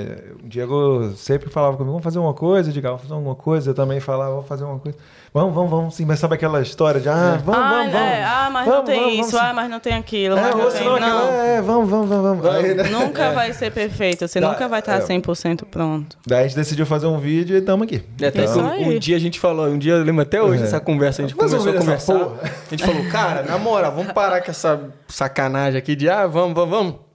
[0.43, 3.71] O Diego sempre falava comigo: vamos fazer uma coisa, Diego, vamos fazer alguma coisa.
[3.71, 4.97] Eu também falava: vamos fazer uma coisa.
[5.33, 6.05] Vamos, vamos, vamos sim.
[6.05, 8.07] Mas sabe aquela história de, ah, vamos, ah, vamos, vamos.
[8.07, 10.41] é, ah, mas não Vamos, tem vamos, isso, vamos ah, mas não tem aquilo, sim.
[10.41, 10.99] mas É, não tem.
[10.99, 11.27] Não.
[11.29, 12.45] é, vamos, vamos, vamos, vamos.
[12.55, 12.83] Aí, né?
[12.83, 15.01] Nunca vai ser perfeito, você Dá- nunca vai estar é.
[15.01, 16.17] 100% pronto.
[16.25, 18.03] Daí a gente decidiu fazer um vídeo e estamos aqui.
[18.21, 20.61] É, até que um, um dia a gente falou, um dia eu lembro até hoje
[20.63, 20.65] É.
[20.65, 22.15] essa conversa, a gente Vamos começou a conversar.
[22.43, 26.53] A gente falou, cara, na moral, vamos parar com essa sacanagem aqui de ah, vamos,
[26.55, 27.06] vamos, vamos.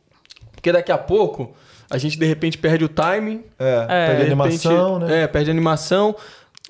[0.63, 1.53] Porque daqui a pouco
[1.91, 3.43] a gente de repente perde o timing.
[3.59, 4.07] É, É.
[4.07, 5.23] perde de animação, repente- né?
[5.25, 6.15] É, perde a animação.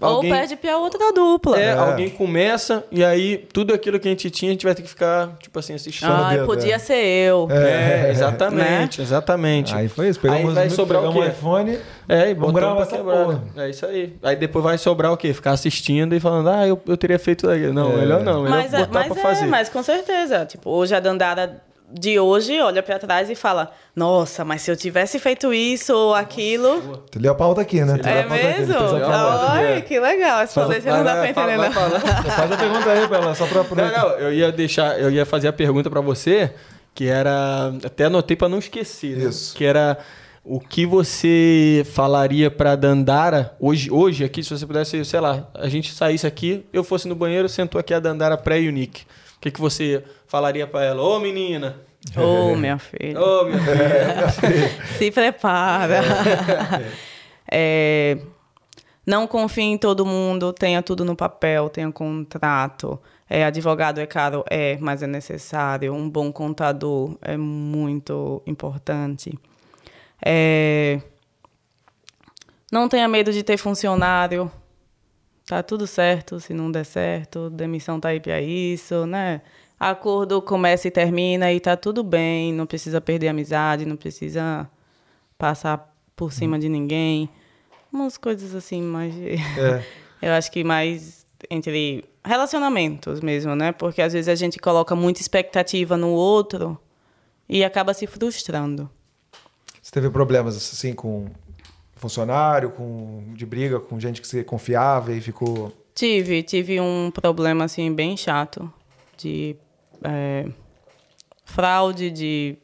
[0.00, 1.60] Alguém, Ou perde pra outra dupla.
[1.60, 1.72] é, É.
[1.74, 4.88] alguém começa e aí tudo aquilo que a gente tinha, a gente vai ter que
[4.88, 6.10] ficar, tipo assim, assistindo.
[6.10, 6.78] Ai, dedo, podia é.
[6.78, 7.46] ser eu.
[7.50, 9.74] É, exatamente, exatamente.
[9.74, 10.18] Aí foi isso.
[10.18, 11.18] Pegamos, Aí vai sobrar o quê?
[11.18, 11.78] um iPhone.
[12.08, 13.42] É, e Vamos botando gravar pra essa porra.
[13.54, 13.66] né?
[13.66, 14.16] É isso aí.
[14.22, 15.32] Aí depois vai sobrar o quê?
[15.34, 17.46] Ficar assistindo e falando, ah, eu, eu teria feito.
[17.72, 17.96] Não, É.
[17.98, 18.42] melhor não.
[18.44, 19.46] Melhor Mas, é, botar mas, pra é, fazer.
[19.46, 20.46] mas com certeza.
[20.46, 21.60] Tipo, hoje a Dandara
[21.92, 26.14] de hoje olha pra trás e fala: Nossa, mas se eu tivesse feito isso ou
[26.14, 26.98] aquilo.
[27.10, 27.98] Tu leu a pauta aqui, né?
[27.98, 28.34] Tu É mesmo?
[28.34, 29.46] fez a pauta.
[29.52, 29.80] Ai, É.
[29.80, 30.42] que legal.
[30.42, 32.30] Esse fazer não dá pra Vai, fala- entender, não.
[32.32, 35.26] Faz a pergunta aí pra ela, só pra Não, não, eu ia deixar, eu ia
[35.26, 36.52] fazer a pergunta pra você,
[36.94, 39.24] que era, até anotei pra não esquecer, né?
[39.28, 39.54] Isso.
[39.56, 39.98] que era
[40.44, 45.68] o que você falaria pra Dandara hoje, hoje aqui, se você pudesse, sei lá, a
[45.68, 49.02] gente saísse aqui, eu fosse no banheiro, sentou aqui a Dandara pré-unique.
[49.42, 51.02] O que, que você falaria pra ela?
[51.02, 51.74] Ô, menina!
[52.16, 53.20] Ô, minha filha.
[53.20, 54.28] Ô, minha filha!
[54.96, 56.00] Se prepara.
[57.54, 58.16] É,
[59.04, 62.98] não confie em todo mundo, tenha tudo no papel, tenha contrato.
[63.28, 65.92] É, advogado é caro, é, mas é necessário.
[65.92, 69.38] Um bom contador é muito importante.
[70.24, 70.98] É,
[72.70, 74.50] não tenha medo de ter funcionário.
[75.52, 79.42] Tá tudo certo, se não der certo, demissão tá aí para isso, né?
[79.78, 84.66] Acordo começa e termina e tá tudo bem, não precisa perder a amizade, não precisa
[85.36, 87.28] passar por cima de ninguém.
[87.92, 89.12] Umas coisas assim, mais.
[89.14, 89.84] de- É.
[90.22, 93.72] Eu acho que mais entre relacionamentos mesmo, né?
[93.72, 96.80] Porque às vezes a gente coloca muita expectativa no outro
[97.46, 98.88] e acaba se frustrando.
[99.82, 101.26] Você teve problemas assim com
[102.02, 105.72] funcionário, com de briga com gente que você confiava e ficou.
[105.94, 108.70] Tive, tive um problema assim bem chato
[109.16, 109.54] de
[110.02, 110.46] é,
[111.44, 112.56] fraude, de,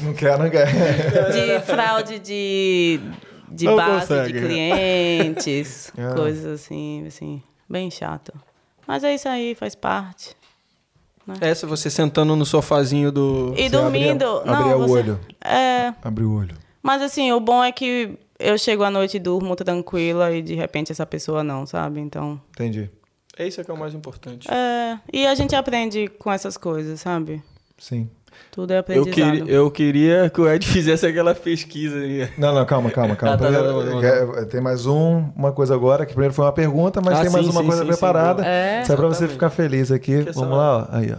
[0.00, 0.66] Não quer, não quer.
[1.32, 3.00] de fraude de,
[3.48, 4.46] de Não base consegue, de né?
[4.46, 6.14] clientes, Ah.
[6.16, 8.32] coisas assim, assim, bem chato.
[8.86, 10.36] Mas é isso aí, faz parte.
[11.40, 13.54] Essa você sentando no sofazinho do.
[13.56, 15.20] E Você dormindo, abria- não, o você- olho.
[15.44, 16.56] É, Abriu o olho.
[16.82, 20.54] Mas assim, o bom é que eu chego à noite e durmo tranquila e de
[20.54, 22.00] repente essa pessoa não, sabe?
[22.00, 22.90] Então, Entendi.
[23.38, 24.46] É isso que é o mais importante.
[24.52, 27.42] É, e a gente aprende com essas coisas, sabe?
[27.78, 28.10] Sim.
[28.50, 29.14] Tudo é Eu, aprendizado.
[29.14, 32.28] queria, eu queria que o Ed fizesse aquela pesquisa aí.
[32.36, 33.34] Não, não, calma, calma, calma.
[33.34, 36.34] Ah, tá, Primeiro, tá, tá, tá, é, Tem mais um, uma coisa agora, que primeiro
[36.34, 38.42] foi uma pergunta, mas Ah, tem mais sim, uma sim, coisa sim, preparada.
[38.42, 38.84] sim, É.
[38.84, 40.24] Só pra você ficar feliz aqui.
[40.24, 40.96] Que Vamos lá, ó.
[40.96, 41.16] Aí, ó.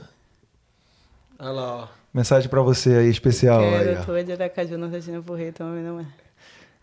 [1.40, 1.88] Olha lá, ó.
[2.14, 3.60] Mensagem pra você aí, especial.
[3.62, 4.04] Aí, Quero ó.
[4.04, 6.06] tua de Aracaju, Nordestina Porreta, mas não é.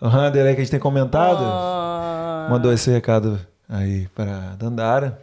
[0.00, 2.50] O Rander aí que a gente tem comentado, Oh.
[2.50, 5.18] mandou esse recado aí pra Dandara.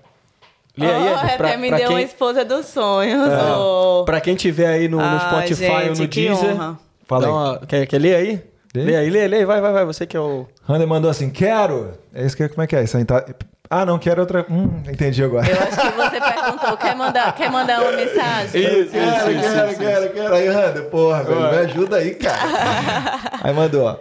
[0.78, 3.28] Lê aí, Oh, pra, até me pra deu quem, uma esposa dos sonhos.
[3.60, 4.04] oh.
[4.06, 6.54] pra quem tiver aí no, no Ai, Spotify ou no gente, que Deezer.
[6.56, 6.80] honra.
[7.06, 7.32] Fala aí.
[7.32, 8.44] uma- quer, quer ler aí?
[8.76, 8.84] Lê.
[8.84, 9.86] Lê aí, lê, lê, vai, vai, vai.
[9.86, 10.46] Você que é o.
[10.64, 11.94] Rander mandou assim, quero.
[12.14, 12.84] É isso que como é que é?
[12.84, 13.26] Isso aí tá...
[13.70, 14.46] Ah, não, quero outra.
[14.50, 15.48] Hum, entendi agora.
[15.48, 18.62] Eu acho que você perguntou, quer mandar, quer mandar uma mensagem?
[18.62, 20.36] Isso, Quero, isso, quero, isso, quero, quero.
[20.36, 22.40] Aí, Rander, porra, velho, me ajuda aí, cara.
[23.44, 23.98] aí mandou, ó.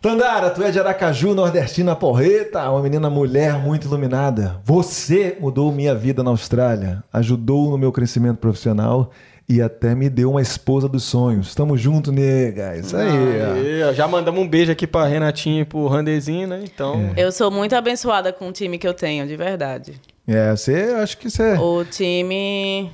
[0.00, 4.60] Tandara, tu é de Aracaju, nordestina porreta, uma menina mulher muito iluminada.
[4.62, 9.10] Você mudou minha vida na Austrália, ajudou no meu crescimento profissional
[9.48, 11.54] e até me deu uma esposa dos sonhos.
[11.54, 12.76] Tamo junto, nega.
[12.76, 13.08] Isso aí.
[13.08, 16.62] Aí, ó, já mandamos um beijo aqui pra Renatinha e pro Randezinho, né?
[16.64, 17.12] Então.
[17.16, 20.00] Eu sou muito abençoada com o time que eu tenho, de verdade.
[20.26, 22.90] É, você, acho que você O time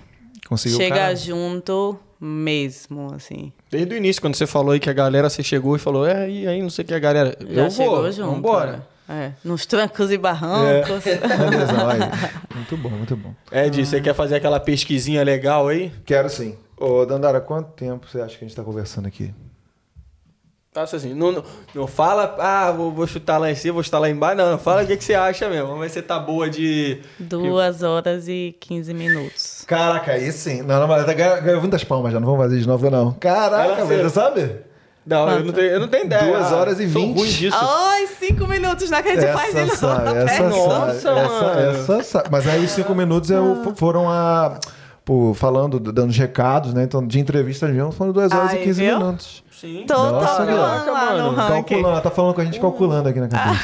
[0.48, 0.78] conseguiu.
[0.78, 1.16] chega cara.
[1.16, 3.52] junto mesmo, assim.
[3.70, 6.28] Desde o início, quando você falou aí que a galera, você chegou e falou, é,
[6.28, 7.36] e aí, não sei o que, a galera.
[7.48, 8.30] Já eu chegou vou, junto.
[8.32, 8.86] Vambora.
[8.86, 8.99] É.
[9.10, 11.02] É, Nos trancos e barrancos.
[11.02, 11.98] Beleza, aí.
[12.54, 13.34] Muito bom, muito bom.
[13.50, 15.92] Ed, você quer fazer aquela pesquisinha legal aí?
[16.04, 16.56] Quero sim.
[16.76, 19.34] Ô, Dandara, quanto tempo você acha que a gente tá conversando aqui?
[20.72, 23.98] Faça assim, não, não, não fala, ah, vou, vou chutar lá em cima, vou chutar
[23.98, 24.36] lá embaixo.
[24.36, 25.66] Não, não fala o que, que você acha mesmo.
[25.66, 27.00] Vamos ver se você tá boa de.
[27.18, 29.64] Duas horas e 15 minutos.
[29.66, 30.62] Caraca, aí sim.
[30.62, 33.12] Não, não, mas tá ganhou muitas palmas já, não vamos fazer de novo, não.
[33.14, 34.69] Caraca, você sabe?
[35.06, 36.24] Não, eu não tenho, eu não tenho ideia.
[36.24, 37.18] Duas Ah, horas e sou vinte.
[37.18, 37.56] ruim disso.
[37.58, 39.76] Ai, cinco minutos, não acredito, Essa novo.
[39.76, 41.20] sabe, essa Nossa, sabe.
[41.20, 41.70] mano.
[41.70, 42.28] Essa, essa sabe.
[42.30, 44.58] Mas aí os cinco minutos eu, f- foram a.
[45.02, 46.84] Pô, falando, dando os recados, né?
[46.84, 48.98] Então, de entrevista mesmo, foram duas horas Ai, e 15 viu?
[48.98, 49.42] minutos.
[49.50, 49.84] Sim.
[49.88, 51.36] Tô, Nossa, caraca, mano.
[51.36, 53.60] Calculando, tá falando com a gente calculando aqui na cabeça.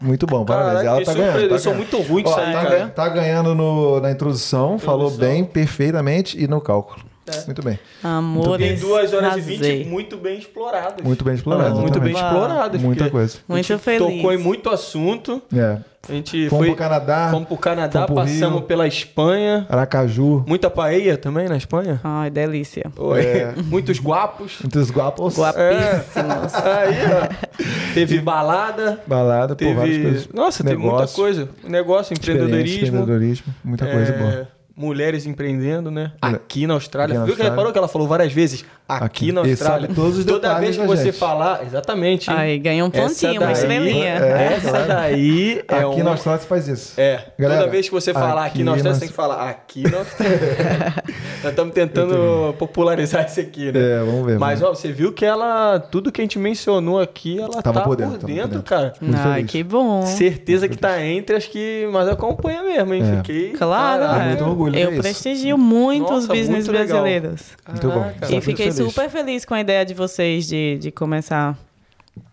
[0.00, 0.72] Muito bom, parabéns.
[0.82, 1.48] Caraca, Ela tá surpresa, ganhando.
[1.50, 1.90] tá eu sou ganhando.
[1.92, 2.86] muito ruim com isso aí, tá, cara.
[2.88, 7.02] tá ganhando no- na introdução, falou bem, perfeitamente, e no cálculo.
[7.26, 7.44] É.
[7.46, 7.78] Muito bem.
[8.02, 11.04] Amores, Tem duas horas e vinte muito bem exploradas.
[11.04, 11.76] Muito bem explorado.
[11.76, 12.80] Muito bem exploradas.
[12.82, 13.38] Muita coisa.
[13.48, 14.16] a gente Muito feliz.
[14.16, 15.40] Tocou em muito assunto.
[15.54, 15.78] É.
[16.08, 16.74] A gente Fomos foi.
[16.74, 18.66] pro Canadá, Fomos pro Canadá, fomos pro passamos Rio.
[18.66, 19.66] pela Espanha.
[19.68, 22.00] Aracaju, Muita paella também na Espanha.
[22.02, 22.90] Ai, delícia.
[22.96, 23.20] Oi.
[23.22, 23.54] É.
[23.68, 24.56] Muitos guapos.
[24.62, 26.54] muitos guapos, Guapíssimos.
[26.54, 27.92] Aí, ó.
[27.94, 29.02] Teve balada.
[29.06, 30.08] balada, por várias Teve.
[30.10, 30.28] coisas.
[30.32, 31.48] Nossa, teve muita Negócio, coisa.
[31.64, 32.86] Negócio, empreendedorismo.
[32.86, 34.48] empreendedorismo, muita coisa é, boa.
[34.80, 36.12] Mulheres empreendendo, né?
[36.22, 37.12] Aqui na Austrália.
[37.12, 38.64] Aqui na Viu que reparou que ela falou várias vezes?
[38.88, 39.32] Aqui, Aqui.
[39.32, 39.82] na Austrália.
[39.88, 41.18] sabe todos os Toda detalhes vez que você gente.
[41.18, 42.30] falar, exatamente.
[42.30, 44.08] Ai, ganhou um pontinho, uma Essa daí- estrelinha.
[44.14, 44.88] É, Essa claro.
[44.88, 46.04] daí é Aqui um...
[46.04, 46.94] na Austrália você faz isso.
[47.00, 49.48] É, Galera, toda vez que você falar aqui, na Austrália, nós- você tem que falar
[49.50, 50.40] aqui na Austrália.
[51.42, 53.80] Nós estamos tentando popularizar isso aqui, né?
[53.80, 54.38] É, vamos ver.
[54.38, 57.80] Mas, vamos ó, você viu que ela, tudo que a gente mencionou aqui, ela Tava
[57.80, 58.62] tá por por dentro, dentro, por dentro.
[58.62, 58.92] cara.
[59.00, 59.50] Muito Ai, feliz.
[59.50, 60.02] que bom.
[60.04, 63.02] Certeza que tá entre as que mais acompanha mesmo, hein?
[63.10, 63.16] É.
[63.16, 63.50] Fiquei.
[63.52, 64.22] Claro, Caraca.
[64.22, 64.26] é.
[64.28, 65.02] muito orgulho Eu ver isso.
[65.02, 67.42] prestigio muito os Nossa, business muito brasileiros.
[67.68, 68.12] Muito bom.
[68.30, 68.76] E fiquei feliz.
[68.76, 71.56] super feliz com a ideia de vocês de, de começar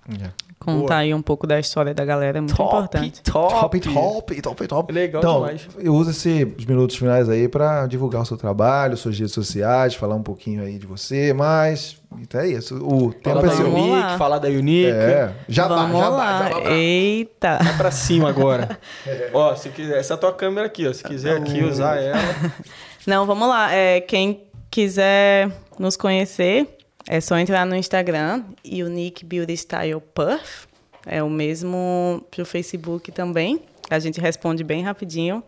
[0.09, 0.46] a É.
[0.67, 0.95] contar Boa.
[0.97, 2.37] aí um pouco da história da galera.
[2.39, 3.21] É muito Top, importante.
[3.23, 4.93] top, Top, top, top, top.
[4.93, 5.67] Legal então, demais.
[5.79, 9.95] eu uso esse, os minutos finais aí pra divulgar o seu trabalho, suas redes sociais,
[9.95, 12.75] falar um pouquinho aí de você, mas então é isso.
[12.77, 13.65] O tempo Falar é da seu.
[13.71, 14.17] Vamos Unique, lá.
[14.17, 14.89] falar da Unique.
[14.91, 16.43] É, jabá, Vamos jabá, lá.
[16.43, 16.71] jabá, jabá.
[16.71, 17.57] Eita.
[17.63, 18.77] Vai pra cima agora.
[19.33, 20.93] Ó, se quiser, essa é a tua câmera aqui, ó.
[20.93, 22.17] Se quiser aqui usar ela.
[23.05, 23.73] Não, vamos lá.
[23.73, 26.76] É, quem quiser nos conhecer,
[27.07, 30.67] é só entrar no Instagram, Unique Beauty Style Puff.
[31.05, 33.61] É o mesmo pro Facebook também.
[33.89, 35.41] A gente responde bem rapidinho.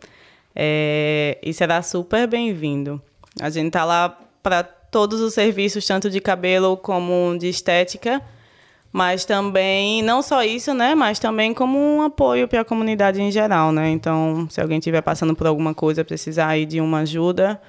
[0.56, 3.02] É, e será super bem-vindo.
[3.42, 8.22] A gente tá lá para todos os serviços, tanto de cabelo como de estética.
[8.92, 10.96] Mas também, não só isso, né?
[10.96, 13.90] Mas também como um apoio para a comunidade em geral, né?
[13.90, 17.62] Então, se alguém estiver passando por alguma coisa, precisar aí de uma ajuda,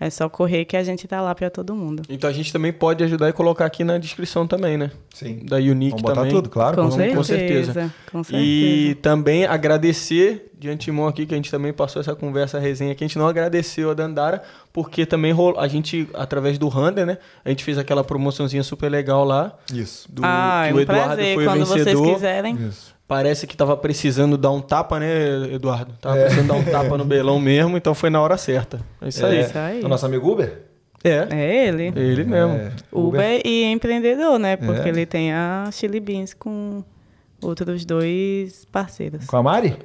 [0.00, 2.02] é só correr que a gente tá lá para todo mundo.
[2.08, 4.90] Então a gente também pode ajudar e colocar aqui na descrição também, né?
[5.12, 5.40] Sim.
[5.44, 6.30] Da Unique Vamos botar também.
[6.32, 6.76] tudo, claro.
[6.76, 7.94] com, vamos- certeza, com certeza.
[8.12, 8.44] Com certeza.
[8.46, 12.90] E também agradecer de antemão aqui, que a gente também passou essa conversa, a resenha
[12.92, 17.06] aqui, a gente não agradeceu a Dandara, porque também rolou, a gente, através do Rander,
[17.06, 17.18] né?
[17.44, 19.56] A gente fez aquela promoçãozinha super legal lá.
[19.72, 20.10] Isso.
[20.10, 21.34] Do, ah, é que um o Eduardo prazer.
[21.34, 22.14] foi Quando vocês vencedor.
[22.14, 22.56] quiserem.
[22.68, 22.97] Isso.
[23.08, 25.94] Parece que tava precisando dar um tapa, né, Eduardo?
[25.98, 26.24] Tava É.
[26.26, 28.80] precisando dar um tapa no belão mesmo, então foi na hora certa.
[29.00, 29.40] É isso aí.
[29.40, 29.82] Isso aí.
[29.82, 30.60] O nosso amigo Uber?
[31.02, 31.84] É, É ele.
[31.96, 32.52] ele mesmo.
[32.54, 34.56] É, Uber e empreendedor, né?
[34.56, 34.88] Porque É.
[34.88, 36.84] ele tem a Chili Beans com
[37.42, 39.24] outros dois parceiros.
[39.24, 39.76] Com a Mari?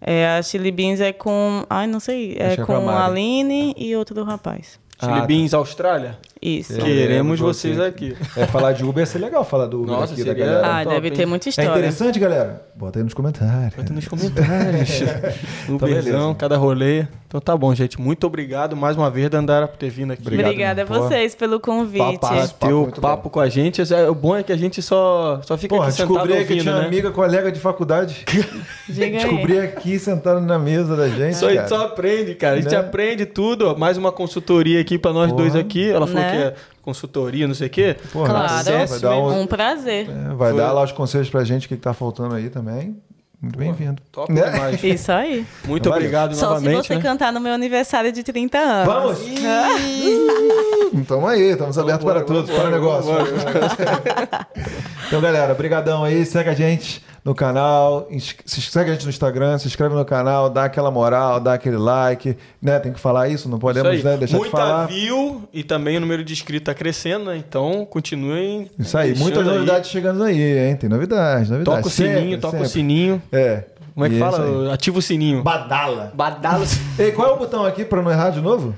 [0.00, 1.64] É, a Chili Beans é com.
[1.70, 2.34] Ai, não sei.
[2.40, 4.80] É é com a Aline e outro do rapaz.
[4.98, 5.26] Chili Ah, tá.
[5.26, 6.18] Beans Austrália?
[6.42, 6.72] Isso.
[6.72, 6.82] É.
[6.82, 8.16] Queremos você vocês aqui.
[8.36, 10.60] É, falar de Uber ia ser legal falar do Uber Nossa, aqui da galera.
[10.66, 11.14] Ah, top, deve hein?
[11.14, 11.70] ter muita É história.
[11.70, 12.66] interessante, galera?
[12.74, 13.74] Bota aí nos comentários.
[13.76, 15.02] Bota nos comentários.
[15.64, 16.34] Então, Uberzão, beleza.
[16.34, 17.06] cada rolê.
[17.28, 17.98] Então tá bom, gente.
[18.00, 20.22] Muito obrigado mais uma vez, Dandara, por ter vindo aqui.
[20.22, 22.18] Obrigado, Obrigada a vocês pelo convite.
[22.18, 22.54] Papasso.
[22.60, 23.80] Bateu Papo papo com a gente.
[23.94, 26.48] É, O bom é que a gente só, só fica Porra, aqui sentado descobri ouvindo,
[26.48, 26.86] que tinha né?
[26.86, 28.24] amiga, colega de faculdade.
[28.88, 29.12] Diga aí.
[29.12, 31.30] descobri aqui sentado na mesa da gente.
[31.32, 32.56] Isso a gente só aprende, cara.
[32.56, 32.76] A gente Né?
[32.76, 33.68] aprende tudo.
[33.70, 33.78] ó.
[33.78, 35.42] Mais uma consultoria aqui pra nós Porra.
[35.42, 35.88] dois aqui.
[35.88, 36.31] Ela falou Né?
[36.36, 37.96] Que é consultoria, não sei o quê.
[38.12, 38.64] Porra, Claro.
[38.88, 40.08] vai dar, um- Um prazer.
[40.10, 42.50] é, vai Foi- dar lá os conselhos pra gente o que que tá faltando aí
[42.50, 42.96] também.
[43.40, 44.00] Muito bem-vindo.
[44.12, 44.48] Top Né?
[44.50, 44.82] demais.
[44.84, 45.44] Isso aí.
[45.64, 45.98] Muito Valeu.
[46.04, 46.86] obrigado Só se novamente.
[46.86, 47.00] você né?
[47.02, 48.86] cantar no meu aniversário de 30 anos.
[48.86, 49.18] Vamos!
[50.94, 53.10] Então aí, estamos abertos para todos, para o negócio.
[55.06, 58.08] então, galera, brigadão aí, segue a gente no canal,
[58.44, 61.76] se segue a gente no Instagram, se inscreve no canal, dá aquela moral, dá aquele
[61.76, 62.80] like, né?
[62.80, 64.12] Tem que falar isso, não podemos Isso aí.
[64.14, 64.86] né, deixar Muita de falar.
[64.86, 67.36] view e também o número de inscritos tá crescendo, né?
[67.36, 68.68] Então continuem.
[68.78, 69.54] Isso aí, muitas aí.
[69.54, 70.76] novidades chegando aí, hein?
[70.76, 71.64] Tem novidades, novidades.
[71.82, 72.66] Toca o Sempre, sininho, toca sempre.
[72.66, 73.22] o sininho.
[73.30, 73.64] É.
[73.94, 74.44] Como é que E fala?
[74.66, 74.72] aí.
[74.72, 75.42] Ativa o sininho.
[75.42, 76.10] Badala.
[76.14, 76.64] Badalo.
[76.98, 78.74] Ei, qual é o botão aqui pra não errar de novo?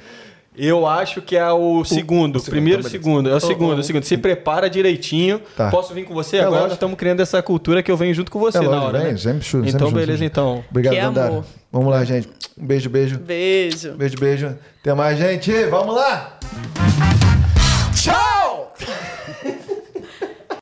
[0.56, 2.36] Eu acho que é o segundo.
[2.36, 2.90] o segundo, primeiro beleza.
[2.90, 3.28] segundo.
[3.30, 4.04] É o segundo, é o segundo.
[4.04, 5.40] Se prepara direitinho.
[5.56, 5.70] Tá.
[5.70, 6.36] Posso vir com você?
[6.36, 6.68] É Agora lógico.
[6.68, 8.98] nós estamos criando essa cultura que eu venho junto com você É na lógico, hora.
[9.00, 9.18] vem, né?
[9.18, 10.30] sempre sempre então, junto, beleza, gente.
[10.30, 10.64] então.
[10.70, 11.28] Obrigado, Que Dandara.
[11.28, 11.44] amor.
[11.72, 12.28] Vamos lá, gente.
[12.56, 13.18] Um beijo, beijo.
[13.18, 13.92] Beijo.
[13.94, 14.54] Beijo, beijo.
[14.80, 15.52] Até mais, gente.
[15.66, 16.38] Vamos lá!
[17.94, 18.72] Tchau!